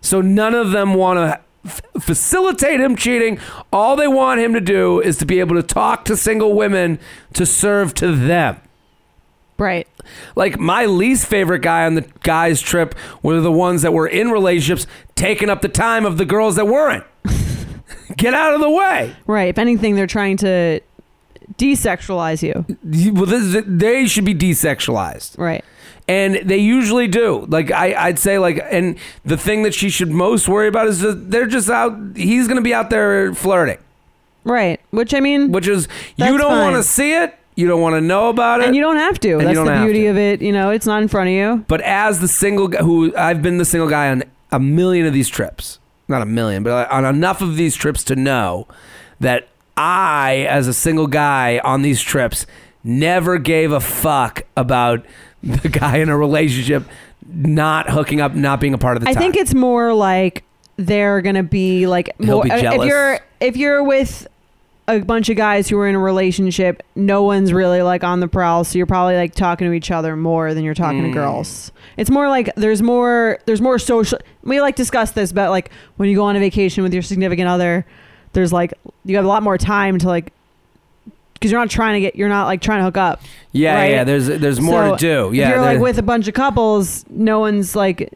So 0.00 0.20
none 0.20 0.54
of 0.54 0.70
them 0.70 0.94
want 0.94 1.18
to 1.18 1.40
f- 1.64 1.80
facilitate 2.00 2.80
him 2.80 2.96
cheating. 2.96 3.38
All 3.72 3.96
they 3.96 4.06
want 4.08 4.40
him 4.40 4.52
to 4.54 4.60
do 4.60 5.00
is 5.00 5.16
to 5.18 5.26
be 5.26 5.40
able 5.40 5.56
to 5.56 5.62
talk 5.62 6.04
to 6.04 6.16
single 6.16 6.54
women 6.54 6.98
to 7.34 7.44
serve 7.46 7.94
to 7.94 8.14
them. 8.14 8.60
right. 9.58 9.86
Like 10.36 10.58
my 10.58 10.86
least 10.86 11.26
favorite 11.26 11.60
guy 11.60 11.84
on 11.84 11.94
the 11.94 12.06
guys 12.22 12.62
trip 12.62 12.94
were 13.22 13.40
the 13.40 13.52
ones 13.52 13.82
that 13.82 13.92
were 13.92 14.06
in 14.06 14.30
relationships 14.30 14.86
taking 15.16 15.50
up 15.50 15.60
the 15.60 15.68
time 15.68 16.06
of 16.06 16.16
the 16.16 16.24
girls 16.24 16.56
that 16.56 16.66
weren't. 16.66 17.04
Get 18.16 18.32
out 18.32 18.54
of 18.54 18.60
the 18.62 18.70
way. 18.70 19.14
Right. 19.26 19.48
If 19.48 19.58
anything, 19.58 19.96
they're 19.96 20.06
trying 20.06 20.38
to 20.38 20.80
desexualize 21.58 22.42
you. 22.42 22.64
Well, 23.12 23.26
this, 23.26 23.62
they 23.66 24.06
should 24.06 24.24
be 24.24 24.34
desexualized, 24.34 25.36
Right. 25.38 25.64
And 26.08 26.36
they 26.48 26.56
usually 26.58 27.06
do. 27.06 27.44
Like 27.48 27.70
I, 27.70 27.94
I'd 27.94 28.18
say, 28.18 28.38
like, 28.38 28.60
and 28.70 28.96
the 29.24 29.36
thing 29.36 29.62
that 29.64 29.74
she 29.74 29.90
should 29.90 30.10
most 30.10 30.48
worry 30.48 30.66
about 30.66 30.88
is 30.88 31.00
that 31.00 31.30
they're 31.30 31.46
just 31.46 31.68
out. 31.68 31.96
He's 32.16 32.46
going 32.48 32.56
to 32.56 32.62
be 32.62 32.74
out 32.74 32.90
there 32.90 33.34
flirting, 33.34 33.78
Right. 34.44 34.80
Which 34.90 35.12
I 35.14 35.20
mean, 35.20 35.52
which 35.52 35.68
is 35.68 35.86
you 36.16 36.38
don't 36.38 36.60
want 36.60 36.76
to 36.76 36.82
see 36.82 37.12
it. 37.14 37.34
You 37.54 37.66
don't 37.66 37.80
want 37.80 37.94
to 37.96 38.00
know 38.00 38.28
about 38.28 38.60
it. 38.60 38.68
and 38.68 38.76
you 38.76 38.80
don't 38.80 38.96
have 38.96 39.18
to. 39.20 39.38
That's 39.38 39.58
the 39.58 39.82
beauty 39.84 40.06
of 40.06 40.16
it. 40.16 40.40
You 40.40 40.52
know, 40.52 40.70
it's 40.70 40.86
not 40.86 41.02
in 41.02 41.08
front 41.08 41.28
of 41.28 41.34
you. 41.34 41.64
But 41.68 41.80
as 41.80 42.20
the 42.20 42.28
single 42.28 42.68
guy, 42.68 42.78
who 42.82 43.14
I've 43.16 43.42
been 43.42 43.58
the 43.58 43.64
single 43.64 43.88
guy 43.90 44.10
on 44.10 44.22
a 44.52 44.60
million 44.60 45.06
of 45.06 45.12
these 45.12 45.28
trips, 45.28 45.78
not 46.06 46.22
a 46.22 46.26
million, 46.26 46.62
but 46.62 46.88
on 46.90 47.04
enough 47.04 47.42
of 47.42 47.56
these 47.56 47.74
trips 47.74 48.04
to 48.04 48.16
know 48.16 48.68
that 49.18 49.48
I, 49.76 50.46
as 50.48 50.68
a 50.68 50.72
single 50.72 51.08
guy 51.08 51.60
on 51.64 51.82
these 51.82 52.00
trips, 52.00 52.46
never 52.84 53.38
gave 53.38 53.72
a 53.72 53.80
fuck 53.80 54.42
about 54.56 55.04
the 55.62 55.68
guy 55.68 55.98
in 55.98 56.08
a 56.08 56.16
relationship 56.16 56.84
not 57.26 57.90
hooking 57.90 58.20
up, 58.20 58.34
not 58.34 58.60
being 58.60 58.74
a 58.74 58.78
part 58.78 58.96
of 58.96 59.02
the 59.04 59.08
I 59.08 59.12
time. 59.12 59.22
think 59.22 59.36
it's 59.36 59.54
more 59.54 59.92
like 59.94 60.44
they're 60.76 61.20
gonna 61.22 61.42
be 61.42 61.86
like 61.86 62.10
He'll 62.18 62.36
more. 62.36 62.44
be 62.44 62.50
if 62.50 62.84
you're 62.84 63.20
if 63.40 63.56
you're 63.56 63.82
with 63.82 64.26
a 64.86 65.00
bunch 65.00 65.28
of 65.28 65.36
guys 65.36 65.68
who 65.68 65.78
are 65.78 65.86
in 65.86 65.94
a 65.94 65.98
relationship, 65.98 66.82
no 66.96 67.22
one's 67.22 67.52
really 67.52 67.82
like 67.82 68.02
on 68.04 68.20
the 68.20 68.28
prowl, 68.28 68.64
so 68.64 68.78
you're 68.78 68.86
probably 68.86 69.16
like 69.16 69.34
talking 69.34 69.66
to 69.68 69.74
each 69.74 69.90
other 69.90 70.16
more 70.16 70.54
than 70.54 70.64
you're 70.64 70.72
talking 70.74 71.02
Mm. 71.02 71.08
to 71.08 71.12
girls. 71.12 71.72
It's 71.98 72.08
more 72.10 72.28
like 72.28 72.50
there's 72.56 72.80
more 72.80 73.38
there's 73.46 73.60
more 73.60 73.78
social. 73.78 74.18
We 74.44 74.60
like 74.62 74.76
discuss 74.76 75.10
this, 75.10 75.30
but 75.32 75.50
like 75.50 75.70
when 75.98 76.08
you 76.08 76.16
go 76.16 76.24
on 76.24 76.36
a 76.36 76.40
vacation 76.40 76.82
with 76.84 76.94
your 76.94 77.02
significant 77.02 77.48
other, 77.48 77.84
there's 78.32 78.52
like 78.52 78.72
you 79.04 79.16
have 79.16 79.24
a 79.24 79.28
lot 79.28 79.42
more 79.42 79.58
time 79.58 79.98
to 79.98 80.06
like 80.08 80.32
because 81.38 81.50
you're 81.50 81.60
not 81.60 81.70
trying 81.70 81.94
to 81.94 82.00
get 82.00 82.16
you're 82.16 82.28
not 82.28 82.46
like 82.46 82.60
trying 82.60 82.80
to 82.80 82.84
hook 82.84 82.96
up. 82.96 83.22
yeah, 83.52 83.74
right? 83.74 83.90
yeah. 83.90 84.04
There's 84.04 84.26
there's 84.26 84.60
more 84.60 84.90
So, 84.90 84.96
to 84.96 85.00
do. 85.00 85.28
if 85.28 85.34
Yeah, 85.34 85.48
you're 85.50 85.60
like 85.60 85.78
with 85.80 85.98
a 85.98 86.02
bunch 86.02 86.28
of 86.28 86.34
couples, 86.34 87.04
no 87.10 87.38
one's 87.40 87.74
like, 87.76 88.12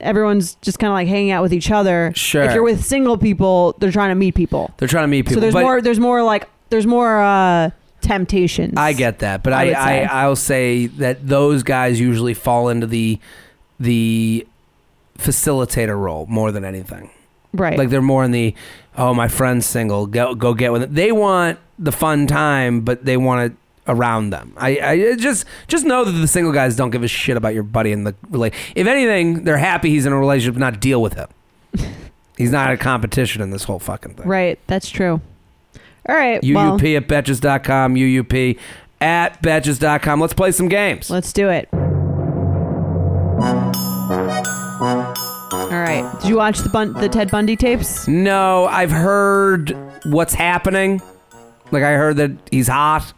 everyone's 0.00 0.54
just 0.62 0.78
kind 0.78 0.90
of 0.90 0.94
like 0.94 1.08
hanging 1.08 1.30
out 1.32 1.42
with 1.42 1.52
each 1.52 1.70
other. 1.70 2.12
Sure. 2.14 2.42
If 2.42 2.54
you're 2.54 2.62
with 2.62 2.84
single 2.84 3.18
people, 3.18 3.74
they're 3.78 3.92
trying 3.92 4.10
to 4.10 4.14
meet 4.14 4.34
people. 4.34 4.70
they're 4.78 4.88
trying 4.88 5.04
to 5.04 5.08
meet 5.08 5.22
people. 5.22 5.34
so 5.34 5.40
there's 5.40 5.54
but 5.54 5.62
more. 5.62 5.80
There's 5.82 6.00
more 6.00 6.22
like. 6.22 6.48
There's 6.70 6.86
more 6.86 7.20
uh 7.20 7.70
temptations. 8.00 8.74
I 8.76 8.92
get 8.94 9.18
that, 9.18 9.42
but 9.42 9.52
I 9.52 9.72
I, 9.72 9.98
I 10.02 10.22
i'll 10.22 10.34
say 10.36 10.86
that 10.86 11.26
those 11.26 11.62
guys 11.62 12.00
usually 12.00 12.32
fall 12.32 12.68
into 12.70 12.86
the 12.86 13.18
the 13.78 14.46
facilitator 15.18 15.98
role 16.00 16.26
more 16.26 16.50
than 16.52 16.64
anything. 16.64 17.10
right. 17.52 17.76
Like 17.76 17.90
they're 17.90 18.00
more 18.02 18.24
in 18.24 18.30
the 18.30 18.54
oh 18.96 19.12
my 19.14 19.28
friend's 19.28 19.66
single 19.66 20.06
go 20.06 20.34
go 20.34 20.54
get 20.54 20.72
with 20.72 20.82
it. 20.82 20.94
They 20.94 21.12
want 21.12 21.58
the 21.80 21.92
fun 21.92 22.26
time, 22.26 22.82
but 22.82 23.04
they 23.04 23.16
want 23.16 23.50
it 23.52 23.58
around 23.88 24.30
them. 24.30 24.52
I, 24.56 24.78
I 24.80 25.16
just 25.16 25.44
just 25.66 25.84
know 25.84 26.04
that 26.04 26.12
the 26.12 26.28
single 26.28 26.52
guys 26.52 26.76
don't 26.76 26.90
give 26.90 27.02
a 27.02 27.08
shit 27.08 27.36
about 27.36 27.54
your 27.54 27.62
buddy 27.64 27.90
in 27.90 28.04
the 28.04 28.14
relate. 28.30 28.52
If 28.76 28.86
anything, 28.86 29.44
they're 29.44 29.56
happy 29.58 29.90
he's 29.90 30.06
in 30.06 30.12
a 30.12 30.18
relationship, 30.18 30.56
not 30.58 30.78
deal 30.80 31.02
with 31.02 31.14
him. 31.14 31.28
he's 32.36 32.52
not 32.52 32.70
a 32.70 32.76
competition 32.76 33.42
in 33.42 33.50
this 33.50 33.64
whole 33.64 33.78
fucking 33.80 34.14
thing. 34.14 34.28
right. 34.28 34.58
That's 34.68 34.88
true. 34.90 35.20
All 36.08 36.14
right. 36.14 36.40
well, 36.42 36.78
UUP 36.78 36.96
at 36.96 37.08
betches.com, 37.08 37.94
UUP 37.94 38.58
at 39.00 39.42
betches.com. 39.42 40.20
Let's 40.20 40.34
play 40.34 40.52
some 40.52 40.68
games. 40.68 41.10
let's 41.10 41.32
do 41.32 41.48
it. 41.48 41.68
All 45.52 45.78
right. 45.78 46.08
Did 46.20 46.28
you 46.28 46.36
watch 46.36 46.58
the 46.60 46.68
Bun- 46.68 46.94
the 46.94 47.08
Ted 47.08 47.30
Bundy 47.30 47.56
tapes? 47.56 48.08
No, 48.08 48.66
I've 48.66 48.90
heard 48.90 49.76
what's 50.04 50.34
happening. 50.34 51.00
Like 51.70 51.82
I 51.82 51.92
heard 51.92 52.16
that 52.16 52.32
he's 52.50 52.68
hot. 52.68 53.12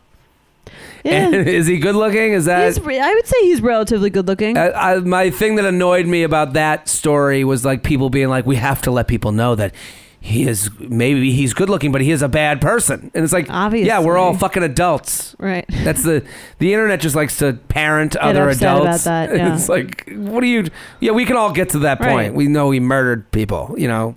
Yeah. 1.04 1.30
is 1.32 1.66
he 1.66 1.78
good 1.78 1.96
looking? 1.96 2.32
Is 2.32 2.44
that 2.44 2.66
He's 2.66 2.80
re- 2.80 3.00
I 3.00 3.12
would 3.12 3.26
say 3.26 3.36
he's 3.42 3.60
relatively 3.60 4.10
good 4.10 4.26
looking. 4.28 4.56
I, 4.56 4.70
I, 4.94 4.98
my 5.00 5.30
thing 5.30 5.56
that 5.56 5.64
annoyed 5.64 6.06
me 6.06 6.22
about 6.22 6.52
that 6.52 6.88
story 6.88 7.42
was 7.44 7.64
like 7.64 7.82
people 7.82 8.08
being 8.10 8.28
like, 8.28 8.46
we 8.46 8.56
have 8.56 8.82
to 8.82 8.90
let 8.90 9.08
people 9.08 9.32
know 9.32 9.54
that 9.56 9.74
he 10.20 10.46
is 10.46 10.70
maybe 10.78 11.32
he's 11.32 11.52
good 11.52 11.68
looking, 11.68 11.90
but 11.90 12.00
he 12.00 12.12
is 12.12 12.22
a 12.22 12.28
bad 12.28 12.60
person. 12.60 13.10
And 13.12 13.24
it's 13.24 13.32
like, 13.32 13.48
yeah, 13.48 13.98
we're 13.98 14.16
all 14.16 14.36
fucking 14.36 14.62
adults. 14.62 15.34
Right. 15.40 15.64
That's 15.82 16.04
the 16.04 16.24
the 16.58 16.72
internet 16.72 17.00
just 17.00 17.16
likes 17.16 17.38
to 17.38 17.54
parent 17.54 18.14
other 18.14 18.48
upset 18.48 18.62
about 18.62 18.82
adults. 18.82 19.04
that, 19.04 19.30
yeah. 19.36 19.56
It's 19.56 19.68
like, 19.68 20.08
what 20.14 20.40
do 20.42 20.46
you? 20.46 20.68
Yeah, 21.00 21.10
we 21.10 21.24
can 21.24 21.36
all 21.36 21.50
get 21.52 21.70
to 21.70 21.80
that 21.80 21.98
point. 21.98 22.14
Right. 22.14 22.32
We 22.34 22.46
know 22.46 22.70
he 22.70 22.78
murdered 22.78 23.32
people. 23.32 23.74
You 23.76 23.88
know, 23.88 24.16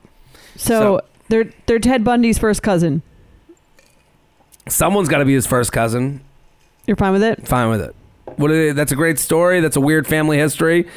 So, 0.55 0.79
So- 0.79 1.01
they're 1.27 1.49
they're 1.65 1.79
Ted 1.79 2.03
Bundy's 2.03 2.37
first 2.37 2.61
cousin. 2.61 3.01
Someone's 4.67 5.09
got 5.09 5.19
to 5.19 5.25
be 5.25 5.33
his 5.33 5.47
first 5.47 5.71
cousin. 5.71 6.21
You're 6.87 6.97
fine 6.97 7.13
with 7.13 7.23
it? 7.23 7.47
Fine 7.47 7.69
with 7.69 7.81
it. 7.81 7.95
What? 8.37 8.51
Are 8.51 8.55
they, 8.55 8.71
that's 8.71 8.91
a 8.91 8.95
great 8.95 9.19
story. 9.19 9.61
That's 9.61 9.75
a 9.75 9.81
weird 9.81 10.07
family 10.07 10.37
history. 10.37 10.87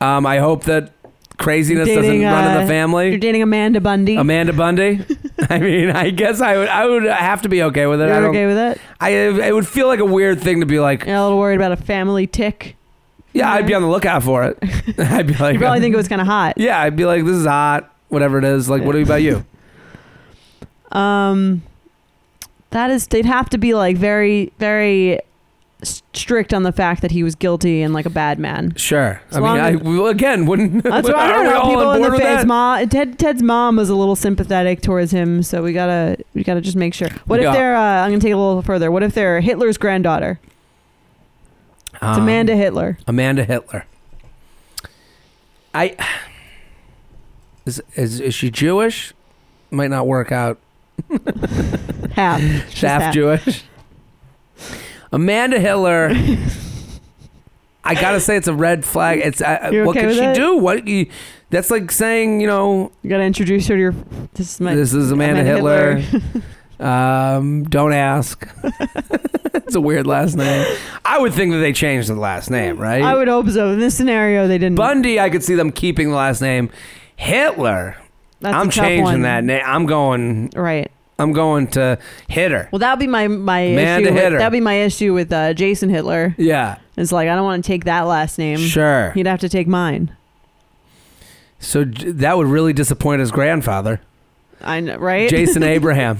Um, 0.00 0.26
I 0.26 0.38
hope 0.38 0.64
that 0.64 0.92
craziness 1.38 1.88
doesn't 1.88 2.02
Dating, 2.02 2.22
run 2.24 2.44
in 2.44 2.56
uh, 2.56 2.60
the 2.60 2.66
family. 2.66 3.10
You're 3.10 3.18
dating 3.18 3.42
Amanda 3.42 3.80
Bundy. 3.80 4.16
Amanda 4.16 4.52
Bundy. 4.52 5.04
I 5.50 5.58
mean, 5.58 5.90
I 5.90 6.10
guess 6.10 6.40
I 6.40 6.56
would. 6.56 6.68
I 6.68 6.86
would 6.86 7.04
have 7.04 7.42
to 7.42 7.48
be 7.48 7.62
okay 7.64 7.86
with 7.86 8.00
it. 8.00 8.04
I 8.04 8.14
You're 8.14 8.20
don't. 8.22 8.30
okay 8.30 8.46
with 8.46 8.58
it? 8.58 8.80
I 9.00 9.10
it 9.10 9.54
would 9.54 9.66
feel 9.66 9.86
like 9.86 10.00
a 10.00 10.04
weird 10.04 10.40
thing 10.40 10.60
to 10.60 10.66
be 10.66 10.80
like. 10.80 11.04
You're 11.04 11.16
a 11.16 11.22
little 11.22 11.38
worried 11.38 11.56
about 11.56 11.72
a 11.72 11.76
family 11.76 12.26
tick. 12.26 12.76
Yeah, 13.32 13.52
I'd 13.52 13.66
be 13.66 13.74
on 13.74 13.82
the 13.82 13.88
lookout 13.88 14.22
for 14.22 14.44
it. 14.44 14.58
I'd 14.98 15.26
be 15.26 15.34
like, 15.34 15.54
You 15.54 15.60
probably 15.60 15.80
think 15.80 15.92
it 15.92 15.96
was 15.98 16.08
kind 16.08 16.22
of 16.22 16.26
hot. 16.26 16.54
Yeah, 16.56 16.80
I'd 16.80 16.96
be 16.96 17.04
like, 17.04 17.22
this 17.24 17.36
is 17.36 17.44
hot. 17.44 17.94
Whatever 18.08 18.38
it 18.38 18.44
is. 18.44 18.70
Like, 18.70 18.82
what 18.82 18.92
do 18.92 18.98
we 18.98 19.04
about 19.04 19.20
you? 19.20 19.44
Um, 20.90 21.62
that 22.70 22.90
is, 22.90 23.06
they'd 23.06 23.24
have 23.26 23.48
to 23.50 23.58
be 23.58 23.74
like 23.74 23.96
very, 23.96 24.52
very 24.58 25.20
strict 25.82 26.54
on 26.54 26.62
the 26.62 26.72
fact 26.72 27.02
that 27.02 27.10
he 27.10 27.22
was 27.22 27.34
guilty 27.34 27.82
and 27.82 27.92
like 27.92 28.06
a 28.06 28.10
bad 28.10 28.38
man. 28.38 28.74
Sure. 28.76 29.20
As 29.30 29.36
I 29.36 29.40
mean, 29.40 29.48
I 29.60 29.76
well, 29.76 30.06
again 30.06 30.46
wouldn't. 30.46 30.82
That's 30.84 31.08
why 31.08 31.14
I 31.14 31.32
don't 31.32 31.44
know. 31.44 31.62
People 31.68 31.90
in 31.92 32.02
the 32.02 32.18
face. 32.18 32.44
Mom, 32.46 32.88
Ted, 32.88 33.18
Ted's 33.18 33.42
mom 33.42 33.76
was 33.76 33.90
a 33.90 33.94
little 33.94 34.16
sympathetic 34.16 34.80
towards 34.80 35.10
him, 35.12 35.42
so 35.42 35.62
we 35.62 35.72
gotta, 35.72 36.16
we 36.34 36.42
gotta 36.44 36.60
just 36.62 36.76
make 36.76 36.94
sure. 36.94 37.08
What 37.26 37.40
Yeah. 37.40 37.50
if 37.50 37.54
they're? 37.54 37.76
Uh, 37.76 37.80
I'm 38.04 38.10
gonna 38.10 38.20
take 38.20 38.30
it 38.30 38.34
a 38.34 38.38
little 38.38 38.62
further. 38.62 38.90
What 38.90 39.02
if 39.02 39.14
they're 39.14 39.40
Hitler's 39.40 39.76
granddaughter? 39.78 40.40
It's 41.92 42.02
Um, 42.02 42.22
Amanda 42.22 42.56
Hitler. 42.56 42.98
Amanda 43.06 43.44
Hitler. 43.44 43.86
I 45.74 45.94
is 47.66 47.82
is 47.94 48.20
is 48.20 48.34
she 48.34 48.50
Jewish? 48.50 49.12
Might 49.70 49.90
not 49.90 50.06
work 50.06 50.32
out. 50.32 50.58
Half. 52.12 52.40
She's 52.70 52.80
Half 52.80 53.14
Jewish. 53.14 53.64
Amanda 55.12 55.58
Hitler. 55.60 56.10
I 57.84 57.94
gotta 57.94 58.20
say, 58.20 58.36
it's 58.36 58.48
a 58.48 58.54
red 58.54 58.84
flag. 58.84 59.20
It's 59.22 59.40
uh, 59.40 59.70
You 59.72 59.84
what 59.84 59.96
okay 59.96 60.06
could 60.06 60.16
she 60.16 60.24
it? 60.24 60.34
do? 60.34 60.56
What 60.56 60.88
you, 60.88 61.06
that's 61.50 61.70
like 61.70 61.90
saying, 61.92 62.40
you 62.40 62.46
know, 62.48 62.90
You 63.02 63.10
gotta 63.10 63.22
introduce 63.22 63.68
her 63.68 63.74
to 63.76 63.80
your. 63.80 63.94
This 64.34 64.54
is 64.54 64.60
my. 64.60 64.74
this 64.74 64.92
is 64.92 65.12
Amanda, 65.12 65.44
Hitler. 65.44 66.02
um, 66.80 67.62
don't 67.64 67.92
ask. 67.92 68.48
it's 69.54 69.76
a 69.76 69.80
weird 69.80 70.06
last 70.06 70.34
name. 70.36 70.66
I 71.04 71.18
would 71.20 71.32
think 71.32 71.52
that 71.52 71.58
they 71.58 71.72
changed 71.72 72.08
the 72.08 72.14
last 72.14 72.50
name, 72.50 72.76
right? 72.78 73.02
I 73.02 73.14
would 73.14 73.28
hope 73.28 73.48
so. 73.50 73.70
In 73.70 73.78
this 73.78 73.96
scenario, 73.96 74.48
they 74.48 74.58
didn't. 74.58 74.74
Bundy, 74.76 75.20
I 75.20 75.30
could 75.30 75.44
see 75.44 75.54
them 75.54 75.70
keeping 75.70 76.08
the 76.10 76.16
last 76.16 76.40
name. 76.42 76.70
Hitler, 77.14 77.96
That's 78.40 78.54
I'm 78.54 78.68
a 78.68 78.72
tough 78.72 78.84
changing 78.84 79.04
one. 79.04 79.22
that 79.22 79.44
name. 79.44 79.62
I'm 79.64 79.86
going. 79.86 80.50
Right. 80.54 80.90
I'm 81.18 81.32
going 81.32 81.68
to 81.68 81.98
Hitter. 82.28 82.68
Well, 82.70 82.80
that 82.80 82.90
would 82.92 83.00
be 83.00 83.06
my 83.06 83.26
my 83.28 83.60
Amanda 83.60 84.08
issue. 84.08 84.14
With, 84.14 84.22
Hitler. 84.22 84.38
that'd 84.38 84.52
be 84.52 84.60
my 84.60 84.74
issue 84.80 85.14
with 85.14 85.32
uh, 85.32 85.54
Jason 85.54 85.88
Hitler. 85.88 86.34
Yeah, 86.36 86.76
It's 86.98 87.10
like 87.12 87.28
I 87.30 87.34
don't 87.34 87.44
want 87.44 87.64
to 87.64 87.66
take 87.66 87.84
that 87.84 88.02
last 88.02 88.36
name. 88.38 88.58
sure. 88.58 89.12
He'd 89.12 89.26
have 89.26 89.40
to 89.40 89.48
take 89.48 89.66
mine. 89.66 90.14
So 91.58 91.86
j- 91.86 92.10
that 92.10 92.36
would 92.36 92.46
really 92.48 92.74
disappoint 92.74 93.20
his 93.20 93.30
grandfather, 93.30 94.02
I 94.60 94.80
know, 94.80 94.96
right? 94.98 95.30
Jason 95.30 95.62
Abraham. 95.62 96.18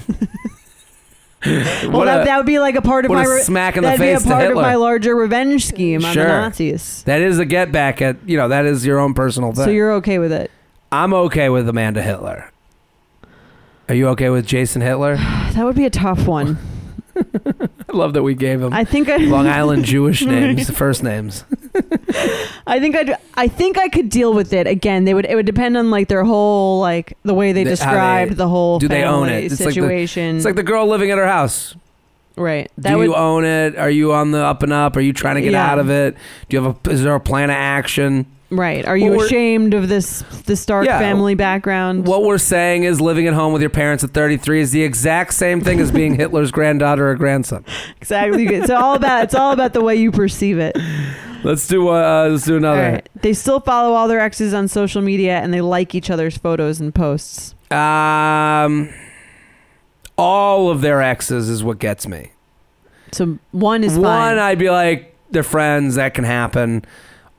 well, 1.44 1.90
what 1.92 2.06
that, 2.06 2.22
a- 2.22 2.24
that 2.24 2.36
would 2.38 2.46
be 2.46 2.58
like 2.58 2.74
a 2.74 2.80
part 2.82 3.04
of 3.04 3.10
what 3.10 3.16
my. 3.16 3.24
a 3.24 3.28
re- 3.28 3.42
smack 3.42 3.76
in 3.76 3.82
the 3.82 3.88
that'd 3.90 4.00
face 4.00 4.22
be 4.22 4.28
to 4.30 4.34
a 4.34 4.38
part 4.38 4.50
of 4.50 4.56
my 4.56 4.76
larger 4.76 5.14
revenge 5.14 5.66
scheme 5.66 6.04
on 6.06 6.14
Sure. 6.14 6.24
the 6.24 6.28
Nazis. 6.30 7.02
That 7.04 7.20
is 7.20 7.38
a 7.38 7.44
get 7.44 7.70
back 7.70 8.00
at 8.00 8.16
you 8.26 8.38
know 8.38 8.48
that 8.48 8.64
is 8.64 8.86
your 8.86 8.98
own 8.98 9.12
personal 9.12 9.52
thing. 9.52 9.64
So 9.66 9.70
you're 9.70 9.92
okay 9.96 10.18
with 10.18 10.32
it? 10.32 10.50
I'm 11.02 11.12
okay 11.14 11.48
with 11.48 11.68
Amanda 11.68 12.02
Hitler. 12.02 12.50
Are 13.88 13.94
you 13.94 14.08
okay 14.08 14.30
with 14.30 14.46
Jason 14.46 14.82
Hitler? 14.82 15.16
That 15.56 15.64
would 15.64 15.76
be 15.76 15.86
a 15.86 15.90
tough 15.90 16.26
one. 16.26 16.58
I 17.16 17.92
love 17.94 18.12
that 18.12 18.22
we 18.22 18.34
gave 18.34 18.60
him 18.60 18.74
I 18.74 18.84
think 18.84 19.08
I. 19.08 19.16
Long 19.16 19.46
Island 19.46 19.84
Jewish 19.94 20.20
names, 20.22 20.68
first 20.68 21.02
names. 21.02 21.44
I 22.66 22.78
think 22.78 22.94
I'd. 22.94 23.16
I 23.36 23.48
think 23.48 23.78
I 23.78 23.88
could 23.88 24.10
deal 24.10 24.34
with 24.34 24.52
it. 24.52 24.66
Again, 24.66 25.04
they 25.04 25.14
would. 25.14 25.24
It 25.24 25.34
would 25.34 25.46
depend 25.46 25.78
on 25.78 25.90
like 25.90 26.08
their 26.08 26.24
whole 26.24 26.78
like 26.80 27.16
the 27.22 27.32
way 27.32 27.52
they 27.52 27.64
The- 27.64 27.70
how 27.70 27.74
described 27.76 28.30
they- 28.32 28.34
the 28.34 28.48
whole 28.48 28.78
do 28.78 28.86
they 28.88 29.02
own 29.02 29.28
family 29.28 29.46
it? 29.46 29.52
It's 29.52 29.60
like 29.60 29.68
the- 29.68 29.72
situation. 29.74 30.36
It's 30.36 30.44
like 30.44 30.56
the 30.56 30.62
girl 30.62 30.86
living 30.86 31.10
at 31.10 31.16
her 31.16 31.26
house. 31.26 31.74
right. 32.36 32.70
That 32.76 32.90
Do 32.90 32.98
would. 32.98 33.04
you 33.04 33.14
own 33.14 33.46
it? 33.46 33.76
Are 33.78 33.88
you 33.88 34.12
on 34.12 34.32
the 34.32 34.44
up 34.44 34.62
and 34.62 34.72
up? 34.74 34.94
Are 34.96 35.00
you 35.00 35.14
trying 35.14 35.36
to 35.36 35.40
get 35.40 35.52
Yeah. 35.52 35.70
out 35.72 35.78
of 35.78 35.88
it? 35.88 36.16
Do 36.50 36.56
you 36.56 36.62
have 36.62 36.76
a? 36.86 36.90
Is 36.90 37.02
there 37.02 37.14
a 37.14 37.20
plan 37.20 37.48
of 37.48 37.56
action? 37.56 38.26
Right. 38.50 38.84
Are 38.86 38.96
you 38.96 39.12
Well, 39.12 39.22
ashamed 39.26 39.74
of 39.74 39.88
this 39.88 40.22
this 40.46 40.64
dark 40.66 40.86
Yeah. 40.86 40.98
family 40.98 41.34
background? 41.34 42.06
What 42.06 42.22
we're 42.24 42.38
saying 42.38 42.84
is 42.84 43.00
living 43.00 43.26
at 43.26 43.34
home 43.34 43.52
with 43.52 43.62
your 43.62 43.70
parents 43.70 44.02
at 44.04 44.10
33 44.10 44.60
is 44.60 44.70
the 44.72 44.82
exact 44.82 45.34
same 45.34 45.60
thing 45.60 45.80
as 45.80 45.90
being 45.90 46.14
Hitler's 46.18 46.50
granddaughter 46.50 47.10
or 47.10 47.14
grandson. 47.16 47.64
Exactly. 48.00 48.46
It's 48.46 48.70
all 48.70 48.94
about. 48.94 49.24
It's 49.24 49.34
all 49.34 49.52
about 49.52 49.72
the 49.72 49.80
way 49.82 49.96
you 49.96 50.10
perceive 50.12 50.58
it. 50.58 50.76
Let's 51.44 51.68
do 51.68 51.88
uh, 51.88 52.28
let's 52.30 52.44
do 52.44 52.56
another. 52.56 52.80
right. 52.80 53.08
They 53.22 53.32
still 53.32 53.60
follow 53.60 53.94
all 53.94 54.08
their 54.08 54.20
exes 54.20 54.52
on 54.54 54.68
social 54.68 55.02
media 55.02 55.38
and 55.38 55.52
they 55.54 55.60
like 55.60 55.94
each 55.94 56.10
other's 56.10 56.36
photos 56.36 56.80
and 56.80 56.94
posts. 56.94 57.54
Um, 57.70 58.90
all 60.16 60.70
of 60.70 60.80
their 60.80 61.02
exes 61.02 61.48
is 61.48 61.62
what 61.62 61.78
gets 61.78 62.06
me. 62.06 62.32
So 63.12 63.38
one 63.52 63.84
is 63.84 63.94
One, 63.94 64.04
fine. 64.04 64.38
I'd 64.38 64.58
be 64.58 64.70
like, 64.70 65.14
they're 65.30 65.42
friends. 65.42 65.94
That 65.96 66.14
can 66.14 66.24
happen. 66.24 66.84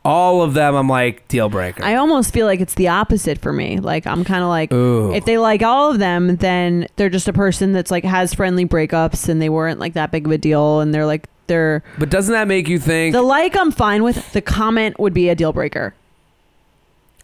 All 0.07 0.41
of 0.41 0.53
them, 0.53 0.73
I'm 0.73 0.87
like 0.87 1.27
deal 1.27 1.49
breaker. 1.49 1.83
I 1.83 1.95
almost 1.95 2.33
feel 2.33 2.45
like 2.45 2.61
it's 2.61 2.75
the 2.75 2.87
opposite 2.87 3.39
for 3.39 3.51
me. 3.51 3.79
Like 3.79 4.07
I'm 4.07 4.23
kind 4.23 4.41
of 4.41 4.47
like 4.47 4.71
Ooh. 4.71 5.13
if 5.13 5.25
they 5.25 5.37
like 5.37 5.61
all 5.63 5.91
of 5.91 5.99
them, 5.99 6.37
then 6.37 6.87
they're 6.95 7.09
just 7.09 7.27
a 7.27 7.33
person 7.33 7.73
that's 7.73 7.91
like 7.91 8.05
has 8.05 8.33
friendly 8.33 8.65
breakups 8.65 9.27
and 9.27 9.41
they 9.41 9.49
weren't 9.49 9.79
like 9.81 9.93
that 9.93 10.11
big 10.11 10.25
of 10.25 10.31
a 10.31 10.37
deal 10.37 10.79
and 10.79 10.93
they're 10.95 11.05
like 11.05 11.27
they're 11.47 11.83
but 11.99 12.09
doesn't 12.09 12.31
that 12.33 12.47
make 12.47 12.67
you 12.69 12.79
think? 12.79 13.13
the 13.13 13.21
like 13.21 13.57
I'm 13.57 13.71
fine 13.71 14.01
with. 14.01 14.31
The 14.31 14.41
comment 14.41 14.97
would 14.97 15.13
be 15.13 15.27
a 15.27 15.35
deal 15.35 15.51
breaker. 15.51 15.93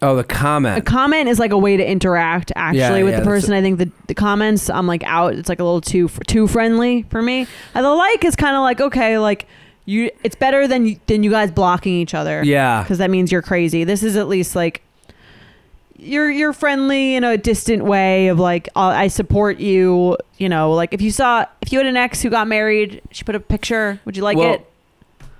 oh, 0.02 0.16
the 0.16 0.24
comment 0.24 0.76
A 0.78 0.82
comment. 0.82 1.28
is 1.28 1.38
like 1.38 1.52
a 1.52 1.58
way 1.58 1.78
to 1.78 1.86
interact 1.90 2.52
actually 2.54 2.80
Yeah, 2.98 3.04
with 3.04 3.14
yeah, 3.14 3.20
the 3.20 3.24
that's 3.24 3.26
person. 3.26 3.54
I 3.54 3.62
think 3.62 3.78
the, 3.78 3.90
the 4.08 4.14
comments 4.14 4.68
I'm 4.68 4.86
like 4.86 5.02
out. 5.04 5.32
It's 5.34 5.48
like 5.48 5.60
a 5.60 5.64
little 5.64 5.80
too 5.80 6.08
too 6.26 6.46
friendly 6.46 7.04
for 7.10 7.22
me. 7.22 7.46
And 7.74 7.84
the 7.84 7.90
like 7.90 8.24
is 8.26 8.36
kind 8.36 8.54
of 8.56 8.60
like 8.62 8.80
okay, 8.82 9.16
like 9.18 9.46
you. 9.86 10.10
It's 10.22 10.36
better 10.36 10.66
than 10.68 10.86
you- 10.86 11.00
than 11.06 11.22
you 11.22 11.30
guys 11.30 11.50
blocking 11.50 11.94
each 11.94 12.14
other. 12.14 12.42
yeah. 12.44 12.82
because 12.82 12.98
that 12.98 13.10
means 13.10 13.30
you're 13.32 13.42
crazy. 13.42 13.84
This 13.84 14.02
is 14.02 14.16
at 14.16 14.28
least 14.28 14.54
like 14.56 14.82
you're 15.96 16.30
you're 16.30 16.52
friendly 16.52 17.14
in 17.14 17.24
a 17.24 17.36
distant 17.38 17.84
way 17.84 18.28
of 18.28 18.38
like 18.38 18.68
uh, 18.76 18.80
I 18.80 19.08
support 19.08 19.58
you. 19.58 20.16
You 20.38 20.48
know, 20.48 20.72
like 20.72 20.92
if 20.92 21.00
you 21.00 21.10
saw 21.10 21.46
if 21.62 21.72
you 21.72 21.78
had 21.78 21.86
an 21.86 21.96
ex 21.96 22.20
who 22.22 22.30
got 22.30 22.48
married, 22.48 23.00
she 23.10 23.24
put 23.24 23.34
a 23.34 23.40
picture. 23.40 24.00
Would 24.04 24.16
you 24.16 24.22
like 24.22 24.36
Well, 24.36 24.54
it 24.54 24.66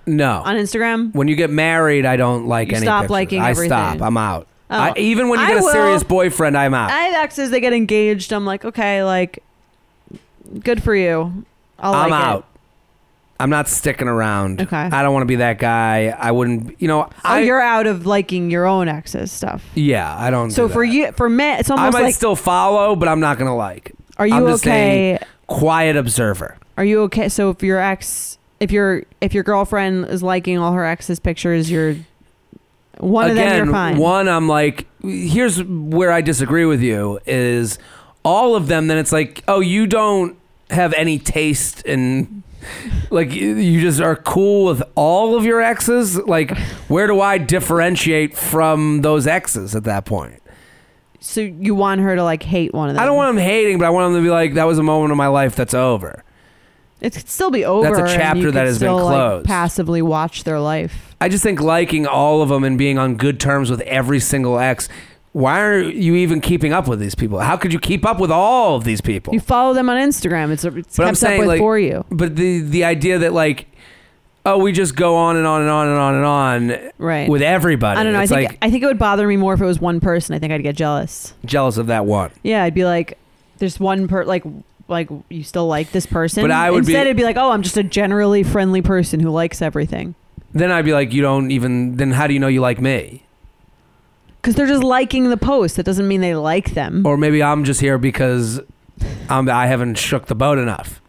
No. 0.07 0.43
on 0.45 0.57
Instagram? 0.57 1.13
when 1.15 1.29
you 1.29 1.37
get 1.37 1.51
married, 1.51 2.07
I 2.07 2.17
don't 2.17 2.47
like 2.47 2.69
You 2.71 2.77
any. 2.77 2.87
stop 2.87 3.03
pictures. 3.03 3.11
liking 3.11 3.41
I 3.43 3.51
everything. 3.51 3.69
stop. 3.69 4.01
I'm 4.03 4.17
out. 4.17 4.47
Oh. 4.71 4.77
I, 4.79 4.93
even 4.97 5.29
when 5.29 5.41
you 5.41 5.47
get 5.47 5.59
a 5.59 5.61
will. 5.61 5.73
serious 5.73 6.03
boyfriend, 6.03 6.57
I'm 6.57 6.73
out. 6.73 6.91
I 6.91 7.03
have 7.05 7.25
exes 7.25 7.51
that 7.51 7.61
get 7.61 7.73
engaged. 7.73 8.33
I'm 8.33 8.47
like, 8.47 8.65
okay, 8.65 9.03
like 9.05 9.43
good 10.61 10.83
for 10.83 10.95
you. 10.95 11.45
I'll 11.79 11.93
I'm 11.95 12.11
like 12.11 12.39
it. 12.39 12.45
I'm 13.41 13.51
not 13.51 13.69
sticking 13.69 14.07
around. 14.07 14.61
Okay. 14.63 14.77
I 14.77 15.03
don't 15.03 15.13
want 15.13 15.23
to 15.23 15.27
be 15.27 15.37
that 15.37 15.59
guy. 15.59 16.07
I 16.07 16.31
wouldn't. 16.31 16.81
You 16.81 16.89
know. 16.89 17.03
Oh, 17.03 17.13
I. 17.25 17.41
you're 17.41 17.61
out 17.61 17.87
of 17.87 18.07
liking 18.07 18.51
your 18.51 18.67
own 18.67 18.89
exes 18.89 19.33
stuff. 19.33 19.65
yeah. 19.75 20.17
I 20.17 20.31
don't. 20.31 20.51
So 20.51 20.69
do 20.69 20.73
for 20.73 20.87
that. 20.87 20.93
you, 20.93 21.13
for 21.13 21.29
me, 21.29 21.53
it's 21.55 21.71
almost. 21.71 21.95
I 21.95 21.99
might 21.99 22.07
like, 22.07 22.15
still 22.15 22.37
follow, 22.37 22.95
but 22.95 23.09
I'm 23.09 23.21
not 23.21 23.39
gonna 23.39 23.57
like. 23.57 23.93
are 24.19 24.27
you 24.27 24.35
I'm 24.35 24.47
just 24.47 24.65
okay? 24.65 25.19
Quiet 25.47 25.97
observer. 25.97 26.57
Are 26.77 26.85
you 26.85 27.03
okay? 27.03 27.29
So 27.29 27.51
if 27.51 27.63
your 27.63 27.79
ex, 27.79 28.39
if 28.61 28.71
your 28.71 29.03
if 29.21 29.35
your 29.35 29.43
girlfriend 29.43 30.07
is 30.07 30.23
liking 30.23 30.59
all 30.59 30.73
her 30.73 30.85
ex's 30.85 31.19
pictures, 31.19 31.71
you're 31.71 31.97
one 32.99 33.31
of 33.31 33.37
them. 33.37 33.47
Again, 33.47 33.65
You're 33.65 33.73
fine. 33.75 33.99
one. 33.99 34.29
I'm 34.29 34.49
like. 34.49 34.87
Here's 35.03 35.63
where 35.63 36.11
I 36.11 36.23
disagree 36.23 36.65
with 36.65 36.81
you. 36.81 37.21
Is 37.27 37.79
all 38.23 38.57
of 38.57 38.69
them? 38.69 38.87
Then 38.87 38.97
it's 38.97 39.13
like, 39.13 39.45
oh, 39.47 39.61
you 39.61 39.87
don't 39.87 40.39
have 40.71 40.95
any 40.95 41.19
taste 41.19 41.83
in. 41.83 42.43
Like 43.11 43.33
you- 43.33 43.81
just 43.81 44.01
are 44.01 44.17
cool 44.17 44.67
with 44.67 44.83
all 44.95 45.37
of 45.37 45.45
your 45.45 45.61
exes. 45.61 46.17
Like, 46.19 46.57
where 46.89 47.07
do 47.07 47.21
I 47.21 47.39
differentiate 47.39 48.37
from 48.37 49.03
those 49.03 49.27
exes 49.27 49.75
at 49.75 49.85
that 49.85 50.05
point? 50.05 50.41
so 51.21 51.41
you 51.41 51.75
want 51.75 52.03
her 52.03 52.15
to 52.15 52.23
like 52.23 52.43
hate 52.43 52.75
one 52.75 52.91
of 52.91 52.97
them. 52.97 53.03
I 53.03 53.07
don't 53.07 53.17
want 53.17 53.35
them 53.35 53.43
hating, 53.43 53.79
but 53.79 53.87
I 53.87 53.91
want 53.91 54.13
them 54.13 54.23
to 54.23 54.27
be 54.27 54.31
like, 54.31 54.55
that 54.55 54.65
was 54.65 54.79
a 54.79 54.83
moment 54.83 55.11
of 55.11 55.17
my 55.17 55.29
life 55.29 55.57
that's 55.57 55.73
over. 55.73 56.23
It 57.01 57.15
could 57.15 57.29
still 57.29 57.51
be 57.51 57.65
over. 57.65 57.95
That's 57.97 58.13
a 58.13 58.17
chapter 58.17 58.51
that 58.51 58.67
has 58.67 58.79
been 58.79 58.89
still, 58.89 59.05
like, 59.05 59.15
closed. 59.15 59.47
passively 59.47 60.03
watch 60.03 60.45
their 60.45 60.61
life. 60.61 61.15
I 61.21 61.29
just 61.31 61.43
think 61.43 61.61
liking 61.61 62.07
all 62.07 62.43
of 62.43 62.51
them 62.51 62.63
and 62.63 62.77
being 62.79 62.99
on 62.99 63.17
good 63.17 63.41
terms 63.41 63.71
with 63.71 63.81
every 63.83 64.21
single 64.21 64.59
ex 64.59 64.89
why 65.35 65.61
are 65.63 65.81
you 65.83 66.15
even 66.15 66.41
keeping 66.41 66.73
up 66.73 66.87
with 66.87 67.01
these 67.01 67.17
people? 67.17 67.41
How 67.41 67.57
could 67.57 67.73
you 67.73 67.81
keep 67.81 68.07
up 68.07 68.21
with 68.21 68.31
all 68.31 68.77
of 68.77 68.85
these 68.85 69.01
people? 69.01 69.35
You 69.35 69.41
follow 69.41 69.75
them 69.75 69.91
on 69.91 69.97
Instagram. 69.97 70.53
It's, 70.53 70.65
it's 70.65 70.97
kept 70.97 71.17
saying, 71.17 71.35
up 71.35 71.39
with 71.41 71.49
like, 71.49 71.59
for 71.59 71.77
you. 71.77 72.05
But 72.09 72.37
the 72.37 72.61
the 72.61 72.85
idea 72.85 73.19
that 73.19 73.33
like, 73.33 73.67
oh, 74.47 74.59
we 74.59 74.71
just 74.71 74.95
go 74.95 75.17
on 75.17 75.37
and 75.37 75.45
on 75.45 75.61
and 75.61 75.71
on 75.71 75.89
and 75.89 75.99
on 75.99 76.15
and 76.15 76.25
on 76.25 76.91
Right. 76.99 77.29
with 77.29 77.43
everybody. 77.43 77.99
I 77.99 78.05
don't 78.05 78.13
know. 78.13 78.21
I 78.21 78.29
think 78.29 78.51
like 78.51 78.59
I 78.63 78.71
think 78.71 78.85
it 78.85 78.87
would 78.87 78.97
bother 78.99 79.27
me 79.27 79.37
more 79.37 79.55
if 79.55 79.61
it 79.61 79.65
was 79.67 79.81
one 79.81 79.99
person. 79.99 80.37
I 80.37 80.39
think 80.39 80.53
I'd 80.53 80.63
get 80.63 80.77
jealous. 80.77 81.35
jealous 81.45 81.79
of 81.79 81.89
that 81.89 82.07
one. 82.07 82.31
Yeah, 82.45 82.63
I'd 82.63 82.75
be 82.75 82.85
like, 82.85 83.19
there's 83.59 83.81
one 83.81 84.07
per 84.07 84.25
like 84.25 84.45
like 84.87 85.09
you 85.31 85.43
still 85.43 85.67
like 85.67 85.91
this 85.91 86.07
person. 86.07 86.45
But 86.45 86.53
I 86.53 86.71
would 86.71 86.87
be- 86.87 86.93
instead 86.93 87.09
it'd 87.09 87.17
be 87.17 87.25
like, 87.25 87.37
oh, 87.37 87.51
I'm 87.51 87.63
just 87.63 87.77
a 87.77 87.83
generally 87.83 88.45
friendly 88.45 88.83
person 88.83 89.19
who 89.19 89.31
likes 89.31 89.61
everything. 89.61 90.15
Then 90.53 90.71
I'd 90.71 90.85
be 90.85 90.93
like, 90.93 91.13
you 91.13 91.23
don't 91.23 91.51
even. 91.51 91.97
Then 91.97 92.13
how 92.13 92.29
do 92.29 92.35
you 92.35 92.39
know 92.39 92.47
you 92.47 92.61
like 92.61 92.81
me? 92.81 93.25
Because 94.45 94.57
they're 94.57 94.67
just 94.67 94.85
liking 94.85 95.31
the 95.31 95.39
post. 95.39 95.77
That 95.77 95.85
doesn't 95.87 96.07
mean 96.07 96.21
they 96.21 96.35
like 96.35 96.75
them. 96.75 97.07
Or 97.07 97.17
maybe 97.17 97.43
I'm 97.43 97.65
just 97.65 97.81
here 97.81 97.97
because 97.97 98.61
I'm 99.31 99.49
I 99.49 99.67
haven't 99.69 99.95
shook 99.97 100.27
the 100.27 100.35
boat 100.35 100.59
enough. 100.59 101.01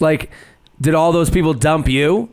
Like, 0.00 0.30
did 0.80 0.94
all 0.94 1.12
those 1.12 1.28
people 1.28 1.52
dump 1.52 1.86
you? 1.86 2.30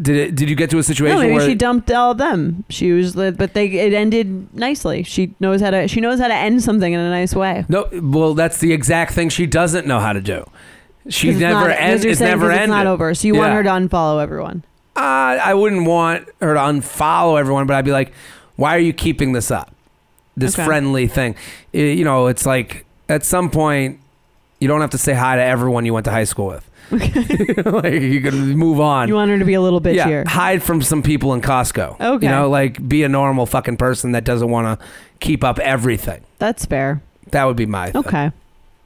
Did 0.00 0.16
it? 0.16 0.34
Did 0.34 0.48
you 0.48 0.56
get 0.56 0.70
to 0.70 0.78
a 0.78 0.82
situation 0.82 1.16
No, 1.18 1.22
maybe 1.24 1.34
where 1.34 1.46
she 1.46 1.54
dumped 1.54 1.90
all 1.92 2.12
of 2.12 2.16
them. 2.16 2.64
She 2.70 2.92
was, 2.92 3.12
the, 3.12 3.32
but 3.32 3.52
they 3.52 3.66
it 3.66 3.92
ended 3.92 4.52
nicely. 4.54 5.02
She 5.02 5.34
knows 5.40 5.60
how 5.60 5.68
to. 5.72 5.88
She 5.88 6.00
knows 6.00 6.18
how 6.18 6.28
to 6.28 6.34
end 6.34 6.62
something 6.62 6.90
in 6.90 6.98
a 6.98 7.10
nice 7.10 7.34
way. 7.34 7.66
No, 7.68 7.86
well, 7.92 8.32
that's 8.32 8.60
the 8.60 8.72
exact 8.72 9.12
thing 9.12 9.28
she 9.28 9.44
doesn't 9.46 9.86
know 9.86 10.00
how 10.00 10.14
to 10.14 10.22
do. 10.22 10.48
She 11.10 11.26
'Cause 11.26 11.34
it's 11.36 11.40
never 11.42 11.68
not, 11.68 11.78
ends. 11.78 12.02
you're 12.02 12.12
It's 12.12 12.18
saying 12.20 12.30
never 12.30 12.46
'cause 12.48 12.52
ended. 12.56 12.62
It's 12.62 12.70
not 12.70 12.86
over. 12.86 13.12
So 13.14 13.28
you 13.28 13.34
want 13.34 13.50
Yeah. 13.50 13.56
her 13.56 13.62
to 13.64 13.68
unfollow 13.68 14.22
everyone. 14.22 14.64
Uh, 14.96 15.00
I 15.44 15.52
wouldn't 15.52 15.86
want 15.86 16.26
her 16.40 16.54
to 16.54 16.60
unfollow 16.60 17.38
everyone, 17.38 17.66
but 17.66 17.74
I'd 17.76 17.84
be 17.84 17.92
like, 17.92 18.12
why 18.62 18.76
are 18.76 18.78
you 18.78 18.92
keeping 18.92 19.32
this 19.32 19.50
up? 19.50 19.74
This 20.36 20.54
Okay. 20.54 20.64
friendly 20.64 21.08
thing. 21.08 21.34
I- 21.74 21.78
you 21.78 22.04
know, 22.04 22.28
it's 22.28 22.46
like 22.46 22.84
at 23.08 23.24
some 23.24 23.50
point, 23.50 23.98
you 24.60 24.68
don't 24.68 24.80
have 24.80 24.90
to 24.90 24.98
say 24.98 25.14
hi 25.14 25.34
to 25.34 25.42
everyone 25.42 25.84
you 25.84 25.92
went 25.92 26.04
to 26.04 26.12
high 26.12 26.22
school 26.22 26.46
with. 26.46 26.64
like 26.92 27.92
you 27.92 28.20
can 28.20 28.56
move 28.56 28.78
on. 28.78 29.08
You 29.08 29.14
want 29.16 29.32
her 29.32 29.38
to 29.40 29.44
be 29.44 29.54
a 29.54 29.60
little 29.60 29.80
bit 29.80 29.96
yeah, 29.96 30.06
here. 30.06 30.24
hide 30.28 30.62
from 30.62 30.80
some 30.80 31.02
people 31.02 31.34
in 31.34 31.40
Costco. 31.40 32.00
Okay. 32.00 32.26
You 32.26 32.30
know, 32.32 32.48
like 32.48 32.86
be 32.88 33.02
a 33.02 33.08
normal 33.08 33.46
fucking 33.46 33.78
person 33.78 34.12
that 34.12 34.22
doesn't 34.24 34.48
want 34.48 34.78
to 34.78 34.86
keep 35.18 35.42
up 35.42 35.58
everything. 35.58 36.22
That's 36.38 36.64
fair. 36.64 37.02
That 37.32 37.46
would 37.46 37.56
be 37.56 37.66
my 37.66 37.90
thing. 37.90 38.04
Okay. 38.06 38.30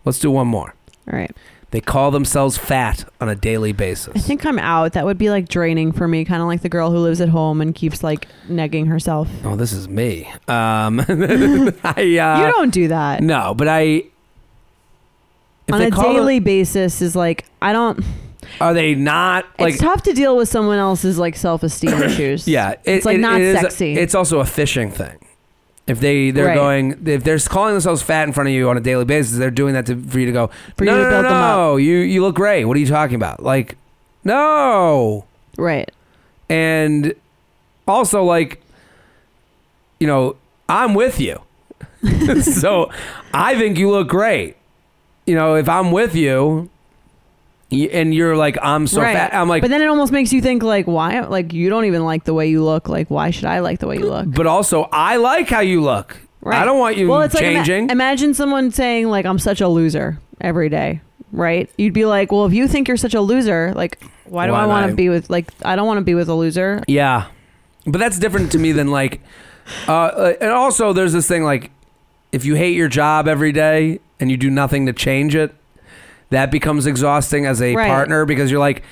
Let's 0.07 0.19
do 0.21 0.31
one 0.31 0.47
more. 0.47 0.75
All 1.13 1.19
right. 1.19 1.31
They 1.73 1.81
call 1.81 2.11
themselves 2.13 2.57
fat 2.57 3.05
on 3.21 3.29
a 3.29 3.35
daily 3.35 3.73
basis. 3.73 4.15
I 4.17 4.21
think 4.21 4.47
I'm 4.47 4.59
out. 4.59 4.93
That 4.93 5.05
would 5.05 5.19
be 5.19 5.31
like 5.31 5.49
draining 5.49 5.91
for 5.93 6.07
me, 6.07 6.25
kind 6.25 6.41
of 6.41 6.47
like 6.49 6.63
the 6.63 6.69
girl 6.69 6.91
who 6.91 6.99
lives 6.99 7.21
at 7.21 7.29
home 7.29 7.61
and 7.61 7.75
keeps 7.75 8.03
like 8.05 8.29
negging 8.49 8.87
herself. 8.87 9.29
Oh, 9.45 9.57
this 9.57 9.73
is 9.73 9.89
me. 9.89 10.27
Um, 10.49 11.01
I, 11.09 11.75
uh, 11.85 12.01
you 12.41 12.53
don't 12.53 12.73
do 12.73 12.89
that. 12.89 13.23
No, 13.23 13.53
but 13.53 13.67
I. 13.69 13.83
if 13.83 15.73
On 15.73 15.81
they 15.81 15.89
a 15.89 15.91
call 15.91 16.13
daily 16.15 16.39
basis 16.39 17.03
is 17.03 17.17
like 17.17 17.45
I 17.61 17.73
don't. 17.73 18.03
are 18.61 18.73
they 18.73 18.95
not 18.95 19.45
like? 19.59 19.75
it's 19.75 19.83
tough 19.83 20.03
to 20.05 20.13
deal 20.13 20.37
with 20.37 20.49
someone 20.49 20.79
else's 20.79 21.19
like 21.19 21.35
self-esteem 21.35 22.01
issues. 22.03 22.47
yeah, 22.47 22.71
it- 22.71 22.81
it's 22.85 23.05
like 23.07 23.17
it- 23.17 23.21
not 23.21 23.41
it 23.41 23.45
is 23.45 23.61
sexy. 23.61 23.95
it's 23.95 24.15
also 24.15 24.39
a 24.39 24.47
fishing 24.47 24.91
thing. 24.93 25.19
If 25.87 26.01
they 26.01 26.31
they're 26.33 26.47
Right. 26.47 26.55
going 26.55 27.07
if 27.07 27.23
they're 27.23 27.39
calling 27.39 27.73
themselves 27.75 28.03
fat 28.03 28.27
in 28.27 28.33
front 28.33 28.49
of 28.49 28.55
you 28.55 28.69
on 28.69 28.77
a 28.77 28.81
daily 28.81 29.05
basis, 29.05 29.39
they're 29.39 29.51
doing 29.53 29.75
that 29.75 29.87
to, 29.87 29.97
for 30.03 30.19
you 30.19 30.27
to 30.27 30.33
go. 30.33 30.51
For 30.77 30.85
no, 30.85 30.93
you 30.97 30.99
to 30.99 31.05
no, 31.05 31.11
build 31.11 31.23
no, 31.25 31.29
them 31.29 31.39
up." 31.43 31.57
no, 31.57 31.77
you 31.77 31.97
you 31.99 32.23
look 32.23 32.35
great. 32.35 32.65
What 32.65 32.77
are 32.77 32.81
you 32.81 32.87
talking 32.87 33.15
about? 33.15 33.43
Like, 33.43 33.77
no. 34.25 35.25
right. 35.57 35.91
and 36.49 37.15
also 37.87 38.25
like 38.25 38.61
you 40.01 40.07
know 40.09 40.35
i'm 40.69 40.93
with 40.95 41.21
you 41.21 41.41
so 42.43 42.91
i 43.33 43.57
think 43.57 43.79
you 43.79 43.89
look 43.89 44.09
great 44.09 44.57
you 45.27 45.35
know 45.37 45.55
if 45.55 45.69
i'm 45.69 45.93
with 45.93 46.15
you 46.17 46.69
y- 47.71 47.89
and 47.93 48.15
you're 48.15 48.37
like 48.37 48.57
i'm 48.63 48.87
so 48.87 49.01
fat 49.01 49.35
i'm 49.35 49.49
like 49.49 49.63
but 49.63 49.71
then 49.71 49.83
it 49.83 49.87
almost 49.89 50.13
makes 50.13 50.33
you 50.33 50.41
think 50.41 50.63
like 50.63 50.87
why 50.87 51.21
like 51.21 51.53
you 51.53 51.69
don't 51.69 51.85
even 51.85 52.05
like 52.05 52.25
the 52.25 52.35
way 52.35 52.49
you 52.49 52.63
look. 52.65 52.89
Like 52.89 53.11
why 53.11 53.31
should 53.31 53.45
I 53.47 53.61
like 53.61 53.81
the 53.81 53.87
way 53.87 53.99
you 53.99 54.07
look? 54.07 54.27
but 54.29 54.47
also 54.47 54.89
i 54.93 55.17
like 55.17 55.49
how 55.49 55.61
you 55.61 55.81
look 55.83 56.17
Right. 56.41 56.61
i 56.63 56.65
don't 56.65 56.79
want 56.79 56.97
you 56.97 57.09
well, 57.09 57.23
it's 57.23 57.37
changing 57.39 57.83
Like, 57.89 57.91
ima- 57.91 57.93
imagine 57.93 58.35
someone 58.35 58.71
saying 58.71 59.09
like 59.09 59.27
I'm 59.27 59.39
such 59.39 59.61
a 59.61 59.67
loser 59.69 60.19
every 60.41 60.69
day, 60.69 61.01
right? 61.33 61.69
You'd 61.79 61.95
be 61.95 62.05
like, 62.05 62.31
well, 62.31 62.45
if 62.45 62.53
you 62.53 62.69
think 62.69 62.87
you're 62.89 62.97
such 62.99 63.15
a 63.15 63.21
loser, 63.21 63.73
like 63.75 63.99
why 64.27 64.47
do 64.47 64.53
Why 64.53 64.63
I 64.63 64.67
want 64.67 64.87
I- 64.87 64.91
to 64.91 64.95
be 64.95 65.09
with 65.09 65.29
like 65.31 65.47
I 65.65 65.75
don't 65.75 65.87
want 65.89 65.99
to 65.99 66.05
be 66.05 66.15
with 66.15 66.29
a 66.29 66.35
loser. 66.35 66.83
yeah 66.87 67.27
but 67.87 67.99
that's 67.99 68.19
different 68.19 68.53
to 68.53 68.59
me 68.59 68.71
than 68.73 68.89
like 68.93 69.21
uh, 69.89 69.93
uh, 69.93 70.33
and 70.41 70.51
also 70.53 70.93
there's 70.93 71.13
this 71.13 71.27
thing 71.27 71.43
like 71.43 71.71
if 72.33 72.45
you 72.45 72.55
hate 72.55 72.77
your 72.77 72.89
job 72.89 73.27
every 73.29 73.51
day 73.53 73.99
and 74.21 74.31
you 74.31 74.37
do 74.37 74.51
nothing 74.51 74.87
to 74.87 74.93
change 74.93 75.35
it 75.35 75.53
that 76.31 76.51
becomes 76.51 76.87
exhausting 76.87 77.47
as 77.47 77.61
a 77.63 77.75
Right. 77.75 77.89
partner 77.89 78.25
because 78.25 78.51
you're 78.51 78.61
like 78.61 78.83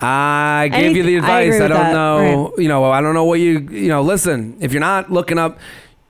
I 0.00 0.68
gave 0.72 0.96
you 0.96 1.02
the 1.04 1.16
Anything- 1.16 1.30
I 1.30 1.40
advice. 1.40 1.54
agree 1.54 1.58
I, 1.58 1.62
with 1.62 1.70
don't 1.70 1.80
that. 1.84 1.92
know, 1.92 2.52
you 2.58 2.68
know, 2.68 2.84
I 2.90 3.00
don't 3.00 3.14
know 3.14 3.24
what 3.24 3.38
you, 3.40 3.60
you 3.70 3.88
know, 3.88 4.02
listen, 4.02 4.56
if 4.60 4.72
you're 4.72 4.80
not 4.80 5.10
looking 5.12 5.38
up, 5.38 5.58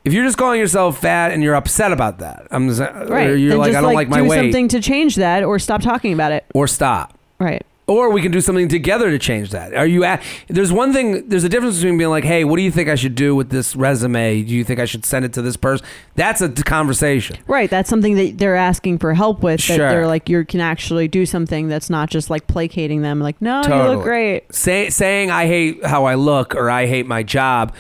if 0.05 0.13
you're 0.13 0.25
just 0.25 0.39
calling 0.39 0.59
yourself 0.59 0.99
fat 0.99 1.33
and 1.33 1.43
you're 1.43 1.55
upset 1.55 1.93
about 1.93 2.19
that, 2.21 2.47
I'm 2.51 2.69
just, 2.69 2.81
Right. 2.81 3.29
or 3.29 3.37
you're 3.37 3.51
then 3.51 3.59
like, 3.59 3.69
just 3.73 3.79
I 3.79 3.81
don't 3.83 3.95
like, 3.95 4.09
my 4.09 4.19
do 4.23 4.25
weight 4.29 4.37
something 4.39 4.69
to 4.69 4.81
change 4.81 5.17
that 5.17 5.43
or 5.45 5.59
stop 5.59 5.83
talking 5.83 6.13
about 6.15 6.33
it. 6.33 6.45
or 6.55 6.67
stop. 6.67 7.13
Right. 7.39 7.63
Or 7.87 8.09
we 8.11 8.23
can 8.23 8.33
do 8.33 8.41
something 8.41 8.69
together 8.69 9.11
to 9.11 9.19
change 9.19 9.51
that. 9.51 9.75
Are 9.75 9.87
you? 9.87 10.05
At, 10.05 10.23
there's 10.49 10.73
one 10.73 10.95
thing. 10.95 11.29
There's 11.29 11.45
a 11.45 11.51
difference 11.51 11.77
between 11.77 11.99
being 11.99 12.09
like, 12.09 12.25
"Hey, 12.25 12.43
what 12.43 12.57
do 12.57 12.63
you 12.63 12.71
think 12.71 12.89
I 12.89 12.95
should 12.95 13.15
do 13.15 13.37
with 13.37 13.51
this 13.51 13.77
resume? 13.77 14.41
Do 14.43 14.55
you 14.55 14.65
think 14.65 14.81
I 14.81 14.87
should 14.87 15.05
send 15.05 15.27
it 15.27 15.35
to 15.35 15.43
this 15.43 15.59
person?" 15.59 15.85
That's 16.15 16.41
a 16.41 16.49
conversation. 16.49 17.37
Right. 17.47 17.69
That's 17.69 17.91
something 17.91 18.15
that 18.17 18.39
they're 18.39 18.57
asking 18.57 18.99
for 19.01 19.13
help 19.13 19.43
with. 19.43 19.59
That 19.67 19.77
Sure. 19.77 19.91
they're 19.91 20.07
like, 20.07 20.31
you 20.31 20.47
can 20.47 20.61
actually 20.63 21.09
do 21.09 21.27
something 21.27 21.69
that's 21.69 21.91
not 21.91 22.09
just 22.09 22.31
like 22.31 22.47
placating 22.47 23.03
them. 23.03 23.21
Like, 23.21 23.37
no, 23.43 23.61
you 23.63 23.75
look 23.97 24.03
great. 24.03 24.45
Say, 24.55 24.89
saying 24.89 25.31
I 25.31 25.47
hate 25.47 25.85
how 25.85 26.07
I 26.07 26.15
look 26.15 26.55
or 26.55 26.71
I 26.71 26.87
hate 26.87 27.07
my 27.07 27.23
job, 27.23 27.75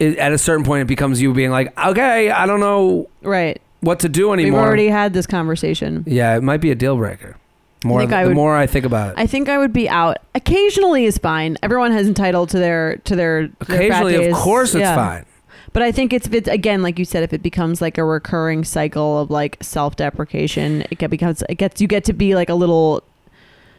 it, 0.00 0.18
at 0.18 0.32
a 0.32 0.38
certain 0.38 0.64
point, 0.64 0.82
it 0.82 0.86
becomes 0.88 1.22
you 1.22 1.32
being 1.32 1.52
like, 1.52 1.72
"Okay, 1.78 2.28
I 2.32 2.44
don't 2.44 2.58
know 2.58 3.08
Right. 3.22 3.60
what 3.82 4.00
to 4.00 4.08
do 4.08 4.32
anymore? 4.32 4.58
We've 4.62 4.66
already 4.66 4.88
had 4.88 5.12
this 5.12 5.28
conversation. 5.28 6.02
yeah, 6.08 6.36
it 6.36 6.42
might 6.42 6.60
be 6.60 6.72
a 6.72 6.74
deal 6.74 6.96
breaker. 6.96 7.36
More 7.84 8.00
think 8.00 8.10
the, 8.10 8.16
I 8.16 8.22
the 8.24 8.28
would- 8.30 8.36
more 8.36 8.56
I 8.56 8.66
think 8.66 8.84
about 8.84 9.10
it. 9.10 9.14
I 9.18 9.26
think 9.26 9.48
I 9.48 9.58
would 9.58 9.72
be 9.72 9.88
out. 9.88 10.18
Occasionally 10.34 11.04
is 11.04 11.18
fine. 11.18 11.56
Everyone 11.62 11.92
has 11.92 12.06
entitled 12.06 12.48
to 12.50 12.58
their 12.58 12.96
to 13.04 13.16
their 13.16 13.48
their 13.66 13.82
Occasionally, 13.82 14.14
of 14.16 14.20
days. 14.22 14.34
course, 14.36 14.74
it's 14.74 14.80
Yeah. 14.80 14.94
fine. 14.94 15.24
But 15.72 15.82
I 15.82 15.90
think 15.90 16.12
it's 16.12 16.26
if 16.26 16.34
it's 16.34 16.48
again, 16.48 16.82
like 16.82 16.98
you 16.98 17.04
said, 17.04 17.22
if 17.22 17.32
it 17.32 17.42
becomes 17.42 17.80
like 17.80 17.96
a 17.98 18.04
recurring 18.04 18.62
cycle 18.64 19.20
of 19.20 19.30
like 19.30 19.56
self 19.62 19.96
deprecation, 19.96 20.82
it 20.90 20.98
get 20.98 21.10
becomes 21.10 21.42
it 21.48 21.54
gets 21.56 21.80
you 21.80 21.88
get 21.88 22.04
to 22.04 22.12
be 22.12 22.34
like 22.34 22.48
a 22.50 22.54
little. 22.54 23.02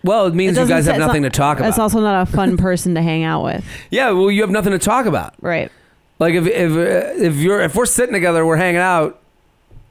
Well, 0.04 0.26
it 0.28 0.34
means 0.34 0.58
you 0.58 0.64
doesn't 0.64 0.76
guys 0.76 0.86
say- 0.86 0.92
have 0.94 1.00
it's 1.02 1.08
nothing 1.08 1.22
not- 1.22 1.32
to 1.34 1.38
talk 1.38 1.58
That's 1.60 1.78
about. 1.78 1.84
also 1.84 2.02
not 2.02 2.28
a 2.28 2.32
fun 2.32 2.58
person 2.68 2.94
to 2.96 3.02
hang 3.02 3.24
out 3.24 3.44
with, 3.44 3.64
yeah, 3.90 4.10
well, 4.12 4.30
you 4.32 4.42
have 4.42 4.50
nothing 4.50 4.72
to 4.74 4.80
talk 4.80 5.06
about. 5.06 5.34
right? 5.40 5.72
Like 6.20 6.34
if 6.34 6.46
if 6.48 6.72
uh, 6.72 7.24
if 7.24 7.36
you're 7.38 7.62
if 7.62 7.76
we're 7.76 7.86
sitting 7.86 8.14
together, 8.14 8.46
we're 8.46 8.58
hanging 8.58 8.82
out, 8.82 9.20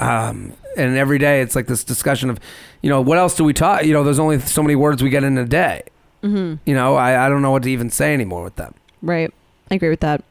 um, 0.02 0.52
and 0.76 0.96
every 0.96 1.18
day 1.18 1.42
it's 1.42 1.54
like 1.54 1.66
this 1.66 1.84
discussion 1.84 2.28
of, 2.28 2.40
you 2.80 2.90
know, 2.90 3.00
what 3.00 3.18
else 3.18 3.36
do 3.36 3.44
we 3.44 3.52
talk? 3.52 3.84
You 3.84 3.92
know, 3.92 4.02
there's 4.02 4.18
only 4.18 4.40
so 4.40 4.62
many 4.62 4.74
words 4.74 5.02
we 5.02 5.10
get 5.10 5.22
in 5.22 5.38
a 5.38 5.44
day. 5.44 5.84
Mm-hmm. 6.22 6.56
You 6.68 6.74
know, 6.74 6.96
I, 6.96 7.26
I 7.26 7.28
don't 7.28 7.42
know 7.42 7.50
what 7.50 7.62
to 7.64 7.70
even 7.70 7.90
say 7.90 8.12
anymore 8.12 8.42
with 8.42 8.56
them. 8.56 8.74
Right. 9.00 9.32
I 9.70 9.76
agree 9.76 9.90
with 9.90 10.00
that. 10.00 10.24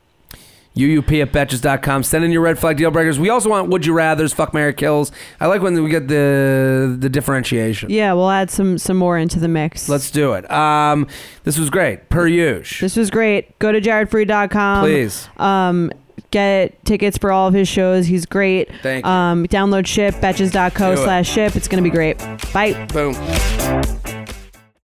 UUP 0.76 1.22
at 1.22 1.34
betches.com. 1.34 2.04
Send 2.04 2.24
in 2.24 2.32
your 2.32 2.42
red 2.42 2.58
flag 2.58 2.78
deal 2.78 2.92
breakers. 2.92 3.20
We 3.20 3.30
also 3.30 3.50
want 3.50 3.70
would 3.70 3.86
you 3.86 3.94
rather's, 3.94 4.32
fuck 4.32 4.54
Mary 4.54 4.74
kills. 4.74 5.12
I 5.40 5.48
like 5.48 5.62
when 5.62 5.82
we 5.84 5.90
get 5.90 6.08
the 6.08 6.96
the 6.98 7.10
differentiation. 7.10 7.90
Yeah, 7.90 8.14
we'll 8.14 8.30
add 8.30 8.50
some 8.50 8.78
some 8.78 8.96
more 8.96 9.18
into 9.18 9.38
the 9.38 9.50
mix. 9.50 9.90
Let's 9.90 10.10
do 10.10 10.32
it. 10.34 10.50
Um, 10.50 11.08
this 11.44 11.60
was 11.60 11.70
great. 11.70 12.10
Per 12.10 12.26
usual. 12.26 12.86
This 12.86 12.96
was 12.96 13.10
great. 13.10 13.60
Go 13.60 13.74
to 13.74 13.82
jaredfreid.com. 13.82 14.86
Please. 14.86 15.28
Um, 15.36 15.92
get 16.32 16.84
tickets 16.86 17.18
for 17.18 17.32
all 17.32 17.48
of 17.48 17.54
his 17.54 17.68
shows. 17.68 18.06
He's 18.06 18.26
great. 18.26 18.70
Thank 18.82 19.06
you. 19.06 19.12
Um, 19.12 19.46
download 19.48 19.88
ship 19.88 20.16
betches.co 20.16 20.96
slash 20.96 21.30
ship. 21.30 21.56
It's 21.56 21.68
gonna 21.68 21.82
be 21.82 21.90
great. 21.90 22.18
Bye. 22.54 22.86
Boom. 22.94 23.16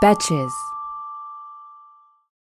Betches. 0.00 0.73